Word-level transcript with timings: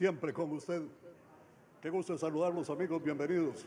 siempre 0.00 0.32
con 0.32 0.50
usted. 0.52 0.80
Qué 1.82 1.90
gusto 1.90 2.16
saludarlos 2.16 2.70
amigos, 2.70 3.04
bienvenidos. 3.04 3.66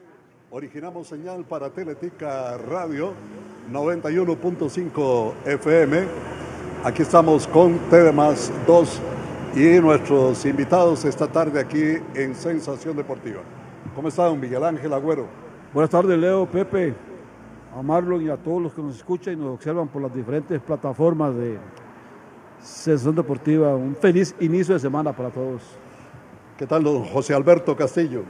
Originamos 0.50 1.06
señal 1.06 1.46
para 1.46 1.70
Teletica 1.70 2.58
Radio 2.58 3.14
91.5 3.72 5.34
FM. 5.46 6.08
Aquí 6.84 7.04
estamos 7.04 7.46
con 7.46 7.78
TDMás 7.88 8.52
2 8.66 9.02
y 9.58 9.80
nuestros 9.80 10.44
invitados 10.46 11.06
esta 11.06 11.28
tarde 11.28 11.60
aquí 11.60 12.02
en 12.16 12.34
Sensación 12.34 12.98
Deportiva. 12.98 13.42
¿Cómo 13.94 14.08
está 14.08 14.26
don 14.26 14.40
Miguel 14.40 14.64
Ángel 14.64 14.92
Agüero? 14.92 15.28
Buenas 15.72 15.92
tardes, 15.92 16.18
Leo, 16.18 16.48
Pepe, 16.48 16.96
a 17.78 17.84
Marlon 17.84 18.24
y 18.24 18.30
a 18.30 18.38
todos 18.38 18.60
los 18.60 18.74
que 18.74 18.82
nos 18.82 18.96
escuchan 18.96 19.36
y 19.36 19.38
nos 19.38 19.54
observan 19.54 19.88
por 19.88 20.02
las 20.02 20.16
diferentes 20.16 20.60
plataformas 20.60 21.36
de 21.36 21.60
Sensación 22.60 23.14
Deportiva. 23.14 23.76
Un 23.76 23.96
feliz 23.96 24.34
inicio 24.40 24.74
de 24.74 24.80
semana 24.80 25.16
para 25.16 25.30
todos. 25.30 25.83
¿Qué 26.58 26.68
tal, 26.68 26.84
don 26.84 27.04
José 27.06 27.34
Alberto 27.34 27.76
Castillo? 27.76 28.22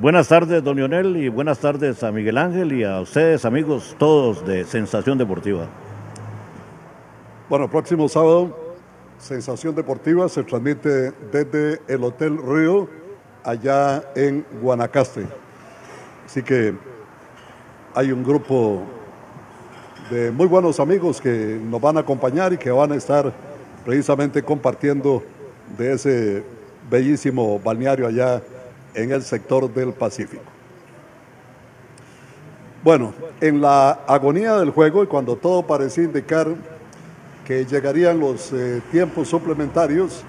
Buenas 0.00 0.28
tardes, 0.28 0.62
don 0.62 0.76
Lionel, 0.76 1.16
y 1.16 1.28
buenas 1.28 1.58
tardes 1.58 2.00
a 2.04 2.12
Miguel 2.12 2.38
Ángel 2.38 2.72
y 2.72 2.84
a 2.84 3.00
ustedes, 3.00 3.44
amigos, 3.44 3.96
todos 3.98 4.46
de 4.46 4.64
Sensación 4.64 5.18
Deportiva. 5.18 5.66
Bueno, 7.48 7.68
próximo 7.68 8.08
sábado, 8.08 8.56
Sensación 9.18 9.74
Deportiva 9.74 10.28
se 10.28 10.44
transmite 10.44 11.10
desde 11.32 11.80
el 11.88 12.04
Hotel 12.04 12.38
Río, 12.38 12.88
allá 13.42 14.12
en 14.14 14.46
Guanacaste. 14.62 15.26
Así 16.24 16.44
que 16.44 16.72
hay 17.96 18.12
un 18.12 18.22
grupo 18.22 18.84
de 20.08 20.30
muy 20.30 20.46
buenos 20.46 20.78
amigos 20.78 21.20
que 21.20 21.60
nos 21.60 21.80
van 21.80 21.96
a 21.96 22.00
acompañar 22.00 22.52
y 22.52 22.58
que 22.58 22.70
van 22.70 22.92
a 22.92 22.94
estar 22.94 23.32
precisamente 23.84 24.40
compartiendo 24.40 25.20
de 25.76 25.94
ese 25.94 26.55
bellísimo 26.90 27.58
balneario 27.58 28.06
allá 28.06 28.42
en 28.94 29.12
el 29.12 29.22
sector 29.22 29.72
del 29.72 29.92
Pacífico. 29.92 30.44
Bueno, 32.82 33.12
en 33.40 33.60
la 33.60 33.90
agonía 34.06 34.54
del 34.56 34.70
juego 34.70 35.02
y 35.02 35.06
cuando 35.06 35.36
todo 35.36 35.66
parecía 35.66 36.04
indicar 36.04 36.48
que 37.44 37.64
llegarían 37.64 38.20
los 38.20 38.52
eh, 38.52 38.80
tiempos 38.90 39.28
suplementarios, 39.28 40.22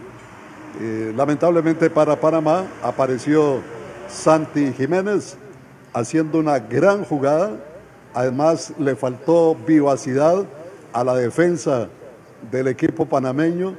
eh, 0.81 1.13
lamentablemente 1.15 1.89
para 1.89 2.19
Panamá 2.19 2.65
apareció 2.83 3.61
Santi 4.07 4.73
Jiménez 4.73 5.37
haciendo 5.93 6.39
una 6.39 6.59
gran 6.59 7.03
jugada, 7.03 7.51
además 8.13 8.73
le 8.77 8.95
faltó 8.95 9.55
vivacidad 9.55 10.45
a 10.93 11.03
la 11.03 11.15
defensa 11.15 11.89
del 12.51 12.67
equipo 12.67 13.05
panameño 13.05 13.75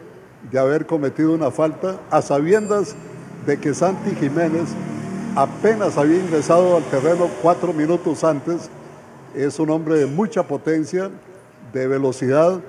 de 0.51 0.59
haber 0.59 0.87
cometido 0.87 1.35
una 1.35 1.51
falta 1.51 2.01
a 2.11 2.23
sabiendas 2.23 2.95
de 3.47 3.59
que 3.59 3.75
Santi 3.75 4.15
Jiménez 4.15 4.69
apenas 5.37 5.97
había 5.97 6.19
ingresado 6.19 6.77
al 6.77 6.85
terreno 6.85 7.29
cuatro 7.43 7.73
minutos 7.73 8.25
antes. 8.25 8.71
Es 9.35 9.59
un 9.59 9.71
hombre 9.71 9.97
de 9.97 10.07
mucha 10.07 10.43
potencia, 10.43 11.11
de 11.73 11.87
velocidad 11.87 12.61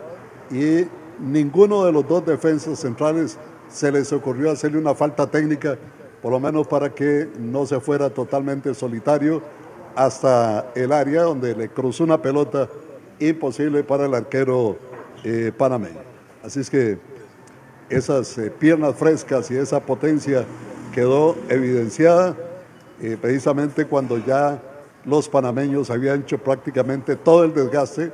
y 0.51 0.85
ninguno 1.19 1.85
de 1.85 1.91
los 1.91 2.07
dos 2.07 2.25
defensas 2.25 2.79
centrales 2.79 3.37
se 3.69 3.91
les 3.91 4.11
ocurrió 4.11 4.51
hacerle 4.51 4.79
una 4.79 4.95
falta 4.95 5.27
técnica, 5.27 5.77
por 6.21 6.31
lo 6.31 6.39
menos 6.39 6.67
para 6.67 6.89
que 6.89 7.29
no 7.39 7.65
se 7.65 7.79
fuera 7.79 8.09
totalmente 8.09 8.73
solitario 8.73 9.41
hasta 9.95 10.71
el 10.75 10.91
área 10.91 11.23
donde 11.23 11.55
le 11.55 11.69
cruzó 11.69 12.03
una 12.03 12.21
pelota 12.21 12.67
imposible 13.19 13.83
para 13.83 14.05
el 14.05 14.13
arquero 14.13 14.77
eh, 15.23 15.51
panameño. 15.55 15.99
Así 16.43 16.61
es 16.61 16.69
que 16.69 16.97
esas 17.89 18.37
eh, 18.37 18.51
piernas 18.51 18.95
frescas 18.95 19.49
y 19.51 19.57
esa 19.57 19.79
potencia 19.79 20.45
quedó 20.93 21.35
evidenciada 21.49 22.35
eh, 23.01 23.17
precisamente 23.19 23.85
cuando 23.85 24.17
ya 24.17 24.61
los 25.05 25.29
panameños 25.29 25.89
habían 25.89 26.21
hecho 26.21 26.37
prácticamente 26.37 27.15
todo 27.15 27.45
el 27.45 27.53
desgaste 27.53 28.11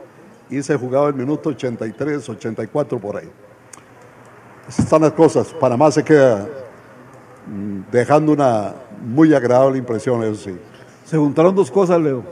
y 0.50 0.62
se 0.62 0.78
jugaba 0.78 1.08
el 1.08 1.16
minuto 1.16 1.50
83, 1.50 2.30
84 2.30 3.00
por 3.00 3.18
ahí. 3.18 3.30
Esas 4.68 4.86
están 4.86 5.02
las 5.02 5.14
cosas. 5.14 5.54
Panamá 5.60 5.92
se 5.92 6.04
queda 6.04 6.48
mm, 7.48 7.92
dejando 7.92 8.32
una 8.32 8.76
muy 9.04 9.34
agradable 9.34 9.78
impresión, 9.78 10.24
eso 10.24 10.36
sí. 10.36 10.56
Se 11.04 11.18
juntaron 11.18 11.54
dos 11.56 11.70
cosas, 11.70 12.00
Leo. 12.00 12.24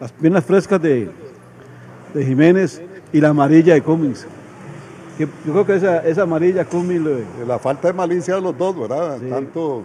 Las 0.00 0.12
piernas 0.12 0.44
frescas 0.44 0.80
de, 0.80 1.10
de 2.12 2.24
Jiménez 2.24 2.82
y 3.12 3.20
la 3.20 3.28
amarilla 3.28 3.74
de 3.74 3.82
Cummings. 3.82 4.26
Yo 5.44 5.52
creo 5.52 5.66
que 5.66 5.76
esa, 5.76 5.98
esa 6.06 6.22
amarilla 6.22 6.64
Cummings... 6.64 7.04
La 7.46 7.58
falta 7.58 7.88
de 7.88 7.94
malicia 7.94 8.34
de 8.34 8.40
los 8.40 8.56
dos, 8.56 8.78
¿verdad? 8.78 9.18
Tanto 9.28 9.82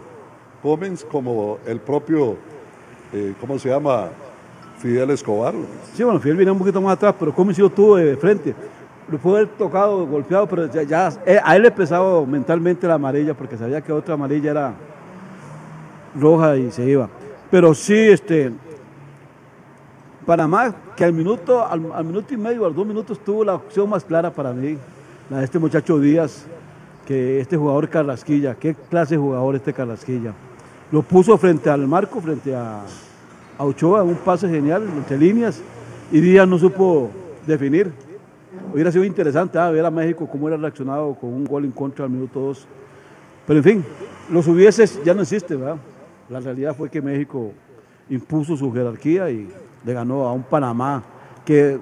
Cummings 0.61 1.03
como 1.05 1.59
el 1.65 1.79
propio, 1.79 2.35
eh, 3.13 3.33
¿cómo 3.39 3.57
se 3.59 3.69
llama? 3.69 4.09
Fidel 4.79 5.09
Escobar. 5.11 5.53
Sí, 5.93 6.03
bueno, 6.03 6.19
Fidel 6.19 6.37
viene 6.37 6.51
un 6.51 6.59
poquito 6.59 6.81
más 6.81 6.93
atrás, 6.93 7.15
pero 7.19 7.33
Cummings 7.33 7.59
lo 7.59 7.69
tuvo 7.69 7.95
de 7.97 8.15
frente. 8.17 8.53
Lo 9.09 9.17
pudo 9.17 9.37
haber 9.37 9.47
tocado, 9.49 10.05
golpeado, 10.05 10.47
pero 10.47 10.71
ya, 10.71 11.09
eh, 11.25 11.39
a 11.43 11.55
él 11.55 11.63
le 11.63 11.71
pesaba 11.71 12.25
mentalmente 12.25 12.87
la 12.87 12.95
amarilla 12.95 13.33
porque 13.33 13.57
sabía 13.57 13.81
que 13.81 13.93
otra 13.93 14.15
amarilla 14.15 14.51
era 14.51 14.73
roja 16.19 16.57
y 16.57 16.71
se 16.71 16.85
iba. 16.85 17.09
Pero 17.49 17.73
sí, 17.73 17.95
este, 17.95 18.51
Panamá, 20.25 20.75
que 20.95 21.05
al 21.05 21.13
minuto, 21.13 21.65
al, 21.65 21.79
minuto 22.03 22.33
y 22.33 22.37
medio, 22.37 22.65
a 22.65 22.67
los 22.67 22.75
dos 22.75 22.85
minutos, 22.85 23.19
tuvo 23.19 23.45
la 23.45 23.55
opción 23.55 23.89
más 23.89 24.03
clara 24.03 24.29
para 24.29 24.51
mí, 24.51 24.77
la 25.29 25.43
este 25.43 25.59
muchacho 25.59 25.99
Díaz, 25.99 26.45
que 27.05 27.39
este 27.39 27.57
jugador 27.57 27.89
Carrasquilla, 27.89 28.55
qué 28.55 28.75
clase 28.75 29.15
de 29.15 29.21
jugador 29.21 29.55
este 29.55 29.73
Carrasquilla. 29.73 30.33
Lo 30.91 31.01
puso 31.01 31.37
frente 31.37 31.69
al 31.69 31.85
marco, 31.87 32.21
frente 32.21 32.55
a, 32.55 32.83
Ochoa, 33.59 34.03
un 34.03 34.15
pase 34.15 34.47
genial, 34.47 34.83
entre 34.95 35.17
líneas, 35.17 35.61
y 36.11 36.19
Díaz 36.19 36.47
no 36.47 36.59
supo 36.59 37.09
definir. 37.45 37.91
Hubiera 38.71 38.91
sido 38.91 39.03
interesante 39.03 39.57
ah, 39.57 39.71
ver 39.71 39.83
a 39.83 39.91
México 39.91 40.29
cómo 40.31 40.47
era 40.47 40.57
reaccionado 40.57 41.15
con 41.15 41.33
un 41.33 41.43
gol 41.43 41.65
en 41.65 41.71
contra 41.71 42.05
al 42.05 42.11
minuto 42.11 42.39
2. 42.39 42.67
Pero 43.47 43.57
en 43.59 43.63
fin, 43.63 43.85
los 44.31 44.47
hubieses 44.47 45.03
ya 45.03 45.13
no 45.13 45.23
existe, 45.23 45.55
¿verdad? 45.55 45.77
La 46.29 46.39
realidad 46.39 46.75
fue 46.75 46.89
que 46.89 47.01
México 47.01 47.51
impuso 48.09 48.55
su 48.55 48.71
jerarquía 48.71 49.29
y 49.31 49.49
le 49.83 49.93
ganó 49.93 50.27
a 50.27 50.33
un 50.33 50.43
Panamá 50.43 51.03
que, 51.43 51.79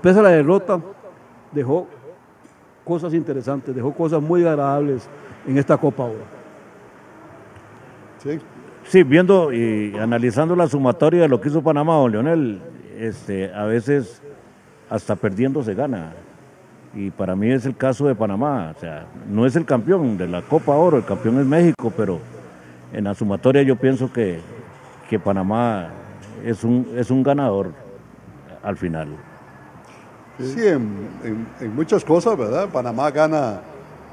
pese 0.00 0.18
a 0.18 0.22
la 0.22 0.30
derrota, 0.30 0.80
dejó 1.52 1.86
cosas 2.84 3.14
interesantes, 3.14 3.74
dejó 3.74 3.92
cosas 3.92 4.22
muy 4.22 4.42
agradables 4.44 5.08
en 5.46 5.58
esta 5.58 5.76
Copa. 5.76 6.08
Sí. 8.22 8.38
sí, 8.84 9.02
viendo 9.02 9.52
y 9.52 9.96
analizando 9.98 10.54
la 10.54 10.68
sumatoria 10.68 11.22
de 11.22 11.28
lo 11.28 11.40
que 11.40 11.48
hizo 11.48 11.62
Panamá, 11.62 11.94
don 11.94 12.12
Leonel, 12.12 12.60
este, 12.96 13.52
a 13.52 13.64
veces 13.64 14.22
hasta 14.88 15.16
perdiendo 15.16 15.62
se 15.62 15.74
gana. 15.74 16.12
Y 16.94 17.10
para 17.10 17.34
mí 17.34 17.50
es 17.50 17.64
el 17.64 17.76
caso 17.76 18.06
de 18.06 18.14
Panamá. 18.14 18.72
O 18.76 18.78
sea, 18.78 19.06
no 19.28 19.46
es 19.46 19.56
el 19.56 19.64
campeón 19.64 20.18
de 20.18 20.28
la 20.28 20.42
Copa 20.42 20.76
Oro, 20.76 20.98
el 20.98 21.04
campeón 21.04 21.40
es 21.40 21.46
México, 21.46 21.92
pero 21.96 22.20
en 22.92 23.04
la 23.04 23.14
sumatoria 23.14 23.62
yo 23.62 23.76
pienso 23.76 24.12
que, 24.12 24.38
que 25.08 25.18
Panamá 25.18 25.88
es 26.44 26.62
un, 26.62 26.86
es 26.96 27.10
un 27.10 27.22
ganador 27.22 27.72
al 28.62 28.76
final. 28.76 29.08
Sí, 30.38 30.66
en, 30.66 31.74
muchas 31.74 32.04
cosas, 32.04 32.36
¿verdad? 32.36 32.68
Panamá 32.68 33.10
gana 33.10 33.60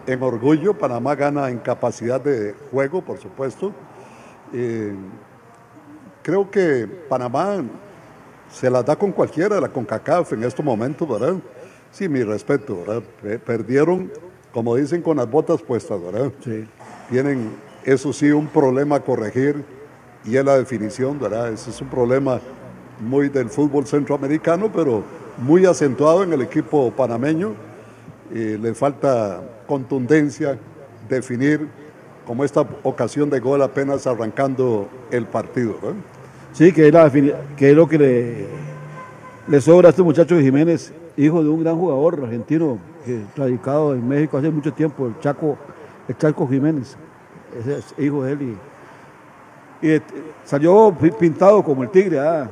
en 0.06 0.22
orgullo, 0.22 0.74
Panamá 0.74 1.16
gana 1.16 1.50
en 1.50 1.60
capacidad 1.60 2.20
de 2.20 2.54
juego, 2.72 3.02
por 3.02 3.20
supuesto. 3.20 3.72
Eh, 4.54 4.94
creo 6.22 6.50
que 6.50 6.88
Panamá 7.08 7.64
se 8.52 8.70
la 8.70 8.84
da 8.84 8.96
con 8.96 9.12
cualquiera 9.12 9.62
la 9.62 9.70
CONCACAF 9.70 10.34
en 10.34 10.44
estos 10.44 10.66
momentos, 10.66 11.08
¿verdad? 11.08 11.36
Sí, 11.92 12.10
mi 12.10 12.24
respeto, 12.24 12.84
¿verdad? 12.86 13.04
Perdieron, 13.46 14.12
como 14.54 14.76
dicen, 14.76 15.02
con 15.02 15.18
las 15.18 15.30
botas 15.30 15.62
puestas, 15.62 16.02
¿verdad? 16.02 16.32
Sí. 16.44 16.68
Tienen, 17.10 17.52
eso 17.84 18.12
sí, 18.12 18.30
un 18.32 18.48
problema 18.48 18.98
a 18.98 19.00
corregir 19.00 19.64
y 20.26 20.36
es 20.36 20.46
la 20.46 20.58
definición, 20.58 21.18
¿verdad? 21.18 21.52
Ese 21.54 21.70
es 21.70 21.82
un 21.82 21.88
problema 21.88 22.40
muy 23.00 23.30
del 23.30 23.50
fútbol 23.50 23.88
centroamericano, 23.88 24.72
pero 24.72 25.04
muy 25.42 25.66
acentuado 25.66 26.24
en 26.24 26.34
el 26.34 26.42
equipo 26.42 26.92
panameño. 26.92 27.54
le 28.32 28.74
falta 28.74 29.42
contundencia, 29.68 30.58
definir 31.08 31.68
como 32.26 32.44
esta 32.44 32.62
ocasión 32.84 33.30
de 33.30 33.40
gol 33.40 33.62
apenas 33.62 34.06
arrancando 34.06 34.88
el 35.12 35.26
partido. 35.26 35.76
Sí, 36.54 36.72
que 36.72 36.88
es, 36.88 37.76
lo 37.76 37.88
que 37.88 38.48
le, 39.48 39.62
sobra 39.62 39.88
a 39.88 39.92
este 39.92 40.04
muchacho 40.04 40.40
Jiménez, 40.40 40.94
hijo 41.18 41.44
de 41.44 41.50
un 41.50 41.64
gran 41.64 41.78
jugador 41.78 42.20
argentino 42.24 42.78
que 43.06 43.22
radicado 43.36 43.96
en 43.96 44.08
México 44.08 44.38
hace 44.38 44.52
mucho 44.52 44.74
tiempo, 44.74 45.08
el 45.08 45.20
Chaco, 45.20 45.58
el 46.08 46.18
Chaco 46.18 46.48
Jiménez. 46.48 46.98
Es 47.68 47.96
hijo 47.98 48.24
de 48.24 48.34
él 48.34 48.42
y 48.44 48.58
y 49.82 50.02
salió 50.44 50.96
pintado 51.18 51.64
como 51.64 51.84
el 51.84 51.90
tigre, 51.90 52.20
ah, 52.20 52.50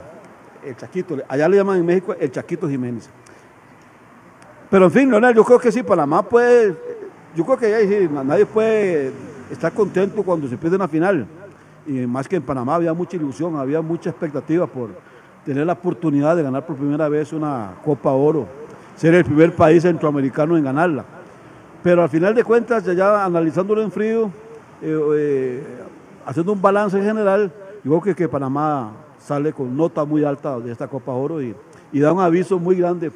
el 0.63 0.75
Chaquito. 0.75 1.18
Allá 1.27 1.48
le 1.48 1.57
llaman 1.57 1.80
en 1.80 1.86
México 1.86 2.15
el 2.19 2.31
Chaquito 2.31 2.68
Jiménez. 2.68 3.09
Pero 4.69 4.86
en 4.86 4.92
fin, 4.92 5.09
Leonel, 5.09 5.36
yo 5.36 5.44
creo 5.44 5.59
que 5.59 5.71
sí, 5.71 5.81
Panamá 5.81 6.21
puede, 6.24 6.75
yo 7.36 7.45
creo 7.45 7.57
que 7.57 7.88
sí, 7.88 8.09
nadie 8.12 8.45
puede 8.45 9.13
está 9.51 9.71
contento 9.71 10.24
cuando 10.24 10.48
se 10.48 10.57
pierde 10.57 10.75
una 10.75 10.88
final. 10.88 11.25
Y 11.86 12.06
más 12.06 12.27
que 12.27 12.36
en 12.36 12.44
Panamá 12.44 12.75
había 12.75 12.94
mucha 12.94 13.15
ilusión, 13.15 13.56
había 13.56 13.81
mucha 13.81 14.09
expectativa 14.09 14.68
por 14.68 14.89
tener 15.45 15.65
la 15.65 15.74
oportunidad 15.74 16.36
de 16.36 16.44
ganar 16.44 16.65
por 16.65 16.75
primera 16.75 17.07
vez 17.07 17.31
una 17.31 17.75
Copa 17.83 18.12
Oro, 18.12 18.45
ser 18.98 19.13
el 19.13 19.24
primer 19.24 19.56
país 19.56 19.83
centroamericano 19.83 20.57
en 20.57 20.65
ganarla. 20.65 21.06
Pero 21.81 22.04
al 22.04 22.09
final 22.09 22.36
de 22.36 22.44
cuentas, 22.44 22.83
ya 22.83 23.24
analizándolo 23.24 23.81
en 23.81 23.92
frío, 23.92 24.30
eh, 24.81 25.00
eh, 25.15 25.63
haciendo 26.25 26.51
un 26.51 26.62
balance 26.62 27.01
general, 27.01 27.51
yo 27.83 28.01
creo 28.01 28.15
que, 28.15 28.27
Panamá 28.27 28.92
sale 29.19 29.54
con 29.54 29.75
nota 29.75 30.06
muy 30.06 30.24
alta 30.24 30.60
de 30.60 30.72
esta 30.72 30.88
Copa 30.88 31.12
Oro 31.12 31.42
y, 31.42 31.56
y 31.92 32.00
da 32.00 32.14
un 32.14 32.22
aviso 32.22 32.60
muy 32.60 32.75
grande 32.75 33.12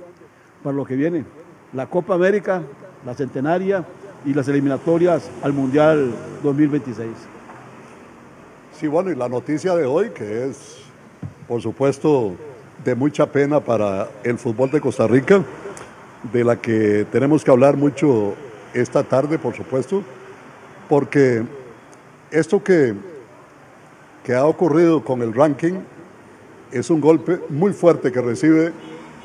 para 0.63 0.75
lo 0.75 0.85
que 0.85 0.95
viene. 0.95 1.25
La 1.73 1.87
Copa 1.87 2.15
América, 2.15 2.61
la 3.05 3.13
centenaria 3.13 3.85
y 4.25 4.33
las 4.33 4.47
eliminatorias 4.47 5.29
al 5.41 5.53
Mundial 5.53 6.11
2026. 6.43 7.09
Sí, 8.79 8.87
bueno, 8.87 9.11
y 9.11 9.15
la 9.15 9.29
noticia 9.29 9.75
de 9.75 9.85
hoy, 9.85 10.09
que 10.09 10.47
es, 10.47 10.83
por 11.47 11.61
supuesto, 11.61 12.33
de 12.83 12.95
mucha 12.95 13.27
pena 13.27 13.59
para 13.59 14.09
el 14.23 14.37
fútbol 14.37 14.71
de 14.71 14.81
Costa 14.81 15.07
Rica, 15.07 15.43
de 16.33 16.43
la 16.43 16.55
que 16.55 17.05
tenemos 17.11 17.43
que 17.43 17.51
hablar 17.51 17.77
mucho 17.77 18.33
esta 18.73 19.03
tarde, 19.03 19.37
por 19.37 19.55
supuesto, 19.55 20.03
porque 20.89 21.43
esto 22.31 22.63
que, 22.63 22.95
que 24.23 24.35
ha 24.35 24.45
ocurrido 24.45 25.03
con 25.03 25.21
el 25.21 25.33
ranking 25.33 25.79
es 26.71 26.89
un 26.89 27.01
golpe 27.01 27.39
muy 27.49 27.73
fuerte 27.73 28.11
que 28.11 28.21
recibe 28.21 28.71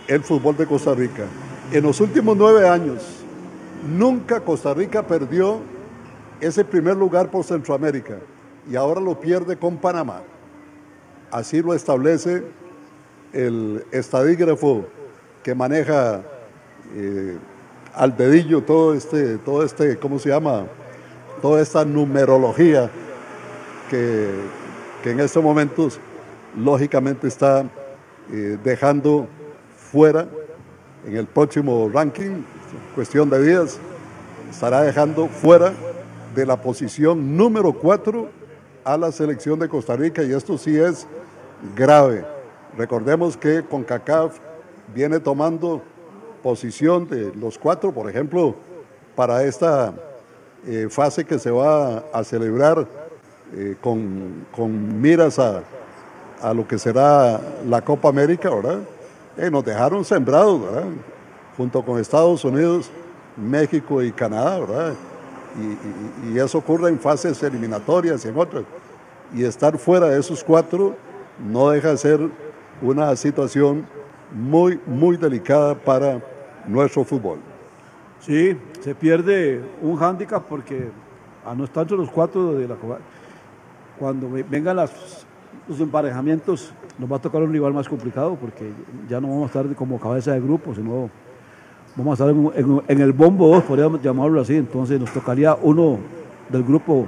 el 0.09 0.23
fútbol 0.23 0.57
de 0.57 0.67
Costa 0.67 0.95
Rica. 0.95 1.25
En 1.73 1.85
los 1.85 2.01
últimos 2.01 2.37
nueve 2.37 2.69
años, 2.69 3.03
nunca 3.89 4.41
Costa 4.41 4.75
Rica 4.75 5.07
perdió 5.07 5.61
ese 6.41 6.65
primer 6.65 6.97
lugar 6.97 7.31
por 7.31 7.45
Centroamérica 7.45 8.19
y 8.71 8.77
ahora 8.77 9.01
lo 9.01 9.19
pierde 9.21 9.57
con 9.57 9.77
Panamá. 9.77 10.23
Así 11.31 11.63
lo 11.63 11.75
establece 11.75 12.45
el 13.33 13.85
estadígrafo 13.91 14.87
que 15.43 15.55
maneja 15.55 16.23
eh, 16.95 17.37
al 17.95 18.17
dedillo 18.17 18.63
todo 18.63 18.95
este, 18.95 19.39
todo 19.39 19.63
este, 19.63 19.97
¿cómo 19.99 20.19
se 20.19 20.29
llama? 20.31 20.67
Toda 21.43 21.63
esta 21.63 21.85
numerología 21.85 22.91
que, 23.91 24.31
en 25.11 25.21
estos 25.21 25.43
momentos 25.43 26.01
lógicamente 26.57 27.29
está 27.29 27.65
eh, 28.33 28.59
dejando 28.63 29.29
fuera 29.77 30.27
en 31.07 31.17
el 31.17 31.27
próximo 31.27 31.89
ranking, 31.93 32.43
cuestión 32.95 33.31
de 33.31 33.43
días, 33.43 33.79
estará 34.51 34.83
dejando 34.83 35.29
fuera 35.29 35.73
de 36.35 36.45
la 36.45 36.61
posición 36.61 37.37
número 37.37 37.73
4 37.73 38.29
a 38.85 38.97
la 38.97 39.13
selección 39.13 39.59
de 39.59 39.69
Costa 39.69 39.97
Rica 39.97 40.23
y 40.23 40.33
esto 40.33 40.59
sí 40.59 40.77
es 40.77 41.07
grave. 41.77 42.25
Recordemos 42.77 43.37
que 43.37 43.63
CONCACAF 43.63 44.39
viene 44.95 45.21
tomando 45.21 45.83
posición 46.43 47.09
de 47.09 47.35
los 47.35 47.59
cuatro, 47.59 47.93
por 47.93 48.09
ejemplo, 48.09 48.55
para 49.15 49.43
esta 49.45 49.95
eh, 50.67 50.89
fase 50.91 51.25
que 51.25 51.39
se 51.39 51.51
va 51.51 52.05
a, 52.13 52.23
celebrar 52.23 52.87
eh, 53.55 53.77
con, 53.81 54.47
con, 54.55 55.01
miras 55.01 55.39
a, 55.39 55.63
a, 56.43 56.53
lo 56.53 56.67
que 56.67 56.79
será 56.79 57.41
la 57.67 57.83
Copa 57.83 58.09
América, 58.09 58.51
¿verdad? 58.51 58.81
Eh, 59.37 59.51
nos 59.51 59.65
dejaron 59.65 60.05
sembrados, 60.05 60.63
¿verdad? 60.63 60.85
Junto 61.57 61.83
con 61.85 62.01
Estados 62.01 62.45
Unidos, 62.45 62.91
México 63.37 64.03
y 64.03 64.13
Canadá, 64.13 64.59
¿verdad? 64.61 64.95
y, 66.29 66.39
eso 66.39 66.59
ocurre 66.59 66.91
en 66.91 66.99
fases 66.99 67.43
eliminatorias 67.43 68.25
y 68.25 68.29
en 68.29 68.37
otras. 68.37 68.65
Y 69.35 69.45
estar 69.45 69.77
fuera 69.79 70.09
de 70.09 70.21
esos 70.21 70.45
cuatro 70.45 70.95
no 71.39 71.71
deja 71.71 71.91
de 71.91 71.97
ser 71.97 72.21
una 72.83 73.15
situación 73.17 73.87
muy, 74.33 74.81
muy 74.87 75.17
delicada 75.17 75.75
para 75.75 76.21
nuestro 76.67 77.05
fútbol. 77.05 77.39
Sí, 78.21 78.57
se 78.81 78.95
pierde 78.95 79.63
un 79.83 79.97
hándicap 79.97 80.45
porque 80.49 80.89
a 81.45 81.55
no 81.55 81.65
estar 81.65 81.91
los 81.91 82.11
cuatro 82.11 82.55
de 82.55 82.69
la 82.69 82.75
cuando 83.99 84.29
vengan 84.49 84.77
los 84.77 85.81
emparejamientos 85.81 86.73
nos 86.99 87.11
va 87.11 87.17
a 87.17 87.19
tocar 87.21 87.43
un 87.43 87.53
rival 87.53 87.75
más 87.75 87.89
complicado 87.89 88.37
porque 88.41 88.71
ya 89.09 89.21
no 89.21 89.29
vamos 89.29 89.45
a 89.45 89.47
estar 89.59 89.75
como 89.75 89.99
cabeza 89.99 90.33
de 90.33 90.41
grupo, 90.41 90.75
sino 90.75 91.11
vamos 91.95 92.21
a 92.21 92.25
estar 92.25 92.83
en, 92.89 93.01
el 93.01 93.13
bombo 93.13 93.49
2, 93.49 93.65
podríamos 93.65 94.03
llamarlo 94.03 94.41
así, 94.41 94.57
entonces 94.57 94.99
nos 95.01 95.13
tocaría 95.13 95.57
uno 95.61 95.99
del 96.49 96.63
grupo 96.63 97.07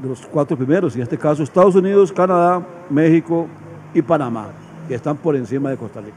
de 0.00 0.08
los 0.08 0.26
cuatro 0.26 0.56
primeros, 0.56 0.94
en 0.96 1.02
este 1.02 1.16
caso 1.16 1.42
Estados 1.42 1.74
Unidos, 1.74 2.12
Canadá, 2.12 2.64
México 2.90 3.46
y 3.92 4.02
Panamá, 4.02 4.48
que 4.88 4.94
están 4.94 5.16
por 5.16 5.36
encima 5.36 5.70
de 5.70 5.76
Costa 5.76 6.00
Rica. 6.00 6.16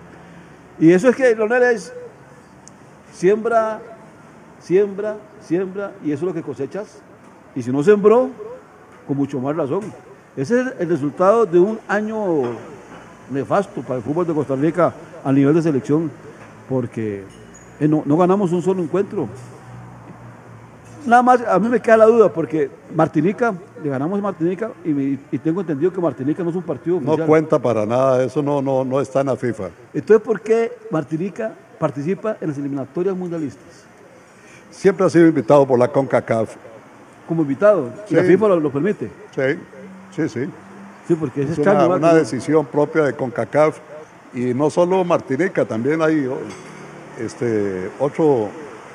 Y 0.79 0.91
eso 0.91 1.09
es 1.09 1.15
que, 1.15 1.35
Leonel, 1.35 1.63
es 1.63 1.93
siembra, 3.11 3.79
siembra, 4.59 5.17
siembra, 5.41 5.91
y 6.03 6.11
eso 6.11 6.25
es 6.25 6.27
lo 6.27 6.33
que 6.33 6.41
cosechas. 6.41 7.01
Y 7.55 7.63
si 7.63 7.71
no 7.71 7.81
sembró, 7.81 8.29
con 9.07 9.17
mucho 9.17 9.39
más 9.39 9.55
razón. 9.55 9.81
Ese 10.35 10.61
es 10.61 10.67
el 10.79 10.89
resultado 10.89 11.45
de 11.45 11.59
un 11.59 11.79
año 11.87 12.43
nefasto 13.31 13.81
para 13.81 13.95
el 13.95 14.03
fútbol 14.03 14.27
de 14.27 14.33
Costa 14.33 14.55
Rica 14.55 14.93
a 15.23 15.31
nivel 15.31 15.55
de 15.55 15.61
selección, 15.61 16.11
porque 16.69 17.23
eh, 17.79 17.87
no, 17.87 18.17
ganamos 18.17 18.51
un 18.51 18.61
solo 18.61 18.83
encuentro. 18.83 19.27
Nada 21.05 21.23
más, 21.23 21.41
a 21.41 21.57
mí 21.57 21.69
me 21.69 21.79
queda 21.79 21.97
la 21.97 22.05
duda, 22.05 22.31
porque 22.31 22.69
Martinica, 22.93 23.55
le 23.81 23.89
ganamos 23.89 24.19
a 24.19 24.21
Martinica 24.21 24.71
y, 24.83 25.15
tengo 25.37 25.61
entendido 25.61 25.91
que 25.91 26.01
Martinica 26.01 26.43
no 26.43 26.49
es 26.49 26.55
un 26.55 26.63
partido 26.63 26.99
No 26.99 27.17
cuenta 27.25 27.57
para 27.57 27.85
nada, 27.85 28.23
eso 28.23 28.43
no, 28.43 28.61
no, 28.61 28.83
no 28.83 28.99
está 28.99 29.21
en 29.21 29.27
la 29.27 29.37
FIFA. 29.37 29.69
Entonces, 29.93 30.25
¿por 30.25 30.41
qué 30.41 30.73
Martinica 30.91 31.53
participa 31.79 32.37
en 32.41 32.49
las 32.49 32.57
eliminatorias 32.57 33.15
mundialistas? 33.15 33.85
Siempre 34.69 35.05
ha 35.05 35.09
sido 35.09 35.27
invitado 35.27 35.65
por 35.65 35.79
la 35.79 35.87
CONCACAF. 35.87 36.66
Como 37.27 37.41
invitado, 37.41 37.91
y 38.09 38.15
la 38.15 38.23
FIFA 38.23 38.47
lo, 38.47 38.71
permite. 38.71 39.09
Sí, 39.35 39.59
sí, 40.15 40.29
sí. 40.29 40.49
Sí, 41.07 41.15
porque 41.15 41.43
es, 41.43 41.57
una, 41.57 42.13
decisión 42.13 42.65
propia 42.65 43.03
de 43.03 43.13
CONCACAF 43.13 43.79
y 44.33 44.53
no 44.53 44.69
solo 44.69 45.03
Martinica, 45.03 45.65
también 45.65 46.01
hay 46.01 46.29
este, 47.17 47.89
otro, 47.99 48.49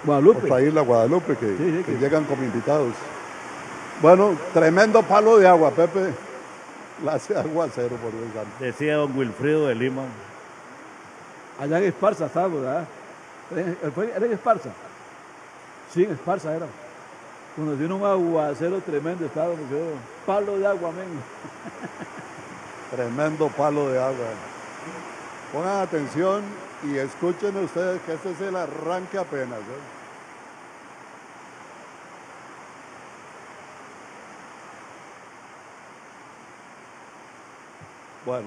Guadalupe. 0.05 0.47
otra 0.47 0.61
isla, 0.61 0.83
Guadalupe, 0.83 1.37
que, 1.37 1.97
llegan 2.01 2.25
como 2.25 2.43
invitados. 2.43 2.93
Bueno, 4.01 4.37
tremendo 4.53 5.03
palo 5.03 5.39
de 5.39 5.47
agua, 5.49 5.71
Pepe. 5.71 6.13
La 7.05 7.15
hace 7.15 7.37
aguacero 7.37 7.97
por 7.97 8.11
el 8.11 8.67
Decía 8.67 8.97
don 8.97 9.17
Wilfrido 9.17 9.67
de 9.67 9.75
Lima. 9.75 10.03
Allá 11.61 11.79
en 11.79 11.85
Esparza 11.85 12.27
estaba, 12.27 12.49
¿verdad? 12.49 12.87
¿Era 14.17 14.27
en 14.27 14.33
Esparza? 14.33 14.71
Sí, 15.93 16.05
en 16.05 16.13
Esparza 16.13 16.55
era. 16.55 16.67
Tiene 17.55 17.93
un 17.93 18.05
aguacero 18.05 18.81
tremendo, 18.81 19.27
estaba 19.27 19.55
palo 20.25 20.59
de 20.59 20.67
agua, 20.67 20.91
men. 20.93 21.09
Tremendo 22.91 23.49
palo 23.49 23.89
de 23.91 23.99
agua. 23.99 24.27
Pongan 25.53 25.83
atención 25.83 26.43
y 26.83 26.97
escuchen 26.97 27.55
ustedes 27.63 28.01
que 28.03 28.15
este 28.15 28.31
es 28.31 28.41
el 28.41 28.57
arranque 28.57 29.19
apenas. 29.19 29.59
¿eh? 29.59 30.03
Bueno, 38.25 38.47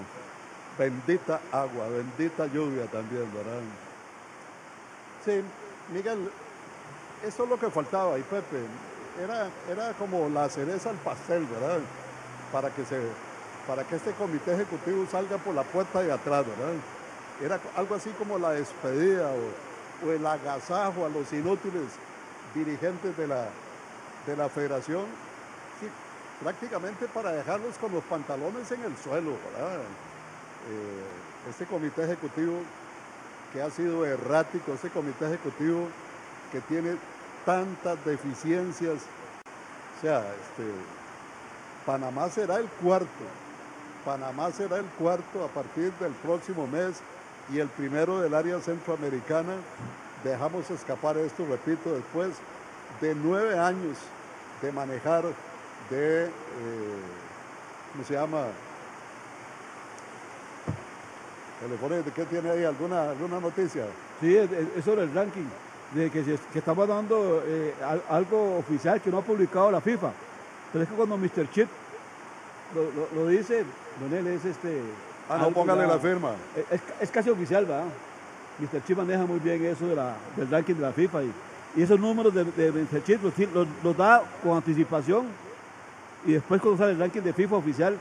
bendita 0.79 1.41
agua, 1.51 1.87
bendita 1.89 2.47
lluvia 2.47 2.85
también, 2.87 3.31
¿verdad? 3.33 3.61
Sí, 5.23 5.41
Miguel, 5.93 6.31
eso 7.23 7.43
es 7.43 7.49
lo 7.49 7.59
que 7.59 7.69
faltaba 7.69 8.17
y 8.17 8.21
Pepe, 8.23 8.63
era, 9.21 9.49
era 9.69 9.93
como 9.93 10.29
la 10.29 10.49
cereza 10.49 10.89
al 10.89 10.97
pastel, 10.97 11.45
¿verdad? 11.45 11.79
Para 12.51 12.69
que, 12.69 12.85
se, 12.85 12.99
para 13.67 13.83
que 13.83 13.95
este 13.95 14.11
comité 14.11 14.53
ejecutivo 14.53 15.05
salga 15.09 15.37
por 15.37 15.55
la 15.55 15.63
puerta 15.63 16.01
de 16.01 16.11
atrás, 16.11 16.45
¿verdad? 16.45 16.73
Era 17.43 17.59
algo 17.75 17.95
así 17.95 18.09
como 18.11 18.37
la 18.37 18.51
despedida 18.51 19.29
o, 19.31 20.11
el 20.11 20.27
agasajo 20.27 21.05
a 21.05 21.09
los 21.09 21.31
inútiles 21.31 21.83
dirigentes 22.53 23.15
de 23.17 23.27
la, 23.27 23.47
de 24.27 24.35
la 24.35 24.49
federación, 24.49 25.05
prácticamente 26.43 27.07
para 27.07 27.31
dejarlos 27.31 27.77
con 27.77 27.93
los 27.93 28.03
pantalones 28.03 28.69
en 28.71 28.83
el 28.83 28.97
suelo, 28.97 29.31
¿verdad? 29.53 29.79
Eh, 30.69 31.49
este 31.49 31.65
comité 31.65 32.03
ejecutivo 32.03 32.59
que 33.53 33.61
ha 33.61 33.69
sido 33.69 34.05
errático, 34.05 34.73
este 34.73 34.89
comité 34.89 35.27
ejecutivo 35.27 35.87
que 36.51 36.59
tiene 36.61 36.97
tantas 37.45 38.03
deficiencias, 38.03 38.97
o 39.97 40.01
sea, 40.01 40.19
este, 40.19 40.71
Panamá 41.85 42.29
será 42.29 42.57
el 42.57 42.67
cuarto, 42.67 43.07
Panamá 44.03 44.51
será 44.51 44.77
el 44.77 44.85
cuarto 44.85 45.43
a 45.43 45.47
partir 45.47 45.91
del 45.93 46.11
próximo 46.13 46.67
mes 46.67 47.01
y 47.53 47.59
el 47.59 47.67
primero 47.69 48.19
del 48.19 48.33
área 48.33 48.59
centroamericana. 48.59 49.53
Dejamos 50.23 50.69
escapar 50.71 51.17
esto, 51.17 51.45
repito, 51.45 51.93
después 51.93 52.33
de 52.99 53.13
nueve 53.15 53.57
años 53.59 53.97
de 54.61 54.71
manejar, 54.71 55.23
de, 55.89 56.25
eh, 56.25 56.29
¿cómo 57.93 58.03
se 58.03 58.13
llama? 58.13 58.45
¿de 61.89 62.11
qué 62.11 62.25
tiene 62.25 62.49
ahí? 62.49 62.63
¿Alguna, 62.63 63.09
alguna 63.11 63.39
noticia? 63.39 63.85
Sí, 64.21 64.35
es, 64.35 64.49
sobre 64.83 65.03
el 65.03 65.13
ranking, 65.13 65.45
de 65.93 66.09
que, 66.09 66.23
que 66.23 66.59
estamos 66.59 66.87
dando 66.87 67.43
eh, 67.45 67.73
algo 68.09 68.57
oficial 68.57 69.01
que 69.01 69.09
no 69.09 69.19
ha 69.19 69.21
publicado 69.21 69.71
la 69.71 69.81
FIFA. 69.81 70.11
Pero 70.71 70.83
es 70.83 70.89
que 70.89 70.95
cuando 70.95 71.17
Mr. 71.17 71.49
Chip 71.51 71.69
lo, 73.15 73.27
dice, 73.27 73.63
Don 73.99 74.13
él 74.13 74.27
es 74.27 74.45
este... 74.45 74.81
Ah, 75.29 75.37
no, 75.37 75.51
póngale 75.51 75.87
la 75.87 75.97
firma. 75.97 76.31
Es, 76.99 77.09
casi 77.09 77.29
oficial, 77.29 77.65
¿verdad? 77.65 77.85
Mr. 78.59 78.83
Chip 78.85 78.97
maneja 78.97 79.25
muy 79.25 79.39
bien 79.39 79.63
eso 79.65 79.87
de 79.87 79.95
la, 79.95 80.15
del 80.35 80.49
ranking 80.49 80.75
de 80.75 80.81
la 80.81 80.91
FIFA 80.91 81.23
y, 81.23 81.33
esos 81.77 81.99
números 81.99 82.33
de, 82.33 82.43
Mr. 82.43 83.03
Chip 83.03 83.21
los, 83.53 83.97
da 83.97 84.23
con 84.41 84.55
anticipación 84.55 85.25
y 86.25 86.33
después 86.33 86.61
cuando 86.61 86.77
sale 86.77 86.93
el 86.93 86.99
ranking 86.99 87.21
de 87.21 87.33
FIFA 87.33 87.57
oficial 87.57 87.97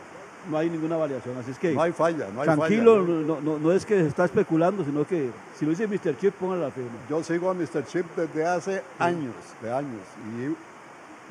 no 0.50 0.58
hay 0.58 0.70
ninguna 0.70 0.96
variación. 0.96 1.36
Así 1.38 1.50
es 1.50 1.58
que 1.58 1.72
no 1.72 1.82
hay 1.82 1.92
falla, 1.92 2.28
no 2.32 2.40
hay 2.42 2.46
tranquilo, 2.46 3.02
No, 3.02 3.58
no, 3.58 3.72
es 3.72 3.84
que 3.84 4.00
se 4.00 4.08
está 4.08 4.24
especulando, 4.24 4.84
sino 4.84 5.06
que 5.06 5.30
si 5.58 5.64
lo 5.64 5.70
dice 5.70 5.86
Mr. 5.86 6.16
Chip, 6.18 6.34
póngale 6.34 6.62
la 6.62 6.70
firma. 6.70 6.90
Yo 7.08 7.22
sigo 7.22 7.50
a 7.50 7.54
Mr. 7.54 7.84
Chip 7.86 8.06
desde 8.16 8.46
hace 8.46 8.82
años, 8.98 9.34
de 9.62 9.72
años, 9.72 10.02
y 10.38 10.54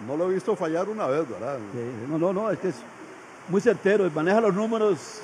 no 0.08 0.18
lo 0.18 0.30
he 0.30 0.34
visto 0.34 0.56
fallar 0.56 0.90
una 0.90 1.08
vez, 1.08 1.28
¿verdad? 1.30 1.58
no, 2.10 2.18
no, 2.18 2.34
no, 2.34 2.50
es 2.50 2.60
que 2.60 2.70
es 2.70 2.76
muy 3.50 3.62
certero, 3.62 4.10
maneja 4.12 4.42
los 4.42 4.54
números 4.54 5.22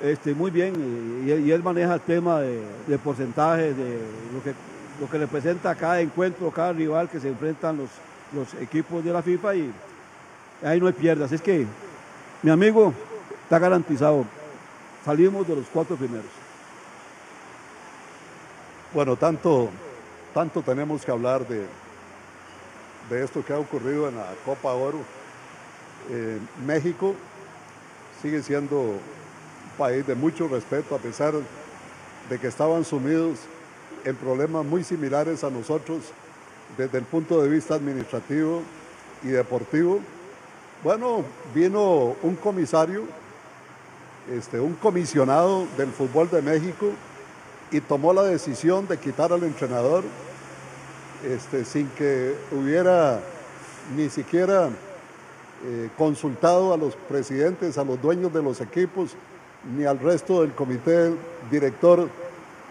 este, 0.00 0.34
muy 0.34 0.50
bien 0.50 1.24
y, 1.26 1.50
él 1.50 1.62
maneja 1.62 1.94
el 1.94 2.00
tema 2.00 2.40
de, 2.40 2.60
de 2.86 2.98
porcentaje, 2.98 3.72
de 3.74 3.98
lo 4.32 4.42
que, 4.42 4.54
lo 5.00 5.10
que 5.10 5.18
representa 5.18 5.74
cada 5.74 6.00
encuentro, 6.00 6.50
cada 6.50 6.72
rival 6.72 7.08
que 7.08 7.20
se 7.20 7.28
enfrentan 7.28 7.78
los, 7.78 7.90
los 8.34 8.54
equipos 8.62 9.04
de 9.04 9.12
la 9.12 9.22
FIFA 9.22 9.54
y 9.54 9.72
ahí 10.62 10.80
no 10.80 10.86
hay 10.86 10.92
pierdas. 10.92 11.32
Es 11.32 11.40
que, 11.40 11.66
mi 12.42 12.50
amigo, 12.50 12.92
está 13.42 13.58
garantizado. 13.58 14.24
Salimos 15.04 15.46
de 15.46 15.56
los 15.56 15.66
cuatro 15.72 15.96
primeros. 15.96 16.26
Bueno, 18.92 19.16
tanto, 19.16 19.70
tanto 20.32 20.62
tenemos 20.62 21.04
que 21.04 21.10
hablar 21.10 21.46
de, 21.46 21.66
de 23.10 23.24
esto 23.24 23.44
que 23.44 23.52
ha 23.52 23.58
ocurrido 23.58 24.08
en 24.08 24.16
la 24.16 24.26
Copa 24.44 24.72
Oro 24.72 24.98
eh, 26.10 26.38
México 26.64 27.14
sigue 28.22 28.40
siendo 28.42 28.80
un 28.80 29.00
país 29.76 30.06
de 30.06 30.14
mucho 30.14 30.46
respeto 30.46 30.94
a 30.94 30.98
pesar 30.98 31.34
de 32.30 32.38
que 32.38 32.46
estaban 32.46 32.84
sumidos 32.84 33.40
en 34.04 34.14
problemas 34.14 34.64
muy 34.64 34.84
similares 34.84 35.42
a 35.42 35.50
nosotros 35.50 36.04
desde 36.78 36.98
el 36.98 37.04
punto 37.04 37.42
de 37.42 37.48
vista 37.48 37.74
administrativo 37.74 38.62
y 39.24 39.28
deportivo. 39.28 40.00
Bueno, 40.86 41.24
vino 41.52 42.14
un 42.22 42.36
comisario, 42.36 43.02
este, 44.32 44.60
un 44.60 44.74
comisionado 44.74 45.66
del 45.76 45.88
fútbol 45.88 46.30
de 46.30 46.40
México 46.40 46.92
y 47.72 47.80
tomó 47.80 48.12
la 48.12 48.22
decisión 48.22 48.86
de 48.86 48.96
quitar 48.96 49.32
al 49.32 49.42
entrenador 49.42 50.04
este, 51.24 51.64
sin 51.64 51.88
que 51.88 52.36
hubiera 52.52 53.18
ni 53.96 54.08
siquiera 54.08 54.68
eh, 55.64 55.90
consultado 55.98 56.72
a 56.72 56.76
los 56.76 56.94
presidentes, 56.94 57.78
a 57.78 57.84
los 57.84 58.00
dueños 58.00 58.32
de 58.32 58.44
los 58.44 58.60
equipos, 58.60 59.16
ni 59.76 59.86
al 59.86 59.98
resto 59.98 60.42
del 60.42 60.52
comité 60.52 61.12
director 61.50 62.08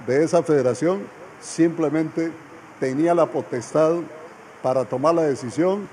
de 0.08 0.24
esa 0.24 0.42
federación, 0.42 1.02
simplemente 1.42 2.32
tenía 2.80 3.14
la 3.14 3.26
potestad 3.26 3.96
para 4.64 4.86
tomar 4.86 5.16
la 5.16 5.24
decisión 5.24 5.90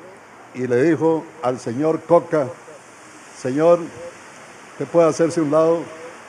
y 0.54 0.66
le 0.66 0.82
dijo 0.82 1.24
al 1.42 1.58
señor 1.58 2.00
Coca, 2.00 2.48
señor, 3.38 3.78
te 4.78 4.86
puede 4.86 5.08
hacerse 5.08 5.40
un 5.40 5.50
lado 5.50 5.80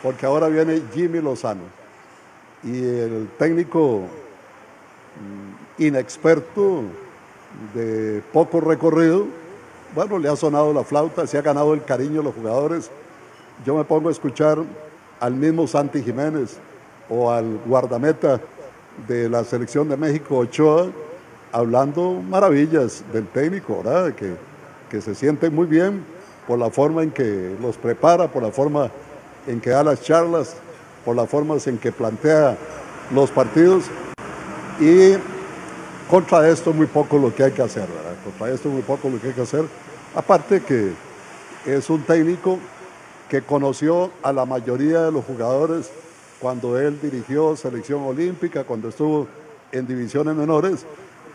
porque 0.01 0.25
ahora 0.25 0.47
viene 0.47 0.81
Jimmy 0.93 1.21
Lozano. 1.21 1.63
Y 2.63 2.83
el 2.83 3.29
técnico 3.37 4.01
mm, 5.77 5.83
inexperto 5.83 6.83
de 7.73 8.21
poco 8.31 8.61
recorrido, 8.61 9.25
bueno, 9.93 10.17
le 10.17 10.29
ha 10.29 10.35
sonado 10.35 10.73
la 10.73 10.83
flauta, 10.83 11.27
se 11.27 11.37
ha 11.37 11.41
ganado 11.41 11.73
el 11.73 11.83
cariño 11.83 12.19
de 12.19 12.23
los 12.23 12.35
jugadores. 12.35 12.89
Yo 13.65 13.75
me 13.75 13.83
pongo 13.83 14.09
a 14.09 14.11
escuchar 14.11 14.59
al 15.19 15.33
mismo 15.33 15.67
Santi 15.67 16.01
Jiménez 16.01 16.57
o 17.09 17.31
al 17.31 17.59
guardameta 17.65 18.41
de 19.07 19.29
la 19.29 19.43
selección 19.43 19.89
de 19.89 19.97
México, 19.97 20.37
Ochoa, 20.37 20.87
hablando 21.53 22.21
maravillas 22.27 23.03
del 23.13 23.27
técnico, 23.27 23.81
¿verdad? 23.83 24.13
Que, 24.13 24.33
que 24.89 24.99
se 24.99 25.15
siente 25.15 25.49
muy 25.49 25.67
bien 25.67 26.03
por 26.47 26.59
la 26.59 26.69
forma 26.69 27.03
en 27.03 27.11
que 27.11 27.55
los 27.61 27.77
prepara, 27.77 28.27
por 28.27 28.43
la 28.43 28.51
forma 28.51 28.89
en 29.47 29.61
que 29.61 29.69
da 29.69 29.83
las 29.83 30.01
charlas, 30.01 30.55
por 31.05 31.15
las 31.15 31.29
formas 31.29 31.65
en 31.67 31.77
que 31.77 31.91
plantea 31.91 32.57
los 33.13 33.29
partidos. 33.29 33.85
Y 34.79 35.13
contra 36.09 36.49
esto 36.49 36.73
muy 36.73 36.87
poco 36.87 37.17
lo 37.17 37.33
que 37.33 37.43
hay 37.43 37.51
que 37.51 37.61
hacer, 37.61 37.87
¿verdad? 37.87 38.15
Contra 38.23 38.49
esto 38.49 38.69
muy 38.69 38.81
poco 38.81 39.09
lo 39.09 39.21
que 39.21 39.27
hay 39.27 39.33
que 39.33 39.41
hacer. 39.41 39.65
Aparte 40.15 40.61
que 40.61 40.91
es 41.65 41.89
un 41.89 42.01
técnico 42.01 42.57
que 43.29 43.43
conoció 43.43 44.11
a 44.23 44.33
la 44.33 44.45
mayoría 44.45 45.03
de 45.03 45.11
los 45.11 45.23
jugadores 45.23 45.91
cuando 46.39 46.79
él 46.79 46.99
dirigió 47.01 47.55
selección 47.55 48.03
olímpica, 48.03 48.63
cuando 48.63 48.89
estuvo 48.89 49.27
en 49.71 49.87
divisiones 49.87 50.35
menores. 50.35 50.85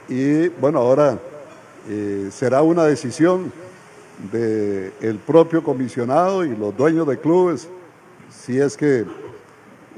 Y 0.09 0.49
bueno, 0.49 0.79
ahora 0.79 1.19
eh, 1.88 2.29
será 2.33 2.62
una 2.62 2.85
decisión 2.85 3.53
del 4.33 5.19
propio 5.27 5.62
comisionado 5.62 6.45
y 6.45 6.57
los 6.57 6.77
dueños 6.77 7.07
de 7.07 7.19
clubes 7.19 7.69
si 8.31 8.59
es 8.59 8.77
que 8.77 9.05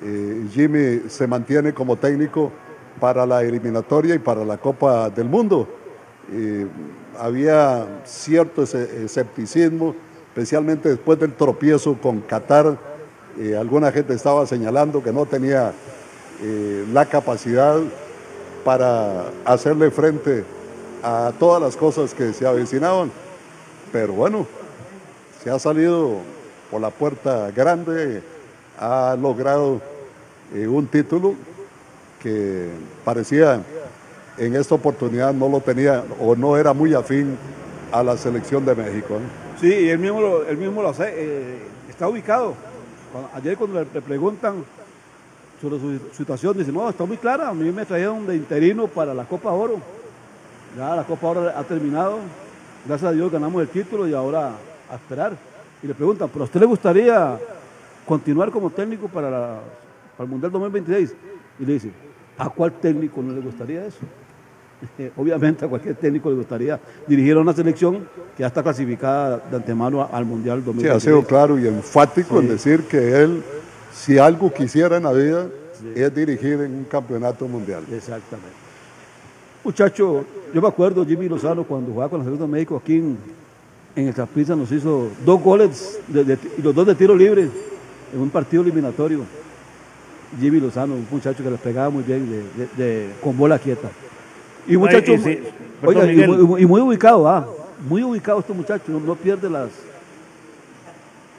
eh, 0.02 0.46
Jimmy 0.52 1.08
se 1.08 1.26
mantiene 1.26 1.72
como 1.72 1.96
técnico 1.96 2.50
para 2.98 3.24
la 3.24 3.42
eliminatoria 3.42 4.14
y 4.14 4.18
para 4.18 4.44
la 4.44 4.58
Copa 4.58 5.08
del 5.10 5.28
Mundo. 5.28 5.68
Eh, 6.32 6.66
había 7.18 8.02
cierto 8.04 8.62
escepticismo, 8.62 9.94
especialmente 10.28 10.88
después 10.88 11.18
del 11.18 11.34
tropiezo 11.34 11.96
con 12.00 12.20
Qatar. 12.20 12.78
Alguna 13.58 13.90
gente 13.90 14.12
estaba 14.12 14.46
señalando 14.46 15.02
que 15.02 15.12
no 15.12 15.24
tenía 15.24 15.72
la 16.92 17.06
capacidad 17.06 17.80
para 18.64 19.26
hacerle 19.44 19.90
frente 19.90 20.44
a 21.02 21.32
todas 21.38 21.62
las 21.62 21.76
cosas 21.76 22.14
que 22.14 22.32
se 22.32 22.46
avecinaban. 22.46 23.10
Pero 23.92 24.12
bueno, 24.12 24.46
se 25.42 25.50
ha 25.50 25.58
salido 25.58 26.18
por 26.70 26.80
la 26.80 26.90
puerta 26.90 27.50
grande, 27.50 28.22
ha 28.78 29.16
logrado 29.20 29.80
eh, 30.54 30.66
un 30.66 30.86
título 30.86 31.34
que 32.22 32.68
parecía 33.04 33.62
en 34.40 34.56
esta 34.56 34.74
oportunidad 34.74 35.34
no 35.34 35.48
lo 35.48 35.60
tenía 35.60 36.02
o 36.18 36.34
no 36.34 36.56
era 36.56 36.72
muy 36.72 36.94
afín 36.94 37.36
a 37.92 38.02
la 38.02 38.16
selección 38.16 38.64
de 38.64 38.74
México. 38.74 39.18
Sí, 39.60 39.90
él 39.90 39.98
mismo 39.98 40.20
lo, 40.20 40.46
él 40.46 40.56
mismo 40.56 40.82
lo 40.82 40.88
hace, 40.88 41.12
eh, 41.14 41.58
está 41.88 42.08
ubicado. 42.08 42.54
ayer 43.34 43.56
cuando 43.56 43.80
le, 43.80 44.00
preguntan 44.00 44.64
sobre 45.60 45.78
su 45.78 45.98
situación, 46.12 46.56
dice, 46.56 46.72
no, 46.72 46.88
está 46.88 47.04
muy 47.04 47.16
clara, 47.16 47.48
a 47.48 47.54
mí 47.54 47.70
me 47.70 47.84
trajeron 47.84 48.26
de 48.26 48.36
interino 48.36 48.86
para 48.86 49.12
la 49.12 49.24
Copa 49.24 49.50
Oro. 49.52 49.78
Ya 50.76 50.96
la 50.96 51.04
Copa 51.04 51.26
Oro 51.28 51.52
ha 51.54 51.62
terminado, 51.64 52.18
gracias 52.86 53.10
a 53.10 53.12
Dios 53.12 53.30
ganamos 53.30 53.60
el 53.60 53.68
título 53.68 54.08
y 54.08 54.14
ahora 54.14 54.52
a 54.90 54.94
esperar. 54.94 55.36
Y 55.82 55.86
le 55.86 55.94
preguntan, 55.94 56.28
¿pero 56.32 56.44
a 56.44 56.46
usted 56.46 56.60
le 56.60 56.66
gustaría 56.66 57.38
continuar 58.06 58.50
como 58.50 58.70
técnico 58.70 59.08
para, 59.08 59.60
para 60.16 60.24
el 60.24 60.28
Mundial 60.28 60.52
2026? 60.52 61.14
Y 61.58 61.64
le 61.64 61.72
dice, 61.74 61.90
¿a 62.38 62.48
cuál 62.48 62.72
técnico 62.72 63.22
no 63.22 63.32
le 63.32 63.40
gustaría 63.40 63.84
eso? 63.84 64.00
obviamente 65.16 65.64
a 65.64 65.68
cualquier 65.68 65.94
técnico 65.96 66.30
le 66.30 66.36
gustaría 66.36 66.78
dirigir 67.06 67.36
a 67.36 67.40
una 67.40 67.52
selección 67.52 68.08
que 68.36 68.40
ya 68.40 68.46
está 68.46 68.62
clasificada 68.62 69.38
de 69.38 69.56
antemano 69.56 70.08
al 70.10 70.24
Mundial 70.24 70.64
2020. 70.64 70.88
Sí, 70.88 70.96
ha 70.96 71.00
sido 71.00 71.24
claro 71.24 71.58
y 71.58 71.66
enfático 71.66 72.40
en 72.40 72.48
decir 72.48 72.84
que 72.84 73.22
él, 73.22 73.42
si 73.92 74.18
algo 74.18 74.52
quisiera 74.52 74.96
en 74.96 75.02
la 75.04 75.12
vida, 75.12 75.46
es 75.94 76.14
dirigir 76.14 76.60
en 76.60 76.74
un 76.74 76.84
campeonato 76.84 77.46
mundial. 77.48 77.84
Exactamente. 77.92 78.54
Muchacho, 79.64 80.24
yo 80.54 80.62
me 80.62 80.68
acuerdo 80.68 81.04
Jimmy 81.04 81.28
Lozano 81.28 81.64
cuando 81.64 81.92
jugaba 81.92 82.10
con 82.10 82.18
la 82.20 82.24
selección 82.24 82.50
de 82.50 82.56
México 82.56 82.80
aquí 82.82 82.96
en, 82.96 83.18
en 83.96 84.08
el 84.08 84.14
Zaprisa 84.14 84.56
nos 84.56 84.70
hizo 84.72 85.08
dos 85.24 85.40
goles 85.42 85.98
y 86.08 86.62
los 86.62 86.74
dos 86.74 86.86
de 86.86 86.94
tiro 86.94 87.14
libre 87.14 87.48
en 88.12 88.20
un 88.20 88.30
partido 88.30 88.62
eliminatorio. 88.62 89.20
Jimmy 90.38 90.60
Lozano, 90.60 90.94
un 90.94 91.06
muchacho 91.10 91.42
que 91.42 91.50
le 91.50 91.56
pegaba 91.56 91.90
muy 91.90 92.04
bien 92.04 92.44
de, 92.76 93.10
con 93.20 93.36
bola 93.36 93.58
quieta. 93.58 93.90
Y 94.66 94.76
muchacho, 94.76 95.12
y, 95.14 96.66
muy, 96.66 96.80
ubicado, 96.80 97.28
ah, 97.28 97.46
muy 97.88 98.02
ubicado 98.02 98.38
este 98.40 98.52
muchacho, 98.52 98.84
no, 98.88 99.14
pierde 99.16 99.50
las... 99.50 99.70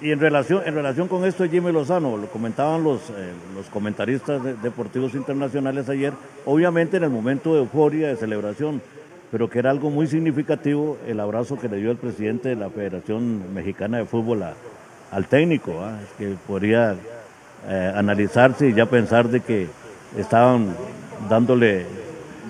Y 0.01 0.11
en 0.11 0.19
relación, 0.19 0.63
en 0.65 0.73
relación 0.73 1.07
con 1.07 1.25
esto 1.25 1.47
Jimmy 1.47 1.71
Lozano, 1.71 2.17
lo 2.17 2.25
comentaban 2.25 2.83
los, 2.83 3.11
eh, 3.11 3.33
los 3.53 3.67
comentaristas 3.67 4.41
deportivos 4.63 5.13
internacionales 5.13 5.89
ayer, 5.89 6.11
obviamente 6.43 6.97
en 6.97 7.03
el 7.03 7.11
momento 7.11 7.53
de 7.53 7.59
euforia, 7.59 8.07
de 8.07 8.15
celebración, 8.15 8.81
pero 9.29 9.47
que 9.47 9.59
era 9.59 9.69
algo 9.69 9.91
muy 9.91 10.07
significativo 10.07 10.97
el 11.05 11.19
abrazo 11.19 11.59
que 11.59 11.69
le 11.69 11.77
dio 11.77 11.91
el 11.91 11.97
presidente 11.97 12.49
de 12.49 12.55
la 12.55 12.71
Federación 12.71 13.53
Mexicana 13.53 13.99
de 13.99 14.05
Fútbol 14.05 14.43
al 15.11 15.27
técnico, 15.27 15.79
que 16.17 16.35
podría 16.47 16.95
eh, 17.67 17.93
analizarse 17.95 18.69
y 18.69 18.73
ya 18.73 18.87
pensar 18.87 19.29
de 19.29 19.41
que 19.41 19.67
estaban 20.17 20.75
dándole 21.29 21.85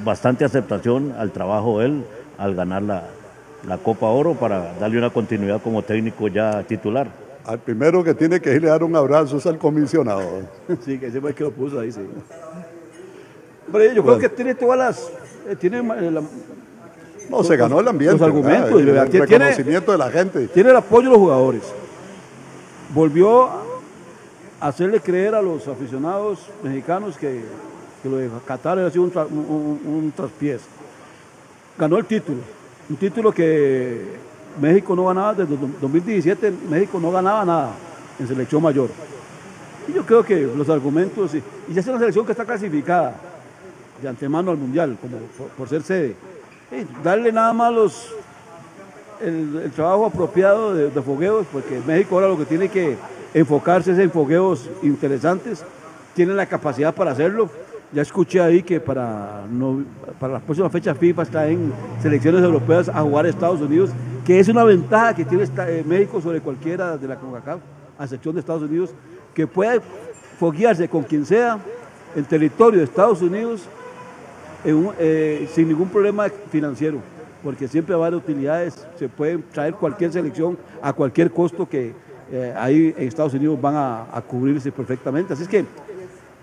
bastante 0.06 0.46
aceptación 0.46 1.14
al 1.18 1.32
trabajo 1.32 1.80
de 1.80 1.88
él 1.88 2.04
al 2.38 2.56
ganar 2.56 2.82
la, 2.82 3.04
la 3.68 3.78
Copa 3.78 4.06
Oro 4.08 4.36
para 4.36 4.74
darle 4.80 4.98
una 4.98 5.10
continuidad 5.10 5.62
como 5.62 5.82
técnico 5.82 6.30
ya 6.30 6.64
titular. 6.64 7.21
Al 7.46 7.60
primero 7.60 8.04
que 8.04 8.14
tiene 8.14 8.40
que 8.40 8.54
irle 8.54 8.70
a 8.70 8.74
dar 8.74 8.84
un 8.84 8.96
abrazo 8.96 9.38
es 9.38 9.46
al 9.46 9.58
comisionado. 9.58 10.22
sí, 10.86 11.00
que 11.00 11.08
ese 11.08 11.20
fue 11.20 11.32
el 11.32 11.36
que 11.36 11.44
lo 11.44 11.52
puso 11.52 11.80
ahí, 11.80 11.92
sí. 11.92 12.02
Pero 13.72 13.94
yo 13.94 14.04
creo 14.04 14.20
que 14.20 14.30
tiene 14.30 14.56
todas 14.56 14.78
las... 14.78 15.12
Eh, 15.50 15.56
tiene 15.56 15.80
eh, 15.80 16.22
no, 17.30 17.44
se 17.44 17.56
ganó 17.56 17.80
el 17.80 17.88
ambiente. 17.88 18.18
Los 18.18 18.28
argumentos. 18.28 18.80
el, 18.80 19.12
reconocimiento 19.12 19.92
de 19.92 19.98
la 19.98 20.12
gente. 20.12 20.48
Tiene 20.50 20.72
el 20.72 20.76
apoyo 20.76 21.08
de 21.08 21.12
los 21.12 21.20
jugadores. 21.20 21.62
Volvió 22.94 23.46
a 23.46 23.64
hacerle 24.60 25.00
creer 25.00 25.34
a 25.34 25.42
los 25.42 25.68
aficionados 25.68 26.40
mexicanos 26.62 27.18
que, 27.18 27.42
lo 28.04 28.18
de 28.18 28.30
Qatar 28.46 28.80
ha 28.80 28.92
sido 28.92 29.04
un, 29.04 29.80
un 29.86 30.14
traspiés. 30.16 30.62
Ganó 31.78 31.98
el 31.98 32.06
título. 32.06 32.40
Un 32.90 32.98
título 32.98 33.32
que 33.32 34.31
México 34.60 34.96
no 34.96 35.06
ganaba 35.06 35.34
desde 35.34 35.56
2017, 35.80 36.54
México 36.70 37.00
no 37.00 37.12
ganaba 37.12 37.46
nada 37.46 37.72
en 38.20 38.28
selección 38.28 38.62
mayor. 38.62 38.90
Y 39.88 39.94
yo 39.94 40.06
creo 40.06 40.24
que 40.24 40.42
los 40.56 40.70
argumentos, 40.70 41.34
y, 41.36 41.44
ya 41.74 41.82
es 41.82 41.88
una 41.88 42.00
selección 42.00 42.26
que 42.26 42.32
está 42.32 42.46
clasificada 42.46 43.16
de 44.02 44.08
antemano 44.08 44.52
al 44.52 44.58
Mundial, 44.58 44.98
como 45.02 45.18
por, 45.58 45.70
ser 45.70 45.84
sede, 45.84 46.16
darle 47.04 47.32
nada 47.32 47.54
más 47.54 47.74
los, 47.74 48.14
el, 49.22 49.72
trabajo 49.76 50.06
apropiado 50.06 50.74
de, 50.74 51.02
fogueos, 51.02 51.46
porque 51.52 51.82
México 51.86 52.16
ahora 52.16 52.28
lo 52.28 52.38
que 52.38 52.46
tiene 52.46 52.70
que 52.70 52.98
enfocarse 53.34 53.92
es 53.92 54.00
en 54.00 54.12
fogueos 54.12 54.70
interesantes, 54.84 55.64
tiene 56.16 56.34
la 56.34 56.46
capacidad 56.46 56.94
para 56.94 57.12
hacerlo. 57.12 57.50
Ya 57.94 58.02
escuché 58.02 58.40
ahí 58.40 58.64
que 58.64 58.80
para, 58.80 59.46
no, 59.52 59.84
para 60.20 60.34
las 60.34 60.42
próximas 60.44 60.72
fechas 60.72 60.98
FIFA 60.98 61.24
está 61.24 61.48
en 61.48 61.74
selecciones 62.02 62.42
europeas 62.42 62.88
a 62.88 63.02
jugar 63.02 63.26
a 63.26 63.30
Estados 63.30 63.60
Unidos 63.60 63.92
que 64.26 64.40
es 64.40 64.48
una 64.48 64.64
ventaja 64.64 65.16
que 65.16 65.26
tiene 65.26 65.44
eh, 65.44 65.84
México 65.86 66.22
sobre 66.22 66.42
cualquiera 66.42 66.98
de 66.98 67.08
la 67.08 67.16
CONCACAF, 67.16 67.60
a 67.98 68.04
excepción 68.04 68.36
de 68.36 68.40
Estados 68.40 68.64
Unidos, 68.64 68.92
que 69.34 69.48
puede 69.48 69.82
foguearse 70.40 70.88
con 70.88 71.04
quien 71.04 71.26
sea 71.26 71.60
en 72.16 72.26
territorio 72.26 72.80
de 72.80 72.86
Estados 72.86 73.22
Unidos 73.22 73.64
eh, 74.64 75.50
sin 75.54 75.68
ningún 75.68 75.90
problema 75.90 76.28
financiero, 76.50 77.00
porque 77.44 77.68
siempre 77.68 77.96
va 77.96 78.06
a 78.06 78.08
haber 78.08 78.20
utilidades, 78.20 78.88
se 78.98 79.10
puede 79.10 79.40
traer 79.40 79.74
cualquier 79.74 80.12
selección 80.12 80.58
a 80.82 80.94
cualquier 80.94 81.32
costo 81.32 81.68
que 81.68 81.94
eh, 82.32 82.54
ahí 82.56 82.94
en 82.96 83.08
Estados 83.08 83.34
Unidos 83.34 83.60
van 83.60 83.76
a, 83.76 84.06
a, 84.16 84.22
cubrirse 84.22 84.72
perfectamente. 84.72 85.34
Así 85.34 85.44
es 85.44 85.50
que 85.50 85.66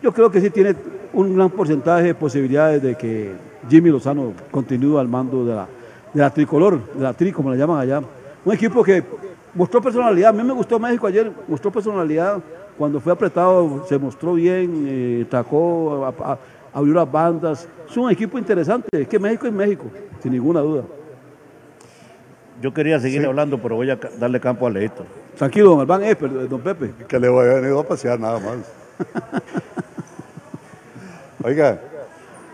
yo 0.02 0.12
creo 0.12 0.30
que 0.30 0.40
sí 0.40 0.50
tiene 0.50 0.74
un 1.12 1.34
gran 1.34 1.50
porcentaje 1.50 2.04
de 2.04 2.14
posibilidades 2.14 2.82
de 2.82 2.94
que 2.94 3.32
Jimmy 3.68 3.90
Lozano 3.90 4.32
continúe 4.50 4.98
al 4.98 5.08
mando 5.08 5.44
de 5.44 5.54
la 5.54 5.68
de 6.12 6.20
la 6.20 6.30
tricolor, 6.30 6.80
de 6.94 7.02
la 7.02 7.12
tri, 7.12 7.32
como 7.32 7.50
la 7.50 7.56
llaman 7.56 7.80
allá. 7.80 8.02
Un 8.44 8.52
equipo 8.52 8.82
que 8.82 9.02
mostró 9.54 9.80
personalidad. 9.80 10.30
A 10.30 10.32
mí 10.32 10.42
me 10.42 10.52
gustó 10.52 10.78
México 10.78 11.06
ayer, 11.06 11.30
mostró 11.46 11.70
personalidad. 11.70 12.40
Cuando 12.76 13.00
fue 13.00 13.12
apretado, 13.12 13.84
se 13.88 13.98
mostró 13.98 14.34
bien, 14.34 14.84
eh, 14.86 15.26
tacó, 15.28 16.12
abrió 16.72 16.94
las 16.94 17.10
bandas. 17.10 17.68
Es 17.88 17.96
un 17.96 18.10
equipo 18.10 18.38
interesante. 18.38 18.88
Es 18.92 19.08
que 19.08 19.18
México 19.18 19.46
es 19.46 19.52
México, 19.52 19.84
sin 20.22 20.32
ninguna 20.32 20.60
duda. 20.60 20.84
Yo 22.62 22.72
quería 22.72 22.98
seguir 22.98 23.24
hablando, 23.24 23.58
pero 23.60 23.76
voy 23.76 23.90
a 23.90 23.96
darle 23.96 24.40
campo 24.40 24.66
a 24.66 24.70
Leito. 24.70 25.04
Tranquilo, 25.36 25.70
don 25.70 25.80
Albán, 25.80 26.02
eh, 26.02 26.16
don 26.48 26.60
Pepe. 26.60 26.92
Que 27.06 27.18
le 27.18 27.28
voy 27.28 27.46
a 27.46 27.54
venir 27.54 27.76
a 27.76 27.82
pasear 27.82 28.18
nada 28.18 28.40
más. 28.40 28.56
Oiga, 31.42 31.81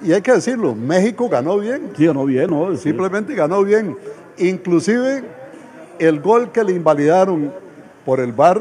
y 0.03 0.13
hay 0.13 0.21
que 0.21 0.33
decirlo, 0.33 0.75
México 0.75 1.29
ganó 1.29 1.59
bien. 1.59 1.93
Sí, 1.97 2.07
ganó 2.07 2.25
bien, 2.27 2.51
¿no? 2.51 2.77
Simplemente 2.77 3.35
ganó 3.35 3.63
bien. 3.63 3.97
Inclusive 4.37 5.25
el 5.99 6.21
gol 6.21 6.51
que 6.53 6.63
le 6.65 6.73
invalidaron 6.73 7.53
por 8.05 8.21
el 8.21 8.33
VAR, 8.33 8.61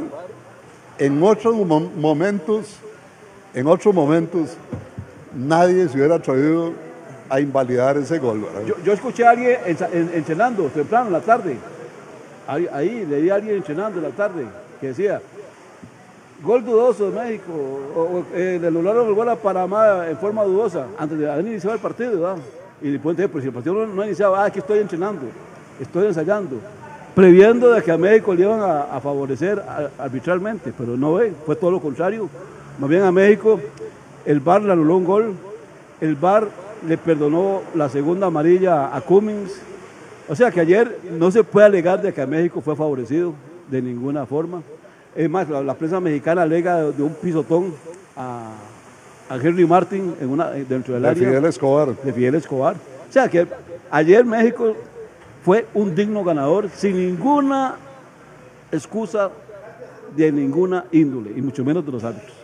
en 0.98 1.22
otros 1.24 1.56
momentos, 1.56 2.78
en 3.54 3.68
otros 3.68 3.94
momentos, 3.94 4.56
nadie 5.36 5.88
se 5.90 5.98
hubiera 5.98 6.16
atrevido 6.16 6.72
a 7.30 7.40
invalidar 7.40 7.98
ese 7.98 8.20
gol. 8.20 8.46
Yo, 8.86 8.94
escuché 8.94 9.26
a 9.26 9.32
alguien 9.32 9.58
entrenando 10.14 10.66
temprano 10.68 11.08
en 11.08 11.14
la 11.14 11.22
tarde. 11.22 11.58
Ahí, 12.48 12.68
ahí 12.72 13.06
leí 13.06 13.30
a 13.30 13.36
alguien 13.36 13.56
entrenando 13.56 13.98
en 13.98 14.04
la 14.04 14.12
tarde 14.12 14.46
que 14.80 14.88
decía, 14.88 15.22
Gol 16.44 16.66
dudoso 16.66 17.10
de 17.10 17.18
México, 17.18 17.54
o, 17.96 18.24
eh, 18.34 18.60
le 18.62 18.68
el 18.68 19.14
gol 19.14 19.30
a 19.30 19.36
Panamá 19.38 20.10
en 20.10 20.18
forma 20.18 20.44
dudosa, 20.44 20.88
antes 20.98 21.18
de 21.18 21.32
haber 21.32 21.48
iniciado 21.48 21.74
el 21.74 21.82
partido, 21.82 22.20
¿verdad? 22.20 22.36
Y 22.82 22.92
después, 22.92 23.16
pues 23.32 23.44
si 23.44 23.48
el 23.48 23.54
partido 23.54 23.88
no, 23.88 24.02
ha 24.02 24.06
iniciado, 24.06 24.36
ah, 24.36 24.44
aquí 24.44 24.60
estoy 24.60 24.80
entrenando, 24.80 25.22
estoy 25.80 26.08
ensayando, 26.08 26.58
previendo 27.16 27.72
de 27.72 27.82
que 27.82 27.94
a 27.94 27.98
México 27.98 28.36
le 28.36 28.42
iban 28.42 28.60
a, 28.60 29.00
favorecer 29.00 29.64
arbitralmente, 29.98 30.74
pero 30.78 30.98
no 30.98 31.14
ve, 31.14 31.32
fue 31.46 31.56
todo 31.56 31.72
lo 31.72 31.80
contrario. 31.80 32.30
Más 32.78 32.90
bien 32.90 33.04
a 33.04 33.12
México, 33.14 33.62
el 34.26 34.42
VAR 34.42 34.64
le 34.64 34.74
anuló 34.74 34.98
un 34.98 35.06
gol, 35.06 35.34
el 36.02 36.16
VAR 36.16 36.50
le 36.86 36.98
perdonó 36.98 37.62
la 37.74 37.88
segunda 37.88 38.28
amarilla 38.28 38.94
a 38.94 39.00
Cummings. 39.00 39.62
O 40.28 40.36
sea 40.36 40.52
que 40.52 40.60
ayer 40.60 41.00
no 41.18 41.32
se 41.32 41.42
puede 41.46 41.68
alegar 41.68 42.02
de 42.02 42.14
que 42.14 42.22
a 42.22 42.28
México 42.28 42.60
fue 42.60 42.76
favorecido 42.76 43.34
de 43.72 43.82
ninguna 43.82 44.26
forma. 44.26 44.62
Es 45.16 45.30
más, 45.30 45.48
la, 45.50 45.74
prensa 45.76 46.00
mexicana 46.00 46.42
alega 46.42 46.82
de, 46.92 47.04
un 47.04 47.14
pisotón 47.14 47.74
a, 48.18 48.52
Henry 49.30 49.66
Martin 49.66 50.16
en 50.20 50.30
una, 50.30 50.52
dentro 50.52 50.94
del 50.94 51.06
área. 51.06 51.20
De 51.20 51.28
Fidel 51.28 51.46
Escobar. 51.46 51.96
De 52.04 52.14
Fidel 52.14 52.36
Escobar. 52.36 52.76
O 53.10 53.14
sea 53.14 53.28
que 53.28 53.48
ayer 53.90 54.26
México 54.26 54.76
fue 55.44 55.66
un 55.74 55.94
digno 55.96 56.24
ganador 56.24 56.70
sin 56.70 56.98
ninguna 56.98 57.76
excusa 58.72 59.30
de 60.16 60.32
ninguna 60.32 60.86
índole, 60.92 61.32
y 61.36 61.42
mucho 61.42 61.64
menos 61.64 61.86
de 61.86 61.92
los 61.92 62.04
árbitros. 62.04 62.36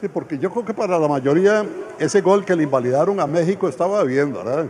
Sí, 0.00 0.08
porque 0.08 0.38
yo 0.38 0.50
creo 0.50 0.64
que 0.64 0.74
para 0.74 0.98
la 0.98 1.08
mayoría 1.08 1.64
ese 1.98 2.20
gol 2.20 2.44
que 2.44 2.56
le 2.56 2.64
invalidaron 2.64 3.20
a 3.20 3.26
México 3.26 3.68
estaba 3.68 4.02
bien, 4.04 4.32
¿verdad? 4.32 4.66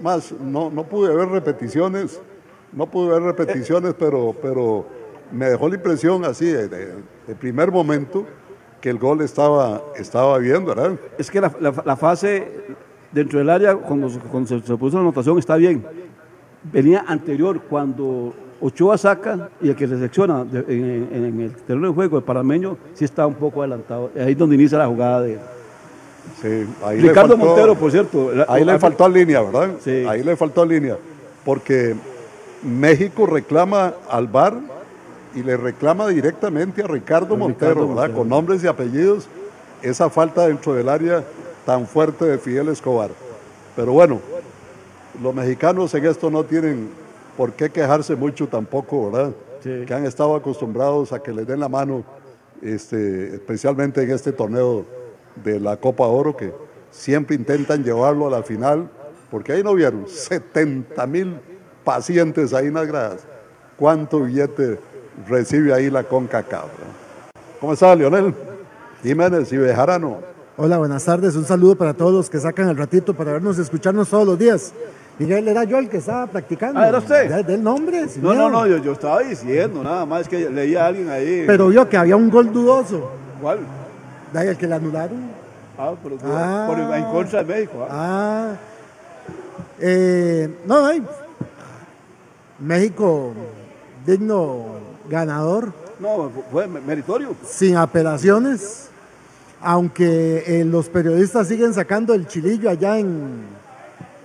Más, 0.00 0.32
no, 0.32 0.70
no 0.70 0.84
pude 0.84 1.14
ver 1.14 1.28
repeticiones, 1.28 2.20
no 2.72 2.86
pude 2.86 3.10
ver 3.10 3.22
repeticiones, 3.22 3.94
pero, 3.98 4.34
pero 4.42 4.86
me 5.32 5.46
dejó 5.46 5.68
la 5.68 5.76
impresión 5.76 6.24
así 6.24 6.46
de, 6.46 6.94
primer 7.40 7.70
momento 7.72 8.26
que 8.80 8.90
el 8.90 8.98
gol 8.98 9.22
estaba, 9.22 9.82
estaba 9.96 10.38
bien, 10.38 10.64
¿verdad? 10.64 10.92
Es 11.16 11.30
que 11.30 11.40
la, 11.40 11.96
fase 11.96 12.48
dentro 13.12 13.38
del 13.38 13.48
área, 13.48 13.76
cuando, 13.76 14.10
se, 14.10 14.18
puso 14.76 14.96
la 14.96 15.02
anotación, 15.02 15.38
está 15.38 15.56
bien. 15.56 15.84
Venía 16.64 17.04
anterior, 17.06 17.60
cuando 17.62 18.34
Ochoa 18.60 18.98
saca 18.98 19.50
y 19.60 19.70
el 19.70 19.76
que 19.76 19.88
se 19.88 19.98
secciona 19.98 20.44
en, 20.68 21.40
el 21.40 21.54
terreno 21.54 21.88
de 21.88 21.94
juego, 21.94 22.18
el 22.18 22.24
parameño, 22.24 22.76
sí 22.94 23.04
está 23.04 23.26
un 23.26 23.34
poco 23.34 23.62
adelantado. 23.62 24.10
Ahí 24.16 24.32
es 24.32 24.38
donde 24.38 24.56
inicia 24.56 24.78
la 24.78 24.86
jugada 24.86 25.22
de 25.22 25.38
sí, 26.40 26.66
ahí 26.84 27.00
Ricardo 27.00 27.36
Montero, 27.36 27.74
por 27.74 27.90
cierto. 27.90 28.30
Ahí 28.48 28.64
le 28.64 28.78
faltó 28.78 29.08
línea, 29.08 29.42
¿verdad? 29.42 29.70
Sí. 29.80 30.04
Ahí 30.08 30.22
le 30.22 30.36
faltó 30.36 30.64
línea. 30.64 30.96
Porque 31.44 31.94
México 32.62 33.26
reclama 33.26 33.94
al 34.08 34.28
VAR 34.28 34.71
y 35.34 35.42
le 35.42 35.56
reclama 35.56 36.08
directamente 36.08 36.82
a 36.82 36.86
Ricardo, 36.86 37.36
Montero, 37.36 37.94
con 38.14 38.28
nombres 38.28 38.62
y 38.62 38.66
apellidos, 38.66 39.28
esa 39.82 40.10
falta 40.10 40.46
dentro 40.46 40.74
del 40.74 40.88
área 40.88 41.24
tan 41.64 41.86
fuerte 41.86 42.24
de 42.24 42.38
Fidel 42.38 42.68
Escobar. 42.68 43.10
Pero 43.74 43.92
bueno, 43.92 44.20
los 45.22 45.34
mexicanos 45.34 45.94
en 45.94 46.06
esto 46.06 46.30
no 46.30 46.44
tienen 46.44 46.90
por 47.36 47.52
qué 47.52 47.70
quejarse 47.70 48.14
mucho 48.16 48.46
tampoco, 48.46 49.10
¿verdad? 49.10 49.32
Que 49.62 49.94
han 49.94 50.04
estado 50.04 50.34
acostumbrados 50.34 51.12
a 51.12 51.22
que 51.22 51.32
les 51.32 51.46
den 51.46 51.60
la 51.60 51.68
mano, 51.68 52.04
este, 52.60 53.34
especialmente 53.34 54.02
en 54.02 54.10
este 54.10 54.32
torneo 54.32 54.84
de 55.42 55.60
la 55.60 55.76
Copa 55.76 56.06
Oro, 56.06 56.36
que 56.36 56.52
siempre 56.90 57.36
intentan 57.36 57.82
llevarlo 57.84 58.26
a 58.26 58.30
la 58.30 58.42
final, 58.42 58.90
porque 59.30 59.52
ahí 59.52 59.62
no 59.62 59.74
vieron 59.74 60.06
70 60.08 61.06
mil 61.06 61.38
pacientes 61.84 62.52
ahí 62.52 62.66
en 62.66 62.74
las 62.74 62.86
gradas. 62.86 63.26
¿Cuánto 63.76 64.20
billete 64.20 64.78
recibe 65.28 65.72
ahí 65.72 65.90
la 65.90 66.04
CONCACAF. 66.04 66.70
¿Cómo 67.60 67.72
está, 67.74 67.94
Leonel? 67.94 68.34
Jiménez 69.02 69.52
y 69.52 69.56
Bejarano. 69.56 70.18
Hola, 70.56 70.78
buenas 70.78 71.04
tardes. 71.04 71.34
Un 71.36 71.44
saludo 71.44 71.76
para 71.76 71.94
todos 71.94 72.12
los 72.12 72.30
que 72.30 72.38
sacan 72.38 72.68
el 72.68 72.76
ratito 72.76 73.14
para 73.14 73.32
vernos 73.32 73.58
y 73.58 73.62
escucharnos 73.62 74.08
todos 74.08 74.26
los 74.26 74.38
días. 74.38 74.72
Miguel, 75.18 75.46
era 75.48 75.64
yo 75.64 75.78
el 75.78 75.88
que 75.88 75.98
estaba 75.98 76.26
practicando. 76.26 76.80
Ah, 76.80 76.88
era 76.88 76.98
usted. 76.98 77.44
Del 77.44 77.62
nombre. 77.62 78.06
No, 78.20 78.34
no, 78.34 78.48
no, 78.48 78.66
yo, 78.66 78.92
estaba 78.92 79.20
diciendo, 79.20 79.82
nada 79.82 80.06
más 80.06 80.28
que 80.28 80.48
leía 80.50 80.84
a 80.84 80.86
alguien 80.88 81.08
ahí. 81.08 81.44
Pero 81.46 81.68
vio 81.68 81.88
que 81.88 81.96
había 81.96 82.16
un 82.16 82.30
gol 82.30 82.52
dudoso. 82.52 83.10
¿Cuál? 83.40 83.60
¿De 84.32 84.48
el 84.48 84.56
que 84.56 84.66
le 84.66 84.74
anularon? 84.74 85.30
Ah, 85.78 85.92
pero 86.02 86.16
ah, 86.24 86.66
por, 86.68 86.78
en 86.78 87.04
contra 87.04 87.42
de 87.42 87.54
México. 87.54 87.86
Ah. 87.90 88.50
ah 88.50 88.56
Eh, 89.78 90.48
no, 90.66 90.86
hay. 90.86 91.02
México, 92.58 93.32
digno 94.06 94.91
ganador, 95.12 95.72
No, 96.00 96.30
fue 96.50 96.66
meritorio. 96.66 97.36
sin 97.46 97.76
apelaciones, 97.76 98.88
aunque 99.60 100.42
eh, 100.46 100.64
los 100.64 100.88
periodistas 100.88 101.46
siguen 101.48 101.72
sacando 101.74 102.14
el 102.14 102.26
chilillo 102.26 102.68
allá 102.70 102.98
en, 102.98 103.42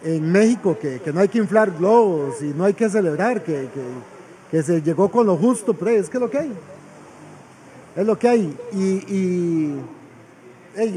en 0.04 0.32
México, 0.32 0.78
que, 0.82 1.00
que 1.02 1.12
no 1.14 1.20
hay 1.20 1.28
que 1.28 1.38
inflar 1.40 1.72
globos 1.78 2.42
y 2.42 2.46
no 2.58 2.64
hay 2.64 2.74
que 2.74 2.90
celebrar, 2.90 3.44
que, 3.44 3.68
que- 3.74 4.18
que 4.50 4.64
se 4.64 4.82
llegó 4.82 5.12
con 5.12 5.28
lo 5.28 5.36
justo, 5.36 5.74
pero 5.74 5.92
es 5.92 6.10
que 6.10 6.16
es 6.16 6.22
lo 6.22 6.30
que 6.30 6.38
hay. 6.38 6.54
Es 7.98 8.06
lo 8.08 8.18
que 8.18 8.30
hay. 8.30 8.58
Y, 8.72 8.80
y, 9.14 9.82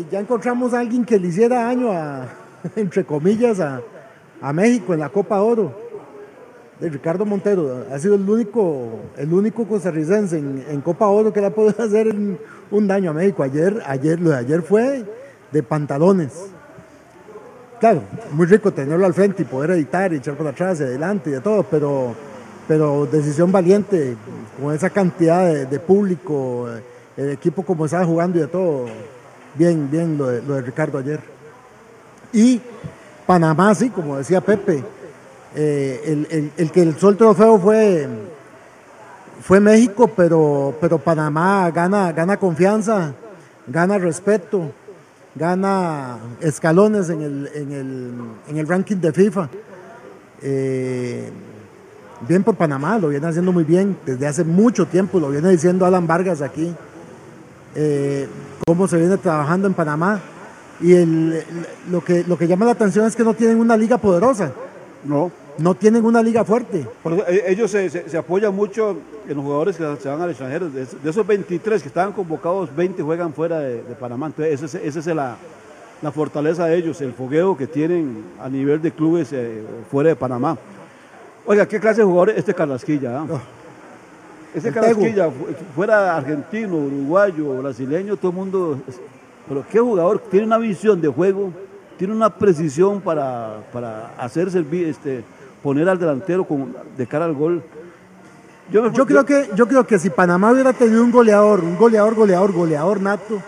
ya 0.09 0.20
encontramos 0.20 0.72
a 0.72 0.79
alguien 0.79 1.05
que 1.05 1.18
le 1.18 1.26
hiciera 1.29 1.64
daño 1.64 1.90
a, 1.90 2.29
entre 2.76 3.05
comillas, 3.05 3.59
a, 3.59 3.81
a 4.40 4.53
México 4.53 4.94
en 4.94 5.00
la 5.00 5.09
Copa 5.09 5.42
Oro. 5.42 5.80
De 6.81 6.88
Ricardo 6.88 7.27
Montero 7.27 7.85
ha 7.93 7.99
sido 7.99 8.14
el 8.14 8.29
único, 8.29 9.01
el 9.16 9.33
único 9.33 9.66
costarricense 9.66 10.38
en, 10.38 10.64
en 10.69 10.81
Copa 10.81 11.09
Oro 11.09 11.33
que 11.33 11.40
le 11.40 11.49
ha 11.49 11.55
podido 11.55 11.85
hacer 11.85 12.09
un, 12.09 12.38
un 12.71 12.88
daño 12.88 13.11
a 13.11 13.14
México. 13.14 13.43
Ayer, 13.43 13.83
ayer, 13.87 14.19
lo 14.21 14.31
de 14.31 14.37
ayer 14.37 14.62
fue 14.62 15.05
de 15.53 15.62
pantalones. 15.62 16.33
Claro, 17.81 18.03
muy 18.33 18.47
rico 18.47 18.73
tenerlo 18.73 19.07
al 19.07 19.14
frente 19.14 19.43
y 19.43 19.47
poder 19.47 19.71
editar 19.71 20.12
y 20.12 20.16
echar 20.16 20.37
para 20.37 20.51
atrás 20.51 20.81
y 20.81 20.85
adelante 20.85 21.31
y 21.31 21.33
de 21.33 21.40
todo, 21.40 21.62
pero, 21.62 22.14
pero 22.69 23.07
decisión 23.07 23.51
valiente 23.51 24.16
con 24.61 24.75
esa 24.75 24.90
cantidad 24.90 25.66
de, 25.66 25.81
público, 25.81 26.69
el 27.16 27.31
equipo 27.31 27.62
como 27.62 27.87
estaba 27.87 28.05
jugando 28.05 28.38
y 28.38 28.43
de 28.43 28.49
todo. 28.49 28.87
Bien, 29.55 29.90
bien 29.90 30.19
lo 30.19 30.27
de 30.27 30.61
Ricardo 30.61 30.99
ayer. 30.99 31.21
Y 32.33 32.61
Panamá, 33.27 33.75
sí, 33.75 33.90
como 33.90 34.19
decía 34.19 34.40
Pepe, 34.40 34.85
eh, 35.55 36.01
el, 36.07 36.27
el- 36.31 36.53
el 36.57 36.71
que 36.71 36.83
el 36.83 36.97
sol 36.99 37.17
trofeo 37.17 37.59
fue, 37.59 38.07
fue 39.43 39.61
México, 39.61 40.09
pero, 40.09 40.75
pero 40.81 40.99
Panamá 40.99 41.71
gana, 41.71 42.13
gana 42.13 42.37
confianza, 42.37 43.13
gana 43.67 43.99
respeto, 43.99 44.71
gana 45.35 46.19
escalones 46.41 47.09
en 47.11 47.23
el, 47.23 47.51
en 47.55 47.73
el, 47.73 48.13
en 48.49 48.57
el 48.59 48.69
ranking 48.69 48.97
de 48.97 49.13
FIFA. 49.13 49.49
Eh, 50.43 51.31
bien 52.29 52.43
por 52.43 52.55
Panamá, 52.57 52.99
lo 52.99 53.09
viene 53.09 53.27
haciendo 53.27 53.53
muy 53.53 53.65
bien 53.65 53.97
desde 54.07 54.27
hace 54.27 54.45
mucho 54.45 54.87
tiempo, 54.87 55.19
lo 55.21 55.31
viene 55.31 55.49
diciendo 55.51 55.85
Alan 55.87 56.07
Vargas 56.07 56.43
aquí, 56.43 56.75
eh, 57.75 58.29
cómo 58.67 58.87
se 58.89 58.99
viene 58.99 59.17
trabajando 59.17 59.67
en 59.69 59.75
Panamá. 59.75 60.21
Y 60.83 60.95
lo, 61.91 62.03
que, 62.03 62.25
lo 62.27 62.39
que 62.39 62.49
llama 62.49 62.65
la 62.65 62.73
atención 62.73 63.05
es 63.07 63.15
que 63.15 63.23
no 63.23 63.35
tienen 63.35 63.59
una 63.61 63.77
liga 63.77 63.99
poderosa, 63.99 64.51
No. 65.05 65.31
no 65.59 65.75
tienen 65.75 66.05
una 66.05 66.23
liga 66.23 66.45
fuerte. 66.45 66.87
Eh, 67.29 67.45
ellos 67.49 67.71
se, 67.71 67.89
se- 67.91 68.09
se 68.09 68.17
apoyan 68.19 68.55
mucho 68.55 68.97
en 69.29 69.35
los 69.37 69.45
jugadores 69.45 69.77
que 69.77 69.97
se 70.01 70.09
van 70.09 70.21
al 70.21 70.31
extranjero. 70.31 70.69
De, 70.71 70.83
esos- 70.83 71.03
de 71.03 71.11
esos 71.11 71.27
23 71.27 71.83
que 71.83 71.89
estaban 71.89 72.13
convocados, 72.13 72.75
20 72.75 73.03
juegan 73.03 73.33
fuera 73.33 73.61
de, 73.61 73.83
de 73.83 73.95
Panamá. 73.95 74.27
Entonces, 74.27 74.55
esa 74.63 74.79
es, 74.79 74.85
esa 74.97 74.99
es 75.11 75.17
la, 75.17 75.37
la 76.03 76.13
fortaleza 76.13 76.67
de 76.67 76.77
ellos, 76.77 77.01
el 77.01 77.13
fogueo 77.13 77.57
que 77.57 77.67
tienen 77.67 78.25
a 78.41 78.49
nivel 78.49 78.81
de 78.83 78.91
clubes 78.93 79.33
eh, 79.33 79.63
fuera 79.91 80.11
de 80.11 80.17
Panamá. 80.17 80.57
Oiga, 81.47 81.67
¿qué 81.67 81.81
clase 81.81 82.01
de 82.01 82.07
jugador 82.07 82.31
es 82.31 82.37
este 82.39 82.55
Carrasquilla? 82.55 83.25
El 84.55 84.73
Carrasquilla, 84.73 85.31
fu- 85.31 85.47
fuera 85.75 86.17
argentino, 86.17 86.77
uruguayo, 86.77 87.63
brasileño, 87.63 88.17
todo 88.17 88.31
el 88.33 88.37
mundo. 88.37 88.79
pero 89.49 89.65
qué 89.71 89.79
jugador, 89.79 90.19
tiene 90.31 90.47
una 90.47 90.59
visión 90.59 91.01
de 91.01 91.09
juego, 91.09 91.51
tiene 92.01 92.15
una 92.15 92.31
precisión 92.31 93.03
para, 93.03 93.59
para 93.75 94.15
hacer 94.17 94.51
servir, 94.51 94.87
este, 94.89 95.23
poner 95.63 95.87
al 95.87 95.99
delantero 95.99 96.45
con, 96.45 96.75
de 96.97 97.07
cara 97.07 97.27
al 97.27 97.35
gol. 97.35 97.63
Yo, 98.73 98.83
me- 98.85 98.91
Yo 98.97 99.05
creo, 99.05 99.27
que, 99.27 99.51
yo 99.55 99.69
creo 99.69 99.87
que 99.87 99.99
si 99.99 100.09
Panamá 100.09 100.51
hubiera 100.51 100.73
tenido 100.73 101.05
un 101.05 101.11
goleador, 101.13 101.61
un 101.61 101.77
goleador, 101.77 102.15
goleador, 102.15 102.53
goleador 102.53 103.03
nato, 103.03 103.43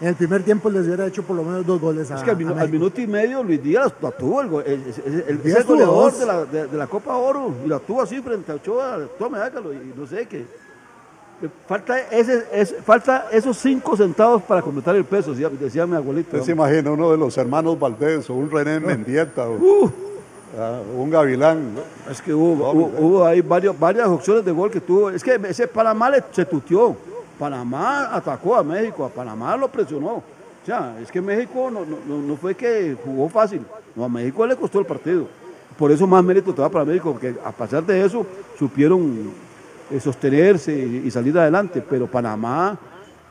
en 0.00 0.06
el 0.06 0.14
primer 0.14 0.44
tiempo 0.44 0.70
les 0.70 0.86
hubiera 0.86 1.04
hecho 1.04 1.24
por 1.24 1.34
lo 1.34 1.42
menos 1.42 1.66
dos 1.66 1.80
goles 1.80 2.08
a, 2.12 2.14
Es 2.18 2.22
que 2.22 2.30
al, 2.30 2.38
minu- 2.38 2.56
minuto 2.70 3.00
y 3.00 3.08
medio 3.08 3.42
Luis 3.42 3.60
Díaz 3.60 3.92
la 4.00 4.12
tuvo, 4.12 4.40
el, 4.40 4.48
go- 4.50 4.60
el, 4.60 4.84
el- 5.04 5.24
el- 5.26 5.38
goleador 5.64 6.12
de 6.16 6.26
la, 6.26 6.44
de, 6.44 6.66
de 6.68 6.76
la 6.76 6.86
Copa 6.86 7.16
Oro 7.16 7.52
y 7.64 7.68
la 7.68 7.80
tuvo 7.80 8.02
así 8.02 8.20
frente 8.22 8.52
a 8.52 8.54
Ochoa, 8.54 9.00
tome 9.18 9.38
hágalo 9.38 9.72
y 9.72 9.92
no 9.96 10.06
sé 10.06 10.26
qué. 10.26 10.46
Falta, 11.68 11.98
ese, 12.10 12.46
es, 12.52 12.74
falta 12.84 13.26
esos 13.30 13.58
cinco 13.58 13.94
centavos 13.96 14.42
para 14.42 14.62
completar 14.62 14.96
el 14.96 15.04
peso, 15.04 15.32
decía, 15.32 15.50
decía 15.50 15.86
mi 15.86 15.94
abuelito. 15.94 16.28
Usted 16.34 16.46
se 16.46 16.52
imagina 16.52 16.90
uno 16.90 17.10
de 17.10 17.18
los 17.18 17.36
hermanos 17.36 17.78
Valdés 17.78 18.30
o 18.30 18.34
un 18.34 18.50
René 18.50 18.80
Mendieta 18.80 19.46
o 19.48 19.90
un 20.96 21.10
Gavilán. 21.10 21.74
¿no? 21.74 22.10
Es 22.10 22.22
que 22.22 22.32
hubo, 22.32 22.70
hubo, 22.72 22.90
hubo 22.98 23.24
ahí 23.26 23.42
varios, 23.42 23.78
varias 23.78 24.08
opciones 24.08 24.44
de 24.46 24.52
gol 24.52 24.70
que 24.70 24.80
tuvo. 24.80 25.10
Es 25.10 25.22
que 25.22 25.38
ese 25.48 25.68
Panamá 25.68 26.08
le, 26.08 26.24
se 26.32 26.46
tuteó. 26.46 26.96
Panamá 27.38 28.16
atacó 28.16 28.56
a 28.56 28.62
México, 28.64 29.04
a 29.04 29.10
Panamá 29.10 29.56
lo 29.58 29.68
presionó. 29.68 30.14
O 30.14 30.22
sea, 30.64 30.96
es 31.02 31.12
que 31.12 31.20
México 31.20 31.70
no, 31.70 31.84
no- 31.84 31.98
no, 32.08 32.22
no 32.22 32.36
fue 32.36 32.54
que 32.54 32.96
jugó 33.04 33.28
fácil. 33.28 33.60
No, 33.94 34.04
a 34.04 34.08
México 34.08 34.46
le 34.46 34.56
costó 34.56 34.78
el 34.80 34.86
partido. 34.86 35.26
Por 35.78 35.92
eso 35.92 36.06
más 36.06 36.24
mérito 36.24 36.54
te 36.54 36.62
va 36.62 36.70
para 36.70 36.86
México, 36.86 37.12
porque 37.12 37.34
a 37.44 37.52
pesar 37.52 37.84
de 37.84 38.02
eso 38.02 38.24
supieron 38.58 39.30
sostenerse 40.00 40.72
y, 40.72 41.06
y 41.06 41.10
salir 41.10 41.38
adelante. 41.38 41.82
Pero 41.88 42.10
Panamá, 42.10 42.78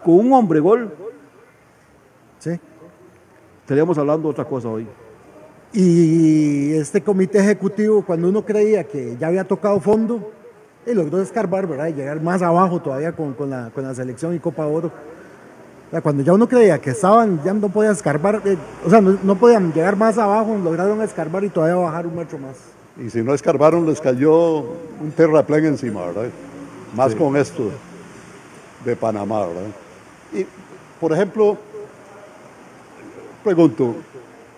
con 0.04 0.15
un 0.15 0.34
hombre 0.34 0.60
gol, 0.60 0.91
Sí. 2.39 2.60
estaríamos 3.62 3.98
hablando 3.98 4.28
de 4.28 4.32
otra 4.34 4.46
cosa 4.46 4.68
hoy. 4.70 4.86
Y 5.74 6.74
este 6.74 7.02
comité 7.02 7.39
ejecutivo, 7.39 8.04
cuando 8.06 8.30
uno 8.30 8.46
creía 8.46 8.84
que 8.84 9.18
ya 9.20 9.28
había 9.28 9.44
tocado 9.44 9.80
fondo, 9.80 10.32
y 10.86 10.94
logró 10.94 11.20
escarbar, 11.22 11.65
¿verdad? 11.65 11.88
Y 11.88 11.94
llegar 11.94 12.22
más 12.22 12.41
abajo 12.44 12.80
todavía 12.80 13.12
con, 13.12 13.34
con 13.34 13.50
la, 13.50 13.72
con 13.74 13.84
la 13.84 13.96
selección 13.96 14.36
y 14.36 14.39
Copa 14.39 14.68
Oro. 14.68 14.91
O 15.88 15.91
sea, 15.91 16.02
cuando 16.02 16.22
ya 16.24 16.34
uno 16.34 16.48
creía 16.48 16.80
que 16.80 16.91
estaban, 16.91 17.41
ya 17.44 17.54
no 17.54 17.70
podían 17.70 17.94
escarbar, 17.94 18.41
eh, 18.46 18.58
o 18.86 18.89
sea, 18.89 19.02
no, 19.02 19.18
no 19.24 19.36
podían 19.36 19.74
llegar 19.74 19.96
más 19.96 20.18
abajo, 20.18 20.56
lograron 20.63 21.02
escarbar 21.02 21.44
y 21.44 21.50
todavía 21.50 21.76
bajar 21.76 22.06
un 22.06 22.15
metro 22.15 22.38
más. 22.38 22.58
Y 23.04 23.10
si 23.10 23.22
no 23.24 23.34
escarbaron, 23.34 23.86
les 23.86 24.00
cayó 24.00 24.60
un 24.60 25.12
terraplén 25.15 25.65
encima, 25.65 26.06
¿verdad? 26.06 26.30
Más 26.95 27.13
con 27.15 27.36
esto 27.36 27.71
de 28.84 28.95
Panamá, 28.95 29.45
¿verdad? 29.47 29.63
Y, 30.34 30.45
por 30.99 31.12
ejemplo, 31.13 31.58
pregunto, 33.43 33.95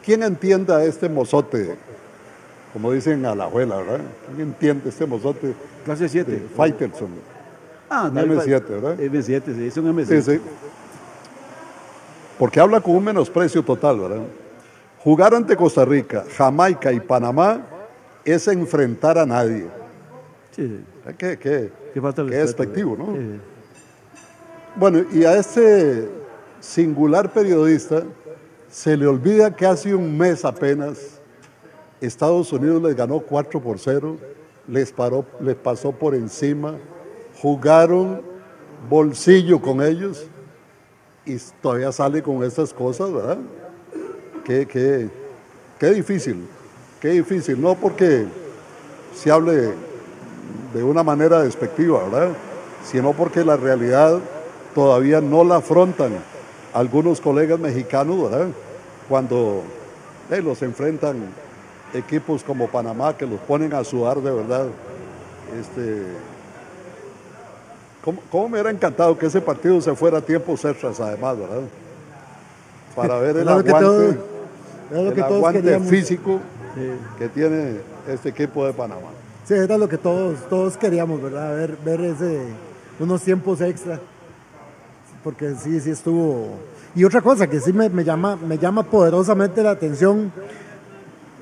¿quién 0.04 0.24
entiende 0.24 0.74
a 0.74 0.84
este 0.84 1.10
mozote? 1.10 1.76
Como 2.74 2.92
dicen 2.92 3.26
a 3.26 3.34
la 3.34 3.46
abuela, 3.46 3.78
¿verdad? 3.78 4.02
¿Quién 4.36 4.48
entiende 4.50 4.90
este 4.90 5.06
mozote 5.06 5.54
Clase 5.86 6.04
de 6.04 6.10
7. 6.10 6.48
Faitelson? 6.56 7.10
Ah, 7.90 8.10
Un 8.12 8.18
M7, 8.18 8.68
¿verdad? 8.68 8.98
M7, 9.00 9.56
sí, 9.56 9.68
es 9.68 9.78
un 9.78 9.96
M7. 9.96 10.06
Sí, 10.06 10.22
sí. 10.34 10.42
Porque 12.38 12.60
habla 12.60 12.82
con 12.82 12.96
un 12.96 13.04
menosprecio 13.04 13.64
total, 13.64 14.00
¿verdad? 14.00 14.22
Jugar 15.00 15.34
ante 15.34 15.56
Costa 15.56 15.86
Rica, 15.86 16.26
Jamaica 16.38 16.92
y 16.92 17.00
Panamá 17.00 17.62
es 18.26 18.48
enfrentar 18.50 19.18
a 19.18 19.26
nadie. 19.26 19.68
Sí. 20.56 20.84
Qué, 21.18 21.38
qué- 21.40 21.72
Qué 21.98 22.02
falta 22.02 22.24
de 22.24 22.30
qué 22.30 22.42
respeto, 22.42 22.62
despectivo. 22.62 22.96
¿no? 22.96 23.06
Sí. 23.16 23.40
Bueno, 24.76 25.04
y 25.12 25.24
a 25.24 25.36
este 25.36 26.08
singular 26.60 27.34
periodista 27.34 28.04
se 28.70 28.96
le 28.96 29.08
olvida 29.08 29.56
que 29.56 29.66
hace 29.66 29.96
un 29.96 30.16
mes 30.16 30.46
apenas 30.46 31.20
Estados 32.00 32.54
Unidos 32.54 32.84
les 32.84 32.96
ganó 32.96 33.20
4 33.20 33.60
por 33.60 33.80
0, 33.80 34.16
les, 34.68 34.92
paró, 34.92 35.26
les 35.40 35.56
pasó 35.56 35.92
por 35.92 36.14
encima, 36.14 36.76
jugaron 37.42 38.22
bolsillo 38.88 39.60
con 39.60 39.82
ellos 39.82 40.28
y 41.26 41.38
todavía 41.64 41.92
sale 41.92 42.22
con 42.22 42.44
estas 42.44 42.76
cosas, 42.76 43.12
¿verdad? 43.12 43.40
Qué, 44.46 44.68
qué, 44.68 45.10
qué 45.80 45.88
difícil, 45.96 46.48
qué 47.02 47.10
difícil, 47.10 47.60
no 47.60 47.74
porque 47.74 48.28
se 49.16 49.32
hable 49.32 49.87
de 50.74 50.84
una 50.84 51.04
manera 51.04 51.42
despectiva, 51.42 52.04
¿verdad? 52.04 52.30
Sino 52.86 53.14
porque 53.14 53.44
la 53.44 53.58
realidad 53.58 54.20
todavía 54.76 55.22
no 55.22 55.44
la 55.44 55.58
afrontan 55.58 56.12
algunos 56.74 57.22
colegas 57.22 57.60
mexicanos, 57.60 58.30
¿verdad? 58.30 58.48
Cuando 59.10 59.64
eh, 60.30 60.42
los 60.42 60.62
enfrentan 60.62 61.18
equipos 61.94 62.44
como 62.44 62.68
Panamá 62.68 63.16
que 63.16 63.26
los 63.26 63.40
ponen 63.40 63.74
a 63.74 63.84
sudar 63.84 64.18
de 64.22 64.32
verdad. 64.32 64.68
Este, 65.60 66.04
¿cómo, 68.04 68.22
cómo 68.30 68.50
me 68.50 68.54
hubiera 68.56 68.70
encantado 68.70 69.18
que 69.18 69.28
ese 69.28 69.42
partido 69.42 69.80
se 69.82 69.96
fuera 69.96 70.18
a 70.18 70.22
tiempos 70.22 70.64
extras 70.66 71.00
además, 71.00 71.38
¿verdad? 71.40 71.62
Para 72.96 73.20
ver 73.20 73.38
el 73.38 73.48
aguante, 73.50 74.18
el 74.92 75.24
aguante 75.24 75.80
físico 75.82 76.40
Sí. 76.76 76.92
que 77.18 77.30
tiene 77.30 77.78
este 78.08 78.30
equipo 78.30 78.64
de 78.64 78.72
Panamá. 78.74 79.10
Sí, 79.48 79.54
era 79.54 79.78
lo 79.78 79.88
que 79.88 79.98
todos, 79.98 80.38
todos 80.50 80.76
queríamos, 80.78 81.22
¿verdad? 81.22 81.56
Ver, 81.56 81.78
ver 81.86 82.02
ese, 82.02 82.42
unos 83.00 83.22
tiempos 83.22 83.62
extra. 83.62 84.00
Porque 85.24 85.56
sí, 85.56 85.80
sí 85.80 85.92
estuvo. 85.92 86.50
Y 86.96 87.04
otra 87.06 87.22
cosa 87.22 87.48
que 87.48 87.60
sí 87.62 87.72
me, 87.72 87.90
me 87.90 88.04
llama, 88.04 88.36
me 88.36 88.58
llama 88.58 88.84
poderosamente 88.84 89.64
la 89.64 89.72
atención, 89.72 90.32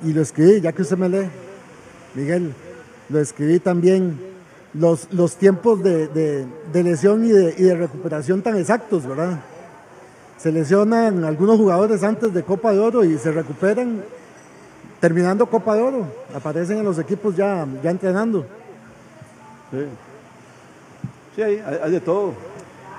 y 0.04 0.14
lo 0.14 0.22
escribí, 0.22 0.62
ya 0.62 0.72
que 0.72 0.82
usted 0.84 0.98
me 0.98 1.10
lee, 1.10 1.28
Miguel, 2.14 2.54
lo 3.10 3.20
escribí 3.20 3.60
también, 3.60 4.20
los, 4.74 5.08
los 5.12 5.38
tiempos 5.38 5.82
de, 5.82 6.08
de- 6.08 6.46
de 6.74 6.84
lesión 6.84 7.26
y 7.26 7.30
de, 7.30 7.56
y 7.58 7.64
de 7.64 7.76
recuperación 7.76 8.42
tan 8.42 8.58
exactos, 8.58 9.08
¿verdad? 9.08 9.40
Se 10.38 10.52
lesionan 10.52 11.24
algunos 11.24 11.58
jugadores 11.58 12.04
antes 12.04 12.34
de 12.34 12.44
Copa 12.44 12.72
de 12.74 12.80
Oro 12.80 13.04
y 13.06 13.18
se 13.18 13.32
recuperan 13.32 14.04
terminando 15.00 15.46
Copa 15.46 15.76
de 15.76 15.82
Oro, 15.82 16.06
aparecen 16.34 16.78
en 16.80 16.86
los 16.86 16.98
equipos 17.00 17.36
ya, 17.36 17.66
ya 17.84 17.92
entrenando. 17.92 18.46
Sí, 19.72 19.78
Sí, 21.36 21.42
hay, 21.42 21.62
hay- 21.84 21.92
de 21.92 22.00
todo. 22.00 22.34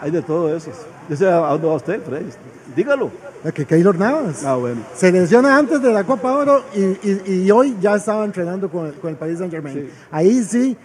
Hay 0.01 0.11
de 0.11 0.21
todo 0.21 0.55
eso. 0.55 0.71
Yo 1.09 1.17
sé 1.17 1.27
a 1.27 1.37
dónde 1.37 1.67
va 1.69 1.75
usted, 1.77 2.03
Freddy. 2.03 2.31
Dígalo. 2.77 3.11
Que 3.55 3.65
Keylor 3.65 3.97
Navas. 3.99 4.45
Ah, 4.45 4.57
bueno. 4.57 4.83
Se 4.95 5.11
lesiona 5.11 5.57
antes 5.57 5.81
de 5.81 5.91
la 5.93 6.05
Copa 6.05 6.31
de 6.33 6.37
Oro 6.37 6.63
y, 6.75 6.81
y- 7.09 7.43
y 7.47 7.51
hoy 7.51 7.77
ya 7.81 7.95
estaba 7.95 8.25
entrenando 8.27 8.69
con 8.69 8.87
el, 8.87 8.95
con 8.95 9.11
el 9.11 9.17
Paris 9.17 9.39
Saint 9.39 9.53
Germain. 9.53 9.75
Sí. 9.75 9.91
Ahí 10.11 10.43
sí, 10.45 10.77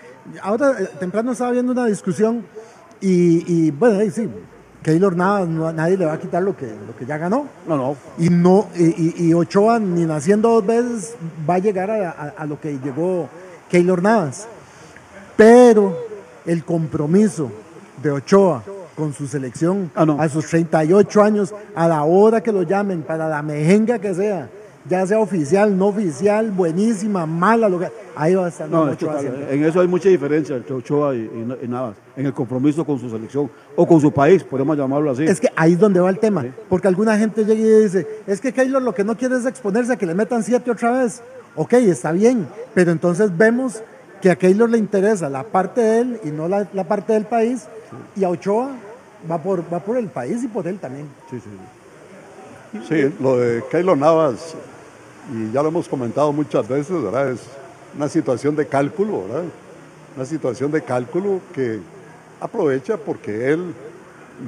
ahora 0.42 0.76
eh, 0.80 0.88
temprano 1.00 1.34
estaba 1.34 1.52
viendo 1.52 1.74
una 1.74 1.88
discusión 1.88 2.46
y, 3.02 3.66
y, 3.68 3.72
bueno, 3.72 4.00
ahí 4.00 4.12
sí, 4.12 4.30
Keylor 4.84 5.16
Navas, 5.16 5.48
no- 5.48 5.72
nadie 5.72 5.96
le 5.98 6.06
va 6.06 6.14
a 6.14 6.20
quitar 6.20 6.42
lo 6.42 6.56
que, 6.58 6.66
lo 6.66 6.96
que 6.98 7.06
ya 7.06 7.18
ganó. 7.18 7.46
No, 7.68 7.78
no. 7.78 7.96
Y, 8.18 8.30
no, 8.30 8.68
y, 8.76 8.86
y- 8.86 9.28
y 9.30 9.34
Ochoa, 9.34 9.78
ni 9.80 10.06
naciendo 10.06 10.50
dos 10.50 10.66
veces, 10.66 11.16
va 11.50 11.56
a 11.56 11.60
llegar 11.60 11.92
a, 11.92 12.10
a- 12.10 12.34
a 12.38 12.46
lo 12.46 12.60
que 12.60 12.80
llegó 12.80 13.30
Keylor 13.70 14.02
Navas. 14.02 14.48
Pero 15.38 15.96
el 16.46 16.64
compromiso 16.64 17.52
de 18.02 18.12
Ochoa 18.12 18.64
con 18.96 19.14
su 19.14 19.28
selección 19.28 19.92
Ah, 19.96 20.06
no. 20.06 20.20
a 20.20 20.28
sus 20.30 20.48
38 20.48 21.22
años, 21.24 21.54
a 21.76 21.88
la 21.88 22.04
hora 22.04 22.42
que 22.42 22.52
lo 22.52 22.64
llamen, 22.64 23.04
para 23.04 23.30
la 23.30 23.42
mejenga 23.42 24.00
que 24.00 24.14
sea, 24.14 24.50
ya 24.90 25.06
sea 25.06 25.20
oficial, 25.20 25.78
no 25.78 25.88
oficial, 25.88 26.52
buenísima, 26.52 27.26
mala, 27.26 27.70
lo 27.70 27.80
que- 27.80 27.92
ahí 28.16 28.34
va 28.36 28.46
a 28.46 28.50
estar 28.50 28.68
No, 28.70 28.88
total, 28.96 29.20
siempre. 29.20 29.54
en 29.54 29.64
eso 29.64 29.80
hay 29.82 29.88
mucha 29.88 30.10
diferencia 30.10 30.56
entre 30.56 30.74
Ochoa 30.74 31.16
y, 31.16 31.20
y- 31.20 31.66
y 31.66 31.68
Navas. 31.68 31.96
En 32.18 32.26
el 32.26 32.34
compromiso 32.34 32.84
con 32.86 33.00
su 33.00 33.10
selección 33.10 33.50
o 33.76 33.88
con 33.88 34.02
su 34.02 34.12
país, 34.12 34.44
podemos 34.44 34.78
llamarlo 34.78 35.12
así. 35.12 35.24
Es 35.26 35.40
que 35.40 35.50
ahí 35.56 35.74
es 35.74 35.80
donde 35.80 36.00
va 36.00 36.10
el 36.10 36.20
tema, 36.20 36.46
porque 36.70 36.88
alguna 36.88 37.18
gente 37.18 37.46
llega 37.46 37.62
y 37.62 37.84
dice, 37.84 38.08
es 38.28 38.42
que 38.42 38.52
Keylor 38.54 38.82
lo 38.82 38.94
que 38.94 39.04
no 39.04 39.16
quiere 39.16 39.38
es 39.38 39.46
exponerse 39.46 39.94
a 39.94 39.96
que 39.98 40.06
le 40.06 40.14
metan 40.16 40.44
siete 40.44 40.72
otra 40.72 40.92
vez. 41.04 41.22
Ok, 41.56 41.74
está 41.74 42.12
bien, 42.12 42.48
pero 42.74 42.92
entonces 42.92 43.36
vemos 43.38 43.84
que 44.22 44.30
a 44.32 44.36
Keylor 44.36 44.70
le 44.70 44.78
interesa 44.78 45.30
la 45.30 45.44
parte 45.44 45.82
de 45.82 46.00
él 46.00 46.20
y 46.24 46.30
no 46.30 46.48
la, 46.48 46.68
la 46.74 46.84
parte 46.86 47.14
del 47.14 47.26
país, 47.26 47.68
y 48.16 48.24
a 48.24 48.30
Ochoa 48.30 48.70
va 49.30 49.38
por, 49.38 49.64
va 49.72 49.80
por 49.80 49.98
el 49.98 50.08
país 50.08 50.44
y 50.44 50.48
por 50.48 50.68
él 50.68 50.80
también. 50.80 51.08
Sí, 51.30 51.40
sí, 51.40 51.50
sí. 51.52 52.80
Sí, 52.88 53.14
lo 53.20 53.38
de 53.38 53.64
Keylor 53.70 53.98
Navas, 53.98 54.56
y 55.32 55.52
ya 55.52 55.62
lo 55.62 55.70
hemos 55.70 55.88
comentado 55.88 56.34
muchas 56.34 56.68
veces, 56.68 57.02
¿verdad? 57.02 57.32
Es 57.32 57.40
una 57.96 58.10
situación 58.10 58.56
de 58.56 58.68
cálculo, 58.68 59.24
¿verdad? 59.24 59.44
Una 60.16 60.26
situación 60.26 60.72
de 60.72 60.82
cálculo 60.82 61.40
que 61.54 61.80
aprovecha 62.42 62.98
porque 62.98 63.50
él 63.50 63.74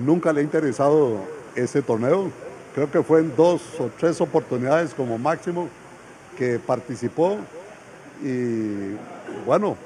nunca 0.05 0.33
le 0.33 0.41
ha 0.41 0.43
interesado 0.43 1.19
ese 1.55 1.81
torneo. 1.81 2.29
Creo 2.75 2.91
que 2.91 3.01
fue 3.01 3.21
en 3.21 3.33
dos 3.35 3.61
o 3.79 3.89
tres 3.97 4.19
oportunidades 4.19 4.93
como 4.93 5.17
máximo 5.17 5.69
que 6.37 6.59
participó 6.59 7.37
y 8.21 8.95
bueno, 9.45 9.77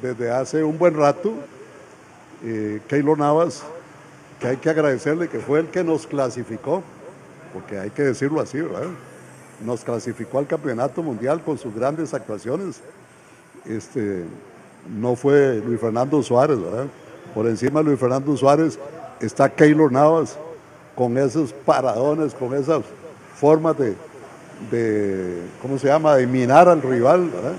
desde 0.00 0.30
hace 0.30 0.64
un 0.64 0.78
buen 0.78 0.94
rato, 0.94 1.34
eh, 2.42 2.80
Keylor 2.88 3.18
Navas, 3.18 3.64
que 4.40 4.46
hay 4.46 4.56
que 4.56 4.70
agradecerle 4.70 5.28
que 5.28 5.40
fue 5.40 5.60
el 5.60 5.66
que 5.66 5.84
nos 5.84 6.06
clasificó 6.06 6.82
porque 7.52 7.78
hay 7.78 7.90
que 7.90 8.02
decirlo 8.02 8.40
así, 8.40 8.60
¿verdad? 8.60 8.88
Nos 9.64 9.84
clasificó 9.84 10.38
al 10.38 10.46
campeonato 10.46 11.02
mundial 11.02 11.40
con 11.42 11.58
sus 11.58 11.74
grandes 11.74 12.14
actuaciones. 12.14 12.80
Este, 13.64 14.24
no 14.98 15.14
fue 15.14 15.62
Luis 15.64 15.80
Fernando 15.80 16.22
Suárez, 16.22 16.60
¿verdad? 16.60 16.86
Por 17.34 17.46
encima 17.46 17.80
de 17.80 17.86
Luis 17.86 17.98
Fernando 18.00 18.36
Suárez 18.36 18.78
está 19.20 19.48
Keylor 19.48 19.92
Navas 19.92 20.36
con 20.96 21.16
esos 21.16 21.52
paradones, 21.52 22.34
con 22.34 22.54
esas 22.54 22.82
formas 23.36 23.78
de, 23.78 23.94
de, 24.70 25.42
¿cómo 25.62 25.78
se 25.78 25.86
llama?, 25.86 26.16
de 26.16 26.26
minar 26.26 26.68
al 26.68 26.82
rival, 26.82 27.30
¿verdad? 27.30 27.52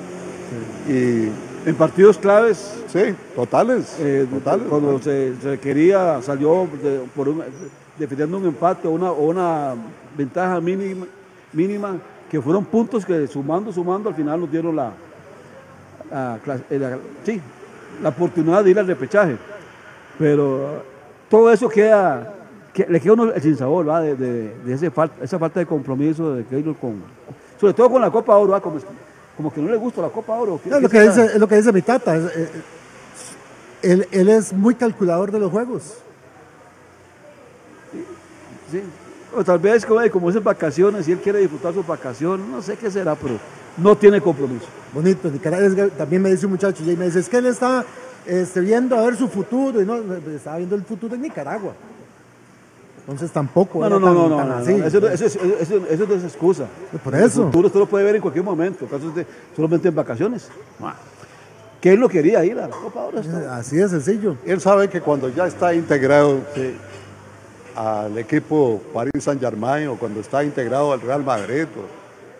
Y 0.90 1.30
En 1.66 1.76
partidos 1.76 2.18
claves, 2.18 2.74
sí, 2.92 3.16
totales, 3.36 3.96
eh, 4.00 4.28
totales. 4.30 4.66
cuando 4.70 5.00
se, 5.02 5.34
se 5.42 5.58
quería, 5.62 6.22
salió 6.22 6.68
de- 6.84 7.06
por 7.16 7.30
un- 7.30 7.42
defendiendo 7.98 8.38
un 8.38 8.46
empate 8.48 8.86
o 8.86 8.92
una, 8.92 9.12
o 9.14 9.28
una 9.30 9.74
ventaja 10.18 10.60
mínima, 10.60 11.06
mínima, 11.54 11.98
que 12.30 12.42
fueron 12.42 12.66
puntos 12.66 13.06
que 13.06 13.28
sumando, 13.28 13.72
sumando, 13.72 14.10
al 14.10 14.16
final 14.16 14.40
nos 14.40 14.52
dieron 14.52 14.76
la, 14.76 14.92
la 16.12 16.40
clas- 16.44 16.64
eh, 16.70 16.80
la- 16.80 16.98
sí, 17.24 17.40
la 18.02 18.10
oportunidad 18.10 18.64
de 18.64 18.72
ir 18.72 18.80
al 18.80 18.88
repechaje. 18.88 19.38
Pero 20.18 20.84
todo 21.30 21.52
eso 21.52 21.70
queda, 21.70 22.34
que, 22.74 22.86
le 22.88 23.00
queda 23.00 23.14
uno 23.14 23.32
el 23.32 23.42
sinsabor, 23.42 23.88
¿va? 23.88 24.02
De, 24.02 24.16
de- 24.16 24.56
de 24.64 24.74
ese 24.74 24.92
fal- 24.92 25.12
esa 25.22 25.38
falta 25.40 25.60
de 25.60 25.66
compromiso 25.66 26.34
de 26.36 26.44
Keylor 26.46 26.76
con, 26.76 27.02
sobre 27.60 27.74
todo 27.74 27.90
con 27.92 28.02
la 28.02 28.12
Copa 28.12 28.36
Oro. 28.36 28.60
Como, 28.62 28.78
como 29.38 29.52
que 29.54 29.62
no 29.62 29.70
le 29.72 29.78
gusta 29.78 30.02
la 30.02 30.10
Copa 30.10 30.34
Oro. 30.34 30.60
¿Qué- 30.64 30.70
Es 30.70 30.76
qué 30.76 30.82
lo 30.82 30.90
que 30.90 31.02
dice, 31.02 31.26
es 31.26 31.40
lo 31.40 31.48
que 31.48 31.56
dice 31.56 31.72
mi 31.72 31.82
tata. 31.82 32.16
es, 32.16 32.24
eh, 32.36 32.50
él, 33.84 34.08
él 34.12 34.30
es 34.30 34.54
muy 34.54 34.76
calculador 34.76 35.32
de 35.32 35.40
los 35.40 35.52
juegos. 35.52 35.98
Sí. 38.72 38.82
O 39.36 39.44
tal 39.44 39.60
vez 39.60 39.86
como, 39.86 40.00
como 40.12 40.30
es 40.30 40.36
en 40.36 40.44
vacaciones 40.44 41.08
y 41.08 41.12
él 41.14 41.20
quiere 41.20 41.40
disfrutar 41.40 41.74
sus 41.74 41.86
vacaciones, 41.86 42.46
no 42.48 42.62
sé 42.62 42.76
qué 42.78 42.92
será, 42.92 43.16
pero 43.16 43.36
no 43.78 43.96
tiene 43.98 44.22
compromiso. 44.22 44.66
Bonito, 44.94 45.30
Nicaragua, 45.30 45.88
también 45.98 46.22
me 46.22 46.30
dice 46.32 46.46
un 46.46 46.52
muchacho, 46.52 46.84
y 46.84 46.96
me 46.96 47.06
dice, 47.06 47.20
es 47.20 47.30
que 47.30 47.38
él 47.38 47.48
está 47.48 47.84
este, 48.26 48.60
viendo 48.62 48.96
a 48.96 49.02
ver 49.06 49.16
su 49.16 49.28
futuro, 49.28 49.82
y 49.82 49.86
no, 49.86 49.96
estaba 50.36 50.58
viendo 50.58 50.76
el 50.76 50.84
futuro 50.84 51.16
en 51.16 51.22
Nicaragua. 51.24 51.74
Entonces 53.00 53.32
tampoco 53.32 53.80
No, 53.82 53.88
era 53.88 54.00
no, 54.00 54.00
no, 54.00 54.06
tan- 54.06 54.30
no, 54.30 54.38
tan 54.38 54.48
no, 54.50 54.56
no, 54.56 54.62
así. 54.62 54.74
Eso, 54.76 55.00
no- 55.02 55.08
eso, 55.08 55.26
es- 55.26 55.36
eso, 55.36 55.82
eso 55.90 56.06
no 56.08 56.14
es 56.16 56.24
excusa. 56.24 56.66
Por 57.04 57.16
eso. 57.16 57.42
El 57.42 57.48
futuro 57.48 57.68
usted 57.68 57.80
lo 57.80 57.86
puede 57.88 58.06
ver 58.06 58.16
en 58.16 58.22
cualquier 58.22 58.46
momento, 58.46 58.86
caso 58.86 59.10
de 59.12 59.26
solamente 59.56 59.90
en 59.90 59.96
vacaciones. 59.96 60.48
Que 61.82 61.92
él 61.94 62.00
lo 62.00 62.08
quería 62.08 62.46
ir 62.46 62.58
a 62.60 62.68
la 62.70 62.76
Copa 62.76 63.10
está- 63.20 63.58
Así 63.58 63.76
de 63.76 63.90
sencillo. 63.90 64.38
Él 64.46 64.62
sabe 64.62 64.88
que 64.88 65.02
cuando 65.02 65.28
ya 65.28 65.48
está 65.48 65.74
integrado 65.74 66.40
al 67.76 68.18
equipo 68.18 68.82
Paris 68.94 69.24
Saint 69.24 69.42
Germain 69.42 69.88
o 69.88 69.96
cuando 69.96 70.20
está 70.20 70.44
integrado 70.44 70.94
al 70.94 71.02
Real 71.02 71.24
Madrid 71.24 71.66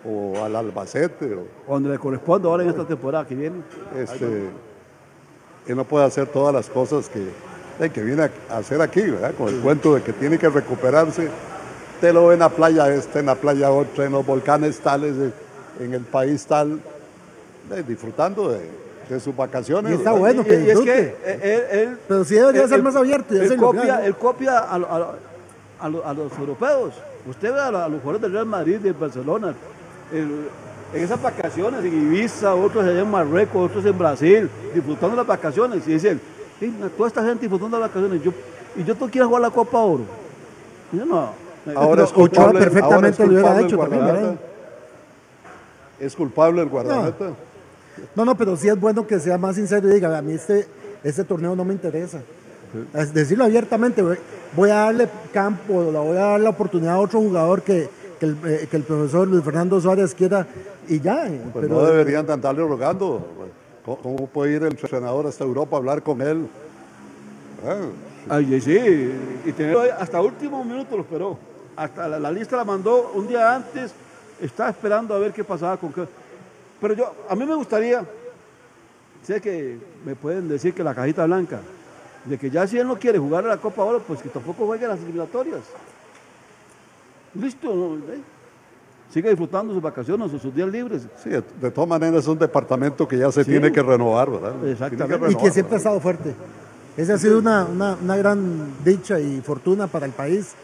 o, 0.04 0.38
o 0.38 0.44
al 0.44 0.54
Albacete, 0.54 1.34
o, 1.34 1.72
Donde 1.72 1.90
le 1.90 1.98
corresponde 1.98 2.48
ahora 2.48 2.62
en 2.62 2.70
esta 2.70 2.86
temporada 2.86 3.26
que 3.26 3.34
viene. 3.34 3.62
este, 3.96 4.48
él 5.66 5.76
no 5.76 5.84
puede 5.84 6.04
hacer 6.04 6.26
todas 6.26 6.54
las 6.54 6.68
cosas 6.68 7.08
que, 7.08 7.26
eh, 7.84 7.90
que 7.90 8.02
viene 8.02 8.30
a 8.50 8.58
hacer 8.58 8.80
aquí, 8.80 9.00
¿verdad? 9.00 9.34
Con 9.34 9.48
el 9.48 9.60
cuento 9.60 9.94
de 9.94 10.02
que 10.02 10.12
tiene 10.12 10.38
que 10.38 10.48
recuperarse. 10.48 11.28
Te 12.00 12.12
lo 12.12 12.26
ve 12.26 12.34
en 12.34 12.40
la 12.40 12.50
playa 12.50 12.92
esta, 12.92 13.20
en 13.20 13.26
la 13.26 13.34
playa 13.34 13.70
otra, 13.70 14.04
en 14.04 14.12
los 14.12 14.26
volcanes 14.26 14.78
tales, 14.80 15.14
en 15.80 15.94
el 15.94 16.02
país 16.02 16.44
tal, 16.44 16.80
eh, 17.72 17.82
disfrutando 17.86 18.50
de, 18.50 18.83
de 19.08 19.20
sus 19.20 19.36
vacaciones. 19.36 19.92
Y 19.92 19.94
está 19.96 20.10
¿verdad? 20.12 20.18
bueno 20.20 20.42
Y- 20.42 20.44
que 20.44 20.60
y 20.64 20.70
es 20.70 20.80
que 20.80 20.98
él, 21.26 21.40
él- 21.42 21.64
él- 21.70 21.98
Pero 22.08 22.24
sí 22.24 22.34
debería 22.34 22.62
él- 22.62 22.68
ser 22.68 22.82
más 22.82 22.96
abierto 22.96 23.34
y 23.34 23.38
Él 23.38 23.56
copia, 23.56 24.04
él 24.04 24.14
copia 24.16 24.58
a, 24.58 24.78
lo- 24.78 24.90
a 24.90 24.98
lo- 24.98 25.14
a 25.80 25.88
lo- 25.88 26.06
a 26.06 26.14
los 26.14 26.38
europeos. 26.38 26.94
Usted 27.28 27.52
ve 27.52 27.60
a, 27.60 27.70
lo- 27.70 27.78
a 27.78 27.88
los 27.88 28.00
jugadores 28.00 28.22
del 28.22 28.32
Real 28.32 28.46
Madrid, 28.46 28.78
del 28.78 28.94
Barcelona, 28.94 29.54
el- 30.12 30.48
en 30.92 31.02
esas 31.02 31.20
vacaciones, 31.20 31.84
en 31.84 31.92
Ibiza, 31.92 32.54
otros 32.54 32.84
allá 32.84 33.00
en 33.00 33.10
Marruecos, 33.10 33.70
otros 33.70 33.84
en 33.84 33.98
Brasil, 33.98 34.48
disfrutando 34.74 35.16
las 35.16 35.26
vacaciones. 35.26 35.86
Y 35.88 35.92
dicen, 35.94 36.20
sí, 36.60 36.72
toda 36.96 37.08
esta 37.08 37.22
gente 37.24 37.40
disfrutando 37.42 37.78
las 37.80 37.88
vacaciones. 37.88 38.22
Yo, 38.22 38.32
y 38.76 38.84
yo 38.84 38.94
tú 38.94 39.08
quiero 39.10 39.26
jugar 39.26 39.42
la 39.42 39.50
Copa 39.50 39.78
Oro. 39.78 40.04
Y 40.92 40.98
yo 40.98 41.04
no. 41.06 41.30
Ahora 41.74 42.04
es 42.04 42.12
culpable, 42.12 42.58
perfectamente 42.60 42.94
ahora 42.94 43.08
es 43.08 43.18
lo 43.18 43.24
hubiera 43.26 43.42
culpable 43.42 43.60
el 43.60 43.66
hecho 43.66 43.78
también. 43.78 44.38
Es 46.00 46.14
culpable 46.14 46.62
el 46.62 46.68
guardameta. 46.68 47.24
No, 47.24 47.36
no, 48.24 48.36
pero 48.36 48.56
sí 48.56 48.68
es 48.68 48.78
bueno 48.78 49.06
que 49.06 49.18
sea 49.20 49.38
más 49.38 49.56
sincero 49.56 49.88
y 49.88 49.94
diga, 49.94 50.16
a 50.16 50.22
mí 50.22 50.32
este, 50.34 50.66
este 51.02 51.24
torneo 51.24 51.54
no 51.56 51.64
me 51.64 51.72
interesa. 51.74 52.20
Es 52.92 53.14
decirlo 53.14 53.44
abiertamente, 53.44 54.02
voy- 54.02 54.70
a 54.70 54.74
darle 54.86 55.08
campo, 55.32 55.82
le 55.92 55.98
voy 55.98 56.16
a 56.16 56.20
dar 56.22 56.40
la 56.40 56.50
oportunidad 56.50 56.94
a 56.94 56.98
otro 56.98 57.20
jugador 57.20 57.62
que, 57.62 57.88
que 58.18 58.26
el, 58.26 58.36
eh, 58.44 58.66
que 58.68 58.76
el 58.76 58.82
profesor 58.82 59.28
Luis 59.28 59.44
Fernando 59.44 59.80
Suárez 59.80 60.12
quiera 60.14 60.44
y 60.88 60.98
ya. 61.00 61.26
eh, 61.28 61.40
Pues 61.52 61.66
pero 61.66 61.74
no 61.80 61.86
deberían 61.86 62.26
de 62.26 62.32
andarle 62.32 62.62
rogando. 62.66 63.24
¿Cómo, 63.84 64.26
puede 64.26 64.52
ir 64.56 64.62
el 64.62 64.72
entrenador 64.72 65.26
hasta 65.26 65.44
Europa 65.44 65.76
a 65.76 65.78
hablar 65.78 66.02
con 66.02 66.20
él? 66.22 66.46
Ah, 67.66 67.76
Ay, 68.36 68.60
sí, 68.60 68.76
y 69.44 69.52
tenerlo 69.52 69.82
ahí, 69.82 69.90
hasta 69.98 70.20
último 70.20 70.64
minuto 70.64 70.96
lo 70.96 71.02
esperó. 71.02 71.38
Hasta 71.76 72.08
la, 72.08 72.18
la 72.18 72.30
lista 72.32 72.56
la 72.56 72.64
mandó 72.64 73.12
un 73.14 73.28
día 73.28 73.54
antes, 73.54 73.92
estaba 74.40 74.70
esperando 74.70 75.14
a 75.14 75.18
ver 75.18 75.32
qué 75.32 75.44
pasaba 75.44 75.76
con 75.76 75.92
qué. 75.92 76.02
Pero 76.84 76.92
yo, 76.96 77.14
a 77.30 77.34
mí 77.34 77.46
me 77.46 77.54
gustaría, 77.54 78.04
sé 79.22 79.40
que 79.40 79.78
me 80.04 80.14
pueden 80.14 80.50
decir 80.50 80.74
que 80.74 80.84
la 80.84 80.94
cajita 80.94 81.24
blanca, 81.24 81.60
de 82.26 82.36
que 82.36 82.50
ya 82.50 82.66
si 82.66 82.78
él 82.78 82.86
no 82.86 82.98
quiere 82.98 83.18
jugar 83.18 83.42
a 83.46 83.48
la 83.48 83.56
Copa 83.56 83.82
Oro, 83.84 84.02
pues 84.06 84.20
que 84.20 84.28
tampoco 84.28 84.66
juegue 84.66 84.86
las 84.86 85.00
eliminatorias. 85.00 85.62
Listo, 87.40 87.74
¿no? 87.74 87.94
¿Eh? 88.12 88.20
siga 89.10 89.30
disfrutando 89.30 89.72
sus 89.72 89.82
vacaciones 89.82 90.30
o 90.34 90.38
sus 90.38 90.54
días 90.54 90.68
libres. 90.68 91.06
Sí, 91.22 91.30
de, 91.30 91.70
todas 91.70 91.88
maneras 91.88 92.20
es 92.20 92.28
un 92.28 92.38
departamento 92.38 93.08
que 93.08 93.16
ya 93.16 93.32
se 93.32 93.46
tiene 93.46 93.72
que 93.72 93.82
renovar, 93.82 94.30
¿verdad? 94.30 94.68
Exactamente. 94.68 95.32
Y 95.32 95.36
que 95.36 95.50
siempre 95.52 95.76
ha 95.76 95.78
estado 95.78 96.00
fuerte. 96.00 96.34
Esa 96.98 97.14
ha 97.14 97.18
sido 97.18 97.38
una, 97.38 97.64
una- 97.64 97.96
una 97.96 98.16
gran 98.18 98.74
dicha 98.84 99.18
y 99.18 99.40
fortuna 99.40 99.86
para 99.86 100.04
el 100.04 100.12
país. 100.12 100.54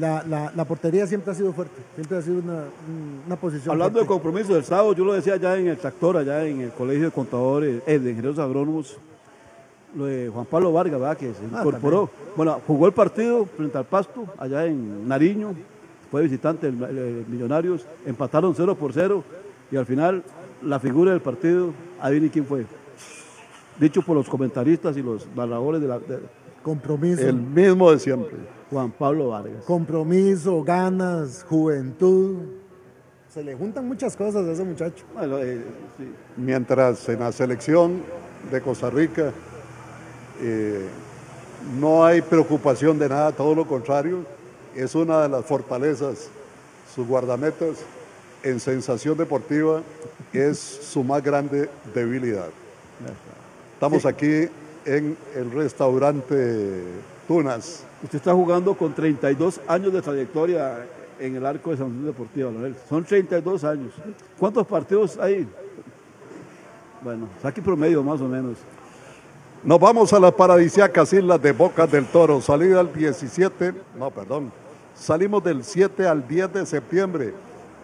La, 0.00 0.24
la- 0.24 0.52
la 0.56 0.64
portería 0.64 1.06
siempre 1.06 1.30
ha 1.30 1.34
sido 1.34 1.52
fuerte, 1.52 1.80
siempre 1.94 2.18
ha 2.18 2.22
sido 2.22 2.40
una, 2.40 2.54
un- 2.88 3.22
una 3.24 3.36
posición 3.36 3.70
Hablando 3.70 4.00
de 4.00 4.04
fuerte. 4.04 4.22
compromiso 4.24 4.54
del 4.54 4.64
sábado, 4.64 4.92
yo 4.94 5.04
lo 5.04 5.12
decía 5.12 5.36
ya 5.36 5.56
en 5.56 5.68
el 5.68 5.76
tractor, 5.76 6.16
allá 6.16 6.44
en 6.44 6.60
el 6.60 6.70
Colegio 6.72 7.04
de 7.04 7.10
Contadores, 7.12 7.82
eh, 7.86 7.98
de 8.00 8.10
Ingenieros 8.10 8.38
Agrónomos, 8.40 8.96
lo 9.94 10.06
de 10.06 10.28
Juan 10.28 10.44
Pablo 10.46 10.72
Vargas, 10.72 10.98
¿verdad? 11.00 11.16
que 11.16 11.26
se 11.32 11.44
Ah, 11.54 11.60
incorporó. 11.60 12.10
bueno, 12.36 12.60
jugó 12.66 12.88
el 12.88 12.92
partido 12.94 13.46
frente 13.46 13.78
al 13.78 13.84
Pasto, 13.84 14.24
allá 14.38 14.66
en 14.66 15.06
Nariño, 15.06 15.54
fue 16.10 16.22
visitante 16.22 16.66
del 16.70 16.78
del 16.80 17.24
Millonarios, 17.28 17.86
empataron 18.04 18.54
0 18.56 18.74
por 18.74 18.92
0 18.92 19.22
y 19.70 19.76
al 19.76 19.86
final 19.86 20.24
la 20.62 20.80
figura 20.80 21.12
del 21.12 21.20
partido, 21.20 21.72
adivinen 22.00 22.30
quién 22.30 22.44
fue. 22.44 22.66
Dicho 23.78 24.02
por 24.02 24.16
los 24.16 24.28
comentaristas 24.28 24.96
y 24.96 25.02
los 25.02 25.28
narradores 25.36 25.80
de, 25.80 25.86
la, 25.86 25.98
de 26.00 26.18
Compromiso, 26.66 27.22
El 27.22 27.36
mismo 27.36 27.92
de 27.92 28.00
siempre. 28.00 28.36
Juan 28.72 28.90
Pablo 28.90 29.28
Vargas. 29.28 29.62
compromiso, 29.64 30.64
ganas, 30.64 31.46
juventud. 31.48 32.38
Se 33.32 33.44
le 33.44 33.54
juntan 33.54 33.86
muchas 33.86 34.16
cosas 34.16 34.44
a 34.44 34.50
ese 34.50 34.64
muchacho. 34.64 35.04
Bueno, 35.14 35.38
eh, 35.38 35.62
sí. 35.96 36.12
Mientras 36.36 37.08
en 37.08 37.20
la 37.20 37.30
selección 37.30 38.02
de 38.50 38.60
Costa 38.60 38.90
Rica 38.90 39.30
eh, 40.42 40.88
no 41.78 42.04
hay 42.04 42.20
preocupación 42.20 42.98
de 42.98 43.10
nada, 43.10 43.30
todo 43.30 43.54
lo 43.54 43.64
contrario, 43.64 44.24
es 44.74 44.96
una 44.96 45.22
de 45.22 45.28
las 45.28 45.44
fortalezas, 45.44 46.30
sus 46.92 47.06
guardametas 47.06 47.76
en 48.42 48.58
sensación 48.58 49.16
deportiva 49.16 49.82
es 50.32 50.58
su 50.58 51.04
más 51.04 51.22
grande 51.22 51.70
debilidad. 51.94 52.48
Estamos 53.74 54.04
aquí 54.04 54.48
en 54.86 55.16
el 55.34 55.50
restaurante 55.50 56.82
Tunas. 57.28 57.84
Usted 58.02 58.18
está 58.18 58.32
jugando 58.32 58.74
con 58.74 58.94
32 58.94 59.60
años 59.66 59.92
de 59.92 60.00
trayectoria 60.00 60.86
en 61.18 61.36
el 61.36 61.44
arco 61.44 61.70
de 61.70 61.78
San 61.78 61.92
Luis 61.92 62.06
Deportiva, 62.06 62.50
Leonel. 62.50 62.76
Son 62.88 63.04
32 63.04 63.64
años. 63.64 63.92
¿Cuántos 64.38 64.66
partidos 64.66 65.18
hay? 65.18 65.46
Bueno, 67.02 67.28
saque 67.42 67.60
promedio 67.60 68.02
más 68.02 68.20
o 68.20 68.28
menos. 68.28 68.58
Nos 69.64 69.80
vamos 69.80 70.12
a 70.12 70.20
las 70.20 70.32
paradisíacas 70.32 71.12
islas 71.12 71.42
de 71.42 71.52
Bocas 71.52 71.90
del 71.90 72.06
Toro. 72.06 72.40
Salida 72.40 72.80
el 72.80 72.92
17, 72.92 73.74
no, 73.98 74.10
perdón. 74.10 74.52
Salimos 74.94 75.42
del 75.42 75.64
7 75.64 76.06
al 76.06 76.26
10 76.26 76.52
de 76.52 76.66
septiembre. 76.66 77.34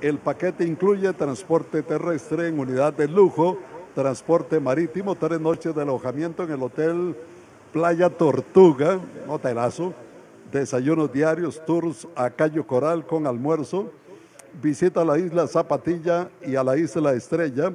El 0.00 0.18
paquete 0.18 0.64
incluye 0.64 1.12
transporte 1.12 1.82
terrestre 1.82 2.48
en 2.48 2.58
unidad 2.58 2.92
de 2.92 3.08
lujo, 3.08 3.58
transporte 3.94 4.60
marítimo, 4.60 5.14
tres 5.14 5.40
noches 5.40 5.74
de 5.74 5.82
alojamiento 5.82 6.42
en 6.42 6.52
el 6.52 6.62
hotel 6.62 7.16
Playa 7.72 8.10
Tortuga, 8.10 9.00
hotelazo, 9.26 9.94
desayunos 10.50 11.12
diarios, 11.12 11.64
tours 11.64 12.06
a 12.14 12.28
Cayo 12.30 12.66
Coral 12.66 13.06
con 13.06 13.26
almuerzo, 13.26 13.90
visita 14.60 15.00
a 15.00 15.04
la 15.04 15.18
isla 15.18 15.46
Zapatilla 15.46 16.28
y 16.44 16.56
a 16.56 16.64
la 16.64 16.76
isla 16.76 17.14
Estrella, 17.14 17.72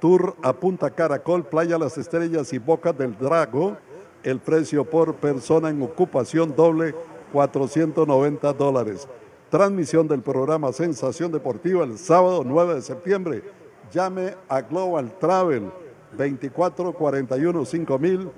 tour 0.00 0.36
a 0.42 0.52
Punta 0.52 0.90
Caracol, 0.90 1.44
Playa 1.44 1.78
Las 1.78 1.98
Estrellas 1.98 2.52
y 2.52 2.58
Boca 2.58 2.92
del 2.92 3.16
Drago. 3.18 3.76
El 4.22 4.38
precio 4.38 4.84
por 4.84 5.14
persona 5.14 5.70
en 5.70 5.82
ocupación 5.82 6.54
doble, 6.54 6.94
490 7.32 8.52
dólares. 8.52 9.08
Transmisión 9.50 10.06
del 10.06 10.20
programa 10.20 10.72
Sensación 10.72 11.32
Deportiva 11.32 11.84
el 11.84 11.98
sábado 11.98 12.44
9 12.44 12.74
de 12.74 12.82
septiembre. 12.82 13.42
Llame 13.92 14.34
a 14.48 14.60
Global 14.60 15.10
Travel 15.18 15.70
2441 16.16 17.64
5000 17.64 18.30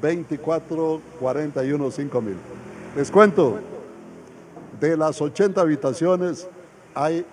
2441 0.00 1.90
5000. 1.90 2.36
Les 2.96 3.10
cuento, 3.10 3.58
de 4.80 4.96
las 4.96 5.20
80 5.20 5.60
habitaciones 5.60 6.48
hay 6.94 7.24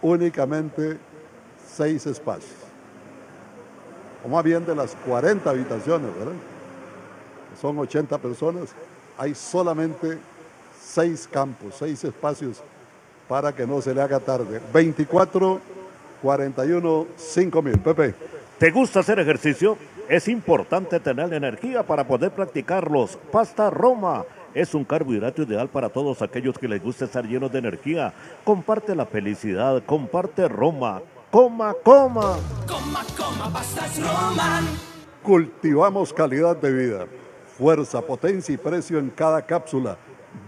únicamente 0.00 0.98
6 1.74 2.06
espacios. 2.06 2.54
O 4.24 4.28
más 4.28 4.44
bien 4.44 4.64
de 4.64 4.74
las 4.74 4.94
40 5.06 5.50
habitaciones, 5.50 6.14
¿verdad? 6.16 6.34
Son 7.60 7.78
80 7.78 8.18
personas, 8.18 8.70
hay 9.18 9.34
solamente 9.34 10.18
6 10.80 11.28
campos, 11.30 11.74
6 11.78 12.04
espacios 12.04 12.62
para 13.28 13.54
que 13.54 13.66
no 13.66 13.80
se 13.80 13.94
le 13.94 14.00
haga 14.00 14.20
tarde. 14.20 14.60
24, 14.72 15.60
41, 16.22 17.06
5 17.16 17.62
mil. 17.62 17.78
Pepe. 17.80 18.14
¿Te 18.58 18.70
gusta 18.70 19.00
hacer 19.00 19.18
ejercicio? 19.18 19.76
Es 20.08 20.28
importante 20.28 21.00
tener 21.00 21.32
energía 21.32 21.82
para 21.82 22.06
poder 22.06 22.30
practicarlos. 22.30 23.18
Pasta 23.30 23.70
Roma 23.70 24.24
es 24.54 24.74
un 24.74 24.84
carbohidrato 24.84 25.42
ideal 25.42 25.68
para 25.68 25.88
todos 25.88 26.22
aquellos 26.22 26.56
que 26.58 26.68
les 26.68 26.82
gusta 26.82 27.06
estar 27.06 27.26
llenos 27.26 27.50
de 27.50 27.58
energía. 27.58 28.14
Comparte 28.44 28.94
la 28.94 29.06
felicidad, 29.06 29.82
comparte 29.84 30.46
Roma. 30.48 31.02
Coma, 31.30 31.74
coma. 31.82 32.36
Coma, 32.68 33.04
coma, 33.16 33.52
pastas 33.52 33.98
Roman. 33.98 34.64
Cultivamos 35.22 36.12
calidad 36.12 36.56
de 36.56 36.72
vida, 36.72 37.06
fuerza, 37.56 38.02
potencia 38.02 38.54
y 38.54 38.58
precio 38.58 38.98
en 38.98 39.08
cada 39.10 39.40
cápsula. 39.40 39.96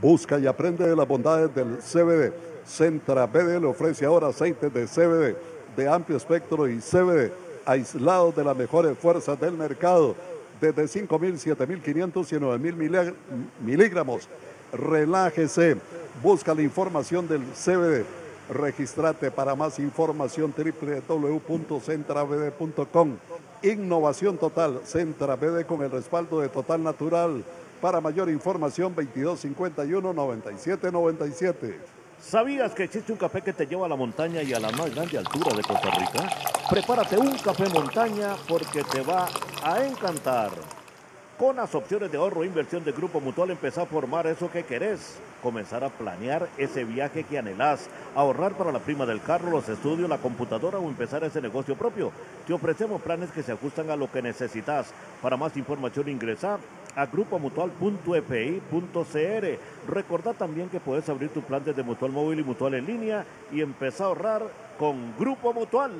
Busca 0.00 0.38
y 0.38 0.46
aprende 0.46 0.86
de 0.86 0.94
las 0.94 1.08
bondades 1.08 1.54
del 1.54 1.78
CBD. 1.78 2.32
Centra 2.64 3.26
BD 3.26 3.60
le 3.60 3.66
ofrece 3.66 4.04
ahora 4.04 4.28
aceites 4.28 4.72
de 4.72 4.86
CBD 4.86 5.53
de 5.76 5.88
amplio 5.88 6.16
espectro 6.16 6.68
y 6.68 6.78
CBD 6.78 7.32
aislados 7.66 8.34
de 8.36 8.44
las 8.44 8.56
mejores 8.56 8.96
fuerzas 8.98 9.38
del 9.40 9.52
mercado 9.52 10.14
desde 10.60 10.84
5.000, 10.84 11.56
7.500 11.56 12.32
y 12.32 12.36
9.000 12.36 13.14
miligramos. 13.60 14.28
Relájese, 14.72 15.76
busca 16.22 16.54
la 16.54 16.62
información 16.62 17.28
del 17.28 17.42
CBD. 17.52 18.06
Registrate 18.48 19.30
para 19.30 19.54
más 19.54 19.78
información 19.78 20.52
www.centravd.com. 20.56 23.16
Innovación 23.62 24.36
total, 24.36 24.80
Centra 24.84 25.36
BD 25.36 25.64
con 25.64 25.82
el 25.82 25.90
respaldo 25.90 26.40
de 26.40 26.50
Total 26.50 26.82
Natural. 26.82 27.42
Para 27.80 28.00
mayor 28.00 28.28
información 28.28 28.94
2251-9797. 28.94 31.93
¿Sabías 32.26 32.72
que 32.72 32.84
existe 32.84 33.12
un 33.12 33.18
café 33.18 33.42
que 33.42 33.52
te 33.52 33.66
lleva 33.66 33.84
a 33.84 33.88
la 33.88 33.96
montaña 33.96 34.42
y 34.42 34.54
a 34.54 34.58
la 34.58 34.70
más 34.72 34.92
grande 34.94 35.18
altura 35.18 35.54
de 35.54 35.62
Costa 35.62 35.90
Rica? 35.90 36.28
Prepárate 36.70 37.18
un 37.18 37.36
café 37.36 37.68
montaña 37.68 38.34
porque 38.48 38.82
te 38.82 39.02
va 39.02 39.28
a 39.62 39.84
encantar. 39.84 40.50
Con 41.38 41.56
las 41.56 41.74
opciones 41.74 42.10
de 42.10 42.16
ahorro 42.16 42.42
e 42.42 42.46
inversión 42.46 42.82
de 42.82 42.92
Grupo 42.92 43.20
Mutual 43.20 43.50
empezá 43.50 43.82
a 43.82 43.86
formar 43.86 44.26
eso 44.26 44.50
que 44.50 44.64
querés. 44.64 45.18
Comenzar 45.42 45.84
a 45.84 45.90
planear 45.90 46.48
ese 46.56 46.84
viaje 46.84 47.24
que 47.24 47.38
anhelás. 47.38 47.88
Ahorrar 48.14 48.52
para 48.52 48.72
la 48.72 48.78
prima 48.78 49.04
del 49.04 49.20
carro, 49.20 49.50
los 49.50 49.68
estudios, 49.68 50.08
la 50.08 50.18
computadora 50.18 50.78
o 50.78 50.88
empezar 50.88 51.22
ese 51.24 51.42
negocio 51.42 51.76
propio. 51.76 52.10
Te 52.46 52.54
ofrecemos 52.54 53.02
planes 53.02 53.32
que 53.32 53.42
se 53.42 53.52
ajustan 53.52 53.90
a 53.90 53.96
lo 53.96 54.10
que 54.10 54.22
necesitas. 54.22 54.94
Para 55.20 55.36
más 55.36 55.56
información 55.58 56.08
ingresa 56.08 56.58
a 56.96 57.06
grupomutual.fi.cr. 57.06 59.58
Recordá 59.88 60.34
también 60.34 60.68
que 60.68 60.80
puedes 60.80 61.08
abrir 61.08 61.30
tu 61.30 61.42
plan 61.42 61.62
desde 61.64 61.82
Mutual 61.82 62.12
Móvil 62.12 62.40
y 62.40 62.44
Mutual 62.44 62.74
en 62.74 62.86
línea 62.86 63.24
y 63.52 63.60
empezar 63.60 64.04
a 64.04 64.08
ahorrar 64.08 64.42
con 64.78 65.14
Grupo 65.18 65.52
Mutual. 65.52 65.92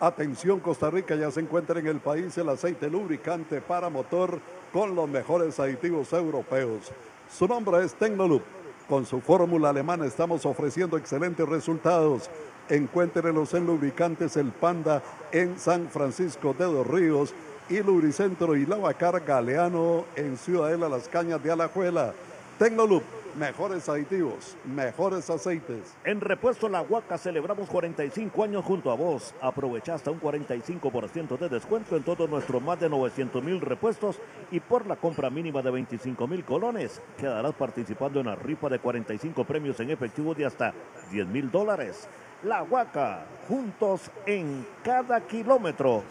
Atención 0.00 0.58
Costa 0.58 0.90
Rica, 0.90 1.14
ya 1.14 1.30
se 1.30 1.40
encuentra 1.40 1.78
en 1.78 1.86
el 1.86 2.00
país 2.00 2.36
el 2.36 2.48
aceite 2.48 2.90
lubricante 2.90 3.60
para 3.60 3.88
motor 3.88 4.40
con 4.72 4.96
los 4.96 5.08
mejores 5.08 5.60
aditivos 5.60 6.12
europeos. 6.12 6.90
Su 7.30 7.46
nombre 7.46 7.84
es 7.84 7.94
Tecnoloop. 7.94 8.42
Con 8.88 9.06
su 9.06 9.20
fórmula 9.20 9.70
alemana 9.70 10.04
estamos 10.04 10.44
ofreciendo 10.44 10.96
excelentes 10.96 11.48
resultados. 11.48 12.28
Encuéntrelos 12.68 13.54
en 13.54 13.64
Lubricantes 13.64 14.36
El 14.36 14.50
Panda 14.50 15.02
en 15.30 15.58
San 15.58 15.88
Francisco 15.88 16.54
de 16.58 16.64
los 16.64 16.86
Ríos 16.86 17.32
y 17.68 17.82
Lubricentro 17.82 18.56
y 18.56 18.66
Lavacar 18.66 19.20
Galeano 19.24 20.04
en 20.16 20.36
Ciudadela 20.36 20.88
Las 20.88 21.08
Cañas 21.08 21.42
de 21.42 21.52
Alajuela. 21.52 22.12
Tecnoloop, 22.58 23.02
mejores 23.38 23.88
aditivos, 23.88 24.56
mejores 24.64 25.28
aceites. 25.30 25.94
En 26.04 26.20
Repuesto 26.20 26.68
La 26.68 26.82
Huaca 26.82 27.18
celebramos 27.18 27.68
45 27.68 28.44
años 28.44 28.64
junto 28.64 28.90
a 28.90 28.94
vos. 28.94 29.34
Aprovecha 29.40 29.94
hasta 29.94 30.10
un 30.10 30.20
45% 30.20 31.38
de 31.38 31.48
descuento 31.48 31.96
en 31.96 32.02
todos 32.02 32.28
nuestros 32.28 32.62
más 32.62 32.78
de 32.80 32.88
900 32.88 33.42
mil 33.42 33.60
repuestos 33.60 34.18
y 34.50 34.60
por 34.60 34.86
la 34.86 34.96
compra 34.96 35.30
mínima 35.30 35.62
de 35.62 35.70
25 35.70 36.26
mil 36.26 36.44
colones 36.44 37.00
quedarás 37.18 37.54
participando 37.54 38.20
en 38.20 38.26
la 38.26 38.34
rifa 38.34 38.68
de 38.68 38.78
45 38.78 39.44
premios 39.44 39.80
en 39.80 39.90
efectivo 39.90 40.34
de 40.34 40.46
hasta 40.46 40.74
10 41.10 41.26
mil 41.28 41.50
dólares. 41.50 42.08
La 42.44 42.62
Huaca, 42.64 43.24
juntos 43.48 44.10
en 44.26 44.66
cada 44.82 45.20
kilómetro. 45.20 46.02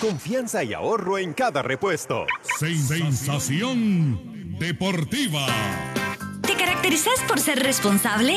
Confianza 0.00 0.64
y 0.64 0.72
ahorro 0.72 1.18
en 1.18 1.34
cada 1.34 1.62
repuesto. 1.62 2.26
Sensación 2.58 4.58
deportiva. 4.58 5.46
¿Te 6.40 6.54
caracterizas 6.54 7.20
por 7.28 7.38
ser 7.38 7.58
responsable? 7.58 8.36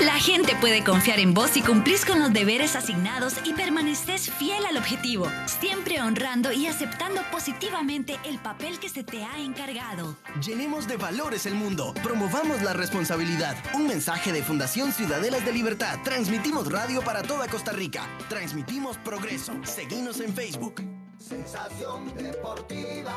La 0.00 0.14
gente 0.14 0.56
puede 0.56 0.82
confiar 0.82 1.20
en 1.20 1.34
vos 1.34 1.50
si 1.50 1.60
cumplís 1.60 2.06
con 2.06 2.18
los 2.18 2.32
deberes 2.32 2.76
asignados 2.76 3.34
y 3.44 3.52
permaneces 3.52 4.32
fiel 4.32 4.64
al 4.64 4.78
objetivo, 4.78 5.28
siempre 5.44 6.00
honrando 6.00 6.50
y 6.50 6.66
aceptando 6.66 7.20
positivamente 7.30 8.18
el 8.24 8.38
papel 8.38 8.78
que 8.78 8.88
se 8.88 9.04
te 9.04 9.22
ha 9.22 9.38
encargado. 9.38 10.16
Llenemos 10.44 10.88
de 10.88 10.96
valores 10.96 11.44
el 11.44 11.54
mundo. 11.54 11.92
Promovamos 12.02 12.62
la 12.62 12.72
responsabilidad. 12.72 13.54
Un 13.74 13.86
mensaje 13.86 14.32
de 14.32 14.42
Fundación 14.42 14.92
Ciudadelas 14.92 15.44
de 15.44 15.52
Libertad. 15.52 15.98
Transmitimos 16.02 16.72
radio 16.72 17.02
para 17.02 17.22
toda 17.22 17.46
Costa 17.48 17.72
Rica. 17.72 18.08
Transmitimos 18.30 18.96
progreso. 18.96 19.52
Seguimos 19.62 20.20
en 20.20 20.34
Facebook. 20.34 21.01
Sensación 21.32 22.14
deportiva. 22.14 23.16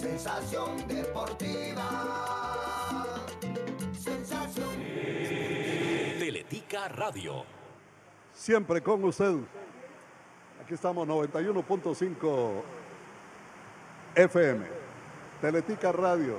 Sensación 0.00 0.88
deportiva. 0.88 1.86
Sensación. 3.92 4.70
Teletica 6.18 6.88
Radio. 6.88 7.44
Siempre 8.32 8.80
con 8.80 9.04
usted. 9.04 9.34
Aquí 10.64 10.72
estamos 10.72 11.06
91.5 11.06 12.62
FM. 14.14 14.66
Teletica 15.42 15.92
Radio. 15.92 16.36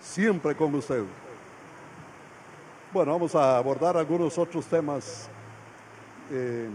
Siempre 0.00 0.56
con 0.56 0.74
usted. 0.74 1.04
Bueno, 2.92 3.12
vamos 3.12 3.32
a 3.36 3.58
abordar 3.58 3.96
algunos 3.96 4.36
otros 4.36 4.66
temas 4.66 5.30
eh, 6.32 6.68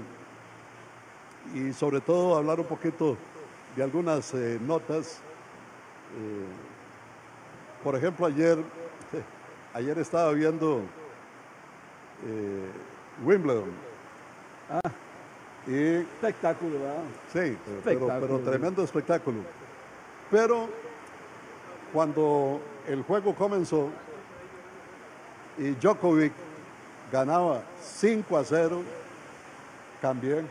y 1.54 1.74
sobre 1.74 2.02
todo 2.02 2.36
hablar 2.38 2.60
un 2.60 2.66
poquito 2.66 3.18
de 3.76 3.84
algunas 3.84 4.34
eh, 4.34 4.60
notas. 4.62 5.20
Eh, 6.18 6.46
por 7.84 7.96
ejemplo, 7.96 8.26
ayer, 8.26 8.58
ayer 9.74 9.98
estaba 10.00 10.32
viendo 10.32 10.82
eh, 12.26 12.66
Wimbledon. 13.24 13.70
Ah, 14.70 14.90
Y 15.68 15.76
espectáculo, 16.02 16.80
¿verdad? 16.80 17.04
Sí, 17.34 17.58
pero- 17.66 17.78
Espectáculo. 17.78 18.20
pero 18.20 18.40
tremendo 18.40 18.84
espectáculo. 18.84 19.38
Pero 20.32 20.68
cuando 21.94 22.60
el 22.88 23.02
juego 23.04 23.34
comenzó 23.34 23.90
y 25.58 25.70
Djokovic 25.72 26.34
ganaba 27.12 27.62
5 27.82 28.38
a 28.38 28.44
0, 28.44 28.82
cambié. 30.02 30.44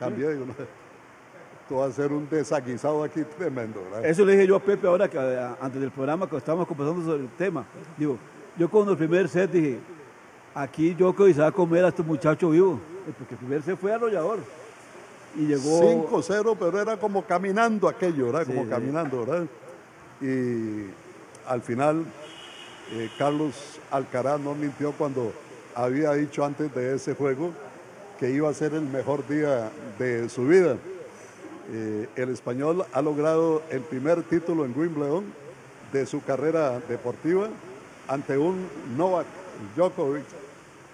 Cambié. 0.00 0.32
digo, 0.32 0.46
no, 0.46 0.52
Esto 0.52 1.76
va 1.76 1.86
a 1.86 1.92
ser 1.92 2.12
un 2.12 2.28
desaguisado 2.28 3.04
aquí 3.04 3.22
tremendo. 3.38 3.80
¿verdad? 3.84 4.04
Eso 4.04 4.24
le 4.24 4.32
dije 4.32 4.46
yo 4.46 4.56
a 4.56 4.60
Pepe 4.60 4.86
ahora 4.88 5.08
que 5.08 5.16
eh, 5.18 5.48
antes 5.60 5.80
del 5.80 5.90
programa 5.92 6.28
que 6.28 6.36
estábamos 6.36 6.66
conversando 6.66 7.04
sobre 7.04 7.22
el 7.22 7.28
tema. 7.30 7.64
Digo, 7.96 8.18
yo 8.58 8.68
cuando 8.68 8.92
el 8.92 8.98
primer 8.98 9.28
set 9.28 9.52
dije, 9.52 9.78
aquí 10.54 10.96
yo 10.98 11.14
que 11.14 11.32
se 11.32 11.40
va 11.40 11.46
a 11.48 11.52
comer 11.52 11.84
a 11.84 11.88
este 11.88 12.02
muchacho 12.02 12.50
vivo, 12.50 12.80
Eh, 13.06 13.12
porque 13.16 13.34
el 13.34 13.38
primer 13.38 13.62
set 13.62 13.78
fue 13.78 13.92
arrollador. 13.92 14.40
Y 15.36 15.46
llegó 15.46 16.10
5-0, 16.10 16.56
pero 16.58 16.80
era 16.80 16.96
como 16.96 17.24
caminando 17.24 17.88
aquello, 17.88 18.26
¿verdad? 18.26 18.46
Como 18.46 18.64
sí. 18.64 18.68
caminando, 18.68 19.24
¿verdad? 19.24 19.46
Y 20.20 20.86
al 21.46 21.62
final, 21.62 22.04
eh, 22.92 23.08
Carlos 23.16 23.78
Alcaraz 23.92 24.40
no 24.40 24.54
mintió 24.56 24.90
cuando 24.92 25.32
había 25.74 26.12
dicho 26.14 26.44
antes 26.44 26.74
de 26.74 26.96
ese 26.96 27.14
juego 27.14 27.52
que 28.20 28.30
iba 28.30 28.50
a 28.50 28.54
ser 28.54 28.74
el 28.74 28.82
mejor 28.82 29.26
día 29.26 29.70
de 29.98 30.28
su 30.28 30.46
vida. 30.46 30.76
Eh, 31.72 32.06
el 32.16 32.28
español 32.28 32.84
ha 32.92 33.00
logrado 33.00 33.62
el 33.70 33.80
primer 33.80 34.22
título 34.24 34.66
en 34.66 34.78
Wimbledon 34.78 35.24
de 35.90 36.04
su 36.04 36.22
carrera 36.22 36.80
deportiva 36.80 37.48
ante 38.08 38.36
un 38.36 38.68
Novak 38.98 39.24
Djokovic, 39.74 40.24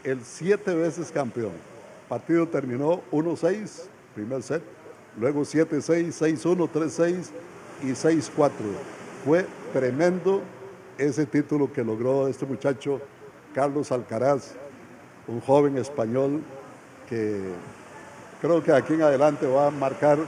el 0.05 0.23
siete 0.23 0.73
veces 0.75 1.11
campeón. 1.11 1.53
partido 2.09 2.47
terminó 2.47 3.01
1-6, 3.11 3.87
primer 4.15 4.45
set, 4.45 4.63
luego 5.19 5.41
7-6, 5.41 6.13
6-1, 6.13 6.71
3-6 6.71 7.31
y 7.83 7.87
6-4. 7.89 8.51
Fue 9.25 9.45
tremendo 9.73 10.43
ese 10.97 11.27
título 11.27 11.73
que 11.73 11.83
logró 11.83 12.29
este 12.29 12.47
muchacho 12.47 13.01
Carlos 13.53 13.91
Alcaraz, 13.91 14.53
un 15.27 15.41
joven 15.41 15.77
español 15.77 16.43
que 17.09 17.41
creo 18.41 18.63
que 18.63 18.73
aquí 18.73 18.95
en 18.95 19.03
adelante 19.03 19.47
va 19.47 19.69
a 19.69 19.71
marcar 19.71 20.19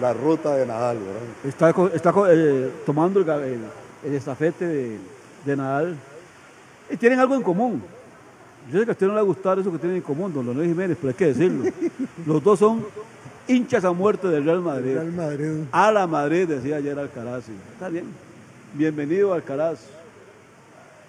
la 0.00 0.12
ruta 0.12 0.54
de 0.56 0.66
Nadal. 0.66 0.98
¿verdad? 0.98 1.92
Está, 1.94 2.14
eh, 2.30 2.70
tomando 2.86 3.20
el, 3.20 3.26
ga- 3.26 3.42
el- 3.42 3.60
el 4.08 4.14
estafete 4.14 4.66
de, 4.66 4.98
de 5.44 5.56
Nadal. 5.56 5.96
Y 6.90 6.96
tienen 6.96 7.18
algo 7.20 7.34
en 7.34 7.42
común. 7.42 7.82
Yo 8.72 8.78
sé 8.78 8.84
que 8.84 8.90
a 8.90 8.92
usted 8.92 9.06
no 9.06 9.12
le 9.12 9.16
va 9.16 9.20
a 9.22 9.24
gustar 9.24 9.58
eso 9.58 9.70
que 9.72 9.78
tienen 9.78 9.96
en 9.96 10.02
común, 10.02 10.32
don 10.32 10.44
Leonel 10.46 10.66
Jiménez, 10.68 10.96
pero 11.00 11.08
hay 11.08 11.14
que 11.14 11.26
decirlo. 11.26 11.64
Los 12.26 12.42
dos 12.42 12.58
son 12.58 12.84
hinchas 13.48 13.84
a 13.84 13.92
muerte 13.92 14.28
del 14.28 14.44
Real 14.44 14.60
Madrid. 14.60 14.94
Real 14.94 15.12
Madrid. 15.12 15.50
A 15.72 15.90
la 15.90 16.06
Madrid, 16.06 16.46
decía 16.46 16.76
ayer 16.76 16.98
Alcaraz. 16.98 17.44
Está 17.72 17.88
bien. 17.88 18.04
Bienvenido, 18.74 19.32
Alcaraz, 19.34 19.80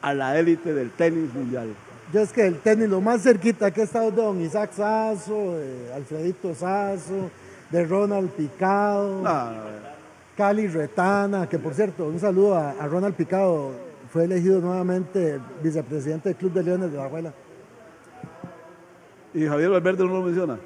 a 0.01 0.13
la 0.13 0.39
élite 0.39 0.74
del 0.74 0.89
tenis 0.91 1.32
mundial. 1.34 1.67
Yo 2.14 2.20
es 2.20 2.34
que 2.34 2.45
el 2.45 2.59
tenis, 2.59 2.89
lo 2.89 2.99
más 2.99 3.22
cerquita 3.22 3.72
que 3.72 3.82
he 3.82 3.84
estado 3.84 4.12
de 4.12 4.22
don 4.22 4.41
Isaac 4.41 4.72
Sazo, 4.74 5.57
de 5.57 5.93
Alfredito 5.93 6.53
Sazo, 6.53 7.30
de 7.70 7.86
Ronald 7.86 8.30
Picado, 8.32 9.22
No, 9.22 9.45
no, 9.45 9.51
no. 9.51 9.91
Cali 10.36 10.68
Retana, 10.68 11.47
que 11.47 11.57
por 11.59 11.74
cierto, 11.74 12.07
un 12.07 12.20
saludo 12.20 12.55
a, 12.55 12.72
a 12.72 12.88
Ronald 12.88 13.16
Picado, 13.16 13.72
fue 14.12 14.26
elegido 14.26 14.59
nuevamente 14.59 15.39
vicepresidente 15.64 16.30
del 16.30 16.38
Club 16.38 16.51
de 16.53 16.64
Leones 16.64 16.91
de 16.91 16.97
la 16.97 17.05
Abuela. 17.05 17.34
Y 19.34 19.45
Javier 19.45 19.70
Valverde 19.70 20.03
no 20.03 20.12
lo 20.12 20.22
menciona 20.22 20.57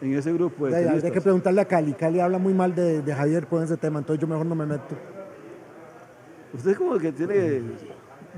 en 0.00 0.14
ese 0.14 0.32
grupo 0.32 0.66
de 0.66 0.72
tenistas. 0.84 1.12
que 1.12 1.20
preguntarle 1.20 1.60
a 1.60 1.64
Cali. 1.66 1.92
Cali 1.92 2.20
habla 2.20 2.38
muy 2.38 2.54
mal 2.54 2.74
de, 2.74 3.02
de 3.02 3.14
Javier 3.14 3.46
con 3.46 3.62
ese 3.62 3.76
tema, 3.76 3.98
entonces 3.98 4.20
yo 4.20 4.26
mejor 4.26 4.46
no 4.46 4.54
me 4.54 4.64
meto. 4.64 4.94
Usted 6.54 6.74
como 6.76 6.98
que 6.98 7.12
tiene 7.12 7.60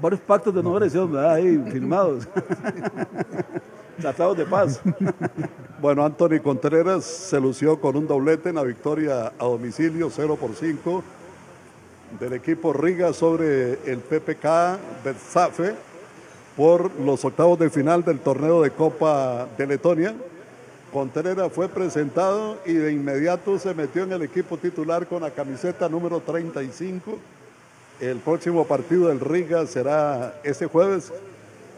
varios 0.01 0.21
pactos 0.21 0.55
de 0.55 0.63
no 0.63 0.77
agresión, 0.77 1.13
¿verdad? 1.13 1.35
Ahí 1.35 1.59
firmados. 1.71 2.29
Tratados 4.01 4.37
de 4.37 4.45
paz. 4.45 4.81
Bueno, 5.81 6.05
Anthony 6.05 6.41
Contreras 6.43 7.05
se 7.05 7.41
lució 7.41 7.81
con 7.81 7.97
un 7.97 8.07
doblete 8.07 8.49
en 8.51 8.57
la 8.57 8.63
victoria 8.63 9.33
a 9.39 9.45
domicilio 9.45 10.09
0 10.11 10.37
por 10.41 10.55
5 10.55 11.03
del 12.19 12.33
equipo 12.33 12.73
Riga 12.73 13.13
sobre 13.13 13.73
el 13.91 13.99
PPK 13.99 15.05
Versafe 15.05 15.75
por 16.57 16.91
los 17.01 17.25
octavos 17.25 17.59
de 17.59 17.71
final 17.71 18.05
del 18.05 18.21
torneo 18.21 18.63
de 18.63 18.71
Copa 18.71 19.47
de 19.57 19.67
Letonia. 19.67 20.15
Contreras 20.93 21.53
fue 21.53 21.69
presentado 21.69 22.59
y 22.65 22.73
de 22.73 22.93
inmediato 22.93 23.59
se 23.59 23.75
metió 23.75 24.05
en 24.05 24.13
el 24.13 24.23
equipo 24.23 24.57
titular 24.57 25.07
con 25.07 25.23
la 25.23 25.31
camiseta 25.31 25.89
número 25.89 26.21
35. 26.21 27.19
El 28.01 28.19
próximo 28.19 28.65
partido 28.65 29.09
del 29.09 29.19
Riga 29.19 29.67
será 29.67 30.41
este 30.45 30.67
jueves 30.67 31.13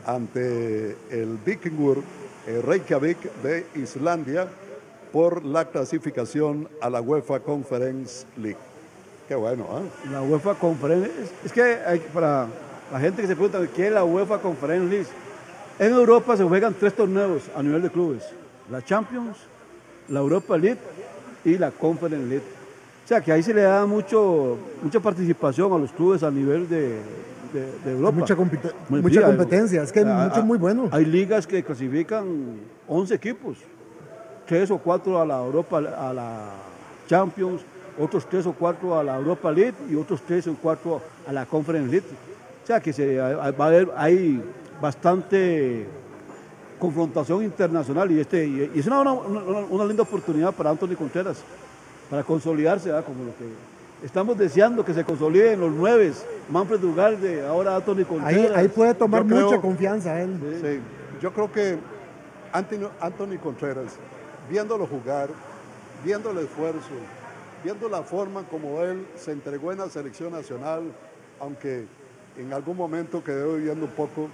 ante 0.04 0.94
el 1.10 1.38
Vikingur 1.46 2.02
eh, 2.46 2.60
Reykjavik 2.62 3.16
de 3.42 3.64
Islandia 3.74 4.46
por 5.12 5.42
la 5.42 5.64
clasificación 5.64 6.68
a 6.82 6.90
la 6.90 7.00
UEFA 7.00 7.40
Conference 7.40 8.26
League. 8.36 8.58
Qué 9.28 9.34
bueno, 9.34 9.66
¿ah? 9.70 9.80
La 10.12 10.20
UEFA 10.20 10.56
Conference. 10.56 11.10
Es, 11.42 11.52
que 11.52 11.78
para 12.12 12.48
la 12.92 13.00
gente 13.00 13.22
que 13.22 13.28
se 13.28 13.34
pregunta 13.34 13.66
qué 13.74 13.86
es 13.86 13.92
la 13.92 14.04
UEFA 14.04 14.42
Conference 14.42 14.90
League. 14.90 15.08
En 15.78 15.92
Europa 15.92 16.36
se 16.36 16.44
juegan 16.44 16.74
tres 16.74 16.94
torneos 16.94 17.44
a 17.56 17.62
nivel 17.62 17.80
de 17.80 17.88
clubes: 17.88 18.24
la 18.70 18.84
Champions, 18.84 19.38
la 20.08 20.20
Europa 20.20 20.58
League 20.58 20.80
y 21.46 21.56
la 21.56 21.70
Conference 21.70 22.26
League. 22.26 22.59
O 23.10 23.12
sea 23.12 23.20
que 23.20 23.32
ahí 23.32 23.42
se 23.42 23.52
le 23.52 23.62
da 23.62 23.86
mucho, 23.86 24.56
mucha 24.84 25.00
participación 25.00 25.72
a 25.72 25.78
los 25.78 25.90
clubes 25.90 26.22
a 26.22 26.30
nivel 26.30 26.68
de, 26.68 26.90
de- 27.52 27.72
de 27.84 27.90
Europa. 27.90 28.20
Mucha, 28.20 28.36
Muy- 28.36 29.20
competencia, 29.26 29.82
es 29.82 29.90
que 29.90 29.98
hay 29.98 30.04
ah, 30.08 30.26
mucho 30.28 30.40
ah, 30.40 30.44
muy 30.44 30.58
bueno. 30.58 30.88
Hay 30.92 31.04
ligas 31.06 31.44
que 31.44 31.60
clasifican 31.64 32.24
11 32.86 33.12
equipos, 33.12 33.56
tres 34.46 34.70
o 34.70 34.78
cuatro 34.78 35.20
a 35.20 35.26
la 35.26 35.40
Europa, 35.44 35.78
a 35.78 36.12
la 36.14 36.50
Champions, 37.08 37.62
otros 37.98 38.28
tres 38.28 38.46
o 38.46 38.52
cuatro 38.52 38.96
a 38.96 39.02
la 39.02 39.16
Europa 39.16 39.50
League 39.50 39.74
y 39.90 39.96
otros 39.96 40.22
tres 40.22 40.46
o 40.46 40.54
cuatro 40.62 41.02
a 41.26 41.32
la 41.32 41.46
Conference 41.46 41.90
League. 41.90 42.06
O 42.62 42.66
sea 42.68 42.78
que 42.78 42.92
se, 42.92 43.18
va 43.18 43.42
a 43.44 43.66
haber, 43.66 43.88
hay 43.96 44.40
bastante 44.80 45.84
confrontación 46.78 47.42
internacional 47.42 48.08
y, 48.12 48.20
este, 48.20 48.46
y 48.46 48.70
es 48.72 48.86
una, 48.86 49.00
una- 49.00 49.12
una- 49.14 49.66
una 49.68 49.84
linda 49.84 50.04
oportunidad 50.04 50.54
para 50.54 50.70
Anthony 50.70 50.94
Contreras, 50.96 51.42
para 52.10 52.24
consolidarse, 52.24 52.88
¿verdad? 52.88 53.04
como 53.04 53.24
lo 53.24 53.30
que 53.36 53.44
estamos 54.04 54.36
deseando 54.36 54.84
que 54.84 54.92
se 54.92 55.04
consoliden 55.04 55.60
los 55.60 55.70
nueve, 55.72 56.12
Manfred 56.50 56.82
Ugalde, 56.82 57.46
ahora 57.46 57.76
Anthony 57.76 57.98
Ahí, 57.98 58.04
Contreras. 58.04 58.56
ahí 58.56 58.68
puede 58.68 58.94
tomar 58.94 59.24
creo- 59.24 59.46
mucha 59.46 59.60
confianza 59.60 60.20
él. 60.20 60.36
Sí, 60.60 60.80
yo 61.22 61.32
creo 61.32 61.52
que 61.52 61.78
Anthony, 62.52 62.88
Anthony 63.00 63.38
Contreras, 63.40 63.92
viéndolo 64.50 64.86
jugar, 64.86 65.28
viendo 66.04 66.30
el 66.32 66.38
esfuerzo, 66.38 66.88
viendo 67.62 67.88
la 67.88 68.02
forma 68.02 68.42
como 68.44 68.80
él 68.82 69.06
se 69.16 69.32
entregó 69.32 69.70
en 69.70 69.78
la 69.78 69.88
selección 69.88 70.32
nacional, 70.32 70.82
aunque 71.38 71.84
en 72.36 72.52
algún 72.52 72.76
momento 72.76 73.22
quedó 73.22 73.54
viviendo 73.56 73.84
un 73.84 73.92
poco, 73.92 74.28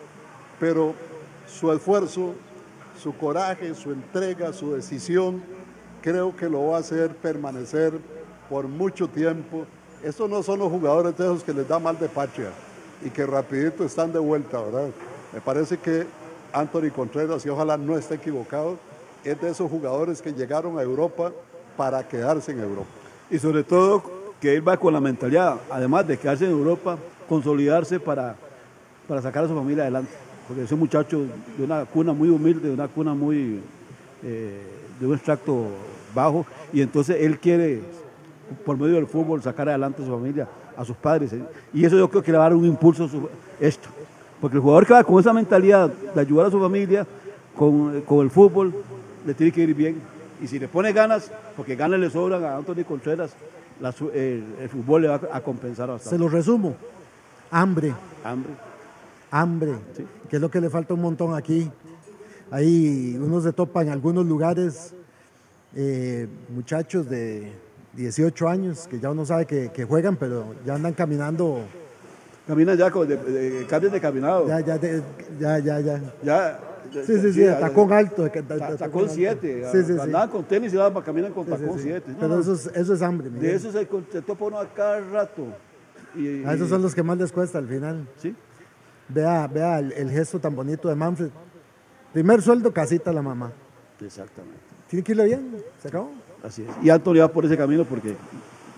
pero 0.60 0.94
su 1.46 1.70
esfuerzo, 1.72 2.34
su 3.02 3.14
coraje, 3.16 3.74
su 3.74 3.90
entrega, 3.92 4.52
su 4.52 4.72
decisión, 4.74 5.42
creo 6.06 6.36
que 6.36 6.48
lo 6.48 6.68
va 6.68 6.76
a 6.76 6.80
hacer 6.80 7.16
permanecer 7.16 7.92
por 8.48 8.68
mucho 8.68 9.08
tiempo. 9.08 9.66
Estos 10.04 10.30
no 10.30 10.40
son 10.40 10.60
los 10.60 10.70
jugadores 10.70 11.18
de 11.18 11.24
esos 11.24 11.42
que 11.42 11.52
les 11.52 11.66
da 11.66 11.80
mal 11.80 11.98
de 11.98 12.08
patria 12.08 12.50
y 13.04 13.10
que 13.10 13.26
rapidito 13.26 13.84
están 13.84 14.12
de 14.12 14.20
vuelta, 14.20 14.60
¿verdad? 14.60 14.90
Me 15.32 15.40
parece 15.40 15.78
que 15.78 16.06
Anthony 16.52 16.92
Contreras, 16.94 17.44
y 17.44 17.48
ojalá 17.48 17.76
no 17.76 17.98
esté 17.98 18.14
equivocado, 18.14 18.78
es 19.24 19.40
de 19.40 19.50
esos 19.50 19.68
jugadores 19.68 20.22
que 20.22 20.32
llegaron 20.32 20.78
a 20.78 20.82
Europa 20.82 21.32
para 21.76 22.06
quedarse 22.06 22.52
en 22.52 22.60
Europa. 22.60 22.86
Y 23.28 23.40
sobre 23.40 23.64
todo 23.64 24.00
que 24.40 24.54
él 24.54 24.68
va 24.68 24.76
con 24.76 24.92
la 24.92 25.00
mentalidad, 25.00 25.56
además 25.68 26.06
de 26.06 26.16
quedarse 26.16 26.44
en 26.44 26.52
Europa, 26.52 26.96
consolidarse 27.28 27.98
para, 27.98 28.36
para 29.08 29.20
sacar 29.20 29.42
a 29.42 29.48
su 29.48 29.56
familia 29.56 29.82
adelante. 29.82 30.12
Porque 30.46 30.62
es 30.62 30.70
un 30.70 30.78
muchacho 30.78 31.24
de 31.58 31.64
una 31.64 31.84
cuna 31.84 32.12
muy 32.12 32.28
humilde, 32.28 32.68
de 32.68 32.74
una 32.74 32.86
cuna 32.86 33.12
muy 33.12 33.60
eh, 34.22 34.62
de 35.00 35.06
un 35.06 35.14
extracto 35.14 35.66
bajo, 36.16 36.44
y 36.72 36.80
entonces 36.80 37.18
él 37.20 37.38
quiere, 37.38 37.80
por 38.64 38.76
medio 38.76 38.94
del 38.96 39.06
fútbol, 39.06 39.40
sacar 39.42 39.68
adelante 39.68 40.02
a 40.02 40.06
su 40.06 40.10
familia, 40.12 40.48
a 40.76 40.84
sus 40.84 40.96
padres. 40.96 41.32
Y 41.72 41.84
eso 41.84 41.96
yo 41.96 42.10
creo 42.10 42.22
que 42.22 42.32
le 42.32 42.38
va 42.38 42.46
a 42.46 42.48
dar 42.48 42.56
un 42.58 42.64
impulso 42.64 43.04
a 43.04 43.08
su- 43.08 43.28
esto. 43.60 43.88
Porque 44.40 44.56
el 44.56 44.62
jugador 44.62 44.86
que 44.86 44.92
va 44.94 45.04
con 45.04 45.20
esa 45.20 45.32
mentalidad 45.32 45.88
de 45.88 46.20
ayudar 46.20 46.46
a 46.46 46.50
su 46.50 46.60
familia, 46.60 47.06
con, 47.56 48.00
con 48.02 48.20
el 48.20 48.30
fútbol, 48.30 48.72
le 49.24 49.32
tiene 49.34 49.52
que 49.52 49.62
ir 49.62 49.74
bien. 49.74 50.00
Y 50.42 50.46
si 50.46 50.58
le 50.58 50.68
pone 50.68 50.92
ganas, 50.92 51.30
porque 51.56 51.74
ganas 51.76 51.98
le 52.00 52.10
sobran 52.10 52.44
a 52.44 52.56
Anthony 52.56 52.84
Contreras, 52.86 53.30
la 53.80 53.94
el, 54.14 54.44
el 54.60 54.68
fútbol 54.68 55.02
le 55.02 55.08
va 55.08 55.20
a 55.32 55.40
compensar 55.40 55.86
Se 55.86 55.92
bastante. 55.92 56.18
lo 56.18 56.28
resumo. 56.28 56.74
Hambre, 57.50 57.94
Hambre. 58.24 58.52
hambre, 59.30 59.72
que 60.28 60.36
es 60.36 60.42
lo 60.42 60.50
que 60.50 60.60
le 60.60 60.68
falta 60.68 60.92
un 60.94 61.00
montón 61.02 61.34
aquí. 61.34 61.70
Ahí 62.50 63.18
uno 63.20 63.40
se 63.40 63.52
topa 63.52 63.82
en 63.82 63.88
algunos 63.90 64.24
lugares 64.26 64.94
eh, 65.76 66.26
muchachos 66.48 67.08
de 67.08 67.52
18 67.94 68.48
años 68.48 68.88
que 68.88 68.98
ya 68.98 69.10
uno 69.10 69.24
sabe 69.24 69.46
que, 69.46 69.70
que 69.70 69.84
juegan, 69.84 70.16
pero 70.16 70.54
ya 70.64 70.74
andan 70.74 70.94
caminando, 70.94 71.60
Camina 72.46 72.74
ya 72.74 72.90
con 72.92 73.06
de, 73.08 73.16
de- 73.16 73.66
cambios 73.66 73.92
de 73.92 74.00
caminado. 74.00 74.46
ya, 74.48 74.60
ya, 74.60 74.78
de- 74.78 75.02
ya, 75.38 75.58
ya, 75.58 75.80
ya. 75.80 76.00
Ya. 76.22 76.60
Sí, 77.04 77.18
sí, 77.20 77.32
sí, 77.32 77.44
tacón 77.44 77.92
alto. 77.92 78.30
Ta- 78.30 78.42
tacón 78.42 78.76
Tacón 78.78 79.02
alto. 79.02 79.14
7. 79.14 79.64
Sí, 79.72 79.78
sí, 79.84 79.92
sí. 79.94 79.98
Andaban 80.00 80.30
con 80.30 80.44
tenis 80.44 80.72
y 80.72 80.78
ahora 80.78 81.02
caminan 81.02 81.32
con 81.32 81.44
tacón 81.44 81.76
sí. 81.76 81.82
7. 81.88 82.12
No, 82.12 82.16
Pero 82.20 82.28
no, 82.36 82.40
eso 82.40 82.52
es, 82.54 82.66
eso 82.72 82.94
es 82.94 83.02
hambre. 83.02 83.28
Miguel. 83.30 83.50
de 83.50 83.56
eso 83.56 83.72
se, 83.72 83.88
se 84.12 84.22
topa 84.22 84.44
uno 84.44 84.58
a 84.60 84.72
cada 84.72 85.00
rato. 85.00 85.46
Y, 86.14 86.44
A 86.44 86.54
esos 86.54 86.68
son 86.68 86.80
los 86.82 86.94
que 86.94 87.02
más 87.02 87.18
les 87.18 87.32
cuesta 87.32 87.58
al 87.58 87.66
final. 87.66 88.06
Sí. 88.22 88.32
Vea, 89.08 89.48
vea 89.48 89.80
el, 89.80 89.90
el 89.92 90.10
gesto 90.10 90.38
tan 90.38 90.54
bonito 90.54 90.88
de 90.88 90.94
Manfred. 90.94 91.30
Primer 92.12 92.40
sueldo, 92.40 92.72
casita 92.72 93.12
la 93.12 93.22
mamá. 93.22 93.50
Exactamente. 94.00 94.60
Tiene 94.88 95.02
que 95.02 95.12
irle 95.12 95.24
bien, 95.24 95.56
se 95.80 95.88
acabó. 95.88 96.10
Así 96.42 96.62
es. 96.62 96.84
Y 96.84 96.90
Antonio 96.90 97.22
va 97.22 97.32
por 97.32 97.44
ese 97.44 97.56
camino 97.56 97.84
porque 97.84 98.16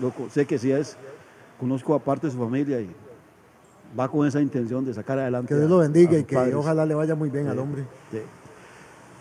loco, 0.01 0.29
sé 0.31 0.47
que 0.47 0.59
sí 0.59 0.71
es, 0.71 0.97
conozco 1.59 1.95
aparte 1.95 2.29
de 2.29 2.33
su 2.33 2.39
familia 2.39 2.81
y 2.81 2.89
va 3.99 4.09
con 4.09 4.27
esa 4.27 4.41
intención 4.41 4.85
de 4.85 4.95
sacar 4.95 5.19
adelante. 5.19 5.49
Que 5.49 5.59
Dios 5.59 5.71
lo 5.71 5.79
bendiga 5.79 6.17
a 6.17 6.19
y 6.21 6.25
que 6.25 6.35
padres. 6.35 6.55
ojalá 6.55 6.87
le 6.87 6.95
vaya 6.95 7.15
muy 7.15 7.31
bien 7.31 7.49
al 7.49 7.59
hombre. 7.59 7.85
Sí. 8.11 8.21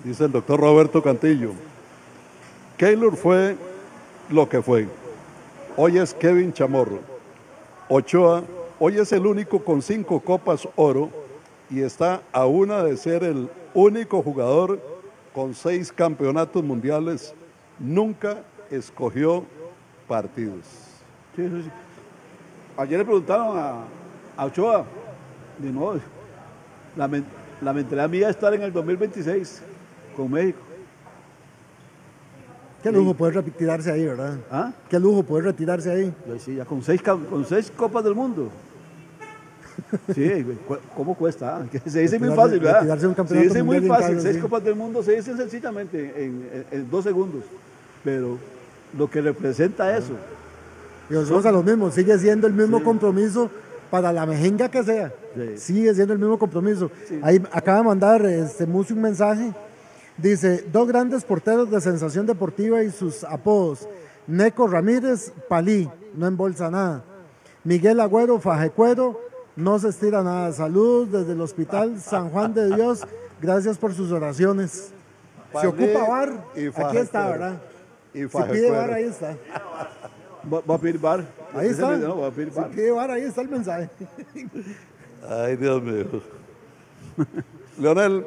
Dice 0.04 0.26
el 0.26 0.32
doctor 0.32 0.60
Roberto 0.60 1.02
Cantillo. 1.02 1.52
Keylor 2.78 3.16
fue 3.16 3.58
lo 4.30 4.48
que 4.48 4.62
fue. 4.62 4.88
Hoy 5.76 5.98
es 5.98 6.14
Kevin 6.14 6.54
Chamorro. 6.54 7.00
Ochoa, 7.90 8.44
hoy 8.80 8.98
es 8.98 9.12
el 9.12 9.26
único 9.26 9.64
con 9.64 9.82
cinco 9.82 10.20
copas 10.20 10.68
oro 10.76 11.10
y 11.70 11.82
está 11.82 12.22
a 12.32 12.46
una 12.46 12.84
de 12.84 12.98
ser 12.98 13.24
el 13.24 13.50
único 13.74 14.22
jugador 14.22 14.80
con 15.38 15.54
seis 15.54 15.92
campeonatos 15.92 16.64
mundiales. 16.64 17.32
Nunca 17.78 18.38
escogió 18.72 19.46
partidos. 20.08 20.66
Sí, 21.36 21.44
eso 21.44 21.62
sí. 21.62 21.70
Ayer 22.76 22.98
le 22.98 23.06
preguntaron 23.06 23.56
a, 23.56 23.84
a 24.36 24.46
Ochoa, 24.46 24.84
de 25.60 25.72
nuevo, 25.72 26.00
la, 26.96 27.08
men- 27.08 27.26
la 27.62 27.72
mentalidad 27.72 28.10
mía 28.10 28.30
es 28.30 28.36
estar 28.36 28.52
en 28.56 28.64
el 28.64 28.74
2026 28.74 29.62
con 30.16 30.32
México. 30.32 30.58
Qué 32.82 32.92
lujo 32.92 33.14
poder 33.14 33.36
retirarse 33.36 33.92
ahí, 33.92 34.06
¿verdad? 34.06 34.40
¿Ah? 34.50 34.72
Qué 34.90 35.00
lujo 35.00 35.22
poder 35.22 35.46
retirarse 35.46 35.92
ahí. 35.92 36.12
Sí, 36.40 36.56
ya 36.56 36.66
con 36.66 36.82
seis, 36.82 37.00
con 37.04 37.46
seis 37.46 37.72
copas 37.78 38.04
del 38.04 38.16
mundo. 38.16 38.50
Sí, 40.14 40.46
¿cómo 40.96 41.16
cuesta? 41.16 41.58
ah? 41.62 41.66
Se 41.90 42.00
dice 42.02 42.20
muy 42.20 42.36
fácil, 42.36 42.60
¿verdad? 42.60 43.00
Se 43.28 43.38
dice 43.40 43.64
muy 43.64 43.82
fácil, 43.82 44.20
seis 44.22 44.36
sí. 44.36 44.42
copas 44.42 44.64
del 44.64 44.76
mundo 44.76 45.04
se 45.04 45.16
dice 45.16 45.36
sencillamente 45.38 46.14
en, 46.24 46.48
en- 46.52 46.66
en 46.72 46.90
dos 46.90 47.04
segundos. 47.04 47.44
Pero 48.04 48.38
lo 48.98 49.10
que 49.10 49.22
representa 49.22 49.96
eso, 49.98 50.14
Y 51.10 51.14
nosotros 51.14 51.46
a 51.46 51.52
lo 51.52 51.64
mismo, 51.64 51.92
sigue 51.92 52.18
siendo 52.18 52.48
el 52.48 52.54
mismo 52.54 52.84
compromiso 52.84 53.50
para 53.92 54.12
la 54.12 54.26
mejenga 54.26 54.70
que 54.70 54.84
sea. 54.84 55.12
Sí. 55.36 55.58
Sigue 55.58 55.94
siendo 55.94 56.14
el 56.14 56.20
mismo 56.20 56.38
compromiso. 56.38 56.92
Ahí 57.22 57.42
acaba 57.52 57.78
de 57.80 57.84
mandar 57.86 58.26
este 58.26 58.66
Musi 58.66 58.94
un 58.94 59.02
mensaje. 59.02 59.54
Dice, 60.18 60.66
dos 60.74 60.88
grandes 60.88 61.24
porteros 61.24 61.70
de 61.70 61.80
sensación 61.80 62.26
deportiva 62.26 62.82
y 62.84 62.90
sus 62.92 63.24
apodos. 63.24 63.88
Neco 64.26 64.68
Ramírez, 64.68 65.32
Palí, 65.48 65.88
no 66.16 66.28
embolsa 66.28 66.70
nada. 66.72 67.04
Miguel 67.64 68.00
Agüero, 68.00 68.40
Fajecuero, 68.40 69.22
no 69.58 69.78
se 69.80 69.90
estira 69.90 70.24
nada. 70.24 70.54
Saludos 70.54 71.12
desde 71.12 71.34
el 71.34 71.42
Hospital 71.42 72.00
San 72.00 72.30
Juan 72.30 72.54
de 72.54 72.74
Dios. 72.76 73.02
Gracias 73.42 73.78
por 73.78 73.94
sus 73.94 74.12
oraciones. 74.12 74.92
Se 75.60 75.68
ocupa 75.68 76.08
bar. 76.08 76.46
y 76.56 76.68
Aquí 76.68 76.98
está. 76.98 77.30
¿verdad? 77.30 77.62
Y 78.14 78.22
Si 78.22 78.28
pide 78.52 78.72
bar, 78.72 78.92
ahí 78.94 79.04
está. 79.06 79.36
va, 80.52 80.62
va 80.62 80.76
a 80.76 80.78
pedir 80.78 80.98
bar. 81.00 81.26
Ahí 81.54 81.68
está. 81.70 81.98
no, 81.98 82.20
va 82.22 82.28
a 82.28 82.32
pedir 82.32 82.52
Si 82.54 82.60
bar. 82.60 82.70
pide 82.70 82.92
bar, 82.92 83.12
ahí 83.12 83.24
está 83.24 83.42
el 83.42 83.50
mensaje. 83.50 83.90
Ay, 85.28 85.56
Dios 85.58 85.82
mío. 85.84 86.06
Leonel, 87.80 88.26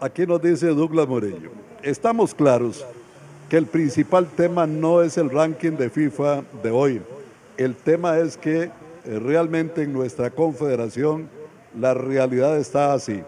aquí 0.00 0.26
nos 0.26 0.42
dice 0.42 0.66
Douglas 0.68 1.06
Murillo. 1.08 1.50
Estamos 1.82 2.34
claros 2.34 2.84
que 3.48 3.56
el 3.56 3.66
principal 3.66 4.26
tema 4.26 4.66
no 4.66 5.02
es 5.02 5.16
el 5.18 5.30
ranking 5.30 5.72
de 5.72 5.88
FIFA 5.88 6.42
de 6.62 6.70
hoy. 6.70 7.02
El 7.56 7.76
tema 7.76 8.18
es 8.18 8.36
que 8.36 8.70
realmente 9.06 9.82
en 9.82 9.92
nuestra 9.92 10.30
confederación 10.30 11.28
la 11.78 11.94
realidad 11.94 12.56
está 12.58 12.92
así. 12.92 13.22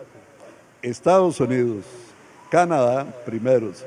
Estados 0.82 1.40
Unidos, 1.40 1.84
Canadá 2.50 3.06
primeros, 3.24 3.84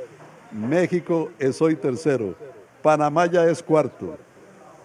México 0.52 1.30
es 1.40 1.62
hoy 1.62 1.76
tercero, 1.76 2.36
Panamá 2.82 3.26
ya 3.26 3.46
es 3.46 3.62
cuarto. 3.64 4.18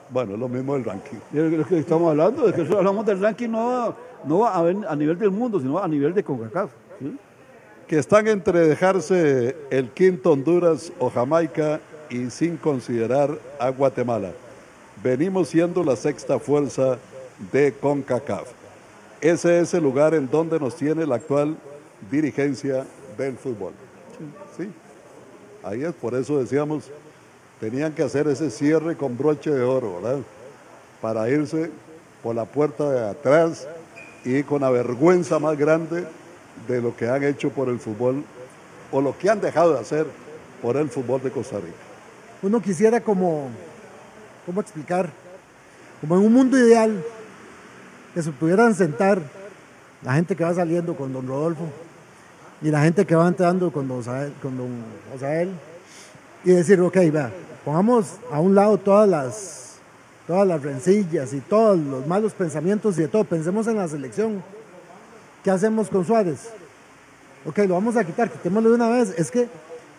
Bueno, 0.09 0.35
es 0.35 0.39
lo 0.39 0.49
mismo 0.49 0.75
del 0.75 0.85
ranking. 0.85 1.17
Que 1.69 1.79
estamos 1.79 2.11
hablando, 2.11 2.47
de 2.47 2.53
que 2.53 2.61
hablamos 2.73 3.05
del 3.05 3.21
ranking 3.21 3.49
no, 3.49 3.95
no 4.25 4.47
a, 4.47 4.63
ver- 4.63 4.87
a 4.89 4.95
nivel 4.95 5.19
del 5.19 5.31
mundo, 5.33 5.59
sino 5.59 5.79
a 5.79 5.89
nivel 5.89 6.15
de 6.15 6.23
CONCACAF. 6.23 6.71
¿sí? 7.01 7.17
que 7.89 7.99
están 7.99 8.27
entre 8.27 8.67
dejarse 8.67 9.57
el 9.71 9.91
quinto 9.91 10.33
Honduras 10.33 10.93
o 10.99 11.09
Jamaica 11.09 11.79
y 12.11 12.31
sin 12.31 12.57
considerar 12.57 13.31
a 13.61 13.69
Guatemala. 13.69 14.31
Venimos 15.03 15.49
siendo 15.49 15.85
la 15.85 15.97
sexta 15.97 16.39
fuerza 16.39 16.99
de 17.53 17.73
CONCACAF. 17.73 18.49
Ese 19.21 19.61
es 19.61 19.75
el 19.75 19.83
lugar 19.83 20.15
en 20.15 20.31
donde 20.31 20.59
nos 20.59 20.77
tiene 20.77 21.07
la 21.07 21.17
actual 21.17 21.57
dirigencia 22.11 22.85
del 23.17 23.37
fútbol. 23.37 23.73
Sí, 24.57 24.71
ahí 25.63 25.85
es, 25.85 25.93
por 25.95 26.15
eso 26.15 26.39
decíamos, 26.39 26.91
tenían 27.61 27.93
que 27.93 28.03
hacer 28.03 28.27
ese 28.29 28.51
cierre 28.51 28.97
con 28.97 29.17
broche 29.17 29.51
de 29.51 29.63
oro, 29.63 30.01
¿verdad? 30.01 30.19
Para 31.01 31.29
irse 31.29 31.71
por 32.23 32.35
la 32.35 32.45
puerta 32.45 32.91
de 32.91 33.11
atrás 33.11 33.67
y 34.25 34.43
con 34.43 34.63
la 34.63 34.71
vergüenza 34.71 35.39
más 35.39 35.57
grande 35.57 36.05
de 36.67 36.83
lo 36.83 36.97
que 36.97 37.09
han 37.09 37.23
hecho 37.23 37.51
por 37.51 37.69
el 37.69 37.79
fútbol 37.79 38.25
o 38.91 39.01
lo 39.01 39.17
que 39.17 39.31
han 39.31 39.41
dejado 39.41 39.75
de 39.75 39.81
hacer 39.81 40.07
por 40.63 40.77
el 40.77 40.89
fútbol 40.89 41.23
de 41.23 41.31
Costa 41.31 41.57
Rica. 41.57 41.77
uno 42.43 42.61
quisiera 42.61 43.01
como, 43.01 43.49
¿cómo 44.47 44.61
explicar? 44.61 45.11
Como 46.01 46.17
en 46.17 46.25
un 46.25 46.33
mundo 46.33 46.57
ideal, 46.57 47.05
que 48.15 48.23
se 48.23 48.31
pudieran 48.31 48.75
sentar 48.75 49.21
la 50.03 50.15
gente 50.15 50.35
que 50.35 50.45
va 50.45 50.55
saliendo 50.55 50.97
con 50.97 51.13
don 51.13 51.27
Rodolfo 51.27 51.69
y 52.63 52.71
la 52.71 52.83
gente 52.83 53.05
que 53.05 53.15
va 53.15 53.29
entrando 53.29 53.71
con 53.71 53.87
don 53.89 53.99
Osael, 55.15 55.51
y 56.45 56.51
decir, 56.51 56.81
ok, 56.81 56.97
vea, 57.13 57.31
pongamos 57.65 58.13
a 58.31 58.41
un 58.41 58.55
lado 58.55 58.79
todas 58.79 59.09
las, 59.09 59.75
todas 60.27 60.47
las 60.47 60.63
rencillas 60.63 61.33
y 61.35 61.41
todos 61.41 61.77
los 61.77 62.07
malos 62.07 62.33
pensamientos 62.33 62.97
y 62.97 63.03
de 63.03 63.09
todo, 63.09 63.25
pensemos 63.25 63.67
en 63.67 63.77
la 63.77 63.89
selección. 63.89 64.43
¿Qué 65.43 65.51
hacemos 65.51 65.89
con 65.89 66.05
Suárez? 66.05 66.49
Ok, 67.45 67.59
lo 67.59 67.75
vamos 67.75 67.97
a 67.97 68.05
quitar, 68.05 68.31
quitémoslo 68.31 68.71
de 68.71 68.75
una 68.77 68.89
vez. 68.89 69.15
Es 69.19 69.31
que 69.31 69.49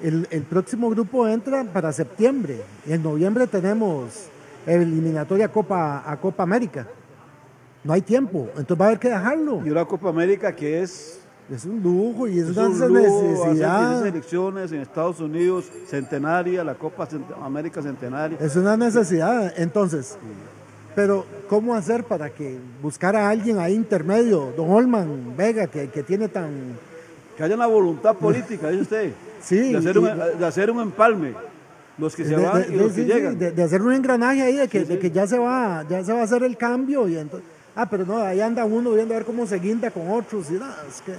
el, 0.02 0.28
el 0.32 0.44
próximo 0.44 0.90
grupo 0.90 1.28
entra 1.28 1.64
para 1.66 1.92
septiembre. 1.92 2.62
Y 2.86 2.94
en 2.94 3.04
noviembre 3.04 3.48
tenemos 3.48 4.30
eliminatoria 4.68 5.48
Copa, 5.50 6.04
a 6.06 6.18
Copa 6.18 6.44
América. 6.44 6.88
No 7.84 7.94
hay 7.94 8.02
tiempo, 8.02 8.48
entonces 8.58 8.80
va 8.80 8.86
a 8.86 8.88
haber 8.90 9.00
que 9.00 9.10
dejarlo. 9.10 9.62
Y 9.66 9.70
una 9.70 9.86
Copa 9.86 10.10
América 10.10 10.52
que 10.54 10.82
es, 10.82 11.20
Es 11.50 11.64
un 11.64 11.82
lujo 11.82 12.28
y 12.28 12.40
es, 12.40 12.50
es 12.50 12.58
una 12.58 12.68
un 12.68 12.80
lujo, 12.94 13.24
necesidad. 13.24 14.06
elecciones 14.06 14.72
en 14.74 14.82
Estados 14.82 15.20
Unidos, 15.22 15.72
centenaria, 15.88 16.64
la 16.64 16.76
Copa 16.76 17.08
Cent- 17.08 17.24
América 17.42 17.82
centenaria. 17.82 18.38
Es 18.42 18.56
una 18.58 18.76
necesidad. 18.76 19.54
Entonces, 19.58 20.18
pero 20.96 21.26
¿cómo 21.48 21.74
hacer 21.76 22.04
para 22.04 22.30
que 22.30 22.58
buscar 22.82 23.16
a 23.16 23.30
alguien 23.30 23.60
ahí 23.60 23.74
intermedio? 23.76 24.52
Don 24.58 24.70
Olman 24.70 25.38
Vega, 25.38 25.68
que, 25.68 25.88
que 25.90 26.04
tiene 26.04 26.28
tan... 26.28 26.50
Que 27.38 27.44
haya 27.44 27.56
una 27.56 27.68
voluntad 27.68 28.16
política, 28.16 28.68
dice 28.70 28.82
usted, 28.82 29.12
Sí, 29.40 29.72
de, 29.72 29.78
hacer 29.78 29.98
un, 30.00 30.06
de 30.40 30.46
hacer 30.46 30.72
un 30.72 30.82
empalme. 30.82 31.36
Los 31.98 32.16
que 32.16 32.24
se 32.26 32.36
de, 32.36 32.44
van 32.46 32.62
de- 32.62 32.68
y 32.76 32.78
los 32.78 32.94
que 32.94 33.02
sí, 33.02 33.06
llegan. 33.08 33.38
de- 33.40 33.52
de 33.52 33.64
hacer 33.64 33.82
un 33.82 33.94
engranaje 33.94 34.42
ahí 34.44 34.56
de 34.56 34.68
que, 34.68 34.80
Sí, 34.82 34.86
sí. 34.86 34.94
de 34.94 35.00
que 35.00 35.12
ya 35.12 35.26
se 35.28 35.40
va 35.40 35.84
ya 35.90 36.04
se 36.04 36.14
va 36.14 36.22
a 36.22 36.24
hacer 36.24 36.44
el 36.44 36.56
cambio 36.58 37.08
y 37.08 37.18
entonces 37.18 37.48
ah 37.76 37.88
pero 37.90 38.06
no 38.06 38.18
ahí 38.20 38.40
anda 38.42 38.66
uno 38.66 38.92
viendo 38.92 39.14
a 39.14 39.18
ver 39.18 39.26
cómo 39.26 39.48
se 39.48 39.58
guinda 39.60 39.90
con 39.92 40.10
otros 40.12 40.50
y 40.52 40.54
nada, 40.54 40.84
es 40.88 41.02
que 41.02 41.14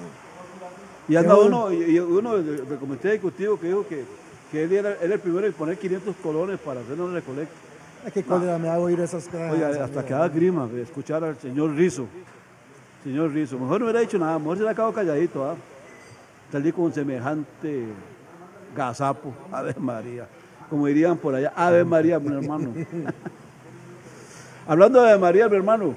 Y 1.08 1.16
anda 1.16 1.36
uno, 1.36 1.72
y, 1.72 1.82
y 1.96 1.98
uno 1.98 2.36
del, 2.38 2.64
comité 2.78 3.08
ejecutivo 3.08 3.58
que 3.58 3.66
dijo 3.68 3.86
que, 3.88 4.04
que 4.52 4.64
él 4.64 4.72
era, 4.72 4.94
era 5.02 5.14
el 5.14 5.20
primero 5.20 5.46
en 5.46 5.52
poner 5.52 5.76
500 5.78 6.14
colones 6.22 6.58
para 6.60 6.80
hacer 6.80 7.00
una 7.00 7.14
recolecta. 7.14 7.54
ay, 8.04 8.12
qué 8.12 8.22
cólera 8.22 8.58
me 8.58 8.68
da 8.68 8.78
oír 8.78 9.00
esas 9.00 9.28
Oiga, 9.50 9.84
hasta 9.84 10.04
que 10.04 10.12
da 10.14 10.28
grima 10.28 10.66
de 10.68 10.82
escuchar 10.82 11.24
al 11.24 11.36
señor 11.38 11.74
Rizo. 11.74 12.06
Señor 13.04 13.32
Rizo, 13.32 13.58
mejor 13.58 13.80
no 13.80 13.86
hubiera 13.86 14.00
dicho 14.00 14.18
nada, 14.18 14.38
mejor 14.38 14.58
se 14.58 14.62
le 14.64 14.70
ha 14.70 14.74
quedado 14.74 14.92
calladito, 14.92 15.44
¿ah? 15.48 15.54
Salir 16.52 16.72
con 16.74 16.92
semejante 16.92 17.84
gazapo, 18.76 19.32
Ave 19.52 19.74
María. 19.78 20.26
Como 20.70 20.86
dirían 20.86 21.16
por 21.16 21.34
allá, 21.34 21.52
Ave 21.56 21.84
María, 21.84 22.18
mi 22.18 22.28
hermano. 22.34 22.74
Hablando 24.66 25.00
de 25.02 25.10
Ave 25.10 25.18
María, 25.18 25.48
mi 25.48 25.56
hermano, 25.56 25.94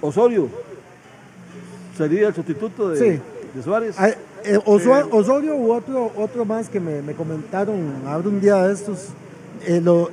Osorio 0.00 0.48
sería 1.96 2.28
el 2.28 2.34
sustituto 2.34 2.88
de, 2.90 2.96
Sí. 3.16 3.22
de 3.54 3.62
Suárez. 3.62 3.96
Ay, 3.98 4.14
eh, 4.44 4.58
Osua- 4.64 5.06
Osorio 5.10 5.54
u 5.56 5.72
otro, 5.72 6.12
otro 6.16 6.44
más 6.44 6.68
que 6.68 6.80
me, 6.80 7.00
me 7.02 7.14
comentaron 7.14 8.02
ahora 8.06 8.28
un 8.28 8.40
día 8.40 8.56
de 8.66 8.72
estos. 8.74 9.08
eh, 9.64 9.80
lo- 9.80 10.10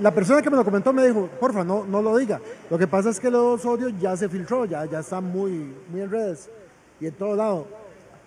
la 0.00 0.10
persona 0.12 0.42
que 0.42 0.50
me 0.50 0.56
lo 0.56 0.64
comentó 0.64 0.92
me 0.92 1.06
dijo, 1.06 1.28
porfa, 1.40 1.64
no, 1.64 1.84
no 1.86 2.02
lo 2.02 2.16
diga. 2.18 2.38
Lo 2.68 2.76
que 2.76 2.86
pasa 2.86 3.08
es 3.08 3.18
que 3.18 3.30
lo 3.30 3.40
de 3.40 3.46
Osorio 3.54 3.88
ya 3.88 4.14
se 4.16 4.28
filtró, 4.28 4.66
ya, 4.66 4.84
ya 4.84 4.98
está 5.00 5.20
muy, 5.22 5.72
muy 5.90 6.02
en 6.02 6.10
redes 6.10 6.50
y 7.00 7.06
en 7.06 7.12
todo 7.14 7.34
lado. 7.34 7.66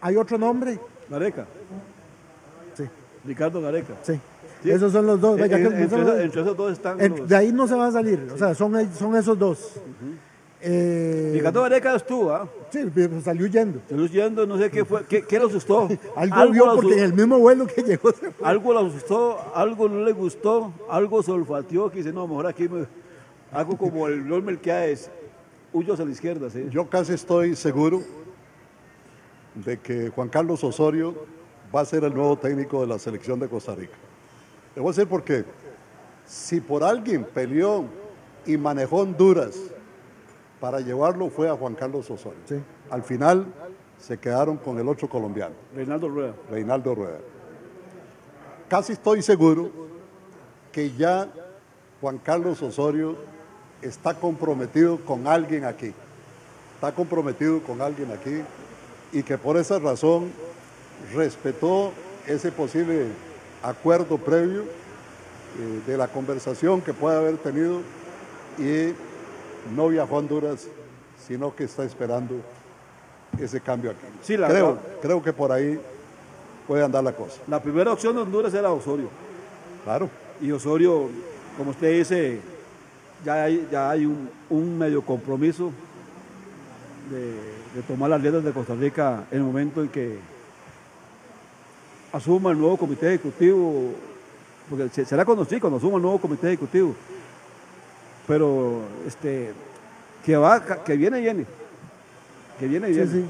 Hay 0.02 0.16
otro 0.18 0.40
nombre, 0.40 0.80
Gareca, 1.08 1.46
Ricardo 3.26 3.62
Gareca. 3.62 3.94
sí. 4.04 4.20
Sí. 4.64 4.72
Esos 4.72 4.92
son 4.94 5.06
los 5.06 5.22
dos. 5.22 5.40
En- 5.40 5.50
que 5.50 5.60
no 5.60 5.70
entre, 5.70 5.84
esos, 5.86 6.08
va- 6.08 6.24
entre 6.24 6.42
esos 6.42 6.58
dos 6.58 6.72
están 6.74 7.00
en- 7.00 7.18
los- 7.18 7.30
de 7.30 7.36
ahí 7.36 7.52
no 7.52 7.68
se 7.68 7.76
va 7.76 7.88
a 7.88 7.92
salir, 7.92 8.28
o 8.34 8.38
sea, 8.38 8.56
son, 8.56 8.74
son 8.98 9.16
esos 9.16 9.38
dos. 9.38 9.74
Eh, 10.62 11.32
Ricardo 11.36 11.62
Gareca 11.62 11.96
estuvo, 11.96 12.32
¿ah? 12.32 12.48
sí, 12.72 12.80
pero 12.96 13.22
salió 13.22 13.46
huyendo. 13.46 13.80
Se 13.88 13.96
los 13.96 14.12
yendo, 14.12 14.48
no 14.48 14.58
sé 14.58 14.72
qué 14.72 14.84
fue, 14.84 15.04
qué, 15.06 15.22
qué 15.22 15.38
lo 15.38 15.48
asustó. 15.48 15.88
Algo, 16.16 16.52
vio 16.52 16.66
lo 16.66 16.76
porque 16.76 16.94
en 16.98 17.04
el 17.04 17.14
mismo 17.14 17.38
vuelo 17.38 17.68
que 17.68 17.84
llegó 17.84 18.12
se 18.12 18.32
fue. 18.32 18.48
algo 18.48 18.74
lo 18.74 18.80
asustó, 18.88 19.38
algo 19.54 19.88
no 19.88 20.04
le 20.04 20.12
gustó, 20.14 20.74
algo 20.90 21.22
se 21.22 21.32
olfateó, 21.32 21.92
que 21.92 21.98
dice, 21.98 22.12
no, 22.12 22.26
mejor 22.28 22.48
aquí 22.48 22.68
me... 22.68 22.86
Algo 23.52 23.78
como 23.78 24.08
el 24.08 24.26
Lord 24.28 24.44
Melquiades, 24.44 25.12
huyo 25.74 25.94
hacia 25.94 26.06
la 26.06 26.12
izquierda, 26.12 26.50
¿sí? 26.50 26.66
Yo 26.72 26.90
casi 26.90 27.14
estoy 27.14 27.56
seguro 27.56 28.02
de 29.54 29.78
que 29.78 30.10
Juan 30.10 30.30
Carlos 30.30 30.64
Osorio 30.64 31.14
va 31.74 31.82
a 31.82 31.86
ser 31.86 32.04
el 32.04 32.14
nuevo 32.14 32.38
técnico 32.38 32.82
de 32.82 32.88
la 32.88 33.00
selección 33.00 33.40
de 33.40 33.48
Costa 33.48 33.76
Rica. 33.76 33.96
Le 34.76 34.82
voy 34.82 34.90
a 34.90 34.94
decir 34.94 35.08
por 35.08 35.24
qué. 35.24 35.46
Si 36.26 36.60
por 36.60 36.84
alguien 36.84 37.24
peleó 37.24 37.86
y 38.46 38.58
manejó 38.58 38.98
Honduras 38.98 39.56
para 40.60 40.80
llevarlo 40.80 41.30
fue 41.30 41.50
a 41.50 41.56
Juan 41.56 41.76
Carlos 41.76 42.10
Osorio. 42.10 42.40
Sí. 42.46 42.56
Al 42.90 43.04
final 43.04 43.46
se 44.00 44.18
quedaron 44.18 44.58
con 44.58 44.78
el 44.80 44.88
otro 44.88 45.10
colombiano, 45.10 45.56
Reinaldo 45.74 46.10
Rueda. 46.10 46.34
Reinaldo 46.50 46.96
Rueda. 46.96 47.20
Casi 48.68 48.94
estoy 48.94 49.22
seguro 49.22 49.72
que 50.72 50.92
ya 50.94 51.30
Juan 52.02 52.18
Carlos 52.18 52.62
Osorio 52.62 53.16
está 53.82 54.14
comprometido 54.14 54.98
con 55.06 55.28
alguien 55.28 55.66
aquí. 55.66 55.94
Está 56.76 56.94
comprometido 56.94 57.62
con 57.62 57.82
alguien 57.82 58.12
aquí 58.12 58.42
y 59.12 59.24
que 59.24 59.38
por 59.38 59.58
esa 59.58 59.80
razón 59.80 60.32
respetó 61.16 61.92
ese 62.28 62.52
posible 62.52 63.08
acuerdo 63.64 64.18
previo 64.18 64.62
eh, 64.64 65.82
de 65.88 65.98
la 65.98 66.08
conversación 66.08 66.82
que 66.82 66.94
puede 66.94 67.18
haber 67.18 67.38
tenido 67.38 67.82
y 68.58 68.94
no 69.76 69.88
viajó 69.88 70.16
a 70.16 70.20
Honduras, 70.20 70.68
sino 71.28 71.56
que 71.56 71.64
está 71.64 71.84
esperando 71.84 72.36
ese 73.40 73.60
cambio 73.60 73.92
aquí. 73.92 74.06
Sí, 74.22 74.38
la 74.38 74.48
creo, 74.48 74.76
verdad. 74.76 74.82
creo 75.02 75.24
que 75.24 75.34
por 75.34 75.52
ahí 75.52 75.80
puede 76.68 76.84
andar 76.84 77.04
la 77.04 77.14
cosa. 77.14 77.42
La 77.48 77.62
primera 77.62 77.92
opción 77.92 78.16
de 78.16 78.22
Honduras 78.22 78.54
era 78.54 78.72
Osorio. 78.72 79.10
Claro. 79.84 80.10
Y 80.42 80.52
Osorio, 80.52 81.10
como 81.58 81.72
usted 81.72 81.98
dice, 81.98 82.40
ya 83.24 83.44
hay, 83.44 83.68
ya 83.72 83.90
hay 83.90 84.06
un, 84.06 84.30
un 84.50 84.78
medio 84.78 85.02
compromiso 85.02 85.72
de, 87.10 87.34
de 87.76 87.82
tomar 87.88 88.10
las 88.10 88.22
riendas 88.22 88.44
de 88.44 88.52
Costa 88.52 88.76
Rica 88.76 89.26
en 89.32 89.40
el 89.40 89.44
momento 89.44 89.82
en 89.82 89.90
que 89.90 90.18
asuma 92.16 92.52
el 92.52 92.58
nuevo 92.60 92.78
comité 92.78 93.08
ejecutivo, 93.14 93.92
porque 94.70 94.90
se- 94.90 95.06
será 95.06 95.26
cuando 95.26 95.46
sí, 95.46 95.60
cuando 95.60 95.78
asuma 95.78 95.98
el 95.98 96.02
nuevo 96.02 96.20
comité 96.20 96.48
ejecutivo. 96.48 96.96
Pero 98.28 98.82
este 99.06 99.54
que 100.24 100.36
va, 100.38 100.60
que 100.84 100.96
viene, 100.98 101.20
viene. 101.22 101.46
Que 102.60 102.68
viene, 102.68 102.88
Sí, 102.88 102.94
viene. 102.94 103.12
sí. 103.12 103.26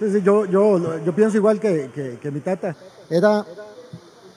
Sí, 0.00 0.12
sí, 0.12 0.22
yo, 0.22 0.44
yo, 0.46 0.98
yo 1.04 1.14
pienso 1.14 1.36
igual 1.36 1.58
que, 1.60 1.90
que- 1.94 2.18
que 2.20 2.30
mi 2.30 2.40
tata. 2.40 2.74
Era, 3.10 3.44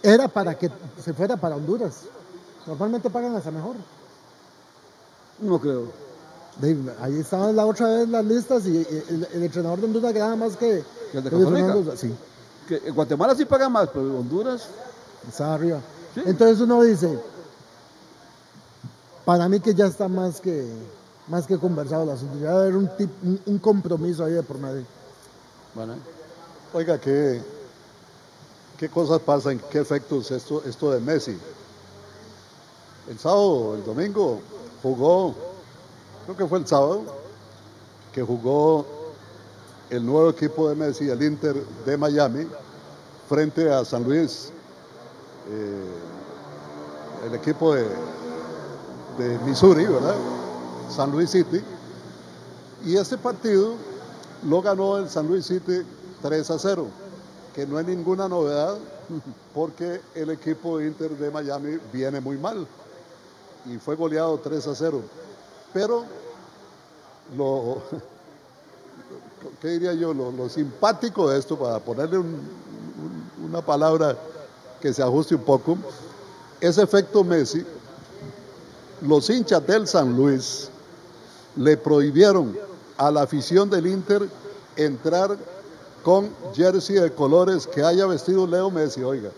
era 0.02 0.28
para 0.28 0.58
que 0.58 0.70
se 0.97 1.14
fuera 1.14 1.38
para 1.38 1.56
Honduras. 1.56 2.06
Normalmente 2.66 3.10
pagan 3.10 3.36
hasta 3.36 3.52
mejor. 3.52 3.76
No 5.39 5.60
creo. 5.60 5.91
Ahí 6.99 7.20
estaban 7.20 7.56
la 7.56 7.66
otra 7.66 7.88
vez 7.88 8.10
las 8.10 8.26
listas 8.26 8.66
y, 8.66 8.78
el, 9.10 9.28
el 9.34 9.43
entrenador 9.43 9.80
de 9.80 9.86
Honduras 9.86 10.14
ganaba 10.14 10.36
más 10.36 10.58
que, 10.58 10.84
¿Que 11.12 11.18
el 11.20 11.24
de 11.24 11.30
que 11.30 11.36
Costa 11.36 11.52
Rica? 11.52 11.68
Fernando- 11.68 11.95
Sí, 11.97 12.14
Que 12.80 12.88
en 12.88 12.96
Guatemala 12.96 13.36
sí 13.36 13.44
paga 13.44 13.68
más, 13.68 13.90
pero 13.90 14.18
Honduras 14.18 14.68
estaba 15.28 15.56
arriba. 15.56 15.82
Sí. 16.16 16.22
Entonces 16.26 16.62
uno 16.62 16.82
dice, 16.84 17.20
para 19.26 19.50
mí 19.50 19.60
que 19.60 19.74
ya 19.76 19.88
está 19.88 20.08
más 20.08 20.40
que, 20.40 20.66
más 21.28 21.46
que 21.46 21.58
conversado 21.58 22.04
el 22.04 22.12
asunto. 22.12 22.40
Ya 22.40 22.52
haber 22.52 22.78
un, 22.78 22.88
tip- 22.88 23.10
un, 23.24 23.42
un 23.46 23.60
compromiso 23.60 24.24
ahí 24.24 24.32
de 24.32 24.44
por 24.44 24.58
medio. 24.58 24.86
Bueno, 25.76 25.96
Oiga, 26.74 26.98
¿qué, 26.98 27.42
qué 28.78 28.88
cosas 28.88 29.20
pasan? 29.20 29.60
¿Qué 29.70 29.80
efectos 29.80 30.32
esto, 30.32 30.64
esto 30.66 30.92
de 30.92 31.02
Messi? 31.02 31.38
El 33.10 33.20
sábado, 33.20 33.76
el 33.76 33.84
domingo, 33.84 34.40
jugó, 34.82 35.36
creo 36.24 36.38
que 36.38 36.48
fue 36.48 36.60
el 36.60 36.68
sábado, 36.68 37.04
que 38.14 38.22
jugó 38.24 38.86
el 39.90 40.06
nuevo 40.06 40.30
equipo 40.30 40.70
de 40.70 40.76
Messi, 40.76 41.10
el 41.10 41.22
Inter 41.22 41.54
de 41.86 41.98
Miami, 41.98 42.48
frente 43.32 43.72
a 43.72 43.86
San 43.86 44.04
Luis, 44.04 44.52
eh, 45.50 47.28
el 47.28 47.34
equipo 47.34 47.74
de, 47.74 47.88
Missouri, 49.46 49.86
¿verdad? 49.86 50.16
San 50.90 51.12
Luis 51.12 51.30
City. 51.30 51.62
Y 52.84 52.98
ese 52.98 53.18
partido 53.18 53.76
lo 54.44 54.62
ganó 54.62 54.98
el 54.98 55.08
San 55.08 55.28
Luis 55.30 55.46
City 55.46 55.82
3 56.22 56.52
a 56.52 56.60
0, 56.60 56.88
que 57.56 57.66
no 57.66 57.80
es 57.80 57.88
ninguna 57.88 58.28
novedad 58.28 58.78
porque 59.54 60.02
el 60.14 60.32
equipo 60.32 60.82
Inter 60.82 61.12
de 61.12 61.32
Miami 61.32 61.80
viene 61.94 62.20
muy 62.20 62.38
mal 62.38 62.68
y 63.66 63.78
fue 63.78 63.96
goleado 63.96 64.38
3 64.40 64.68
a 64.68 64.76
0. 64.76 65.02
Pero 65.72 66.04
lo, 67.38 67.82
¿qué 69.62 69.70
diría 69.70 69.94
yo? 69.94 70.14
Lo, 70.14 70.34
lo 70.34 70.50
simpático 70.50 71.30
de 71.30 71.40
esto, 71.40 71.58
para 71.58 71.80
ponerle 71.80 72.18
un- 72.18 72.71
una 73.44 73.62
palabra 73.62 74.18
que 74.80 74.94
se 74.94 75.02
ajuste 75.02 75.36
un 75.36 75.44
poco, 75.44 75.78
ese 76.60 76.82
efecto 76.84 77.24
Messi, 77.24 77.66
los 79.02 79.30
hinchas 79.30 79.66
del 79.66 79.88
San 79.88 80.16
Luis 80.16 80.70
le 81.56 81.76
prohibieron 81.78 82.58
a 82.98 83.10
la 83.12 83.24
afición 83.24 83.70
del 83.70 83.88
Inter 83.88 84.30
entrar 84.76 85.38
con 86.04 86.30
jersey 86.54 86.96
de 86.96 87.12
colores 87.12 87.68
que 87.68 87.84
haya 87.84 88.06
vestido 88.06 88.48
Leo 88.48 88.70
Messi, 88.70 89.02
oiga. 89.04 89.32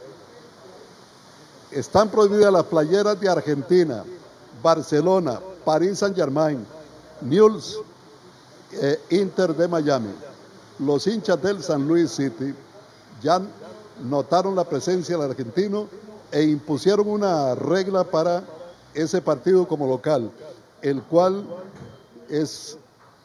Están 1.71 2.09
prohibidas 2.09 2.53
las 2.53 2.65
playeras 2.65 3.19
de 3.19 3.29
Argentina, 3.29 4.03
Barcelona, 4.61 5.39
París 5.65 5.99
Saint 5.99 6.15
Germain, 6.15 6.65
Newell's, 7.21 7.79
eh, 8.73 8.99
Inter 9.09 9.55
de 9.55 9.67
Miami. 9.67 10.13
Los 10.79 11.07
hinchas 11.07 11.41
del 11.41 11.63
San 11.63 11.87
Luis 11.87 12.11
City 12.11 12.53
ya 13.21 13.41
notaron 14.01 14.55
la 14.55 14.63
presencia 14.63 15.17
del 15.17 15.31
argentino 15.31 15.87
e 16.31 16.43
impusieron 16.43 17.07
una 17.07 17.55
regla 17.55 18.03
para 18.03 18.43
ese 18.93 19.21
partido 19.21 19.67
como 19.67 19.87
local, 19.87 20.31
el 20.81 21.01
cual 21.03 21.45
es, 22.29 22.77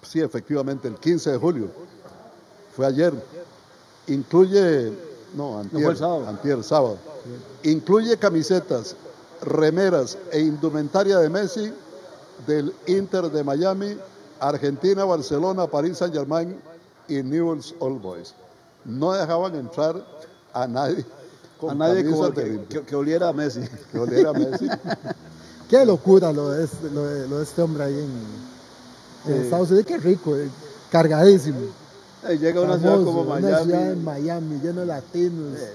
sí, 0.03 0.21
efectivamente, 0.21 0.89
el 0.89 0.97
15 0.97 1.33
de 1.33 1.39
julio. 1.39 1.69
Fue 2.75 2.87
ayer. 2.87 3.13
Incluye, 4.07 4.93
no, 5.35 5.59
antier, 5.59 5.83
fue 5.83 5.93
el 5.93 5.99
sábado. 5.99 6.29
antier, 6.29 6.63
sábado. 6.63 6.99
Incluye 7.63 8.17
camisetas, 8.17 8.97
remeras 9.43 10.19
e 10.33 10.41
indumentaria 10.41 11.19
de 11.19 11.29
Messi 11.29 11.73
del 12.47 12.75
Inter 12.87 13.31
de 13.31 13.43
Miami, 13.43 13.97
Argentina, 14.41 15.05
Barcelona, 15.05 15.67
París 15.67 15.99
Saint 15.99 16.15
Germain 16.15 16.61
y 17.09 17.23
Newell's 17.23 17.75
Old 17.81 18.01
Boys. 18.01 18.35
No 18.85 19.13
dejaban 19.13 19.55
entrar 19.57 20.05
a 20.53 20.67
nadie 20.67 21.05
con 21.61 21.71
A 21.71 21.75
nadie 21.75 22.09
como 22.09 22.33
que, 22.33 22.61
que- 22.69 22.83
que 22.83 22.97
oliera 22.97 23.29
a 23.29 23.33
Messi. 23.33 23.61
que 23.93 23.99
oliera 23.99 24.31
a 24.31 24.33
Messi. 24.33 24.69
Qué 25.69 25.85
locura 25.85 26.33
lo 26.33 26.51
de 26.51 26.65
este, 26.65 26.89
lo 26.91 27.05
de, 27.05 27.29
lo 27.29 27.39
de 27.39 27.45
este 27.45 27.61
hombre 27.63 27.85
ahí 27.85 27.95
en, 29.27 29.33
en 29.35 29.43
Estados 29.43 29.69
Unidos. 29.71 29.87
Qué 29.87 29.99
rico, 29.99 30.37
eh, 30.37 30.49
cargadísimo. 30.91 31.59
Eh, 32.29 32.39
Llega 32.39 32.61
a 32.61 32.65
una 32.65 32.79
ciudad 32.79 33.05
como 33.05 33.23
Una 33.23 33.41
Miami. 33.41 33.65
ciudad 33.65 33.93
en 33.93 34.05
Miami, 34.05 34.61
lleno 34.63 34.81
de 34.81 34.87
latinos. 34.87 35.59
Eh, 35.59 35.73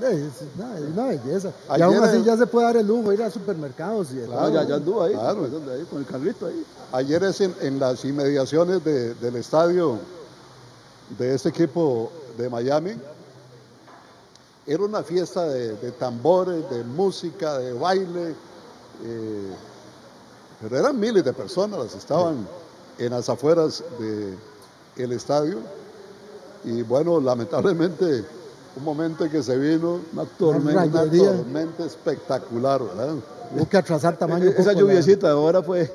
es 0.00 0.42
una, 0.56 0.76
es 0.76 0.84
una 0.92 1.04
belleza. 1.06 1.48
y 1.50 1.72
Ayer 1.72 1.82
aún 1.84 1.96
así 2.02 2.16
el- 2.16 2.24
ya 2.24 2.36
se 2.36 2.46
puede 2.46 2.66
dar 2.66 2.76
el 2.78 2.86
lujo 2.86 3.12
ir 3.12 3.22
a 3.22 3.30
supermercados 3.30 4.08
y 4.12 4.16
todo. 4.26 4.52
ya, 4.52 4.64
ya 4.64 4.74
anduvo 4.74 5.02
ahí, 5.04 5.12
Claro. 5.12 5.38
pues, 5.38 5.52
¿dónde 5.52 5.72
ahí? 5.74 5.84
con 5.88 5.98
el 6.00 6.06
carrito 6.06 6.46
ahí. 6.46 6.64
Ayer 6.92 7.22
es 7.22 7.40
en, 7.42 7.54
en 7.60 7.78
las 7.78 8.04
inmediaciones 8.04 8.82
de- 8.84 9.14
del 9.14 9.36
estadio 9.36 9.98
de 11.18 11.34
este 11.34 11.50
equipo 11.50 12.10
de 12.36 12.48
Miami. 12.50 12.94
Era 14.68 14.84
una 14.84 15.02
fiesta 15.02 15.46
de, 15.46 15.74
de 15.76 15.92
tambores, 15.92 16.68
de 16.70 16.84
música, 16.84 17.58
de 17.58 17.72
baile. 17.72 18.34
eh, 19.04 19.50
pero 20.60 20.76
eran 20.76 20.98
miles 21.00 21.24
de 21.24 21.32
personas 21.32 21.78
las 21.78 21.94
estaban 21.94 22.46
en 22.98 23.10
las 23.10 23.28
afueras 23.28 23.82
del 24.96 25.12
estadio. 25.12 25.58
Y 26.64 26.82
bueno, 26.82 27.20
lamentablemente, 27.20 28.24
un 28.76 28.84
momento 28.84 29.24
en 29.24 29.30
que 29.30 29.42
se 29.42 29.56
vino 29.56 30.00
Una 30.12 30.22
una 30.22 30.24
tormenta. 30.36 31.04
tormenta 31.10 31.84
espectacular, 31.86 32.82
¿verdad? 32.82 33.14
Hubo 33.56 33.68
que 33.68 33.76
atrasar 33.78 34.16
tamaño. 34.18 34.50
Esa 34.50 34.72
lluviecita 34.72 35.30
ahora 35.30 35.62
fue 35.62 35.90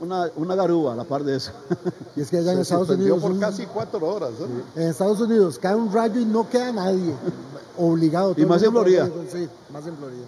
una, 0.00 0.30
una 0.36 0.54
garúa 0.54 0.92
a 0.92 0.96
la 0.96 1.04
par 1.04 1.24
de 1.24 1.36
eso. 1.36 1.52
Y 2.16 2.20
es 2.22 2.30
que 2.30 2.38
allá 2.38 2.50
en 2.52 2.56
Se 2.58 2.62
Estados 2.62 2.88
Unidos. 2.90 3.20
por 3.20 3.30
un- 3.32 3.38
casi 3.40 3.66
cuatro 3.66 4.06
horas. 4.06 4.30
¿eh? 4.40 4.62
En 4.82 4.88
Estados 4.88 5.20
Unidos 5.20 5.58
cae 5.58 5.74
un 5.76 5.92
rayo 5.92 6.20
y 6.20 6.24
no 6.24 6.48
queda 6.48 6.72
nadie. 6.72 7.14
Obligado. 7.78 8.34
el 8.36 8.46
más 8.46 8.62
en 8.62 8.72
Florida. 8.72 9.08
Sí, 9.30 9.48
más 9.72 9.86
en 9.86 9.96
Florida. 9.96 10.24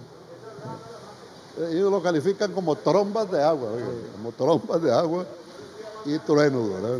Ellos 1.69 1.91
lo 1.91 2.01
califican 2.01 2.53
como 2.53 2.75
trombas 2.77 3.29
de 3.29 3.43
agua, 3.43 3.69
como 4.15 4.31
trombas 4.31 4.81
de 4.81 4.91
agua 4.93 5.25
y 6.05 6.17
truenos, 6.19 6.69
¿verdad? 6.69 6.99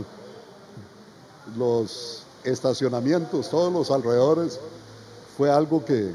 Los 1.57 2.23
estacionamientos, 2.43 3.49
todos 3.49 3.71
los 3.71 3.89
alrededores, 3.91 4.59
fue 5.37 5.49
algo 5.49 5.83
que, 5.85 6.13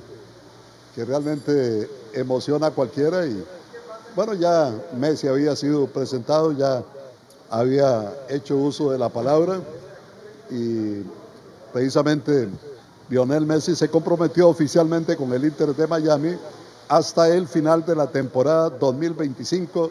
que 0.95 1.05
realmente 1.05 1.91
emociona 2.13 2.69
a 2.69 2.71
cualquiera 2.71 3.27
y 3.27 3.43
bueno, 4.17 4.33
ya 4.33 4.73
Messi 4.97 5.29
había 5.29 5.55
sido 5.55 5.87
presentado, 5.87 6.53
ya 6.53 6.83
había 7.51 8.15
hecho 8.31 8.57
uso 8.57 8.91
de 8.91 8.99
la 8.99 9.11
palabra 9.11 9.61
y 10.51 11.03
precisamente 11.71 12.49
Lionel 13.11 13.45
Messi 13.45 13.77
se 13.77 13.91
comprometió 13.91 14.49
oficialmente 14.49 15.17
con 15.19 15.33
el 15.35 15.45
Inter 15.45 15.77
de 15.77 15.87
Miami 15.87 16.37
hasta 16.89 17.29
el 17.29 17.47
final 17.47 17.85
de 17.85 17.95
la 17.95 18.07
temporada 18.07 18.71
2025 18.71 19.91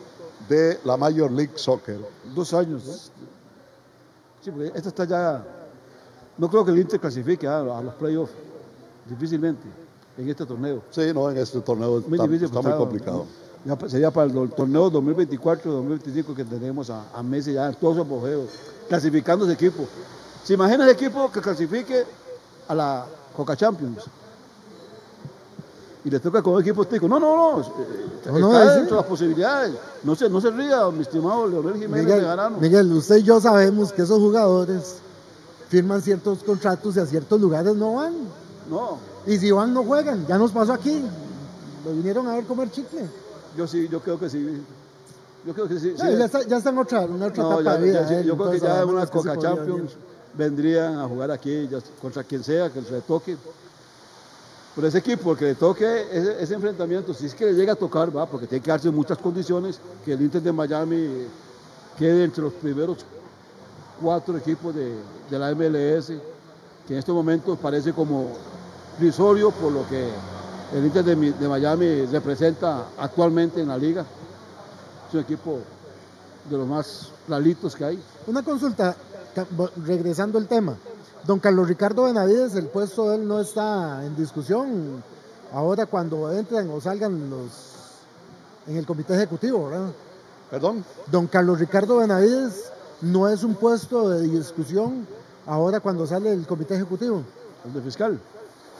de 0.49 0.79
la 0.83 0.97
Major 0.97 1.31
League 1.31 1.53
Soccer. 1.55 1.99
Dos 2.33 2.51
años. 2.53 3.11
Sí, 4.41 4.49
porque 4.49 4.71
esta 4.75 4.89
está 4.89 5.05
ya. 5.05 5.43
No 6.37 6.49
creo 6.49 6.65
que 6.65 6.71
el 6.71 6.79
Inter 6.79 6.99
clasifique 6.99 7.47
a, 7.47 7.61
los 7.61 7.93
playoffs. 7.93 8.33
Difícilmente. 9.07 9.67
En 10.17 10.29
este 10.29 10.45
torneo. 10.45 10.81
Sí, 10.89 11.11
no, 11.13 11.29
en 11.29 11.37
este 11.37 11.59
torneo 11.61 12.01
Muy 12.07 12.17
está, 12.43 12.61
muy 12.61 12.71
complicado. 12.73 13.25
Ya 13.65 13.77
sería 13.89 14.11
para 14.11 14.31
el 14.31 14.49
torneo 14.51 14.91
2024-2025 14.91 16.35
que 16.35 16.45
tenemos 16.45 16.89
a, 16.89 17.03
a 17.13 17.23
Messi 17.23 17.53
ya 17.53 17.67
en 17.67 17.75
todos 17.75 17.95
su 17.95 18.01
apogeo, 18.03 18.43
clasificando 18.87 19.45
ese 19.45 19.53
equipo. 19.55 19.85
¿Se 20.43 20.53
imagina 20.53 20.83
ese 20.85 20.93
equipo 20.93 21.31
que 21.31 21.41
clasifique 21.41 22.05
a 22.67 22.75
la 22.75 23.05
Coca 23.35 23.55
Champions? 23.55 24.03
Y 26.03 26.09
le 26.11 26.19
toca 26.19 26.43
con 26.43 26.53
un 26.53 26.61
equipo 26.61 26.85
tico. 26.85 27.07
No, 27.07 27.19
no, 27.19 27.35
no. 27.35 27.61
eh, 27.61 27.65
No, 28.27 28.37
no, 28.39 28.53
está 28.59 28.75
dentro 28.75 28.95
de 28.97 29.01
las 29.01 29.09
posibilidades. 29.09 29.73
No 30.03 30.15
se, 30.15 30.29
no 30.29 30.39
se 30.39 30.51
ría, 30.51 30.87
mi 30.91 31.01
estimado 31.01 31.47
Leonel 31.47 31.73
Jiménez 31.73 32.05
Miguel, 32.05 32.21
Bejarano. 32.21 32.57
Miguel, 32.59 32.93
usted 32.93 33.15
y 33.17 33.23
yo 33.23 33.41
sabemos 33.41 33.91
que 33.91 34.03
esos 34.03 34.19
jugadores 34.19 34.97
firman 35.69 36.03
ciertos 36.03 36.43
contratos 36.43 36.95
y 36.95 36.99
a 36.99 37.07
ciertos 37.07 37.41
lugares 37.41 37.75
no 37.75 37.95
van. 37.95 38.13
No, 38.69 38.99
Y 39.25 39.37
si 39.39 39.49
van, 39.49 39.73
no 39.73 39.83
juegan. 39.83 40.27
Ya 40.27 40.37
nos 40.37 40.51
pasó 40.51 40.73
aquí. 40.73 41.03
Lo 41.83 41.91
vinieron 41.93 42.27
a 42.27 42.35
ver 42.35 42.45
comer 42.45 42.69
chicle. 42.69 43.07
Yo 43.55 43.67
sí, 43.67 43.87
yo 43.89 43.99
creo 44.01 44.19
que 44.19 44.29
sí. 44.29 44.61
Yo 45.45 45.53
creo 45.53 45.67
que 45.67 45.79
sí. 45.79 45.93
No, 45.97 46.05
sí. 46.11 46.17
ya, 46.17 46.25
está, 46.25 46.41
ya 46.43 46.57
está 46.57 46.69
en 46.71 46.77
otra, 46.77 47.03
en 47.03 47.21
otra 47.21 47.43
No, 47.43 47.59
etapa 47.59 47.63
ya- 47.63 47.77
de 47.77 47.83
vida. 47.87 48.09
ya- 48.09 48.19
¿eh? 48.19 48.23
yo 48.25 48.35
creo 48.37 48.51
que 48.51 48.59
ya 48.59 48.85
una 48.85 49.05
Coca 49.07 49.37
Champions 49.37 49.91
vendrían 50.33 50.97
a 50.99 51.07
jugar 51.07 51.31
aquí 51.31 51.69
contra 52.01 52.23
quien 52.23 52.43
sea 52.43 52.69
que 52.71 52.81
le 52.81 53.01
toque. 53.01 53.37
Pero 54.75 54.87
ese 54.87 54.97
equipo, 54.97 55.35
que 55.37 55.45
le 55.45 55.55
toque 55.55 56.07
ese, 56.11 56.43
ese 56.43 56.53
enfrentamiento, 56.55 57.13
si 57.13 57.27
es 57.27 57.33
que 57.33 57.45
le 57.45 57.53
llega 57.53 57.73
a 57.73 57.75
tocar, 57.77 58.15
va, 58.15 58.25
porque 58.25 58.45
tiene 58.47 58.61
que 58.61 58.71
darse 58.71 58.89
muchas 58.91 59.17
condiciones, 59.19 59.79
que 60.03 60.13
el 60.13 60.21
Inter 60.21 60.41
de 60.41 60.51
Miami 60.51 61.27
quede 61.97 62.25
entre 62.25 62.43
los 62.43 62.53
primeros 62.53 62.97
cuatro 64.01 64.35
equipos 64.37 64.75
de, 64.75 64.95
de 65.29 65.39
la 65.39 65.51
MLS, 65.55 66.07
que 66.85 66.93
en 66.93 66.99
estos 66.99 67.15
momentos 67.15 67.57
parece 67.57 67.93
como 67.93 68.27
risorio 68.99 69.51
por 69.51 69.71
lo 69.71 69.87
que 69.87 70.09
el 70.75 70.85
Inter 70.85 71.03
de, 71.05 71.15
Mi- 71.15 71.31
de 71.31 71.47
Miami 71.47 72.05
representa 72.05 72.85
actualmente 72.97 73.61
en 73.61 73.69
la 73.69 73.77
liga. 73.77 74.05
Es 75.07 75.13
un 75.13 75.19
equipo 75.21 75.59
de 76.49 76.57
los 76.57 76.67
más 76.67 77.09
claritos 77.25 77.75
que 77.75 77.85
hay. 77.85 78.03
Una 78.27 78.43
consulta, 78.43 78.95
regresando 79.85 80.37
al 80.37 80.47
tema. 80.47 80.75
Don 81.25 81.39
Carlos 81.39 81.67
Ricardo 81.67 82.03
Benavides, 82.03 82.55
el 82.55 82.67
puesto 82.67 83.09
de 83.09 83.15
él 83.15 83.27
no 83.27 83.39
está 83.39 84.05
en 84.05 84.15
discusión 84.15 85.01
ahora 85.53 85.85
cuando 85.85 86.31
entran 86.31 86.69
o 86.69 86.81
salgan 86.81 87.29
los 87.29 87.73
en 88.67 88.77
el 88.77 88.85
comité 88.85 89.15
ejecutivo, 89.15 89.69
¿verdad? 89.69 89.89
Perdón, 90.51 90.83
Don 91.11 91.27
Carlos 91.27 91.59
Ricardo 91.59 91.97
Benavides 91.97 92.71
no 93.01 93.27
es 93.29 93.43
un 93.43 93.55
puesto 93.55 94.09
de 94.09 94.27
discusión 94.27 95.07
ahora 95.45 95.79
cuando 95.79 96.05
sale 96.05 96.33
el 96.33 96.45
comité 96.45 96.75
ejecutivo. 96.75 97.23
El 97.65 97.73
de 97.73 97.81
fiscal. 97.81 98.19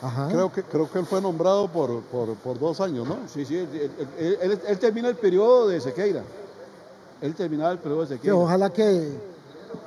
Ajá. 0.06 0.28
creo 0.30 0.52
que, 0.52 0.64
creo 0.64 0.92
que 0.92 1.00
él 1.00 1.06
fue 1.06 1.22
nombrado 1.22 1.68
por, 1.68 2.02
por, 2.04 2.36
por 2.36 2.60
dos 2.60 2.80
años, 2.82 3.08
¿no? 3.08 3.18
Sí, 3.28 3.44
sí, 3.46 3.58
él, 3.58 3.68
él- 4.20 4.38
él- 4.42 4.62
él 4.68 4.80
termina 4.80 5.08
el 5.10 5.16
periodo 5.16 5.68
de 5.68 5.82
Sequeira. 5.82 6.22
Él 7.22 7.34
termina 7.34 7.72
el 7.72 7.80
periodo 7.80 8.02
de 8.02 8.08
Que 8.08 8.14
Sequeira. 8.16 8.36
ojalá 8.36 8.70
que, 8.70 9.18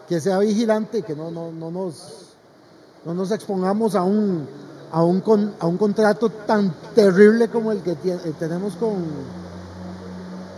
que 0.09 0.21
sea 0.21 0.39
vigilante, 0.41 1.03
que 1.03 1.15
no, 1.15 1.31
no, 1.31 1.53
no, 1.53 1.71
nos, 1.71 2.35
no 3.05 3.15
nos 3.15 3.31
expongamos 3.31 3.95
a 3.95 4.03
un, 4.03 4.47
a, 4.91 5.05
un 5.05 5.21
con- 5.21 5.55
a 5.61 5.67
un 5.67 5.77
contrato 5.77 6.31
tan 6.31 6.75
terrible 6.95 7.49
como 7.49 7.71
el 7.71 7.83
que 7.83 7.93
eh, 7.93 8.33
tenemos 8.39 8.75
con, 8.75 8.95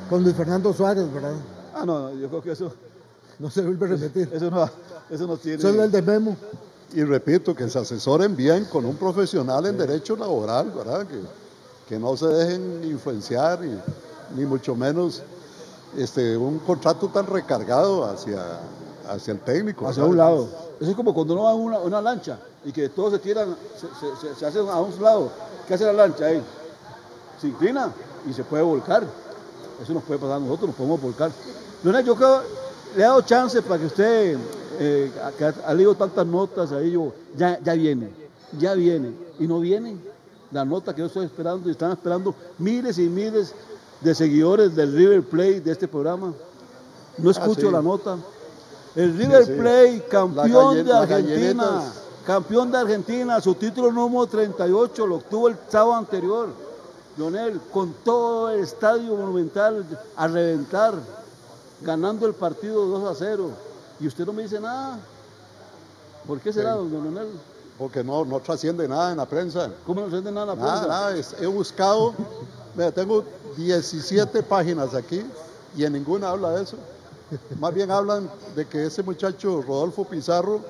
con 0.08 0.22
Luis 0.22 0.34
Fernando 0.36 0.72
Suárez, 0.72 1.12
¿verdad? 1.12 1.34
Ah, 1.74 1.84
no, 1.84 1.98
no, 2.10 2.14
yo 2.14 2.28
creo 2.28 2.42
que 2.42 2.52
eso, 2.52 2.72
No 3.38 3.50
se 3.50 3.60
vuelve 3.62 3.86
a 3.86 3.88
repetir. 3.90 4.30
eso, 4.32 4.50
no, 4.50 4.68
eso 5.10 5.26
no 5.26 5.36
tiene. 5.36 5.60
Solo 5.60 5.84
el 5.84 5.90
de 5.90 6.02
Memo. 6.02 6.36
Y 6.92 7.04
repito, 7.04 7.54
que 7.54 7.68
se 7.68 7.78
asesoren 7.78 8.34
bien 8.34 8.64
con 8.64 8.84
un 8.84 8.96
profesional 8.96 9.64
en 9.66 9.78
derecho 9.78 10.16
laboral, 10.16 10.70
¿verdad? 10.72 11.06
Que, 11.06 11.20
que 11.88 11.98
no 11.98 12.16
se 12.16 12.26
dejen 12.26 12.82
influenciar 12.84 13.60
y, 13.64 13.78
ni 14.36 14.44
mucho 14.44 14.74
menos 14.74 15.22
este, 15.96 16.36
un 16.36 16.58
contrato 16.60 17.08
tan 17.08 17.26
recargado 17.26 18.04
hacia, 18.04 18.60
hacia 19.08 19.32
el 19.32 19.40
técnico. 19.40 19.86
hacia 19.88 20.02
¿verdad? 20.02 20.10
un 20.10 20.16
lado. 20.16 20.48
Eso 20.80 20.90
es 20.90 20.96
como 20.96 21.14
cuando 21.14 21.34
uno 21.34 21.44
va 21.44 21.52
en 21.52 21.60
una, 21.60 21.78
una 21.78 22.00
lancha 22.00 22.38
y 22.64 22.72
que 22.72 22.88
todos 22.88 23.12
se 23.12 23.18
tiran, 23.20 23.56
se, 23.78 24.36
se- 24.36 24.46
hacen 24.46 24.68
a 24.68 24.80
un 24.80 25.02
lado. 25.02 25.30
¿Qué 25.68 25.74
hace 25.74 25.84
la 25.84 25.92
lancha 25.92 26.26
ahí? 26.26 26.42
Se 27.40 27.48
inclina 27.48 27.92
y 28.28 28.32
se 28.32 28.42
puede 28.44 28.62
volcar. 28.62 29.04
Eso 29.82 29.92
nos 29.94 30.02
puede 30.02 30.18
pasar 30.20 30.36
a 30.36 30.40
nosotros, 30.40 30.68
nos 30.68 30.76
podemos 30.76 31.00
volcar. 31.00 31.30
Yo 31.82 32.14
creo, 32.14 32.42
le 32.96 33.02
he 33.02 33.06
dado 33.06 33.22
chance 33.22 33.62
para 33.62 33.78
que 33.80 33.86
usted, 33.86 34.36
eh, 34.82 35.12
ha, 35.66 35.74
leído 35.74 35.94
tantas 35.94 36.26
notas 36.26 36.72
ahí, 36.72 36.92
yo, 36.92 37.12
ya, 37.36 37.60
ya 37.62 37.74
viene, 37.74 38.08
ya 38.58 38.72
viene, 38.72 39.12
y 39.38 39.46
no 39.46 39.60
viene 39.60 39.98
la 40.50 40.64
nota 40.64 40.94
que 40.94 41.00
yo 41.00 41.06
estoy 41.06 41.26
esperando, 41.26 41.68
y 41.68 41.72
están 41.72 41.92
esperando 41.92 42.34
miles 42.58 42.96
y 42.96 43.02
miles 43.02 43.54
de 44.00 44.14
seguidores 44.14 44.74
del 44.74 44.94
River 44.94 45.22
Plate 45.22 45.60
de 45.60 45.72
este 45.72 45.86
programa. 45.86 46.32
No 47.18 47.30
escucho 47.30 47.66
sí. 47.66 47.70
la 47.70 47.82
nota. 47.82 48.16
El 48.96 49.18
River 49.18 49.44
sí. 49.44 49.52
Plate, 49.52 50.04
campeón 50.08 50.82
de 50.82 50.92
Argentina, 50.94 51.82
campeón 52.26 52.72
de 52.72 52.78
Argentina, 52.78 53.40
su 53.42 53.54
título 53.54 53.92
número 53.92 54.26
38 54.28 55.06
lo 55.06 55.16
obtuvo 55.16 55.48
el 55.48 55.56
sábado 55.68 55.96
anterior. 55.96 56.48
Lionel, 57.18 57.60
con 57.70 57.92
todo 58.02 58.48
el 58.48 58.60
estadio 58.60 59.14
monumental 59.14 59.84
a 60.16 60.26
reventar. 60.26 60.94
ganando 61.82 62.26
el 62.26 62.32
partido 62.32 62.86
2 62.86 63.10
a 63.10 63.14
0 63.14 63.50
y 64.00 64.06
usted 64.06 64.24
no 64.26 64.32
me 64.32 64.42
dice 64.42 64.60
nada. 64.60 64.98
¿Por 66.26 66.40
qué 66.40 66.52
será, 66.52 66.72
don 66.72 66.90
Leonel? 66.90 67.28
Porque 67.78 68.04
no, 68.04 68.24
no 68.24 68.40
trasciende 68.40 68.86
nada 68.86 69.10
en 69.12 69.16
la 69.18 69.26
prensa. 69.26 69.70
¿Cómo 69.86 70.00
no 70.02 70.06
trasciende 70.08 70.32
nada 70.32 70.52
en 70.52 70.58
la 70.58 70.64
Nada, 70.64 70.72
prensa? 70.80 70.88
nada, 70.88 71.16
es- 71.16 71.34
he 71.40 71.46
buscado, 71.46 72.14
vea, 72.74 72.92
tengo 72.92 73.24
17 73.56 74.42
páginas 74.42 74.94
aquí 74.94 75.22
y 75.76 75.84
en 75.84 75.92
ninguna 75.94 76.30
habla 76.30 76.50
de 76.50 76.62
eso. 76.64 76.76
Más 77.58 77.72
bien 77.72 77.90
hablan 77.90 78.28
de 78.56 78.66
que 78.66 78.86
ese 78.86 79.02
muchacho 79.02 79.62
Rodolfo 79.62 80.04
Pizarro 80.04 80.60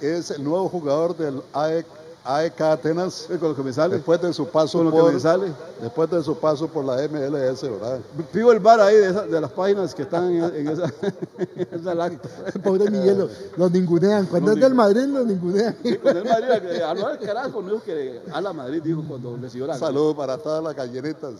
es 0.00 0.30
el 0.30 0.42
nuevo 0.42 0.68
jugador 0.68 1.16
del 1.16 1.42
AEK, 1.52 1.86
AEK 2.28 2.60
Atenas. 2.60 3.26
con 3.40 3.48
lo 3.48 3.56
que 3.56 3.62
me 3.62 3.72
sale. 3.72 3.94
Después 3.96 4.20
de 4.20 4.32
su 4.34 4.46
paso 4.48 4.78
Con 4.78 4.86
lo 4.88 4.92
que 4.92 4.98
por, 5.00 5.12
me 5.14 5.18
sale. 5.20 5.52
después 5.80 6.10
de 6.10 6.22
su 6.22 6.36
paso 6.36 6.68
por 6.68 6.84
la 6.84 6.96
MLS, 7.08 7.62
¿verdad? 7.62 8.00
Pido 8.30 8.52
el 8.52 8.60
bar 8.60 8.80
ahí 8.80 8.96
de, 8.96 9.08
esa- 9.08 9.26
de 9.26 9.40
las 9.40 9.50
páginas 9.50 9.94
que 9.94 10.02
están 10.02 10.30
en, 10.30 10.44
en 10.54 10.68
esa, 10.68 10.84
en 11.38 11.68
esa 11.80 11.94
lacta. 11.94 12.28
Pobre 12.62 12.90
Miguel, 12.90 13.18
lo- 13.18 13.28
los 13.56 13.72
ningunean. 13.72 14.26
Cuando 14.26 14.48
Los 14.50 14.56
es 14.58 14.62
del 14.62 14.74
Madrid, 14.74 15.04
los 15.06 15.26
ningunean. 15.26 15.74
Con 16.02 16.16
el 16.18 16.24
Madrid, 16.24 16.68
que 16.70 16.82
habló 16.82 17.06
al 17.06 17.18
carajo, 17.18 17.62
no 17.62 17.72
dijo 17.72 17.84
que 17.84 18.20
a 18.30 18.40
la 18.42 18.52
Madrid, 18.52 18.82
dijo 18.84 19.02
cuando 19.08 19.36
le 19.36 19.48
siguió 19.48 19.66
la 19.66 19.74
Un 19.74 19.80
saludo 19.80 20.14
para 20.14 20.36
todas 20.36 20.62
las 20.62 20.74
gallinitas. 20.74 21.32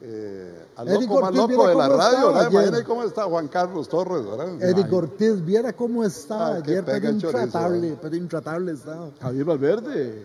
Eh, 0.00 0.64
al 0.76 0.86
más 0.86 0.94
Ortiz, 0.96 1.36
loco 1.36 1.48
viera 1.48 1.68
de 1.70 1.74
la 1.74 1.88
cómo 1.88 1.96
radio, 1.96 2.08
estaba 2.18 2.26
¿verdad? 2.28 2.40
ayer. 2.46 2.52
Imagínate 2.52 2.84
cómo 2.84 3.02
está 3.02 3.22
Juan 3.24 3.48
Carlos 3.48 3.88
Torres, 3.88 4.24
¿verdad? 4.24 4.62
Eric 4.62 4.92
Ortiz, 4.92 5.44
viera 5.44 5.72
cómo 5.72 6.04
estaba 6.04 6.46
Ah, 6.48 6.54
ayer, 6.62 6.84
pero 6.84 6.98
chorizo, 7.00 7.26
intratable, 7.26 7.98
pero 8.00 8.16
intratable 8.16 8.72
estaba. 8.72 9.08
Javier 9.20 9.44
Valverde, 9.44 10.22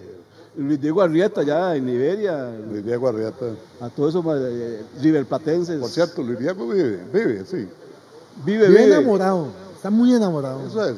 Luis 0.58 0.80
Diego 0.80 1.02
Arrieta 1.02 1.42
ya 1.42 1.76
en 1.76 1.88
Liberia, 1.88 2.52
Luis 2.70 2.86
Diego 2.86 3.08
Arrieta. 3.08 3.46
a 3.82 3.90
todos 3.90 4.10
esos 4.14 4.24
eh, 4.40 4.84
riverplatenses. 5.02 5.80
Por 5.80 5.90
cierto, 5.90 6.22
Luis 6.22 6.38
Diego 6.38 6.68
vive, 6.68 7.04
vive, 7.12 7.44
sí. 7.46 7.68
vive, 8.46 8.68
Bien 8.70 8.84
vive. 8.84 8.96
enamorado, 8.98 9.48
está 9.76 9.90
muy 9.90 10.14
enamorado. 10.14 10.68
Eso 10.68 10.86
es. 10.86 10.98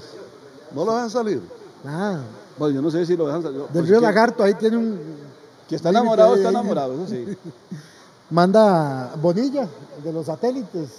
No 0.73 0.83
lo 0.83 0.91
van 0.91 1.05
a 1.05 1.09
salir. 1.09 1.39
Nada. 1.81 2.19
Bueno, 2.57 2.75
yo 2.75 2.81
no 2.81 2.91
sé 2.91 3.05
si 3.05 3.15
lo 3.15 3.25
dejan 3.27 3.41
salir. 3.43 3.59
Del 3.61 3.69
Pues 3.71 3.87
río 3.87 4.01
Lagarto, 4.01 4.43
ahí 4.43 4.53
tiene 4.55 4.75
un. 4.75 4.99
Que 5.69 5.77
está 5.77 5.89
enamorado, 5.91 6.35
está 6.35 6.49
enamorado, 6.49 6.93
eso 6.95 7.07
sí. 7.07 7.25
Manda 8.29 9.13
Bonilla, 9.21 9.67
de 10.03 10.11
los 10.13 10.25
satélites. 10.25 10.89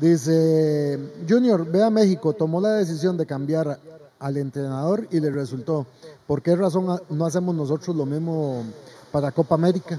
Dice, 0.00 0.98
Junior, 1.28 1.64
ve 1.64 1.82
a 1.82 1.90
México, 1.90 2.32
tomó 2.32 2.60
la 2.60 2.72
decisión 2.74 3.16
de 3.16 3.26
cambiar 3.26 3.78
al 4.18 4.36
entrenador 4.36 5.06
y 5.10 5.20
le 5.20 5.30
resultó. 5.30 5.86
¿Por 6.26 6.42
qué 6.42 6.54
razón 6.56 7.00
no 7.08 7.26
hacemos 7.26 7.54
nosotros 7.54 7.96
lo 7.96 8.04
mismo 8.06 8.64
para 9.10 9.32
Copa 9.32 9.54
América? 9.54 9.98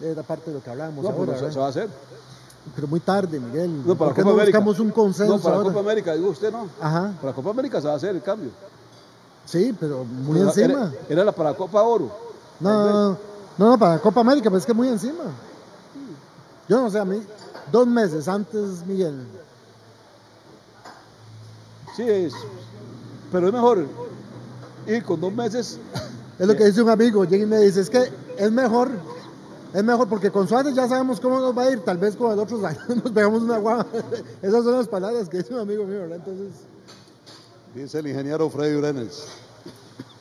Era 0.00 0.22
parte 0.22 0.50
de 0.50 0.56
lo 0.58 0.62
que 0.62 0.70
hablábamos 0.70 1.04
No, 1.04 1.10
ahora, 1.10 1.20
pero 1.26 1.34
se, 1.36 1.40
¿verdad? 1.44 1.52
se 1.52 1.58
va 1.60 1.66
a 1.66 1.68
hacer. 1.68 1.88
Pero 2.74 2.86
muy 2.88 3.00
tarde, 3.00 3.38
Miguel. 3.40 3.86
No, 3.86 3.94
para 3.96 4.08
¿Por 4.10 4.14
qué 4.16 4.22
Copa 4.22 4.32
no 4.34 4.40
América. 4.40 4.58
buscamos 4.58 4.80
un 4.80 4.90
consenso 4.90 5.36
No, 5.36 5.42
para 5.42 5.56
ahora? 5.56 5.68
Copa 5.68 5.80
América, 5.80 6.14
digo 6.14 6.30
usted 6.30 6.50
no. 6.52 6.66
Ajá, 6.80 7.12
Para 7.20 7.32
Copa 7.32 7.50
América 7.50 7.80
se 7.80 7.86
va 7.86 7.94
a 7.94 7.96
hacer 7.96 8.10
el 8.14 8.22
cambio. 8.22 8.50
sí, 9.46 9.74
pero 9.78 10.04
muy 10.04 10.40
encima. 10.40 10.64
Era, 10.66 10.92
era 11.08 11.24
la 11.24 11.32
para 11.32 11.54
Copa 11.54 11.82
Oro. 11.82 12.10
No, 12.60 13.10
no, 13.10 13.18
no, 13.56 13.78
para 13.78 13.98
Copa 14.00 14.20
América, 14.20 14.50
pero 14.50 14.58
es 14.58 14.66
que 14.66 14.74
muy 14.74 14.88
encima. 14.88 15.24
Yo 16.70 16.80
no 16.80 16.88
sé, 16.88 17.00
a 17.00 17.04
mí, 17.04 17.20
dos 17.72 17.84
meses 17.84 18.28
antes, 18.28 18.86
Miguel. 18.86 19.26
Sí, 21.96 22.04
es. 22.08 22.32
Pero 23.32 23.48
es 23.48 23.52
mejor 23.52 23.86
ir 24.86 25.02
con 25.02 25.20
dos 25.20 25.32
meses. 25.32 25.80
Es 26.38 26.46
lo 26.46 26.56
que 26.56 26.66
dice 26.66 26.80
un 26.80 26.88
amigo, 26.88 27.24
llega 27.24 27.42
y 27.42 27.46
me 27.46 27.58
dice, 27.58 27.80
es 27.80 27.90
que 27.90 28.08
es 28.38 28.52
mejor, 28.52 28.88
es 29.74 29.82
mejor 29.82 30.08
porque 30.08 30.30
con 30.30 30.46
Suárez 30.46 30.72
ya 30.76 30.86
sabemos 30.86 31.18
cómo 31.18 31.40
nos 31.40 31.58
va 31.58 31.64
a 31.64 31.72
ir, 31.72 31.80
tal 31.80 31.98
vez 31.98 32.14
con 32.14 32.30
el 32.30 32.38
otros 32.38 32.62
años 32.64 32.86
nos 32.88 33.10
pegamos 33.10 33.42
una 33.42 33.58
guava. 33.58 33.84
Esas 34.40 34.62
son 34.62 34.76
las 34.76 34.86
palabras 34.86 35.28
que 35.28 35.38
dice 35.38 35.52
un 35.52 35.58
amigo 35.58 35.84
mío, 35.84 36.02
¿verdad? 36.02 36.18
Entonces, 36.18 36.52
Dice 37.74 37.98
el 37.98 38.06
ingeniero 38.06 38.48
Freddy 38.48 38.76
Urenes. 38.76 39.26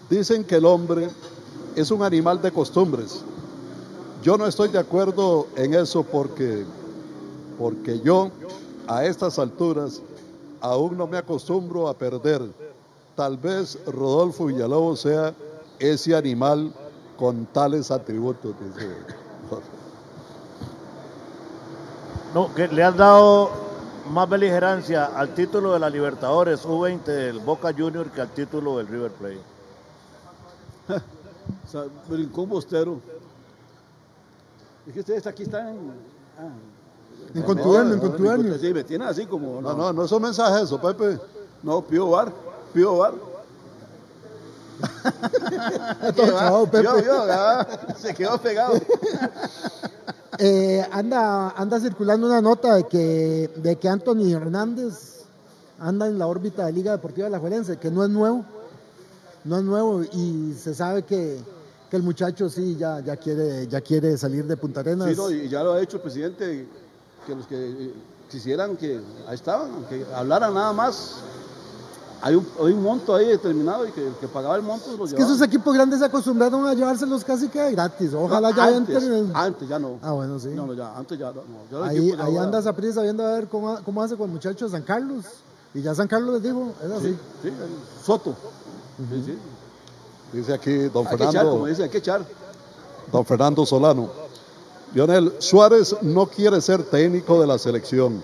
Dicen 0.09 0.43
que 0.43 0.55
el 0.55 0.65
hombre 0.65 1.09
es 1.75 1.91
un 1.91 2.01
animal 2.01 2.41
de 2.41 2.51
costumbres. 2.51 3.23
Yo 4.21 4.37
no 4.37 4.45
estoy 4.45 4.69
de 4.69 4.79
acuerdo 4.79 5.47
en 5.55 5.73
eso 5.73 6.03
porque, 6.03 6.65
porque 7.57 7.99
yo 8.01 8.29
a 8.87 9.05
estas 9.05 9.39
alturas 9.39 10.01
aún 10.59 10.97
no 10.97 11.07
me 11.07 11.17
acostumbro 11.17 11.87
a 11.87 11.93
perder. 11.93 12.41
Tal 13.15 13.37
vez 13.37 13.77
Rodolfo 13.85 14.45
Villalobos 14.45 15.01
sea 15.01 15.33
ese 15.79 16.15
animal 16.15 16.73
con 17.17 17.45
tales 17.47 17.91
atributos. 17.91 18.53
dice. 18.59 18.89
No, 22.33 22.53
que 22.53 22.67
le 22.67 22.83
han 22.83 22.97
dado 22.97 23.49
más 24.11 24.29
beligerancia 24.29 25.05
al 25.05 25.33
título 25.33 25.73
de 25.73 25.79
la 25.79 25.89
Libertadores 25.89 26.65
U20 26.65 27.03
del 27.03 27.39
Boca 27.39 27.73
Junior 27.75 28.09
que 28.11 28.21
al 28.21 28.29
título 28.29 28.77
del 28.77 28.87
River 28.87 29.11
Plate. 29.11 29.41
O 31.65 31.71
sea, 31.71 31.83
brincó 32.07 32.43
un 32.43 32.49
bostero. 32.49 32.99
Es 34.89 34.93
que 34.93 34.99
ustedes 35.01 35.27
aquí 35.27 35.43
están. 35.43 35.77
ah, 36.39 36.49
en 37.35 37.43
contubernio, 37.43 37.93
en 37.93 37.99
no, 37.99 38.09
contubernio. 38.09 38.57
Sí, 38.57 38.73
me 38.73 38.83
tienen 38.83 39.07
así 39.07 39.27
como. 39.27 39.61
No, 39.61 39.75
no, 39.75 39.93
no 39.93 40.03
es 40.03 40.11
un 40.11 40.23
mensaje 40.23 40.63
eso, 40.63 40.81
Pepe. 40.81 41.19
No, 41.61 41.79
Pío 41.83 42.09
Bar. 42.09 42.33
Pío 42.73 42.97
Bar. 42.97 43.13
Chavado, 46.15 46.65
Pepe. 46.65 46.83
Yo, 46.85 46.99
yo, 47.01 47.27
ya, 47.27 47.67
se 47.99 48.15
quedó 48.15 48.37
pegado. 48.39 48.73
Eh, 50.41 50.87
anda, 50.93 51.49
anda 51.49 51.81
circulando 51.81 52.25
una 52.25 52.39
nota 52.39 52.75
de 52.75 52.85
que, 52.85 53.51
de 53.57 53.75
que 53.75 53.89
Anthony 53.89 54.31
Hernández 54.31 55.25
anda 55.77 56.07
en 56.07 56.17
la 56.17 56.27
órbita 56.27 56.65
de 56.65 56.71
Liga 56.71 56.93
Deportiva 56.93 57.25
de 57.25 57.31
la 57.31 57.39
Juelense, 57.39 57.75
que 57.75 57.91
no 57.91 58.05
es 58.05 58.09
nuevo, 58.09 58.45
no 59.43 59.57
es 59.57 59.63
nuevo 59.65 60.01
y 60.01 60.53
se 60.53 60.73
sabe 60.73 61.03
que, 61.03 61.41
que 61.89 61.97
el 61.97 62.03
muchacho 62.03 62.49
sí 62.49 62.75
ya, 62.77 62.99
ya, 62.99 63.15
quiere, 63.17 63.67
ya 63.67 63.81
quiere 63.81 64.17
salir 64.17 64.45
de 64.45 64.55
Punta 64.57 64.81
Arenas. 64.81 65.09
Sí, 65.09 65.15
no, 65.17 65.31
y 65.31 65.49
ya 65.49 65.63
lo 65.63 65.73
ha 65.73 65.81
hecho 65.81 65.97
el 65.97 66.03
presidente, 66.03 66.67
que 67.25 67.35
los 67.35 67.47
que 67.47 67.93
quisieran 68.29 68.77
que 68.77 69.01
ahí 69.27 69.35
estaban, 69.35 69.85
que 69.89 70.05
hablaran 70.13 70.53
nada 70.53 70.71
más. 70.73 71.15
Hay 72.21 72.35
un, 72.35 72.45
hay 72.59 72.73
un 72.73 72.83
monto 72.83 73.15
ahí 73.15 73.27
determinado 73.27 73.87
y 73.87 73.91
que 73.91 74.05
el 74.05 74.13
que 74.15 74.27
pagaba 74.27 74.57
el 74.57 74.61
monto 74.61 74.95
lo 74.97 75.05
es 75.05 75.13
que 75.13 75.21
esos 75.21 75.41
equipos 75.41 75.73
grandes 75.73 75.99
se 75.99 76.05
acostumbraron 76.05 76.67
a 76.67 76.73
llevárselos 76.73 77.23
casi 77.23 77.47
que 77.47 77.71
gratis. 77.71 78.13
Ojalá 78.13 78.49
No, 78.49 78.55
ya 78.57 78.65
antes, 78.75 79.03
entren. 79.03 79.31
Antes 79.33 79.69
ya 79.69 79.79
no. 79.79 79.99
Ah, 80.01 80.11
bueno, 80.11 80.37
sí. 80.37 80.49
No, 80.49 80.65
no, 80.67 80.73
ya, 80.73 80.97
antes 80.97 81.17
ya 81.17 81.31
no. 81.31 81.43
Ya 81.71 81.87
Ahí, 81.87 82.11
ahí 82.11 82.19
ahora- 82.19 82.43
anda 82.43 82.61
Saprissa 82.61 83.01
viendo 83.03 83.25
a 83.25 83.31
ver 83.35 83.47
cómo, 83.47 83.79
cómo 83.85 84.03
hace 84.03 84.17
con 84.17 84.27
el 84.27 84.33
muchacho 84.33 84.65
de 84.65 84.71
San 84.71 84.81
Carlos. 84.83 85.23
Y 85.73 85.81
ya 85.81 85.95
San 85.95 86.09
Carlos 86.09 86.33
les 86.33 86.43
dijo, 86.43 86.73
es 86.83 86.91
así. 86.91 87.17
Sí, 87.41 87.49
sí, 87.49 87.51
Soto. 88.03 88.35
Sí, 88.97 89.23
sí. 89.25 89.37
Dice 90.33 90.53
aquí 90.53 90.73
don 90.89 91.07
Hay 91.07 91.15
que 91.17 91.23
echar, 91.23 91.31
Fernando. 91.31 91.51
como 91.51 91.65
dice, 91.67 91.83
hay 91.83 91.89
que 91.89 91.97
echar. 91.99 92.21
don 93.11 93.25
Fernando 93.25 93.65
Solano. 93.65 94.09
Lionel, 94.93 95.33
Suárez 95.39 95.95
no 96.01 96.25
quiere 96.27 96.59
ser 96.61 96.83
técnico 96.83 97.39
de 97.39 97.47
la 97.47 97.57
selección. 97.57 98.23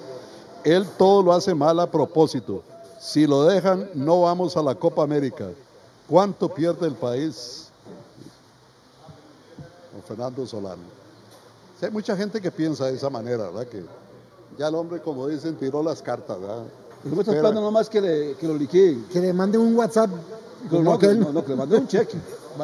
Él 0.63 0.85
todo 0.97 1.21
lo 1.21 1.33
hace 1.33 1.53
mal 1.53 1.79
a 1.79 1.89
propósito. 1.89 2.63
Si 2.99 3.27
lo 3.27 3.43
dejan, 3.43 3.89
no 3.93 4.21
vamos 4.21 4.57
a 4.57 4.63
la 4.63 4.73
Copa 4.73 5.03
América. 5.03 5.47
¿Cuánto 6.07 6.49
pierde 6.49 6.87
el 6.87 6.95
país? 6.95 7.67
Don 9.93 10.01
Fernando 10.03 10.45
Solano. 10.45 10.81
Sí, 11.79 11.85
hay 11.85 11.91
mucha 11.91 12.15
gente 12.15 12.41
que 12.41 12.51
piensa 12.51 12.85
de 12.85 12.95
esa 12.95 13.09
manera, 13.09 13.45
¿verdad? 13.49 13.67
Que 13.67 13.83
ya 14.57 14.67
el 14.67 14.75
hombre, 14.75 15.01
como 15.01 15.27
dicen, 15.27 15.55
tiró 15.55 15.83
las 15.83 16.01
cartas, 16.01 16.39
¿verdad? 16.39 16.63
No 17.03 17.11
me 17.15 17.21
está 17.21 17.31
Espera. 17.31 17.35
esperando 17.37 17.61
nomás 17.61 17.89
que, 17.89 18.01
le, 18.01 18.35
que 18.35 18.47
lo 18.47 18.55
liquiden. 18.55 19.05
Que 19.11 19.19
le 19.19 19.33
manden 19.33 19.61
un 19.61 19.75
WhatsApp. 19.75 20.09
No, 20.71 20.81
no, 20.81 20.97
que, 20.99 21.13
no, 21.13 21.31
no, 21.31 21.43
que 21.43 21.49
le 21.51 21.55
manden 21.55 21.81
un 21.81 21.87
cheque. 21.87 22.17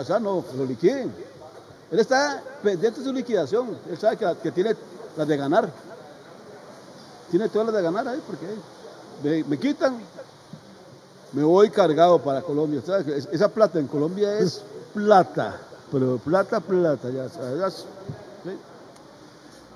Sea, 0.06 0.20
no, 0.20 0.44
que 0.50 0.58
lo 0.58 0.66
liquiden. 0.66 1.14
Él 1.92 2.00
está 2.00 2.42
pendiente 2.64 3.00
de 3.02 3.06
su 3.06 3.14
liquidación. 3.14 3.78
Él 3.90 3.98
sabe 3.98 4.18
que, 4.18 4.36
que 4.44 4.52
tiene 4.52 4.76
las 5.18 5.28
de 5.28 5.38
ganar. 5.38 5.70
Tiene 7.30 7.50
todas 7.50 7.68
las 7.68 7.76
de 7.76 7.82
ganar 7.82 8.08
ahí 8.08 8.22
porque 8.26 8.46
me, 9.24 9.44
me 9.44 9.58
quitan, 9.60 9.98
me 11.34 11.44
voy 11.44 11.70
cargado 11.70 12.20
para 12.20 12.42
Colombia. 12.42 12.82
Esa 13.32 13.50
plata 13.50 13.80
en 13.80 13.88
Colombia 13.88 14.38
es 14.40 14.62
plata, 14.94 15.60
pero 15.92 16.18
plata, 16.18 16.60
plata. 16.60 17.10
Ya, 17.10 17.30
sabes, 17.30 17.86
sí. 18.44 18.50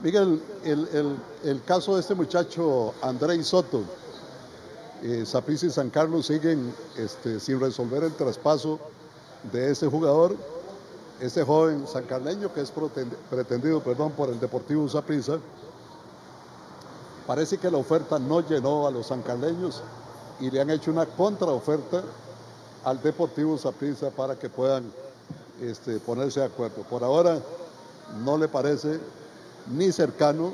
Miguel, 0.01 0.41
el, 0.63 0.87
el- 0.93 1.17
el 1.49 1.63
caso 1.63 1.95
de 1.95 2.01
este 2.01 2.15
muchacho 2.15 2.93
Andrei 3.01 3.43
Soto, 3.43 3.81
eh, 5.03 5.25
Saprissa 5.25 5.65
y 5.65 5.69
San 5.69 5.89
Carlos 5.89 6.27
siguen 6.27 6.73
este, 6.97 7.39
sin 7.39 7.59
resolver 7.59 8.03
el 8.03 8.13
traspaso 8.13 8.79
de 9.51 9.71
ese 9.71 9.87
jugador, 9.87 10.35
ese 11.19 11.43
joven 11.43 11.87
sancarleño 11.87 12.53
que 12.53 12.61
es 12.61 12.71
pretendido 13.29 13.81
perdón, 13.81 14.11
por 14.13 14.29
el 14.29 14.39
Deportivo 14.39 14.87
Saprissa. 14.87 15.39
Parece 17.27 17.57
que 17.57 17.71
la 17.71 17.77
oferta 17.77 18.19
no 18.19 18.41
llenó 18.47 18.87
a 18.87 18.91
los 18.91 19.07
sancarleños 19.07 19.81
y 20.39 20.51
le 20.51 20.61
han 20.61 20.69
hecho 20.69 20.91
una 20.91 21.05
contraoferta 21.05 22.03
al 22.83 23.01
Deportivo 23.01 23.57
Saprissa 23.57 24.11
para 24.11 24.37
que 24.37 24.49
puedan 24.49 24.83
este, 25.61 25.99
ponerse 25.99 26.39
de 26.41 26.47
acuerdo. 26.47 26.83
Por 26.83 27.03
ahora 27.03 27.39
no 28.23 28.37
le 28.37 28.47
parece 28.47 28.99
ni 29.71 29.91
cercano 29.91 30.53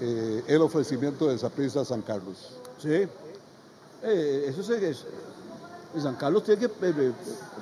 eh, 0.00 0.42
el 0.46 0.62
ofrecimiento 0.62 1.28
de 1.28 1.38
Saprissa 1.38 1.80
a 1.80 1.84
San 1.84 2.02
Carlos. 2.02 2.54
Sí. 2.78 3.08
Eh, 4.02 4.46
eso 4.48 4.60
es, 4.60 4.82
es- 4.82 5.04
y 5.96 6.00
San 6.00 6.14
Carlos 6.16 6.44
tiene 6.44 6.60
que, 6.60 6.66
eh, 6.66 6.94
eh, 6.98 7.12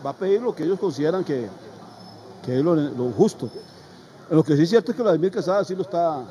va 0.05 0.11
a 0.11 0.16
pedir 0.16 0.43
lo 0.43 0.55
que 0.55 0.64
ellos 0.64 0.78
consideran 0.78 1.24
que, 1.24 1.49
que 2.45 2.59
es 2.59 2.64
lo, 2.64 2.74
lo 2.74 3.11
justo. 3.12 3.49
Lo 4.30 4.43
que 4.43 4.57
sí 4.57 4.62
es 4.62 4.68
cierto 4.70 4.91
es 4.91 4.97
que 4.97 5.03
Vladimir 5.03 5.30
Quesada 5.30 5.64
sí 5.64 5.74
lo 5.74 5.82
está 5.82 6.24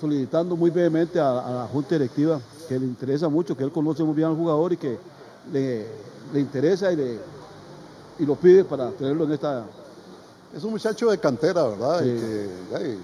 solicitando 0.00 0.56
muy 0.56 0.70
vehemente 0.70 1.20
a, 1.20 1.38
a 1.40 1.50
la 1.52 1.66
Junta 1.66 1.94
Directiva, 1.96 2.40
que 2.68 2.78
le 2.78 2.86
interesa 2.86 3.28
mucho, 3.28 3.56
que 3.56 3.62
él 3.64 3.70
conoce 3.72 4.02
muy 4.02 4.14
bien 4.14 4.28
al 4.28 4.36
jugador 4.36 4.72
y 4.72 4.76
que 4.78 4.98
le, 5.52 5.86
le 6.32 6.40
interesa 6.40 6.90
y, 6.90 6.96
le, 6.96 7.18
y 8.18 8.24
lo 8.26 8.34
pide 8.36 8.64
para 8.64 8.90
tenerlo 8.90 9.24
en 9.24 9.32
esta... 9.32 9.64
Es 10.56 10.64
un 10.64 10.70
muchacho 10.70 11.10
de 11.10 11.18
cantera, 11.18 11.64
¿verdad? 11.64 12.00
Sí. 12.02 12.08
Y 12.08 12.18
que 12.20 12.48
ay, 12.76 12.98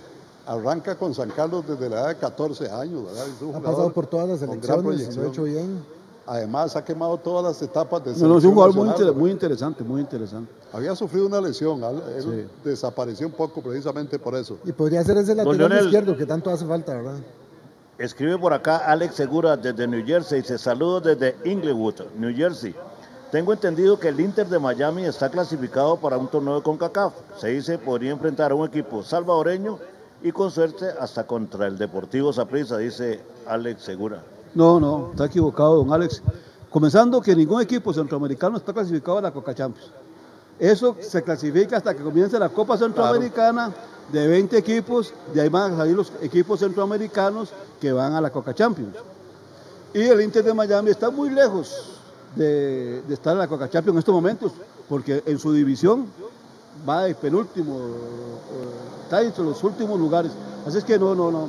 arranca 0.47 0.97
con 0.97 1.15
San 1.15 1.29
Carlos 1.31 1.65
desde 1.69 1.89
la 1.91 2.01
edad 2.01 2.09
de 2.09 2.17
14 2.17 2.71
años, 2.71 3.05
¿verdad? 3.05 3.27
Ha 3.55 3.61
pasado 3.61 3.93
por 3.93 4.07
todas 4.07 4.29
las 4.29 4.41
elecciones, 4.43 5.17
lo 5.17 5.23
ha 5.23 5.27
hecho 5.33 5.43
bien. 5.45 5.85
Además, 6.27 6.77
ha 6.77 6.85
quemado 6.85 7.17
todas 7.19 7.45
las 7.45 7.63
etapas 7.63 8.05
de 8.05 8.13
No, 8.13 8.17
no, 8.19 8.19
es 8.19 8.23
un 8.23 8.29
selección 8.29 8.55
jugador 8.55 8.75
muy, 8.77 8.87
nacional, 8.89 9.09
inter- 9.09 9.21
muy 9.21 9.31
interesante, 9.31 9.85
muy 9.85 10.01
interesante. 10.01 10.53
Había 10.73 10.95
sufrido 10.95 11.27
una 11.27 11.41
lesión, 11.41 11.83
al- 11.83 12.03
él 12.17 12.23
Sí. 12.23 12.69
desapareció 12.69 13.27
un 13.27 13.33
poco 13.33 13.61
precisamente 13.63 14.19
por 14.19 14.35
eso. 14.37 14.59
Y 14.65 14.73
podría 14.73 15.03
ser 15.03 15.17
ese 15.17 15.35
lateral 15.35 15.59
Leonel. 15.59 15.85
izquierdo 15.87 16.17
que 16.17 16.27
tanto 16.27 16.51
hace 16.51 16.65
falta, 16.67 16.95
¿verdad? 16.95 17.19
Escribe 17.99 18.39
por 18.39 18.53
acá 18.53 18.79
Alex 18.79 19.15
Segura 19.15 19.57
desde 19.57 19.87
New 19.87 20.05
Jersey. 20.07 20.41
Dice 20.41 20.57
saludos 20.59 21.03
desde 21.03 21.37
Inglewood, 21.45 21.97
New 22.17 22.35
Jersey. 22.35 22.75
Tengo 23.31 23.53
entendido 23.53 23.99
que 23.99 24.09
el 24.09 24.19
Inter 24.21 24.49
de 24.49 24.59
Miami 24.59 25.05
está 25.05 25.29
clasificado 25.31 25.97
para 25.97 26.17
un 26.17 26.29
torneo 26.29 26.57
de 26.57 26.63
CONCACAF. 26.63 27.13
Se 27.39 27.49
dice 27.49 27.79
podría 27.79 28.11
enfrentar 28.13 28.53
a 28.53 28.55
un 28.55 28.67
equipo 28.67 29.03
salvadoreño 29.03 29.79
y 30.23 30.33
con 30.33 30.51
suerte 30.51 30.87
hasta 30.99 31.27
contra 31.27 31.67
el 31.67 31.79
Deportivo 31.79 32.33
Saprissa, 32.33 32.79
dice 32.79 33.21
Alex 33.47 33.83
Segura. 33.83 34.23
No, 34.55 34.81
no, 34.81 35.11
está 35.13 35.27
equivocado, 35.27 35.77
don 35.77 35.93
Alex. 35.93 36.23
Comenzando 36.71 37.21
que 37.21 37.35
ningún 37.35 37.61
equipo 37.61 37.93
centroamericano 37.93 38.57
está 38.57 38.73
clasificado 38.73 39.19
a 39.19 39.23
la 39.23 39.33
Coca 39.33 39.55
Champions. 39.55 39.91
Eso 40.59 40.97
se 41.01 41.23
clasifica 41.23 41.79
hasta 41.79 41.95
que 41.95 42.03
comience 42.03 42.39
la 42.39 42.51
Copa 42.51 42.77
Centroamericana 42.77 43.73
de 44.13 44.27
20 44.27 44.59
equipos, 44.59 45.15
de 45.33 45.41
ahí 45.41 45.49
van 45.49 45.73
a 45.73 45.77
salir 45.79 45.97
los 45.97 46.13
equipos 46.21 46.61
centroamericanos 46.61 47.51
que 47.81 47.93
van 47.93 48.13
a 48.13 48.21
la 48.21 48.31
Coca 48.31 48.55
Champions. 48.55 48.95
Y 49.95 50.03
el 50.03 50.21
Inter 50.21 50.45
de 50.45 50.53
Miami 50.53 50.91
está 50.91 51.11
muy 51.11 51.31
lejos 51.31 51.99
de, 52.37 53.03
de 53.03 53.15
estar 53.15 53.33
en 53.33 53.39
la 53.39 53.49
Coca 53.49 53.71
Champions 53.71 53.95
en 53.95 53.99
estos 54.01 54.15
momentos, 54.15 54.53
porque 54.89 55.23
en 55.25 55.39
su 55.39 55.53
división 55.53 56.07
va 56.89 57.05
de 57.05 57.15
penúltimo, 57.15 57.79
eh, 57.79 59.05
está 59.05 59.23
entre 59.23 59.45
los 59.45 59.63
últimos 59.65 59.99
lugares. 59.99 60.33
Así 60.67 60.79
es 60.79 60.85
que 60.85 60.99
no, 60.99 61.15
no, 61.15 61.31
no. 61.31 61.49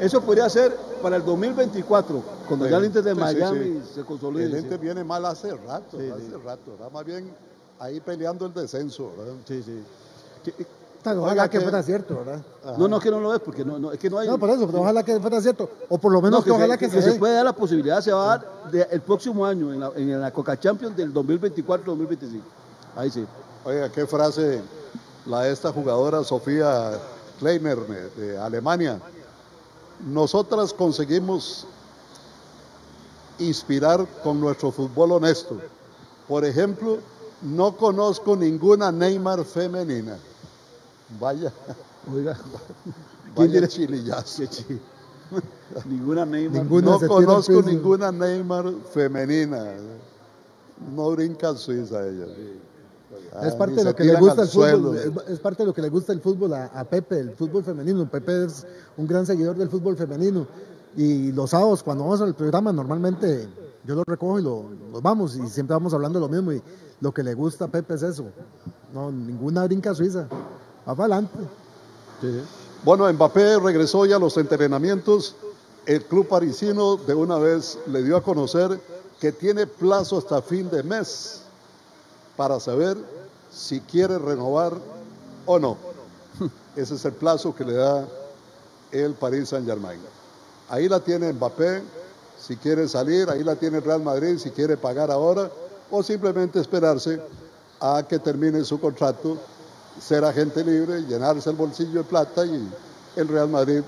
Eso 0.00 0.20
podría 0.20 0.48
ser 0.48 0.76
para 1.04 1.16
el 1.16 1.24
2024, 1.24 2.22
cuando 2.48 2.66
ya 2.66 2.78
el 2.78 2.86
Inter 2.86 3.02
de 3.04 3.10
Sí, 3.10 3.16
sí, 3.16 3.22
Miami 3.22 3.58
sí. 3.64 3.82
se 3.96 4.04
consolide. 4.04 4.44
El 4.46 4.52
sí. 4.52 4.58
Inter 4.60 4.78
viene 4.78 5.04
mal 5.04 5.22
hace 5.26 5.52
rato, 5.54 5.98
Sí, 5.98 6.08
hace 6.10 6.22
sí. 6.28 6.32
rato, 6.42 6.70
¿verdad? 6.72 6.90
Más 6.90 7.04
bien 7.04 7.30
ahí 7.78 8.00
peleando 8.00 8.46
el 8.46 8.54
descenso, 8.54 9.12
¿verdad? 9.18 9.34
Sí, 9.46 9.62
sí. 9.62 9.82
Oiga, 11.06 11.20
ojalá 11.20 11.50
que 11.50 11.58
que- 11.58 11.62
fuera 11.64 11.82
cierto, 11.82 12.16
¿verdad? 12.24 12.42
No, 12.78 12.88
no, 12.88 12.98
que 12.98 13.10
no 13.10 13.20
lo 13.20 13.34
es, 13.34 13.40
porque 13.40 13.62
no, 13.66 13.78
no, 13.78 13.92
es 13.92 13.98
que 13.98 14.08
no 14.08 14.18
hay. 14.18 14.26
No, 14.26 14.38
por 14.38 14.48
eso, 14.48 14.66
pero 14.66 14.80
ojalá 14.80 15.02
que 15.02 15.20
fuera 15.20 15.38
cierto. 15.42 15.68
O 15.90 15.98
por 15.98 16.10
lo 16.10 16.22
menos 16.22 16.40
No, 16.40 16.44
que, 16.44 16.50
ojalá 16.52 16.78
que, 16.78 16.88
se, 16.88 17.02
dé. 17.02 17.18
puede 17.18 17.34
dar 17.34 17.44
la 17.44 17.52
posibilidad, 17.54 18.00
se 18.00 18.10
va 18.10 18.24
a 18.24 18.38
dar 18.38 18.70
de- 18.72 18.88
el 18.90 19.02
próximo 19.02 19.44
año 19.44 19.74
en 19.74 19.80
la, 19.80 19.90
en 19.96 20.18
la 20.18 20.30
Coca 20.30 20.58
Champions 20.58 20.96
del 20.96 21.12
2024-2025. 21.12 22.40
Ahí 22.96 23.10
sí. 23.10 23.26
Oiga, 23.66 23.90
qué 23.92 24.06
frase 24.06 24.62
la 25.26 25.42
de 25.42 25.52
esta 25.52 25.70
jugadora 25.70 26.24
Sofía 26.24 26.92
Kleiner 27.38 27.78
de, 27.86 28.08
de 28.10 28.38
Alemania. 28.38 28.98
Nosotras 30.06 30.72
conseguimos 30.72 31.66
inspirar 33.38 34.06
con 34.22 34.40
nuestro 34.40 34.70
fútbol 34.70 35.12
honesto. 35.12 35.60
Por 36.28 36.44
ejemplo, 36.44 36.98
no 37.42 37.76
conozco 37.76 38.36
ninguna 38.36 38.92
Neymar 38.92 39.44
femenina. 39.44 40.18
Vaya, 41.20 41.52
Oiga, 42.12 42.36
vaya 43.36 43.52
dirá? 43.60 43.68
chilillazo. 43.68 44.42
qué 44.42 44.48
chi- 44.48 44.80
Ninguna 45.86 46.24
Neymar. 46.24 46.62
Ninguna 46.62 46.98
No 46.98 47.08
conozco 47.08 47.62
ninguna 47.62 48.12
Neymar 48.12 48.72
femenina. 48.92 49.74
No 50.94 51.10
brinca 51.12 51.54
Suiza 51.56 52.06
ella. 52.06 52.26
Ah, 53.34 53.48
Es 53.48 53.54
parte 53.54 53.74
de 53.74 53.84
lo 53.84 53.96
que 53.96 54.04
le 54.04 54.14
gusta 54.14 54.42
el 54.42 54.48
fútbol, 54.48 54.96
es, 54.96 55.32
es 55.32 55.40
parte 55.40 55.62
de 55.62 55.66
lo 55.66 55.74
que 55.74 55.82
le 55.82 55.88
gusta 55.88 56.12
el 56.12 56.20
fútbol 56.20 56.54
a, 56.54 56.66
a 56.66 56.84
Pepe, 56.84 57.18
el 57.18 57.32
fútbol 57.32 57.64
femenino. 57.64 58.08
Pepe 58.08 58.44
es 58.44 58.64
un 58.96 59.06
gran 59.06 59.26
seguidor 59.26 59.56
del 59.56 59.68
fútbol 59.68 59.96
femenino. 59.96 60.46
Y 60.96 61.32
los 61.32 61.50
sábados, 61.50 61.82
cuando 61.82 62.04
vamos 62.04 62.20
al 62.20 62.34
programa, 62.34 62.72
normalmente 62.72 63.48
yo 63.84 63.96
lo 63.96 64.04
recojo 64.06 64.38
y 64.38 64.42
lo, 64.42 64.66
nos 64.92 65.02
vamos 65.02 65.34
y 65.36 65.46
siempre 65.48 65.74
vamos 65.74 65.92
hablando 65.92 66.20
de 66.20 66.26
lo 66.26 66.32
mismo. 66.32 66.52
Y 66.52 66.62
lo 67.00 67.12
que 67.12 67.24
le 67.24 67.34
gusta 67.34 67.64
a 67.64 67.68
Pepe 67.68 67.94
es 67.94 68.02
eso. 68.02 68.24
No, 68.92 69.10
ninguna 69.10 69.64
brinca 69.64 69.92
suiza. 69.94 70.28
Va 70.88 70.94
para 70.94 71.16
adelante. 71.16 71.38
Sí. 72.20 72.40
Bueno, 72.84 73.12
Mbappé 73.12 73.58
regresó 73.58 74.06
ya 74.06 74.16
a 74.16 74.20
los 74.20 74.36
entrenamientos. 74.36 75.34
El 75.86 76.04
club 76.04 76.28
parisino 76.28 76.96
de 76.96 77.14
una 77.14 77.38
vez 77.38 77.78
le 77.88 78.02
dio 78.04 78.16
a 78.16 78.22
conocer 78.22 78.80
que 79.20 79.32
tiene 79.32 79.66
plazo 79.66 80.18
hasta 80.18 80.40
fin 80.40 80.70
de 80.70 80.82
mes 80.82 81.42
para 82.36 82.60
saber 82.60 82.96
si 83.54 83.80
quiere 83.80 84.18
renovar 84.18 84.72
o 85.46 85.58
no. 85.58 85.76
Ese 86.76 86.94
es 86.94 87.04
el 87.04 87.12
plazo 87.12 87.54
que 87.54 87.64
le 87.64 87.74
da 87.74 88.06
el 88.92 89.14
Paris 89.14 89.48
Saint 89.50 89.66
Germain. 89.66 90.00
Ahí 90.68 90.88
la 90.88 91.00
tiene 91.00 91.32
Mbappé, 91.32 91.82
si 92.38 92.56
quiere 92.56 92.88
salir, 92.88 93.28
ahí 93.30 93.44
la 93.44 93.54
tiene 93.56 93.80
Real 93.80 94.02
Madrid, 94.02 94.38
si 94.38 94.50
quiere 94.50 94.76
pagar 94.76 95.10
ahora, 95.10 95.50
o 95.90 96.02
simplemente 96.02 96.58
esperarse 96.60 97.20
a 97.80 98.02
que 98.08 98.18
termine 98.18 98.64
su 98.64 98.80
contrato, 98.80 99.36
ser 100.00 100.24
agente 100.24 100.64
libre, 100.64 101.02
llenarse 101.02 101.50
el 101.50 101.56
bolsillo 101.56 101.98
de 101.98 102.04
plata 102.04 102.44
y 102.44 102.68
el 103.16 103.28
Real 103.28 103.48
Madrid 103.48 103.82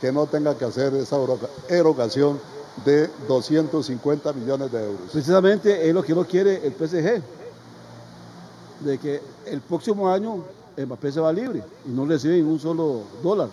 que 0.00 0.10
no 0.10 0.26
tenga 0.26 0.56
que 0.56 0.64
hacer 0.64 0.94
esa 0.94 1.16
eroga- 1.16 1.48
erogación 1.68 2.40
de 2.84 3.10
250 3.28 4.32
millones 4.32 4.72
de 4.72 4.82
euros. 4.82 5.10
Precisamente 5.12 5.86
es 5.88 5.92
lo 5.94 6.02
que 6.02 6.14
no 6.14 6.24
quiere 6.24 6.66
el 6.66 6.72
PSG. 6.72 7.20
De 8.80 8.98
que 8.98 9.20
el 9.46 9.60
próximo 9.60 10.08
año 10.08 10.42
Mbappé 10.76 11.12
se 11.12 11.20
va 11.20 11.32
libre 11.32 11.62
y 11.86 11.90
no 11.90 12.06
recibe 12.06 12.36
ningún 12.36 12.58
solo 12.58 13.02
dólar. 13.22 13.48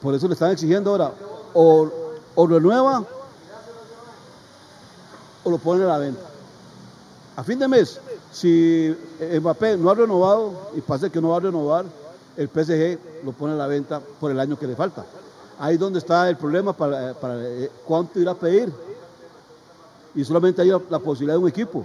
Por 0.00 0.14
eso 0.14 0.26
le 0.28 0.34
están 0.34 0.52
exigiendo 0.52 0.90
ahora 0.90 1.12
o, 1.54 1.88
o 2.34 2.46
renueva 2.46 3.04
o 5.44 5.50
lo 5.50 5.58
ponen 5.58 5.84
a 5.84 5.88
la 5.88 5.98
venta. 5.98 6.22
A 7.36 7.42
fin 7.42 7.58
de 7.58 7.66
mes, 7.66 7.98
si 8.30 8.94
Mbappé 9.40 9.76
no 9.76 9.90
ha 9.90 9.94
renovado 9.94 10.52
y 10.74 10.80
pasa 10.80 11.10
que 11.10 11.20
no 11.20 11.30
va 11.30 11.38
a 11.38 11.40
renovar, 11.40 11.84
el 12.36 12.48
PSG 12.48 13.24
lo 13.24 13.32
pone 13.32 13.54
a 13.54 13.56
la 13.56 13.66
venta 13.66 14.00
por 14.20 14.30
el 14.30 14.40
año 14.40 14.58
que 14.58 14.66
le 14.66 14.76
falta. 14.76 15.04
Ahí 15.58 15.74
es 15.74 15.80
donde 15.80 15.98
está 15.98 16.28
el 16.28 16.36
problema 16.36 16.72
para, 16.72 17.14
para, 17.14 17.36
eh, 17.40 17.70
cuánto 17.86 18.18
irá 18.18 18.32
a 18.32 18.34
pedir. 18.34 18.72
Y 20.14 20.24
solamente 20.24 20.60
hay 20.60 20.68
la 20.68 20.98
posibilidad 20.98 21.34
de 21.34 21.42
un 21.42 21.48
equipo. 21.48 21.84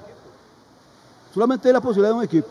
Solamente 1.37 1.67
hay 1.67 1.73
la 1.73 1.81
posibilidad 1.81 2.09
de 2.13 2.17
un 2.17 2.23
equipo. 2.23 2.47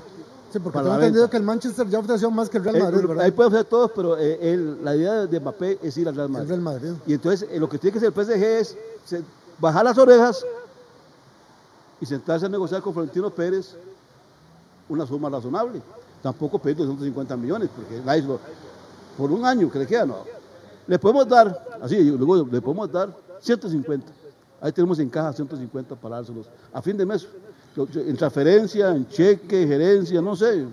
Sí, 0.52 0.60
porque 0.60 0.78
tengo 0.78 0.90
la 0.90 0.94
entendido 1.06 1.28
que 1.28 1.36
el 1.38 1.42
Manchester 1.42 1.88
ya 1.88 1.98
ofreció 1.98 2.30
más 2.30 2.48
que 2.48 2.58
el 2.58 2.62
Real 2.62 2.76
Eh, 2.76 2.82
Madrid, 2.84 3.04
¿verdad? 3.08 3.24
ahí 3.24 3.32
puede 3.32 3.50
ser 3.50 3.64
todos, 3.64 3.90
pero 3.96 4.16
eh, 4.16 4.38
el- 4.52 4.84
la 4.84 4.94
idea 4.94 5.26
de 5.26 5.40
Mbappé 5.40 5.80
es 5.82 5.96
ir 5.96 6.06
al 6.08 6.14
Real 6.14 6.26
El 6.28 6.32
Madrid. 6.32 6.48
Real 6.50 6.60
Madrid. 6.60 6.90
Y 7.04 7.14
entonces 7.14 7.48
eh, 7.50 7.58
lo 7.58 7.68
que 7.68 7.78
tiene 7.78 7.92
que 7.92 7.98
hacer 7.98 8.12
el 8.16 8.24
PSG 8.24 8.44
es 8.60 8.76
se- 9.04 9.24
bajar 9.58 9.84
las 9.84 9.98
orejas 9.98 10.44
y 12.00 12.06
sentarse 12.06 12.46
a 12.46 12.48
negociar 12.48 12.80
con 12.80 12.92
Florentino 12.92 13.28
Pérez 13.30 13.74
una 14.88 15.04
suma 15.04 15.28
razonable. 15.30 15.82
Tampoco 16.22 16.56
pedir 16.60 16.76
250 16.76 17.36
millones, 17.36 17.68
porque 17.74 18.00
lo- 18.22 18.38
por 19.18 19.32
un 19.32 19.44
año 19.44 19.68
que 19.68 19.80
le 19.80 19.86
queda, 19.88 20.06
no. 20.06 20.18
Le 20.86 20.96
podemos 20.96 21.26
dar, 21.28 21.78
así, 21.82 21.96
luego 22.04 22.36
le 22.48 22.60
podemos 22.60 22.92
dar 22.92 23.08
150. 23.40 24.12
Ahí 24.60 24.70
tenemos 24.70 24.96
en 25.00 25.10
caja 25.10 25.32
150 25.32 25.96
para 25.96 26.16
dárselos 26.16 26.46
a 26.72 26.80
fin 26.80 26.96
de 26.96 27.04
mes. 27.04 27.26
En 27.76 28.16
transferencia, 28.16 28.88
en 28.94 29.06
cheque, 29.08 29.66
gerencia, 29.66 30.20
no 30.22 30.34
sé, 30.34 30.64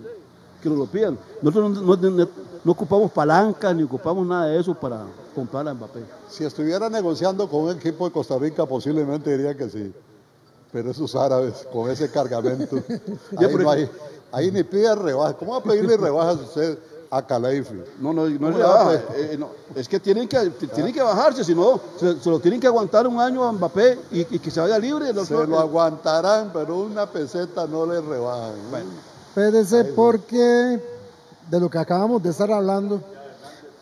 que 0.62 0.68
nos 0.70 0.78
lo 0.78 0.86
pidan. 0.86 1.18
Nosotros 1.42 1.70
no, 1.82 1.96
no- 1.96 2.10
no- 2.10 2.28
no 2.64 2.72
ocupamos 2.72 3.12
palancas 3.12 3.76
ni 3.76 3.82
ocupamos 3.82 4.26
nada 4.26 4.46
de 4.46 4.58
eso 4.60 4.74
para 4.74 5.04
comprar 5.34 5.68
a 5.68 5.74
Mbappé. 5.74 6.00
Si 6.30 6.44
estuviera 6.44 6.88
negociando 6.88 7.46
con 7.48 7.64
un 7.64 7.70
equipo 7.72 8.06
de 8.06 8.12
Costa 8.12 8.38
Rica, 8.38 8.64
posiblemente 8.64 9.30
diría 9.36 9.54
que 9.54 9.68
sí. 9.68 9.92
Pero 10.72 10.90
esos 10.90 11.14
árabes, 11.14 11.66
con 11.70 11.90
ese 11.90 12.10
cargamento, 12.10 12.76
ahí, 13.36 13.46
por 13.48 13.62
no 13.62 13.70
hay, 13.70 13.82
ejemplo- 13.82 14.02
ahí 14.32 14.50
ni 14.50 14.62
pide 14.62 14.94
rebajas. 14.94 15.34
¿Cómo 15.34 15.52
va 15.52 15.58
a 15.58 15.62
pedirle 15.62 15.96
rebajas 15.98 16.36
usted 16.40 16.78
a 17.16 17.26
Calaifi? 17.26 17.82
No, 18.00 18.12
no, 18.12 18.26
no 18.26 18.28
es 18.28 18.38
¿Cómo 18.38 18.50
le 18.50 18.56
rebaja, 18.56 18.84
va 18.84 18.90
a 18.90 18.94
eh, 19.16 19.36
no, 19.38 19.50
es 19.74 19.88
que 19.88 20.00
tienen 20.00 20.28
que, 20.28 20.50
tienen 20.74 20.92
que 20.92 21.02
bajarse, 21.02 21.44
si 21.44 21.54
no, 21.54 21.80
se, 21.98 22.18
se 22.20 22.30
lo 22.30 22.40
tienen 22.40 22.60
que 22.60 22.66
aguantar 22.66 23.06
un 23.06 23.20
año 23.20 23.44
a 23.44 23.52
Mbappé 23.52 23.98
y, 24.12 24.20
y 24.34 24.38
que 24.38 24.50
se 24.50 24.60
vaya 24.60 24.78
libre. 24.78 25.12
Se 25.24 25.46
lo 25.46 25.58
aguantarán, 25.58 26.50
pero 26.52 26.78
una 26.78 27.06
peseta 27.06 27.66
no 27.66 27.86
le 27.86 28.00
rebajan. 28.00 28.54
Espérese 29.28 29.84
porque 29.84 30.80
de 31.50 31.60
lo 31.60 31.68
que 31.68 31.78
acabamos 31.78 32.22
de 32.22 32.30
estar 32.30 32.50
hablando, 32.50 33.00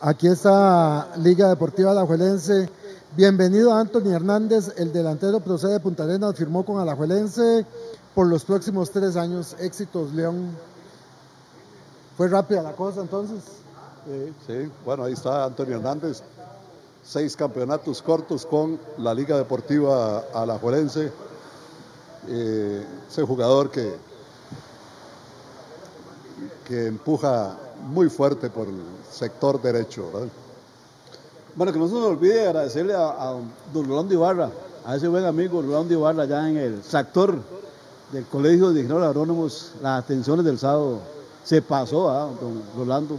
Aquí 0.05 0.27
está 0.27 1.15
Liga 1.19 1.49
Deportiva 1.49 1.93
Alajuelense. 1.93 2.69
Bienvenido 3.17 3.73
a 3.73 3.79
Anthony 3.79 4.11
Hernández, 4.11 4.73
el 4.77 4.93
delantero 4.93 5.39
procede 5.39 5.75
de 5.75 5.79
Punta 5.79 6.03
Arenas, 6.03 6.35
firmó 6.35 6.65
con 6.65 6.81
Alajuelense 6.81 7.65
por 8.13 8.27
los 8.27 8.45
próximos 8.45 8.91
tres 8.91 9.15
años. 9.15 9.55
Éxitos, 9.61 10.13
León. 10.13 10.57
Fue 12.17 12.29
rápida 12.29 12.63
la 12.63 12.73
cosa 12.73 13.01
entonces. 13.01 13.43
Sí, 14.07 14.35
sí, 14.47 14.71
bueno, 14.85 15.05
ahí 15.05 15.13
está 15.13 15.45
Antonio 15.45 15.77
Hernández. 15.77 16.23
Seis 17.05 17.37
campeonatos 17.37 18.03
cortos 18.03 18.47
con 18.47 18.79
la 18.99 19.15
Liga 19.15 19.37
Deportiva 19.37 20.25
Alajuelense. 20.35 21.13
Eh, 22.29 22.87
ese 23.09 23.23
jugador 23.23 23.71
que, 23.71 23.95
que 26.69 26.87
empuja 26.87 27.57
muy 27.89 28.09
fuerte 28.09 28.51
por 28.51 28.69
el 28.69 28.81
sector 29.11 29.61
derecho. 29.61 30.09
¿verdad? 30.13 30.29
Bueno, 31.57 31.73
que 31.73 31.79
no 31.79 31.89
se 31.89 31.95
nos 31.95 32.05
olvide 32.05 32.47
agradecerle 32.47 32.95
a, 32.95 33.09
a 33.09 33.41
don 33.73 33.89
Rolando 33.89 34.15
Ibarra, 34.15 34.51
a 34.85 34.97
ese 34.97 35.09
buen 35.09 35.25
amigo 35.25 35.61
Rolando 35.63 35.93
Ibarra, 35.95 36.23
allá 36.23 36.49
en 36.49 36.57
el 36.57 36.83
sector 36.85 37.37
del 38.13 38.25
Colegio 38.27 38.71
de 38.71 38.81
Ingenieros 38.81 39.09
Agrónomos, 39.09 39.73
las 39.83 40.05
atenciones 40.05 40.45
del 40.45 40.59
sábado. 40.59 41.01
Se 41.45 41.61
pasó, 41.63 42.09
¿ah, 42.11 42.29
don 42.41 42.63
Rolando. 42.77 43.19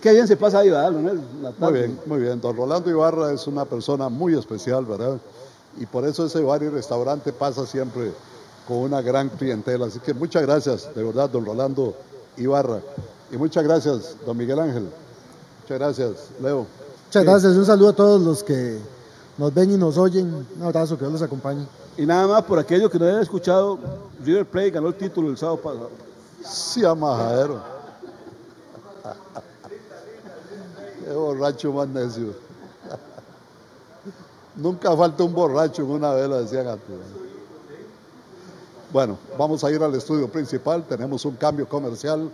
Qué 0.00 0.12
bien 0.12 0.26
se 0.28 0.36
pasa 0.36 0.58
ahí, 0.58 0.68
¿verdad, 0.70 0.90
Leonel? 0.90 1.20
La 1.42 1.52
Muy 1.58 1.72
bien, 1.72 2.00
muy 2.06 2.20
bien. 2.20 2.40
Don 2.40 2.54
Rolando 2.56 2.90
Ibarra 2.90 3.32
es 3.32 3.46
una 3.46 3.64
persona 3.64 4.08
muy 4.08 4.36
especial, 4.38 4.84
¿verdad? 4.84 5.18
Y 5.78 5.86
por 5.86 6.04
eso 6.06 6.26
ese 6.26 6.42
bar 6.42 6.62
y 6.62 6.68
restaurante 6.68 7.32
pasa 7.32 7.66
siempre 7.66 8.12
con 8.68 8.78
una 8.78 9.00
gran 9.00 9.30
clientela. 9.30 9.86
Así 9.86 9.98
que 10.00 10.12
muchas 10.12 10.42
gracias, 10.42 10.94
de 10.94 11.02
verdad, 11.02 11.30
don 11.30 11.44
Rolando 11.46 11.94
Ibarra. 12.36 12.80
Y 13.32 13.36
muchas 13.38 13.64
gracias, 13.64 14.14
don 14.26 14.36
Miguel 14.36 14.60
Ángel. 14.60 14.88
Muchas 15.62 15.78
gracias, 15.78 16.10
Leo. 16.42 16.66
Muchas 17.06 17.22
Sí. 17.22 17.26
gracias. 17.28 17.52
Un 17.56 17.64
saludo 17.64 17.88
a 17.88 17.92
todos 17.94 18.20
los 18.20 18.42
que 18.44 18.78
nos 19.38 19.54
ven 19.54 19.70
y 19.72 19.76
nos 19.78 19.96
oyen. 19.96 20.46
Un 20.56 20.62
abrazo, 20.62 20.96
que 20.96 21.00
Dios 21.04 21.12
los 21.14 21.22
acompañe. 21.22 21.66
Y 21.96 22.04
nada 22.04 22.26
más, 22.26 22.42
por 22.42 22.58
aquellos 22.58 22.90
que 22.90 22.98
no 22.98 23.06
hayan 23.06 23.22
escuchado, 23.22 23.78
River 24.22 24.44
Plate 24.46 24.70
ganó 24.70 24.88
el 24.88 24.94
título 24.96 25.30
el 25.30 25.38
sábado 25.38 25.58
pasado. 25.58 25.90
Sí, 26.44 26.84
a 26.84 26.94
majadero. 26.94 27.62
Qué 31.04 31.12
borracho 31.12 31.72
más 31.72 31.88
necio. 31.88 32.34
Nunca 34.56 34.96
falta 34.96 35.24
un 35.24 35.34
borracho 35.34 35.82
en 35.82 35.90
una 35.90 36.12
vela, 36.12 36.40
decían 36.40 36.68
antes. 36.68 36.96
Bueno, 38.92 39.18
vamos 39.36 39.64
a 39.64 39.72
ir 39.72 39.82
al 39.82 39.94
estudio 39.94 40.28
principal, 40.28 40.84
tenemos 40.84 41.24
un 41.24 41.34
cambio 41.34 41.68
comercial 41.68 42.30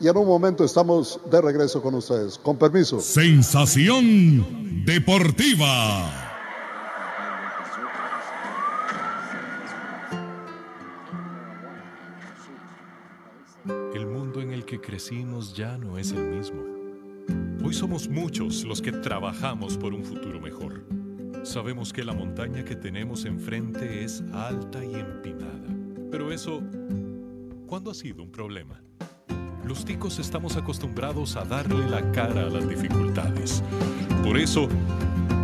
y 0.00 0.08
en 0.08 0.16
un 0.16 0.26
momento 0.26 0.64
estamos 0.64 1.20
de 1.30 1.40
regreso 1.40 1.80
con 1.80 1.94
ustedes. 1.94 2.36
Con 2.38 2.56
permiso. 2.56 3.00
Sensación 3.00 4.84
deportiva. 4.84 6.23
Crecimos 14.94 15.56
ya 15.56 15.76
no 15.76 15.98
es 15.98 16.12
el 16.12 16.22
mismo. 16.22 16.62
Hoy 17.64 17.74
somos 17.74 18.08
muchos 18.08 18.62
los 18.62 18.80
que 18.80 18.92
trabajamos 18.92 19.76
por 19.76 19.92
un 19.92 20.04
futuro 20.04 20.40
mejor. 20.40 20.86
Sabemos 21.42 21.92
que 21.92 22.04
la 22.04 22.12
montaña 22.12 22.64
que 22.64 22.76
tenemos 22.76 23.24
enfrente 23.24 24.04
es 24.04 24.22
alta 24.32 24.84
y 24.84 24.94
empinada. 24.94 25.66
Pero 26.12 26.30
eso, 26.30 26.62
¿cuándo 27.66 27.90
ha 27.90 27.94
sido 27.94 28.22
un 28.22 28.30
problema? 28.30 28.80
Los 29.64 29.84
ticos 29.84 30.20
estamos 30.20 30.56
acostumbrados 30.56 31.34
a 31.34 31.44
darle 31.44 31.90
la 31.90 32.12
cara 32.12 32.42
a 32.42 32.50
las 32.50 32.68
dificultades. 32.68 33.64
Por 34.22 34.38
eso, 34.38 34.68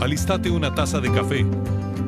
alistate 0.01 0.49
una 0.49 0.73
taza 0.73 1.01
de 1.01 1.11
café 1.11 1.45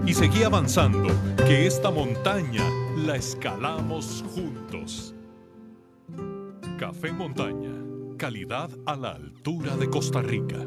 y 0.06 0.14
seguí 0.14 0.44
avanzando, 0.44 1.08
que 1.38 1.66
esta 1.66 1.90
montaña 1.90 2.62
la 3.04 3.16
escalamos 3.16 4.22
juntos. 4.32 5.12
Café 7.02 7.14
Montaña, 7.14 7.72
calidad 8.16 8.70
a 8.86 8.94
la 8.94 9.10
altura 9.10 9.76
de 9.76 9.90
Costa 9.90 10.22
Rica. 10.22 10.64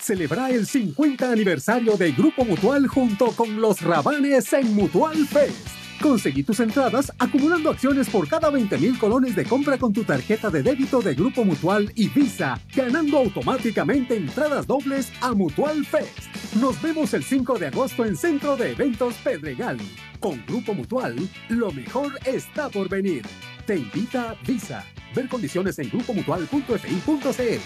Celebra 0.00 0.48
el 0.48 0.66
50 0.66 1.30
aniversario 1.30 1.98
de 1.98 2.12
Grupo 2.12 2.46
Mutual 2.46 2.86
junto 2.86 3.32
con 3.32 3.60
los 3.60 3.82
Rabanes 3.82 4.50
en 4.54 4.74
Mutual 4.74 5.26
Fest. 5.26 5.68
Conseguí 6.00 6.42
tus 6.42 6.58
entradas 6.60 7.12
acumulando 7.18 7.68
acciones 7.68 8.08
por 8.08 8.26
cada 8.26 8.48
20 8.48 8.78
mil 8.78 8.98
colones 8.98 9.36
de 9.36 9.44
compra 9.44 9.76
con 9.76 9.92
tu 9.92 10.04
tarjeta 10.04 10.48
de 10.48 10.62
débito 10.62 11.02
de 11.02 11.14
Grupo 11.14 11.44
Mutual 11.44 11.92
y 11.94 12.08
Visa, 12.08 12.58
ganando 12.74 13.18
automáticamente 13.18 14.16
entradas 14.16 14.66
dobles 14.66 15.12
a 15.20 15.34
Mutual 15.34 15.84
Fest. 15.84 16.34
Nos 16.58 16.80
vemos 16.80 17.12
el 17.12 17.22
5 17.22 17.58
de 17.58 17.66
agosto 17.66 18.06
en 18.06 18.16
Centro 18.16 18.56
de 18.56 18.70
Eventos 18.70 19.16
Pedregal. 19.16 19.76
Con 20.18 20.42
Grupo 20.46 20.72
Mutual, 20.72 21.16
lo 21.50 21.70
mejor 21.72 22.18
está 22.24 22.70
por 22.70 22.88
venir. 22.88 23.22
Te 23.70 23.76
invita 23.76 24.34
Visa. 24.44 24.84
Ver 25.14 25.28
condiciones 25.28 25.78
en 25.78 25.88
grupomutual.fi.cl. 25.90 27.60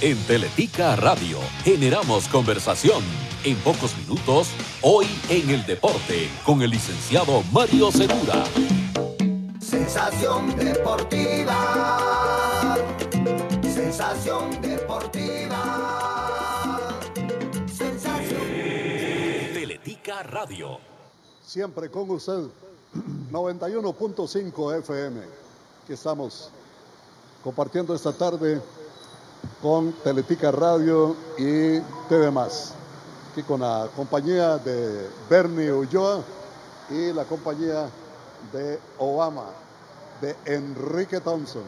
En 0.00 0.16
Teletica 0.26 0.96
Radio 0.96 1.38
generamos 1.64 2.28
conversación. 2.28 3.02
En 3.44 3.56
pocos 3.58 3.94
minutos, 3.98 4.52
hoy 4.80 5.04
en 5.28 5.50
el 5.50 5.66
deporte, 5.66 6.30
con 6.46 6.62
el 6.62 6.70
licenciado 6.70 7.42
Mario 7.52 7.92
Segura. 7.92 8.42
Sensación 9.60 10.56
deportiva. 10.56 11.58
Sensación 13.62 14.62
deportiva. 14.62 15.58
Sensación. 17.66 18.40
Teletica 19.52 20.22
Radio. 20.22 20.91
Siempre 21.52 21.90
con 21.90 22.08
usted, 22.08 22.44
91.5 23.30 24.78
FM, 24.78 25.20
que 25.86 25.92
estamos 25.92 26.48
compartiendo 27.44 27.94
esta 27.94 28.10
tarde 28.10 28.58
con 29.60 29.92
Teletica 30.02 30.50
Radio 30.50 31.14
y 31.36 31.78
TV 32.08 32.30
Más. 32.30 32.72
Aquí 33.30 33.42
con 33.42 33.60
la 33.60 33.86
compañía 33.94 34.56
de 34.56 35.10
Bernie 35.28 35.70
Ulloa 35.70 36.22
y 36.88 37.12
la 37.12 37.26
compañía 37.26 37.86
de 38.50 38.80
Obama, 38.96 39.50
de 40.22 40.34
Enrique 40.46 41.20
Thompson, 41.20 41.64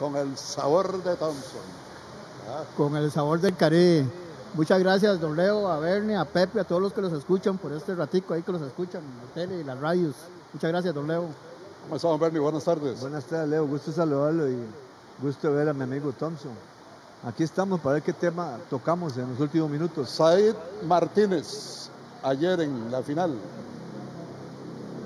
con 0.00 0.16
el 0.16 0.36
sabor 0.36 1.00
de 1.04 1.14
Thompson. 1.14 1.62
Con 2.76 2.96
el 2.96 3.12
sabor 3.12 3.40
del 3.40 3.54
Caribe. 3.54 4.25
Muchas 4.56 4.78
gracias, 4.80 5.20
don 5.20 5.36
Leo, 5.36 5.68
a 5.68 5.78
Bernie, 5.78 6.16
a 6.16 6.24
Pepe, 6.24 6.60
a 6.60 6.64
todos 6.64 6.80
los 6.80 6.94
que 6.94 7.02
los 7.02 7.12
escuchan 7.12 7.58
por 7.58 7.72
este 7.72 7.94
ratico 7.94 8.32
ahí 8.32 8.42
que 8.42 8.52
los 8.52 8.62
escuchan 8.62 9.02
en 9.02 9.18
la 9.18 9.34
tele 9.34 9.60
y 9.60 9.64
las 9.64 9.78
radios. 9.78 10.14
Muchas 10.50 10.70
gracias, 10.70 10.94
don 10.94 11.06
Leo. 11.06 11.26
¿Cómo 11.82 11.96
estamos, 11.96 12.18
Bernie? 12.18 12.40
Buenas 12.40 12.64
tardes. 12.64 12.98
Buenas 12.98 13.26
tardes, 13.26 13.50
Leo. 13.50 13.66
Gusto 13.66 13.92
saludarlo 13.92 14.48
y 14.48 14.56
gusto 15.20 15.52
ver 15.52 15.68
a 15.68 15.74
mi 15.74 15.82
amigo 15.82 16.10
Thompson. 16.12 16.52
Aquí 17.26 17.44
estamos 17.44 17.80
para 17.80 17.94
ver 17.94 18.02
qué 18.02 18.14
tema 18.14 18.56
tocamos 18.70 19.14
en 19.18 19.28
los 19.28 19.38
últimos 19.40 19.68
minutos. 19.68 20.08
Said 20.08 20.54
Martínez, 20.86 21.90
ayer 22.22 22.58
en 22.62 22.90
la 22.90 23.02
final. 23.02 23.34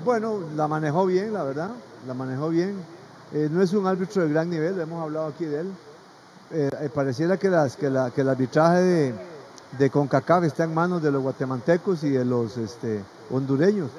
Bueno, 0.05 0.39
la 0.55 0.69
manejó 0.69 1.05
bien, 1.05 1.33
la 1.33 1.43
verdad, 1.43 1.71
la 2.07 2.13
manejó 2.13 2.47
bien. 2.47 2.77
Eh, 3.33 3.49
no 3.51 3.61
es 3.61 3.73
un 3.73 3.85
árbitro 3.85 4.21
de 4.21 4.29
gran 4.29 4.49
nivel, 4.49 4.79
hemos 4.79 5.03
hablado 5.03 5.27
aquí 5.27 5.43
de 5.43 5.59
él. 5.59 5.71
Eh, 6.51 6.69
eh, 6.79 6.89
pareciera 6.93 7.35
que, 7.35 7.49
las, 7.49 7.75
que, 7.75 7.89
la, 7.89 8.11
que 8.11 8.21
el 8.21 8.29
arbitraje 8.29 8.81
de, 8.81 9.30
de 9.77 9.89
CONCACAF 9.89 10.43
está 10.43 10.63
en 10.65 10.73
manos 10.73 11.01
de 11.01 11.11
los 11.11 11.21
guatemaltecos 11.21 12.03
y 12.03 12.09
de 12.09 12.25
los 12.25 12.57
este, 12.57 13.01
hondureños. 13.29 13.89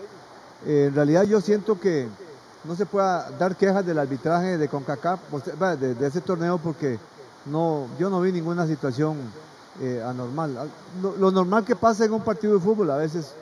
Eh, 0.67 0.87
en 0.89 0.95
realidad 0.95 1.25
yo 1.25 1.41
siento 1.41 1.81
que 1.81 2.09
no 2.65 2.77
se 2.77 2.87
pueda 2.87 3.31
dar 3.39 3.57
quejas 3.57 3.85
del 3.85 3.99
arbitraje 3.99 4.59
de 4.59 4.69
CONCACAF, 4.69 5.21
pues, 5.31 5.45
de, 5.81 5.95
de 5.95 6.07
ese 6.07 6.21
torneo, 6.21 6.59
porque 6.59 6.99
no, 7.47 7.87
yo 7.99 8.11
no 8.11 8.21
vi 8.21 8.33
ninguna 8.33 8.67
situación 8.67 9.17
eh, 9.81 10.03
anormal. 10.07 10.57
Al- 10.59 10.71
Lo, 11.19 11.31
normal 11.31 11.65
que 11.65 11.75
pasa 11.75 12.05
en 12.05 12.13
un 12.13 12.23
partido 12.23 12.55
de 12.55 12.61
fútbol, 12.61 12.91
a 12.91 12.97
veces 12.97 13.33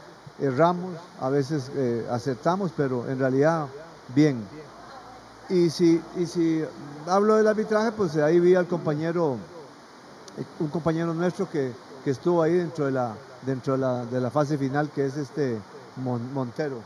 erramos, 0.41 0.95
a 1.21 1.29
veces 1.29 1.71
eh, 1.75 2.07
acertamos, 2.11 2.73
pero 2.77 3.09
en 3.09 3.19
realidad 3.19 3.67
bien. 4.15 4.43
Y 5.51 5.69
si, 5.71 6.01
y 6.17 6.27
si 6.27 6.65
hablo 7.07 7.37
del 7.37 7.49
arbitraje, 7.49 7.91
pues 7.93 8.17
ahí 8.17 8.39
vi 8.39 8.55
al 8.55 8.69
compañero, 8.69 9.37
un 10.61 10.69
compañero 10.69 11.13
nuestro 11.13 11.51
que, 11.51 11.73
que 12.05 12.11
estuvo 12.11 12.43
ahí 12.43 12.55
dentro 12.55 12.87
de 12.87 12.93
la, 12.93 13.15
dentro 13.43 13.75
de 13.75 13.79
la, 13.81 14.05
de 14.07 14.21
la 14.21 14.31
fase 14.31 14.57
final, 14.59 14.91
que 14.91 15.07
es 15.07 15.17
este 15.17 15.59
Mon- 15.97 16.33
Montero. 16.33 16.79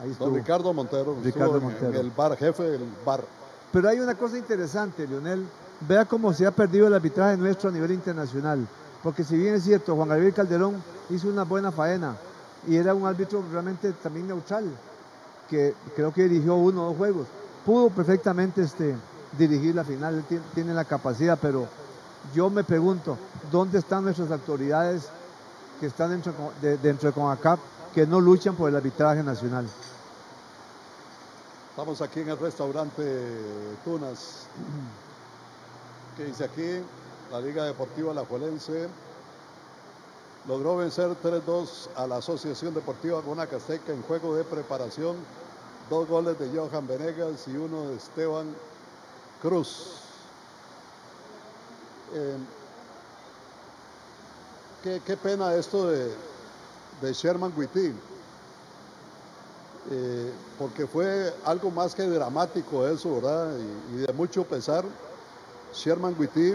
Ahí 0.00 0.10
estuvo. 0.10 0.28
Don 0.28 0.36
Ricardo 0.36 0.72
Montero, 0.72 1.16
Ricardo 1.22 1.60
Montero. 1.60 1.88
en 1.88 1.96
el 1.96 2.10
bar, 2.10 2.36
jefe 2.36 2.62
del 2.64 2.84
bar. 3.04 3.24
Pero 3.72 3.88
hay 3.88 4.00
una 4.00 4.14
cosa 4.14 4.38
interesante, 4.38 5.06
Lionel. 5.06 5.46
Vea 5.80 6.04
cómo 6.04 6.32
se 6.32 6.46
ha 6.46 6.50
perdido 6.50 6.86
el 6.88 6.94
arbitraje 6.94 7.36
nuestro 7.36 7.68
a 7.70 7.72
nivel 7.72 7.92
internacional. 7.92 8.66
Porque 9.02 9.22
si 9.24 9.36
bien 9.36 9.54
es 9.54 9.62
cierto, 9.64 9.94
Juan 9.94 10.08
Gabriel 10.08 10.34
Calderón 10.34 10.82
hizo 11.10 11.28
una 11.28 11.44
buena 11.44 11.70
faena 11.70 12.16
y 12.66 12.76
era 12.76 12.94
un 12.94 13.06
árbitro 13.06 13.44
realmente 13.52 13.92
también 13.92 14.26
neutral, 14.26 14.64
que 15.48 15.74
creo 15.94 16.12
que 16.12 16.24
dirigió 16.24 16.56
uno 16.56 16.82
o 16.82 16.86
dos 16.88 16.96
juegos. 16.96 17.26
pudo 17.64 17.90
perfectamente 17.90 18.62
este, 18.62 18.96
dirigir 19.38 19.74
la 19.74 19.84
final, 19.84 20.24
tiene 20.54 20.74
la 20.74 20.84
capacidad, 20.84 21.38
pero 21.40 21.66
yo 22.34 22.50
me 22.50 22.64
pregunto, 22.64 23.16
¿dónde 23.50 23.78
están 23.78 24.04
nuestras 24.04 24.30
autoridades 24.30 25.08
que 25.80 25.86
están 25.86 26.10
dentro, 26.10 26.32
de, 26.60 26.76
dentro 26.78 27.08
de 27.08 27.14
CONACAP 27.14 27.58
que 27.94 28.06
no 28.06 28.20
luchan 28.20 28.54
por 28.54 28.68
el 28.68 28.76
arbitraje 28.76 29.22
nacional? 29.22 29.66
Estamos 31.70 32.02
aquí 32.02 32.20
en 32.20 32.28
el 32.30 32.38
restaurante 32.38 33.02
Tunas, 33.84 34.46
que 36.16 36.24
dice 36.24 36.44
aquí, 36.44 36.82
la 37.30 37.40
Liga 37.40 37.64
Deportiva 37.64 38.10
Alajuelense 38.10 38.88
logró 40.48 40.76
vencer 40.78 41.10
3-2 41.22 41.88
a 41.94 42.06
la 42.06 42.16
Asociación 42.16 42.74
Deportiva 42.74 43.20
Guanacasteca 43.20 43.92
en 43.92 44.02
juego 44.02 44.34
de 44.34 44.44
preparación, 44.44 45.16
dos 45.88 46.08
goles 46.08 46.38
de 46.38 46.48
Johan 46.48 46.86
Venegas 46.86 47.46
y 47.46 47.56
uno 47.56 47.90
de 47.90 47.96
Esteban 47.96 48.54
Cruz. 49.40 50.07
Eh, 52.14 52.36
qué, 55.04 55.16
pena 55.16 55.54
esto 55.54 55.88
de, 55.88 56.10
Sherman 57.12 57.52
Witty, 57.56 57.92
eh, 59.90 60.32
porque 60.58 60.86
fue 60.86 61.34
algo 61.44 61.70
más 61.70 61.94
que 61.94 62.04
dramático 62.04 62.86
eso, 62.86 63.16
¿verdad? 63.16 63.50
Y, 63.92 63.96
de 63.98 64.12
mucho 64.14 64.44
pesar, 64.44 64.84
Sherman 65.74 66.16
Witty 66.18 66.54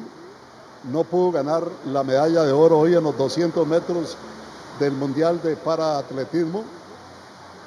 no 0.92 1.04
pudo 1.04 1.32
ganar 1.32 1.68
la 1.86 2.04
medalla 2.04 2.44
de 2.44 2.52
oro 2.52 2.80
hoy 2.80 2.96
en 2.96 3.04
los 3.04 3.18
200 3.18 3.68
metros 3.68 4.18
del 4.80 4.94
Mundial 4.94 5.42
de 5.42 5.56
Paraatletismo, 5.56 6.64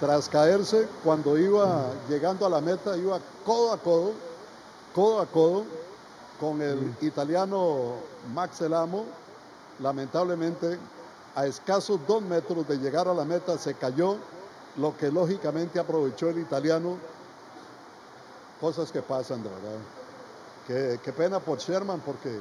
tras 0.01 0.29
caerse 0.29 0.89
cuando 1.05 1.39
iba 1.39 1.87
llegando 2.09 2.45
a 2.45 2.51
la 2.51 2.61
meta, 2.61 2.97
iba 2.97 3.19
codo 3.45 3.73
a 3.73 3.79
codo, 3.79 4.13
codo 4.95 5.21
a 5.21 5.27
codo, 5.27 5.65
con 6.41 6.61
el 6.63 6.95
italiano 7.01 7.95
Max 8.35 8.61
Elamo, 8.61 9.05
lamentablemente 9.81 10.79
a 11.35 11.47
escasos 11.47 12.01
dos 12.07 12.23
metros 12.23 12.67
de 12.67 12.79
llegar 12.79 13.09
a 13.09 13.15
la 13.15 13.25
meta 13.25 13.59
se 13.59 13.75
cayó, 13.75 14.17
lo 14.77 14.97
que 14.97 15.11
lógicamente 15.11 15.79
aprovechó 15.79 16.29
el 16.29 16.39
italiano. 16.39 16.97
Cosas 18.61 18.91
que 18.91 19.03
pasan, 19.03 19.43
de 19.43 19.51
verdad. 19.51 19.79
Qué, 20.67 21.01
qué 21.05 21.13
pena 21.13 21.41
por 21.41 21.59
Sherman 21.59 22.01
porque 22.01 22.41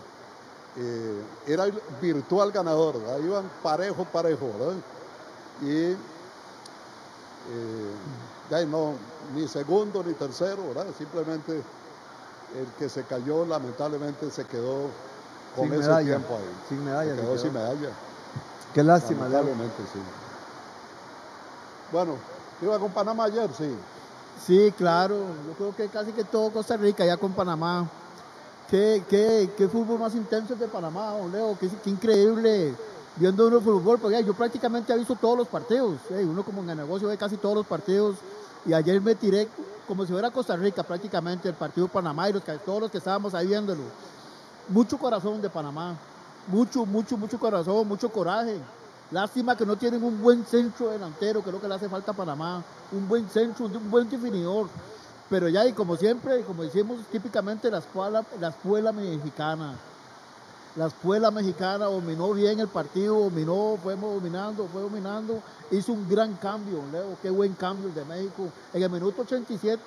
eh, 0.78 1.22
era 1.48 1.66
el 1.66 1.74
virtual 2.02 2.52
ganador, 2.52 3.00
¿verdad? 3.00 3.20
iban 3.20 3.50
parejo, 3.64 4.06
parejo, 4.06 4.52
¿verdad? 4.58 4.76
Y 5.62 5.92
eh, 5.92 5.98
ya 8.50 8.66
no, 8.66 8.94
ni 9.34 9.48
segundo 9.48 10.04
ni 10.04 10.14
tercero, 10.14 10.68
¿verdad? 10.68 10.88
Simplemente 10.98 11.62
el 12.60 12.68
que 12.80 12.90
se 12.90 13.04
cayó 13.04 13.46
lamentablemente 13.46 14.30
se 14.32 14.46
quedó 14.46 14.90
con 15.56 15.66
Sin 15.66 15.74
ese 15.74 15.90
medalla, 15.90 16.06
tiempo 16.08 16.36
ahí. 16.36 16.56
sin 16.70 16.84
medalla 16.86 17.16
Se 17.16 17.16
se 17.16 17.22
quedó 17.22 17.32
quedó. 17.34 17.42
sin 17.42 17.54
medalla. 17.54 17.90
Qué 18.74 18.84
lástima. 18.84 19.30
Lamentablemente, 19.30 19.84
sí. 19.94 20.00
Bueno, 21.92 22.16
iba 22.62 22.80
con 22.80 22.92
Panamá 22.92 23.26
ayer, 23.26 23.50
sí. 23.58 23.76
Sí, 24.46 24.74
claro. 24.78 25.16
Yo 25.48 25.54
creo 25.54 25.76
que 25.76 25.88
casi 25.90 26.12
que 26.12 26.24
todo 26.24 26.52
Costa 26.52 26.78
Rica 26.78 27.06
ya 27.06 27.18
con 27.18 27.34
Panamá. 27.34 27.88
Qué, 28.70 29.04
qué, 29.10 29.50
qué 29.58 29.68
fútbol 29.68 30.00
más 30.00 30.16
intenso 30.16 30.54
es 30.54 30.60
de 30.60 30.68
Panamá, 30.68 31.12
don 31.12 31.32
Leo. 31.32 31.58
Qué, 31.60 31.70
qué 31.84 31.90
increíble 31.90 32.74
viendo 33.16 33.48
uno 33.48 33.62
fútbol. 33.62 34.00
Porque 34.00 34.24
yo 34.24 34.34
prácticamente 34.34 34.92
he 34.94 34.98
visto 34.98 35.16
todos 35.16 35.38
los 35.38 35.48
partidos. 35.48 35.98
Uno 36.10 36.44
como 36.44 36.62
en 36.64 36.72
el 36.72 36.78
negocio 36.78 37.08
ve 37.08 37.18
casi 37.18 37.38
todos 37.38 37.56
los 37.56 37.66
partidos. 37.66 38.18
Y 38.66 38.74
ayer 38.74 39.00
me 39.02 39.16
tiré 39.16 39.48
como 39.88 40.06
si 40.06 40.12
fuera 40.12 40.32
Costa 40.32 40.56
Rica 40.56 40.84
prácticamente 40.84 41.48
el 41.48 41.56
partido 41.56 41.88
de 41.88 41.94
Panamá 41.94 42.30
y 42.30 42.34
todos 42.66 42.82
los 42.82 42.92
que 42.92 42.98
estábamos 42.98 43.34
ahí 43.34 43.48
viéndolo. 43.48 43.84
Mucho 44.70 44.98
corazón 44.98 45.42
de 45.42 45.50
Panamá. 45.50 45.96
Mucho, 46.48 46.86
mucho, 46.86 47.18
mucho 47.18 47.40
corazón, 47.40 47.88
mucho 47.88 48.10
coraje. 48.10 48.60
Lástima 49.12 49.56
que 49.56 49.66
no 49.66 49.76
tienen 49.76 50.04
un 50.04 50.22
buen 50.22 50.44
centro 50.46 50.90
delantero, 50.90 51.44
que 51.44 51.50
es 51.50 51.54
lo 51.54 51.62
que 51.62 51.68
le 51.68 51.76
hace 51.76 51.88
falta 51.88 52.12
a 52.12 52.16
Panamá. 52.16 52.64
Un 52.92 53.08
buen 53.08 53.30
centro, 53.30 53.66
un 53.66 53.92
buen 53.92 54.10
definidor. 54.10 54.68
Pero 55.30 55.48
ya, 55.48 55.66
y 55.66 55.74
como 55.74 55.96
siempre, 55.96 56.42
como 56.42 56.64
decimos 56.64 57.00
típicamente, 57.12 57.70
la 57.70 57.80
escuela, 57.80 58.26
la 58.40 58.50
escuela 58.50 58.92
mexicana. 58.92 59.76
La 60.76 60.88
escuela 60.88 61.32
mexicana 61.32 61.86
dominó 61.86 62.34
bien 62.34 62.60
el 62.60 62.68
partido, 62.68 63.18
dominó, 63.18 63.78
fuimos 63.82 64.14
dominando, 64.16 64.68
fue 64.72 64.82
dominando. 64.82 65.42
Hizo 65.72 65.94
un 65.94 66.08
gran 66.10 66.34
cambio, 66.36 66.82
Leo, 66.92 67.16
qué 67.22 67.30
buen 67.30 67.54
cambio 67.54 67.88
el 67.88 67.96
de 67.96 68.04
México. 68.04 68.50
En 68.74 68.84
el 68.84 68.90
minuto 68.90 69.22
87, 69.22 69.82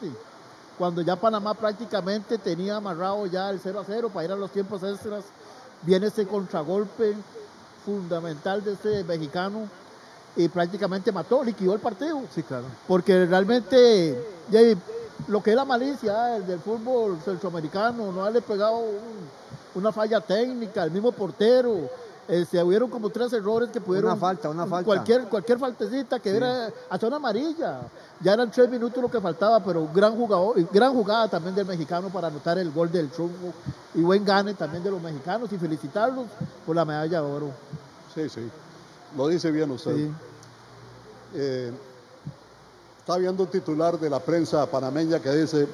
cuando 0.79 1.03
ya 1.03 1.15
Panamá 1.17 1.53
prácticamente 1.53 2.39
tenía 2.39 2.77
amarrado 2.77 3.27
ya 3.27 3.51
el 3.51 3.61
0 3.63 3.81
a 3.81 3.85
0 3.85 4.11
para 4.13 4.25
ir 4.25 4.33
a 4.33 4.37
los 4.37 4.51
tiempos 4.51 4.83
extras, 4.83 5.25
viene 5.83 6.07
ese 6.07 6.27
contragolpe 6.27 7.15
fundamental 7.85 8.65
de 8.65 8.73
este 8.73 9.05
mexicano 9.05 9.69
y 10.37 10.49
prácticamente 10.49 11.13
mató, 11.13 11.45
liquidó 11.45 11.75
el 11.75 11.81
partido. 11.81 12.23
Sí, 12.35 12.43
claro. 12.43 12.65
Porque 12.87 13.27
realmente 13.27 14.19
ya, 14.51 14.61
lo 15.27 15.43
que 15.43 15.51
es 15.51 15.57
la 15.57 15.65
malicia 15.67 16.37
eh, 16.37 16.41
del 16.43 16.61
fútbol 16.61 17.19
centroamericano, 17.25 18.11
no 18.11 18.23
haberle 18.23 18.41
pegado 18.41 18.79
un- 18.79 19.29
una 19.79 19.93
falla 19.93 20.21
técnica, 20.21 20.85
el 20.85 20.91
mismo 20.91 21.13
portero. 21.13 21.89
eh, 22.29 22.45
se 22.45 22.63
hubieron 22.63 22.91
como 22.91 23.09
tres 23.09 23.33
errores 23.33 23.71
que 23.71 23.81
pudieron. 23.81 24.11
Una 24.11 24.21
falta, 24.21 24.51
una 24.51 24.67
falta. 24.67 24.85
Cualquier, 24.85 25.25
cualquier 25.29 25.59
faltecita 25.59 26.21
que 26.21 26.37
era 26.37 26.71
hasta 26.91 27.07
una 27.07 27.17
amarilla. 27.17 27.81
Ya 28.21 28.35
eran 28.35 28.51
tres 28.51 28.69
minutos 28.69 29.03
lo 29.03 29.11
que 29.11 29.21
faltaba, 29.21 29.65
pero 29.65 29.89
gran 29.95 30.15
jugador, 30.15 30.57
gran 30.71 30.93
jugada 30.93 31.29
también 31.29 31.55
del 31.55 31.67
mexicano 31.67 32.11
para 32.11 32.29
anotar 32.29 32.59
el 32.59 32.71
gol 32.71 32.93
del 32.93 33.09
triunfo. 33.09 33.53
Y 33.95 34.03
buen 34.03 34.25
gane 34.25 34.53
también 34.55 34.85
de 34.85 34.91
los 34.91 35.01
mexicanos 35.01 35.51
y 35.53 35.57
felicitarlos 35.59 36.27
por 36.67 36.77
la 36.77 36.85
medalla 36.85 37.23
de 37.23 37.27
oro. 37.27 37.51
Sí, 38.15 38.29
sí. 38.29 38.47
Lo 39.17 39.29
dice 39.29 39.51
bien 39.51 39.71
usted. 39.71 39.97
Sí. 39.97 40.13
Eh, 41.35 41.73
está 42.99 43.17
viendo 43.17 43.45
un 43.45 43.49
titular 43.49 43.99
de 43.99 44.11
la 44.11 44.21
prensa 44.21 44.67
panameña 44.67 45.19
que 45.19 45.31
dice, 45.31 45.67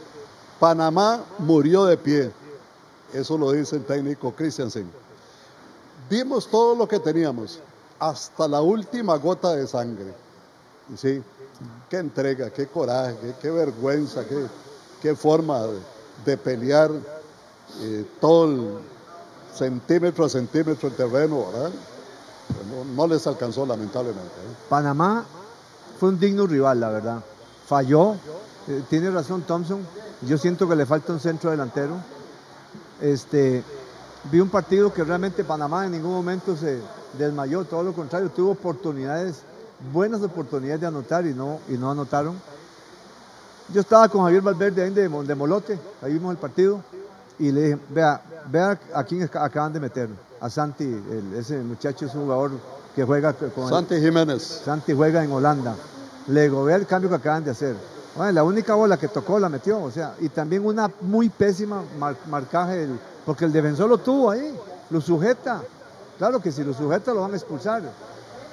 Panamá 0.60 1.20
murió 1.38 1.84
de 1.84 1.96
pie. 1.96 2.30
Eso 3.14 3.38
lo 3.38 3.52
dice 3.52 3.76
el 3.76 3.84
técnico 3.84 4.32
Christiansen. 4.32 4.90
Dimos 6.10 6.48
todo 6.48 6.74
lo 6.74 6.86
que 6.86 6.98
teníamos, 6.98 7.60
hasta 7.98 8.48
la 8.48 8.60
última 8.60 9.16
gota 9.16 9.54
de 9.54 9.66
sangre. 9.66 10.12
Sí, 10.96 11.22
qué 11.88 11.98
entrega, 11.98 12.50
qué 12.50 12.66
coraje, 12.66 13.34
qué, 13.40 13.50
vergüenza, 13.50 14.24
qué, 14.26 14.46
qué 15.00 15.14
forma 15.14 15.62
de, 16.24 16.36
pelear 16.36 16.90
eh, 17.80 18.04
todo 18.20 18.44
el 18.44 18.78
centímetro 19.54 20.24
a 20.24 20.28
centímetro 20.28 20.88
el 20.88 20.94
terreno, 20.96 21.46
no 22.94 23.06
les 23.06 23.26
alcanzó 23.26 23.64
lamentablemente. 23.64 24.24
¿eh? 24.26 24.56
Panamá 24.68 25.24
fue 25.98 26.10
un 26.10 26.18
digno 26.18 26.46
rival, 26.46 26.80
la 26.80 26.90
verdad. 26.90 27.24
Falló, 27.66 28.16
eh, 28.68 28.82
tiene 28.90 29.10
razón 29.10 29.42
Thompson. 29.42 29.86
Yo 30.22 30.36
siento 30.36 30.68
que 30.68 30.76
le 30.76 30.84
falta 30.84 31.12
un 31.12 31.20
centro 31.20 31.50
delantero. 31.50 31.94
Este, 33.00 33.64
vi 34.30 34.40
un 34.40 34.48
partido 34.48 34.92
que 34.92 35.04
realmente 35.04 35.44
Panamá 35.44 35.84
en 35.86 35.92
ningún 35.92 36.12
momento 36.12 36.56
se 36.56 36.80
desmayó, 37.18 37.64
todo 37.64 37.82
lo 37.82 37.92
contrario, 37.92 38.30
tuvo 38.30 38.52
oportunidades, 38.52 39.42
buenas 39.92 40.22
oportunidades 40.22 40.80
de 40.80 40.86
anotar 40.86 41.26
y 41.26 41.34
no, 41.34 41.60
y 41.68 41.72
no 41.72 41.90
anotaron. 41.90 42.40
Yo 43.72 43.80
estaba 43.80 44.08
con 44.08 44.22
Javier 44.24 44.42
Valverde 44.42 44.82
ahí 44.82 44.90
de, 44.90 45.08
de 45.08 45.34
Molote, 45.34 45.78
ahí 46.02 46.12
vimos 46.12 46.32
el 46.32 46.38
partido, 46.38 46.82
y 47.38 47.50
le 47.50 47.62
dije, 47.62 47.78
vea, 47.90 48.22
vea 48.50 48.78
a 48.94 49.04
quién 49.04 49.22
ac- 49.28 49.40
acaban 49.42 49.72
de 49.72 49.80
meter, 49.80 50.08
a 50.40 50.48
Santi, 50.50 50.84
el- 50.84 51.34
ese 51.36 51.58
muchacho 51.58 52.06
es 52.06 52.14
un 52.14 52.22
jugador 52.22 52.52
que 52.94 53.02
juega 53.04 53.32
con 53.32 53.64
el- 53.64 53.70
Santi 53.70 53.96
Jiménez. 54.00 54.42
Santi 54.64 54.92
juega 54.94 55.24
en 55.24 55.32
Holanda. 55.32 55.74
Le 56.28 56.42
digo, 56.42 56.64
vea 56.64 56.76
el 56.76 56.86
cambio 56.86 57.10
que 57.10 57.16
acaban 57.16 57.42
de 57.44 57.50
hacer. 57.50 57.74
Bueno, 58.16 58.32
la 58.32 58.44
única 58.44 58.74
bola 58.74 58.96
que 58.96 59.08
tocó 59.08 59.40
la 59.40 59.48
metió, 59.48 59.82
o 59.82 59.90
sea, 59.90 60.14
y 60.20 60.28
también 60.28 60.64
una 60.64 60.90
muy 61.00 61.28
pésima 61.28 61.82
mar- 61.98 62.16
marcaje, 62.30 62.88
porque 63.26 63.44
el 63.44 63.52
defensor 63.52 63.88
lo 63.88 63.98
tuvo 63.98 64.30
ahí, 64.30 64.54
lo 64.90 65.00
sujeta. 65.00 65.60
Claro 66.18 66.40
que 66.40 66.52
si 66.52 66.62
lo 66.62 66.72
sujeta 66.72 67.12
lo 67.12 67.22
van 67.22 67.32
a 67.32 67.36
expulsar, 67.36 67.82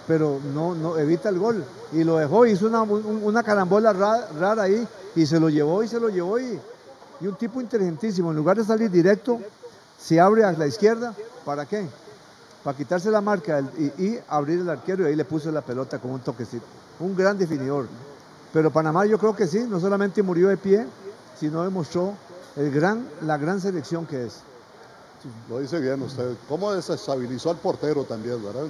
pero 0.08 0.40
no, 0.56 0.74
no 0.74 0.98
evita 0.98 1.30
el 1.30 1.38
gol. 1.38 1.64
Y 1.92 2.04
lo 2.04 2.18
dejó, 2.18 2.46
hizo 2.48 2.66
una, 2.66 2.82
un- 2.82 3.22
una 3.24 3.44
carambola 3.44 3.94
ra- 3.94 4.28
rara 4.40 4.64
ahí, 4.64 4.88
y 5.16 5.26
se 5.28 5.40
lo 5.40 5.50
llevó 5.50 5.84
y 5.84 5.88
se 5.88 6.00
lo 6.00 6.10
llevó. 6.10 6.40
Y, 6.40 6.60
y 7.20 7.28
un 7.28 7.36
tipo 7.36 7.62
inteligentísimo, 7.62 8.32
en 8.32 8.38
lugar 8.38 8.58
de 8.58 8.64
salir 8.66 8.90
directo, 8.90 9.40
se 10.00 10.20
abre 10.20 10.44
a 10.44 10.52
la 10.54 10.66
izquierda, 10.66 11.14
¿para 11.46 11.66
qué? 11.68 11.88
para 12.64 12.78
quitarse 12.78 13.10
la 13.10 13.22
marca 13.22 13.60
y, 13.76 13.86
y 14.04 14.20
abrir 14.28 14.60
el 14.60 14.70
arquero 14.70 15.04
y 15.04 15.08
ahí 15.08 15.16
le 15.16 15.26
puso 15.26 15.52
la 15.52 15.62
pelota 15.62 15.98
con 15.98 16.12
un 16.12 16.20
toquecito. 16.20 16.64
Un 17.00 17.16
gran 17.16 17.36
definidor. 17.36 17.88
Pero 18.54 18.72
Panamá 18.72 19.06
yo 19.06 19.18
creo 19.18 19.36
que 19.36 19.48
sí, 19.48 19.60
no 19.68 19.80
solamente 19.80 20.22
murió 20.22 20.50
de 20.50 20.58
pie, 20.58 20.86
sino 21.40 21.64
demostró 21.64 22.14
el 22.56 22.72
gran, 22.72 23.08
la 23.22 23.38
gran 23.38 23.62
selección 23.62 24.06
que 24.06 24.26
es. 24.26 24.42
Lo 25.50 25.60
dice 25.60 25.80
bien 25.80 26.02
usted. 26.02 26.36
¿Cómo 26.50 26.74
desestabilizó 26.74 27.52
al 27.52 27.58
portero 27.58 28.04
también, 28.04 28.44
verdad? 28.44 28.66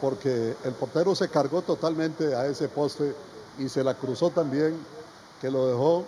Porque 0.00 0.56
el 0.64 0.72
portero 0.72 1.14
se 1.14 1.28
cargó 1.28 1.62
totalmente 1.62 2.34
a 2.34 2.46
ese 2.46 2.68
poste 2.68 3.14
y 3.58 3.68
se 3.68 3.84
la 3.84 3.94
cruzó 3.94 4.30
también, 4.30 4.76
que 5.40 5.50
lo 5.50 5.68
dejó 5.68 6.04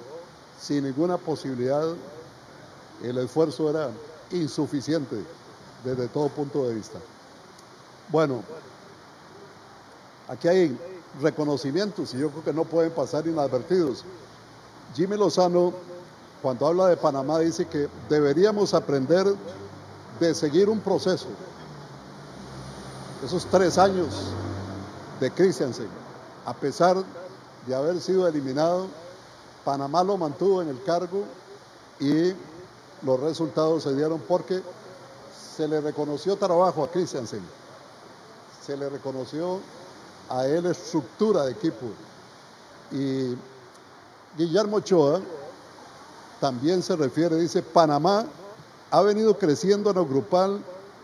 sin 0.61 0.85
ninguna 0.85 1.17
posibilidad, 1.19 1.85
el 3.03 3.19
esfuerzo 3.19 3.71
era 3.71 3.91
insuficiente 4.31 5.17
desde 5.85 6.09
todo 6.09 6.29
punto 6.29 6.67
de 6.67 6.75
vista. 6.75 6.99
Bueno, 8.09 8.43
aquí 10.29 10.49
hay 10.49 10.79
reconocimientos 11.21 12.15
y 12.15 12.19
yo 12.19 12.31
creo 12.31 12.45
que 12.45 12.53
no 12.53 12.65
pueden 12.65 12.93
pasar 12.93 13.27
inadvertidos. 13.27 14.05
Jimmy 14.95 15.17
Lozano, 15.17 15.73
cuando 16.43 16.67
habla 16.67 16.89
de 16.89 16.97
Panamá, 16.97 17.39
dice 17.39 17.67
que 17.67 17.89
deberíamos 18.09 18.75
aprender 18.75 19.27
de 20.21 20.35
seguir 20.35 20.69
un 20.69 20.81
proceso. 20.81 21.27
Esos 23.25 23.47
tres 23.47 23.79
años 23.79 24.09
de 25.21 25.31
Christiansen, 25.31 25.89
a 26.45 26.55
pesar 26.55 27.03
de 27.67 27.75
haber 27.75 28.01
sido 28.01 28.29
eliminado, 28.29 28.87
Panamá 29.65 30.05
lo 30.05 30.17
mantuvo 30.17 30.61
en 30.61 30.69
el 30.69 30.83
cargo 30.83 31.25
y 31.99 32.35
los 33.03 33.21
resultados 33.21 33.85
se 33.85 33.95
dieron 33.95 34.21
porque 34.21 34.63
se 35.57 35.67
le 35.67 35.81
reconoció 35.81 36.37
trabajo 36.37 36.85
a 36.85 36.91
Christiansen, 36.91 37.41
se 38.65 38.77
le 38.77 38.89
reconoció 38.91 39.61
a 40.29 40.47
él 40.47 40.67
estructura 40.67 41.45
de 41.45 41.53
equipo. 41.53 41.87
Y 42.91 43.37
Guillermo 44.37 44.77
Ochoa 44.77 45.21
también 46.41 46.83
se 46.83 46.97
refiere, 46.97 47.37
dice, 47.37 47.63
Panamá 47.63 48.27
ha 48.91 49.03
venido 49.03 49.37
creciendo 49.37 49.91
en 49.91 49.97
lo 49.97 50.07
grupal 50.07 50.61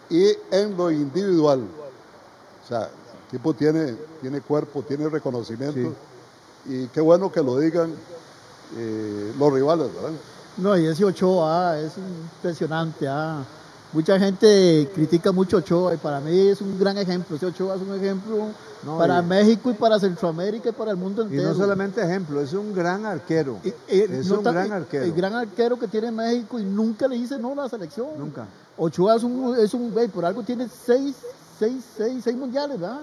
y 0.09 0.32
en 0.51 0.76
lo 0.76 0.90
individual. 0.90 1.60
O 2.64 2.68
sea, 2.68 2.82
el 2.82 3.26
equipo 3.28 3.55
tiene, 3.55 3.97
tiene 4.20 4.40
cuerpo, 4.40 4.82
tiene 4.82 5.09
reconocimiento. 5.09 5.94
Y 6.66 6.86
qué 6.88 7.01
bueno 7.01 7.32
que 7.32 7.42
lo 7.42 7.59
digan 7.59 7.94
eh, 8.76 9.32
los 9.38 9.52
rivales, 9.52 9.92
¿verdad? 9.94 10.10
No, 10.56 10.76
y 10.76 10.86
ese 10.86 11.05
Ochoa 11.05 11.78
es 11.80 11.92
impresionante. 11.97 13.09
ah. 13.09 13.42
Mucha 13.93 14.19
gente 14.21 14.89
critica 14.95 15.33
mucho 15.33 15.57
Ochoa 15.57 15.95
y 15.95 15.97
para 15.97 16.21
mí 16.21 16.49
es 16.49 16.61
un 16.61 16.79
gran 16.79 16.97
ejemplo. 16.97 17.35
Ese 17.37 17.47
Ochoa 17.47 17.75
es 17.75 17.83
un 17.83 17.93
ejemplo 17.97 18.49
No, 18.85 18.97
para 18.99 19.19
y- 19.21 19.25
México 19.27 19.71
y 19.71 19.75
para 19.75 19.99
Centroamérica 19.99 20.69
y 20.69 20.73
para 20.73 20.93
el 20.93 20.97
mundo 20.97 21.23
Y 21.23 21.27
entero. 21.27 21.49
no 21.49 21.55
solamente 21.57 22.01
ejemplo, 22.01 22.41
es 22.41 22.53
un 22.53 22.73
gran 22.73 23.05
arquero. 23.05 23.59
Es 23.89 24.27
no 24.29 24.39
un 24.39 24.45
tan- 24.45 24.55
gran 24.55 24.73
arquero. 24.73 25.05
El 25.05 25.12
gran 25.12 25.35
arquero 25.35 25.77
que 25.77 25.89
tiene 25.89 26.12
México 26.12 26.61
y 26.61 26.65
nunca 26.65 27.09
le 27.09 27.17
dice 27.17 27.37
no 27.39 27.53
a 27.53 27.57
la 27.57 27.69
selección. 27.69 28.11
Nunca. 28.17 28.47
Ochoa 28.79 29.17
es 29.17 29.25
un, 29.25 29.57
es 29.59 29.75
un 29.75 29.93
por 30.12 30.25
algo 30.25 30.43
tiene 30.45 30.69
seis, 30.69 31.17
seis, 31.59 31.83
seis, 31.97 32.21
seis 32.23 32.37
mundiales, 32.37 32.79
¿verdad? 32.79 33.01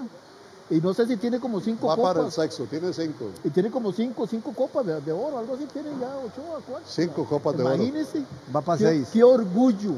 Y 0.70 0.82
no 0.82 0.94
sé 0.94 1.08
si 1.08 1.16
tiene 1.16 1.40
como 1.40 1.62
cinco 1.62 1.88
Va 1.88 1.96
copas. 1.96 2.14
para 2.14 2.26
el 2.26 2.32
sexo, 2.32 2.66
tiene 2.66 2.92
cinco. 2.92 3.30
Y 3.44 3.50
tiene 3.50 3.72
como 3.72 3.94
cinco, 3.94 4.28
cinco 4.28 4.52
copas 4.54 4.86
de, 4.86 5.00
de 5.00 5.12
oro, 5.14 5.38
algo 5.38 5.56
así 5.56 5.66
tiene 5.66 5.90
ya 6.00 6.10
Ochoa. 6.18 6.60
¿cuál? 6.68 6.84
Cinco 6.86 7.26
copas 7.26 7.56
de 7.56 7.64
oro. 7.64 7.76
Imagínese. 7.76 8.24
Va 8.54 8.62
para 8.62 8.78
qué, 8.78 8.86
seis. 8.86 9.10
Qué 9.14 9.24
orgullo. 9.24 9.94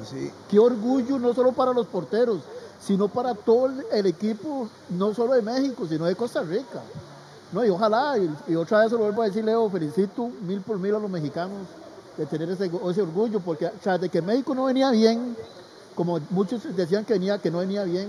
Qué 0.47 0.59
orgullo, 0.59 1.17
no 1.17 1.33
solo 1.33 1.53
para 1.53 1.73
los 1.73 1.87
porteros, 1.87 2.41
sino 2.79 3.07
para 3.07 3.33
todo 3.33 3.71
el, 3.91 4.05
equipo, 4.05 4.69
no 4.89 5.13
solo 5.15 5.33
de 5.33 5.41
México, 5.41 5.87
sino 5.87 6.05
de 6.05 6.15
Costa 6.15 6.43
Rica. 6.43 6.81
No, 7.51 7.65
y 7.65 7.69
ojalá, 7.69 8.15
y, 8.17 8.29
y 8.47 8.55
otra 8.55 8.81
vez 8.81 8.91
se 8.91 8.95
lo 8.95 9.03
vuelvo 9.05 9.23
a 9.23 9.25
decir, 9.25 9.43
Leo, 9.43 9.67
felicito 9.71 10.29
mil 10.45 10.61
por 10.61 10.77
mil 10.77 10.93
a 10.93 10.99
los 10.99 11.09
mexicanos 11.09 11.65
de 12.15 12.25
tener 12.25 12.49
ese, 12.51 12.69
ese 12.89 13.01
orgullo, 13.01 13.39
porque 13.39 13.71
sea, 13.81 13.97
de 13.97 14.09
que 14.09 14.21
México 14.21 14.53
no 14.53 14.65
venía 14.65 14.91
bien, 14.91 15.35
como 15.95 16.19
muchos 16.29 16.61
decían 16.75 17.05
que 17.05 17.13
venía, 17.13 17.39
que 17.39 17.49
no 17.49 17.59
venía 17.59 17.83
bien, 17.85 18.07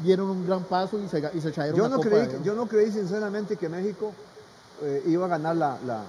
dieron 0.00 0.28
un 0.30 0.46
gran 0.46 0.62
paso 0.64 0.98
y 0.98 1.08
se, 1.08 1.18
y 1.34 1.40
se 1.40 1.50
trajeron 1.50 1.76
Yo 1.78 1.82
la 1.84 1.88
no, 1.90 1.96
Copa 1.96 2.08
creí, 2.08 2.28
yo 2.44 2.54
no 2.54 2.66
creí 2.66 2.92
sinceramente 2.92 3.56
que 3.56 3.68
México 3.68 4.12
eh, 4.82 5.02
iba 5.06 5.26
a 5.26 5.28
ganar 5.28 5.56
la, 5.56 5.78
la- 5.86 6.04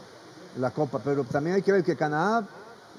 la 0.58 0.72
Copa, 0.72 1.00
pero 1.04 1.24
también 1.24 1.56
hay 1.58 1.62
que 1.62 1.72
ver 1.72 1.84
que 1.84 1.96
Canadá 1.96 2.44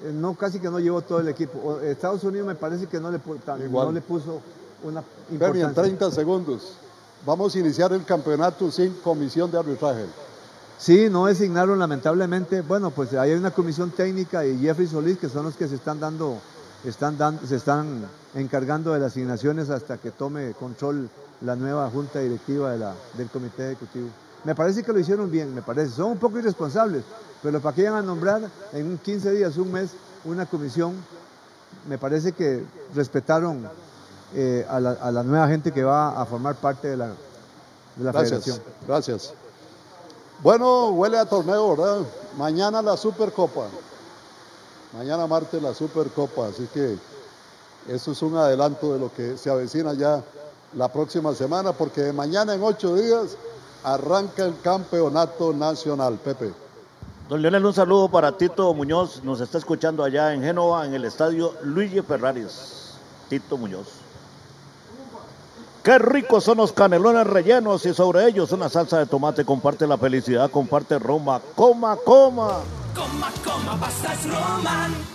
eh, 0.03 0.11
no 0.13 0.33
casi 0.35 0.59
que 0.59 0.69
no 0.69 0.79
llevó 0.79 1.01
todo 1.01 1.19
el 1.19 1.27
equipo. 1.27 1.59
O- 1.59 1.79
Estados 1.81 2.23
Unidos 2.23 2.47
me 2.47 2.55
parece 2.55 2.87
que 2.87 2.99
no 2.99 3.11
le, 3.11 3.19
Igual. 3.65 3.87
no 3.87 3.91
le 3.91 4.01
puso 4.01 4.41
una 4.83 5.03
Bernie, 5.29 5.61
en 5.61 5.67
importancia. 5.69 5.97
30 5.97 6.11
segundos. 6.11 6.73
Vamos 7.25 7.53
a 7.53 7.59
iniciar 7.59 7.91
el 7.93 8.03
campeonato 8.05 8.71
sin 8.71 8.93
comisión 8.95 9.51
de 9.51 9.59
arbitraje. 9.59 10.05
Sí, 10.79 11.07
no 11.11 11.25
designaron 11.27 11.77
lamentablemente. 11.77 12.61
Bueno, 12.61 12.89
pues 12.89 13.13
hay 13.13 13.33
una 13.33 13.51
comisión 13.51 13.91
técnica 13.91 14.43
y 14.45 14.57
Jeffrey 14.59 14.87
Solís 14.87 15.17
que 15.19 15.29
son 15.29 15.43
los 15.45 15.55
que 15.55 15.67
se 15.67 15.75
están 15.75 15.99
dando, 15.99 16.37
están 16.83 17.17
dando, 17.17 17.45
se 17.45 17.57
están 17.57 18.05
encargando 18.35 18.93
de 18.93 18.99
las 18.99 19.11
asignaciones 19.11 19.69
hasta 19.69 19.97
que 19.97 20.11
tome 20.11 20.53
control 20.53 21.09
la 21.41 21.55
nueva 21.55 21.89
junta 21.89 22.19
directiva 22.19 22.71
de 22.71 22.79
la, 22.79 22.93
del 23.17 23.29
comité 23.29 23.71
ejecutivo. 23.71 24.07
Me 24.43 24.55
parece 24.55 24.83
que 24.83 24.93
lo 24.93 24.99
hicieron 24.99 25.29
bien, 25.29 25.53
me 25.53 25.61
parece. 25.61 25.95
Son 25.95 26.11
un 26.11 26.17
poco 26.17 26.39
irresponsables, 26.39 27.03
pero 27.43 27.59
para 27.59 27.75
que 27.75 27.83
vayan 27.83 27.97
a 27.97 28.01
nombrar 28.01 28.41
en 28.73 28.85
un 28.87 28.97
15 28.97 29.31
días, 29.31 29.57
un 29.57 29.71
mes, 29.71 29.91
una 30.23 30.45
comisión, 30.45 30.93
me 31.87 31.97
parece 31.97 32.31
que 32.31 32.63
respetaron 32.95 33.67
eh, 34.33 34.65
a, 34.69 34.79
la, 34.79 34.91
a 34.91 35.11
la 35.11 35.23
nueva 35.23 35.47
gente 35.47 35.71
que 35.71 35.83
va 35.83 36.19
a 36.19 36.25
formar 36.25 36.55
parte 36.55 36.89
de 36.89 36.97
la, 36.97 37.07
de 37.07 38.03
la 38.03 38.11
Gracias, 38.11 38.43
federación. 38.45 38.59
gracias. 38.87 39.33
Bueno, 40.41 40.89
huele 40.89 41.19
a 41.19 41.25
torneo, 41.25 41.75
¿verdad? 41.75 41.99
Mañana 42.37 42.81
la 42.81 42.97
Supercopa. 42.97 43.67
Mañana 44.97 45.27
martes 45.27 45.61
la 45.61 45.73
Supercopa, 45.73 46.47
así 46.47 46.67
que 46.73 46.97
eso 47.87 48.11
es 48.11 48.21
un 48.21 48.37
adelanto 48.37 48.93
de 48.93 48.99
lo 48.99 49.13
que 49.13 49.37
se 49.37 49.49
avecina 49.49 49.93
ya 49.93 50.23
la 50.73 50.87
próxima 50.87 51.33
semana, 51.33 51.73
porque 51.73 52.13
mañana 52.13 52.53
en 52.53 52.63
ocho 52.63 52.95
días 52.95 53.37
arranca 53.83 54.45
el 54.45 54.59
campeonato 54.61 55.53
nacional, 55.53 56.19
Pepe. 56.23 56.53
Don 57.27 57.41
Leonel, 57.41 57.65
un 57.65 57.73
saludo 57.73 58.09
para 58.09 58.37
Tito 58.37 58.73
Muñoz, 58.73 59.23
nos 59.23 59.39
está 59.41 59.57
escuchando 59.57 60.03
allá 60.03 60.33
en 60.33 60.41
Génova, 60.41 60.85
en 60.85 60.93
el 60.93 61.05
estadio 61.05 61.53
Luigi 61.63 62.01
Ferraris. 62.01 62.95
Tito 63.29 63.57
Muñoz. 63.57 63.87
Qué 65.83 65.97
ricos 65.97 66.43
son 66.43 66.57
los 66.57 66.73
canelones 66.73 67.25
rellenos 67.25 67.85
y 67.85 67.93
sobre 67.93 68.27
ellos 68.27 68.51
una 68.51 68.69
salsa 68.69 68.99
de 68.99 69.07
tomate. 69.07 69.45
Comparte 69.45 69.87
la 69.87 69.97
felicidad, 69.97 70.51
comparte 70.51 70.99
Roma. 70.99 71.41
Coma, 71.55 71.95
coma. 71.95 72.59
Coma, 72.93 73.31
coma, 73.43 73.79
pastas 73.79 74.25
Roman. 74.25 75.10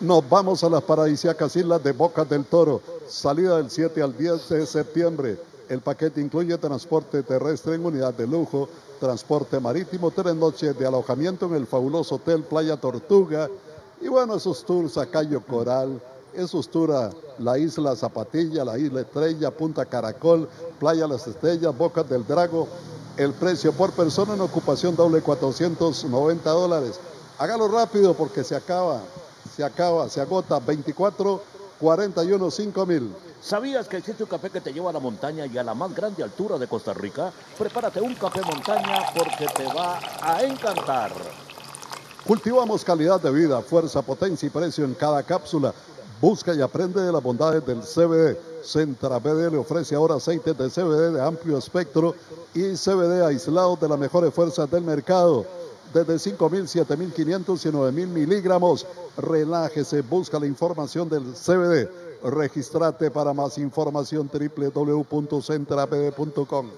Nos 0.00 0.28
vamos 0.28 0.62
a 0.62 0.70
las 0.70 0.84
paradisíacas 0.84 1.56
islas 1.56 1.82
de 1.82 1.90
Boca 1.90 2.24
del 2.24 2.44
Toro. 2.44 2.80
Salida 3.08 3.56
del 3.56 3.68
7 3.68 4.00
al 4.00 4.16
10 4.16 4.48
de 4.48 4.64
septiembre. 4.64 5.40
El 5.68 5.80
paquete 5.80 6.20
incluye 6.20 6.56
transporte 6.56 7.24
terrestre 7.24 7.74
en 7.74 7.84
unidad 7.84 8.14
de 8.14 8.28
lujo, 8.28 8.68
transporte 9.00 9.58
marítimo, 9.58 10.12
tres 10.12 10.36
noches 10.36 10.78
de 10.78 10.86
alojamiento 10.86 11.46
en 11.46 11.56
el 11.56 11.66
fabuloso 11.66 12.14
hotel 12.14 12.44
Playa 12.44 12.76
Tortuga. 12.76 13.50
Y 14.00 14.06
bueno, 14.06 14.36
esos 14.36 14.64
tours 14.64 14.96
a 14.98 15.06
Cayo 15.06 15.40
Coral, 15.44 16.00
esos 16.32 16.68
tours 16.68 16.94
a 16.94 17.10
la 17.40 17.58
isla 17.58 17.96
Zapatilla, 17.96 18.64
la 18.64 18.78
isla 18.78 19.00
Estrella, 19.00 19.50
Punta 19.50 19.84
Caracol, 19.84 20.48
Playa 20.78 21.08
Las 21.08 21.26
Estrellas, 21.26 21.76
Boca 21.76 22.04
del 22.04 22.24
Drago. 22.24 22.68
El 23.16 23.32
precio 23.32 23.72
por 23.72 23.90
persona 23.90 24.34
en 24.34 24.42
ocupación 24.42 24.94
doble 24.94 25.22
490 25.22 26.50
dólares. 26.50 27.00
Hágalo 27.36 27.66
rápido 27.66 28.14
porque 28.14 28.44
se 28.44 28.54
acaba, 28.54 29.00
se 29.58 29.64
acaba, 29.64 30.08
se 30.08 30.20
agota. 30.20 30.60
24, 30.60 31.42
41, 31.80 32.50
5 32.50 32.86
mil. 32.86 33.12
¿Sabías 33.42 33.88
que 33.88 33.96
existe 33.96 34.22
un 34.22 34.28
café 34.28 34.50
que 34.50 34.60
te 34.60 34.72
lleva 34.72 34.90
a 34.90 34.92
la 34.92 35.00
montaña 35.00 35.46
y 35.46 35.58
a 35.58 35.64
la 35.64 35.74
más 35.74 35.92
grande 35.96 36.22
altura 36.22 36.58
de 36.58 36.68
Costa 36.68 36.94
Rica? 36.94 37.32
Prepárate 37.58 38.00
un 38.00 38.14
café 38.14 38.40
montaña 38.42 38.98
porque 39.16 39.46
te 39.48 39.64
va 39.64 39.98
a 40.22 40.44
encantar. 40.44 41.10
Cultivamos 42.24 42.84
calidad 42.84 43.20
de 43.20 43.32
vida, 43.32 43.60
fuerza, 43.60 44.00
potencia 44.00 44.46
y 44.46 44.50
precio 44.50 44.84
en 44.84 44.94
cada 44.94 45.24
cápsula. 45.24 45.74
Busca 46.20 46.54
y 46.54 46.60
aprende 46.60 47.02
de 47.02 47.10
las 47.10 47.22
bondades 47.22 47.66
del 47.66 47.80
CBD. 47.80 48.36
Centra 48.62 49.18
BD 49.18 49.50
le 49.50 49.58
ofrece 49.58 49.96
ahora 49.96 50.16
aceites 50.16 50.56
de 50.56 50.70
CBD 50.70 51.14
de 51.14 51.20
amplio 51.20 51.58
espectro 51.58 52.14
y 52.54 52.74
CBD 52.74 53.24
aislados 53.26 53.80
de 53.80 53.88
las 53.88 53.98
mejores 53.98 54.32
fuerzas 54.32 54.70
del 54.70 54.82
mercado. 54.82 55.57
Desde 55.92 56.14
5.000, 56.14 56.86
7.500 56.86 57.64
y 57.64 57.68
9.000 57.70 58.06
miligramos. 58.08 58.86
Relájese, 59.16 60.02
busca 60.02 60.38
la 60.38 60.46
información 60.46 61.08
del 61.08 61.32
CBD. 61.32 61.88
Registrate 62.22 63.10
para 63.10 63.32
más 63.32 63.56
información 63.58 64.30
www.centrabd.com. 64.32 66.70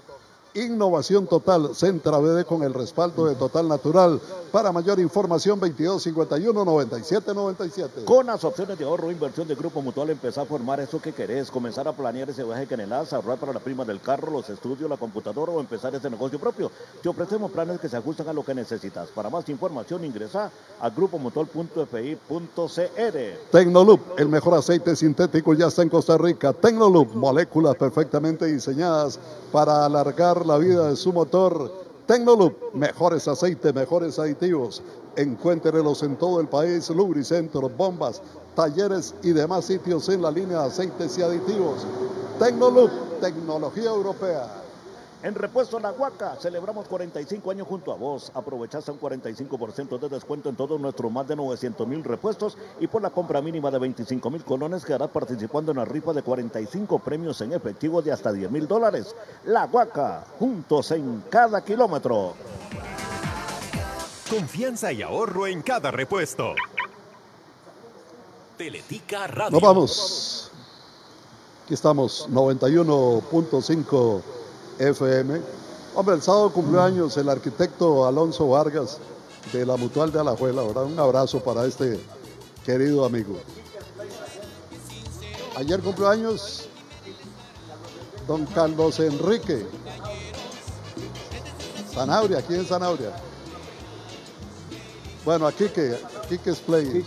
Innovación 0.55 1.29
total, 1.29 1.77
Centra 1.77 2.19
BD 2.19 2.45
con 2.45 2.65
el 2.65 2.75
respaldo 2.75 3.27
de 3.27 3.37
Total 3.37 3.69
Natural. 3.69 4.21
Para 4.51 4.73
mayor 4.73 4.99
información, 4.99 5.61
2251-9797. 5.61 8.03
Con 8.05 8.27
las 8.27 8.43
opciones 8.43 8.77
de 8.77 8.85
ahorro 8.85 9.11
e 9.11 9.13
inversión 9.13 9.47
de 9.47 9.55
Grupo 9.55 9.81
Mutual, 9.81 10.11
empezar 10.11 10.43
a 10.43 10.47
formar 10.47 10.81
eso 10.81 11.01
que 11.01 11.13
querés, 11.13 11.53
comenzar 11.53 11.87
a 11.87 11.93
planear 11.93 12.31
ese 12.31 12.43
viaje 12.43 12.67
que 12.67 12.75
anhelás, 12.75 13.13
ahorrar 13.13 13.39
para 13.39 13.53
la 13.53 13.61
prima 13.61 13.85
del 13.85 14.01
carro, 14.01 14.33
los 14.33 14.51
estudios, 14.51 14.91
la 14.91 14.97
computadora 14.97 15.53
o 15.53 15.61
empezar 15.61 15.95
ese 15.95 16.11
negocio 16.11 16.41
propio. 16.41 16.73
Te 17.01 17.09
ofrecemos 17.09 17.53
planes 17.53 17.79
que 17.79 17.89
se 17.89 17.97
ajustan 17.97 18.29
a 18.29 18.33
lo 18.33 18.45
que 18.45 18.55
necesitas. 18.55 19.11
Para 19.11 19.31
más 19.31 19.49
información, 19.49 20.05
ingresa 20.05 20.51
a 20.81 20.91
grupomutual.fi.cr. 20.91 23.51
Tecnoloop, 23.53 24.01
el 24.19 24.29
mejor 24.29 24.55
aceite 24.55 24.97
sintético 24.97 25.55
ya 25.55 25.69
está 25.69 25.83
en 25.83 25.91
Costa 25.91 26.19
Rica. 26.19 26.53
Tecnoloop, 26.53 27.15
moléculas 27.15 27.77
perfectamente 27.77 28.47
diseñadas 28.47 29.21
para 29.53 29.85
alargar 29.85 30.40
la 30.47 30.59
vida 30.59 30.89
de 30.89 30.97
su 30.97 31.13
motor. 31.13 31.73
Tecnoloop, 32.07 32.75
mejores 32.75 33.29
aceites, 33.29 33.75
mejores 33.75 34.19
aditivos. 34.19 34.83
Encuéntrelos 35.17 36.03
en 36.03 36.17
todo 36.17 36.41
el 36.41 36.49
país, 36.49 36.91
Lubricentro, 36.91 37.69
bombas, 37.69 38.21
talleres 38.55 39.15
y 39.23 39.31
demás 39.31 39.65
sitios 39.65 40.09
en 40.09 40.23
la 40.23 40.31
línea 40.31 40.61
de 40.61 40.67
aceites 40.67 41.17
y 41.19 41.23
aditivos. 41.23 41.87
Tecnolub, 42.39 42.91
tecnología 43.21 43.91
europea. 43.91 44.60
En 45.23 45.35
Repuesto 45.35 45.79
La 45.79 45.93
Huaca, 45.93 46.37
celebramos 46.41 46.89
45 46.89 47.51
años 47.51 47.69
junto 47.69 47.93
a 47.93 47.97
vos. 47.97 48.33
Aprovechás 48.35 48.89
un 48.89 48.99
45% 48.99 49.99
de 49.99 50.09
descuento 50.09 50.49
en 50.49 50.57
todos 50.57 50.81
nuestros 50.81 51.13
más 51.13 51.29
de 51.29 51.37
900 51.37 51.87
mil 51.87 52.03
repuestos 52.03 52.57
y 52.81 52.87
por 52.87 53.03
la 53.03 53.11
compra 53.11 53.43
mínima 53.43 53.71
de 53.71 53.79
25 53.79 54.31
mil 54.31 54.43
colones 54.43 54.83
quedarás 54.83 55.11
participando 55.11 55.73
en 55.73 55.79
una 55.79 55.85
rifa 55.85 56.15
de 56.15 56.23
45 56.23 57.01
premios 57.01 57.39
en 57.43 57.53
efectivo 57.53 58.01
de 58.01 58.13
hasta 58.13 58.33
10 58.33 58.51
mil 58.51 58.67
dólares. 58.67 59.15
La 59.45 59.67
Huaca, 59.67 60.25
juntos 60.39 60.91
en 60.93 61.23
cada 61.29 61.63
kilómetro. 61.63 62.33
Confianza 64.31 64.91
y 64.91 65.03
ahorro 65.03 65.47
en 65.47 65.61
cada 65.61 65.91
repuesto. 65.91 66.55
Teletica 68.57 69.27
Radio. 69.27 69.51
Nos 69.51 69.61
vamos. 69.61 70.51
Aquí 71.67 71.75
estamos, 71.75 72.27
91.5 72.31 74.40
FM. 74.81 75.41
Hombre, 75.95 76.15
el 76.15 76.23
sábado 76.23 76.51
cumpleaños 76.51 77.17
el 77.19 77.29
arquitecto 77.29 78.07
Alonso 78.07 78.49
Vargas 78.49 78.99
de 79.53 79.67
la 79.67 79.77
Mutual 79.77 80.11
de 80.11 80.21
Alajuela. 80.21 80.63
¿verdad? 80.63 80.85
Un 80.85 80.99
abrazo 80.99 81.41
para 81.41 81.67
este 81.67 82.01
querido 82.65 83.05
amigo. 83.05 83.37
Ayer 85.57 85.81
cumpleaños 85.81 86.69
don 88.27 88.47
Carlos 88.47 88.99
Enrique. 89.01 89.67
Zanabria, 91.93 92.39
aquí 92.39 92.55
en 92.55 92.65
Zanabria. 92.65 93.13
Bueno, 95.25 95.47
aquí 95.47 95.69
que 95.69 95.99
Quique 96.29 96.55
Play. 96.55 97.05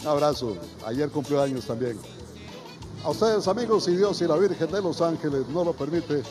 Un 0.00 0.08
abrazo. 0.08 0.56
Ayer 0.86 1.08
cumplió 1.10 1.42
años 1.42 1.66
también. 1.66 2.00
A 3.04 3.10
ustedes 3.10 3.46
amigos 3.48 3.88
y 3.88 3.96
Dios 3.96 4.20
y 4.20 4.26
la 4.26 4.36
Virgen 4.36 4.70
de 4.70 4.82
los 4.82 5.00
Ángeles 5.00 5.46
no 5.48 5.64
lo 5.64 5.72
permite, 5.72 6.22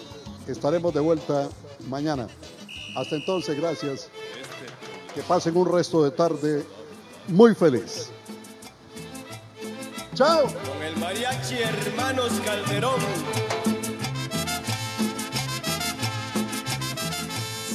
estaremos 0.47 0.93
de 0.93 0.99
vuelta 0.99 1.49
mañana. 1.89 2.27
Hasta 2.95 3.15
entonces, 3.15 3.57
gracias. 3.57 4.09
Que 5.15 5.21
pasen 5.23 5.55
un 5.55 5.71
resto 5.71 6.03
de 6.03 6.11
tarde 6.11 6.65
muy 7.27 7.55
feliz. 7.55 8.09
Chao. 10.13 10.43
Con 10.43 10.83
el 10.83 10.97
mariachi 10.97 11.55
Hermanos 11.55 12.31
Calderón. 12.43 12.99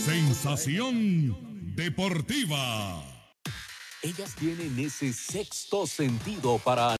Sensación 0.05 1.75
deportiva. 1.75 3.05
Ellas 4.03 4.35
tienen 4.35 4.77
ese 4.81 5.13
sexto 5.13 5.87
sentido 5.87 6.59
para 6.59 6.91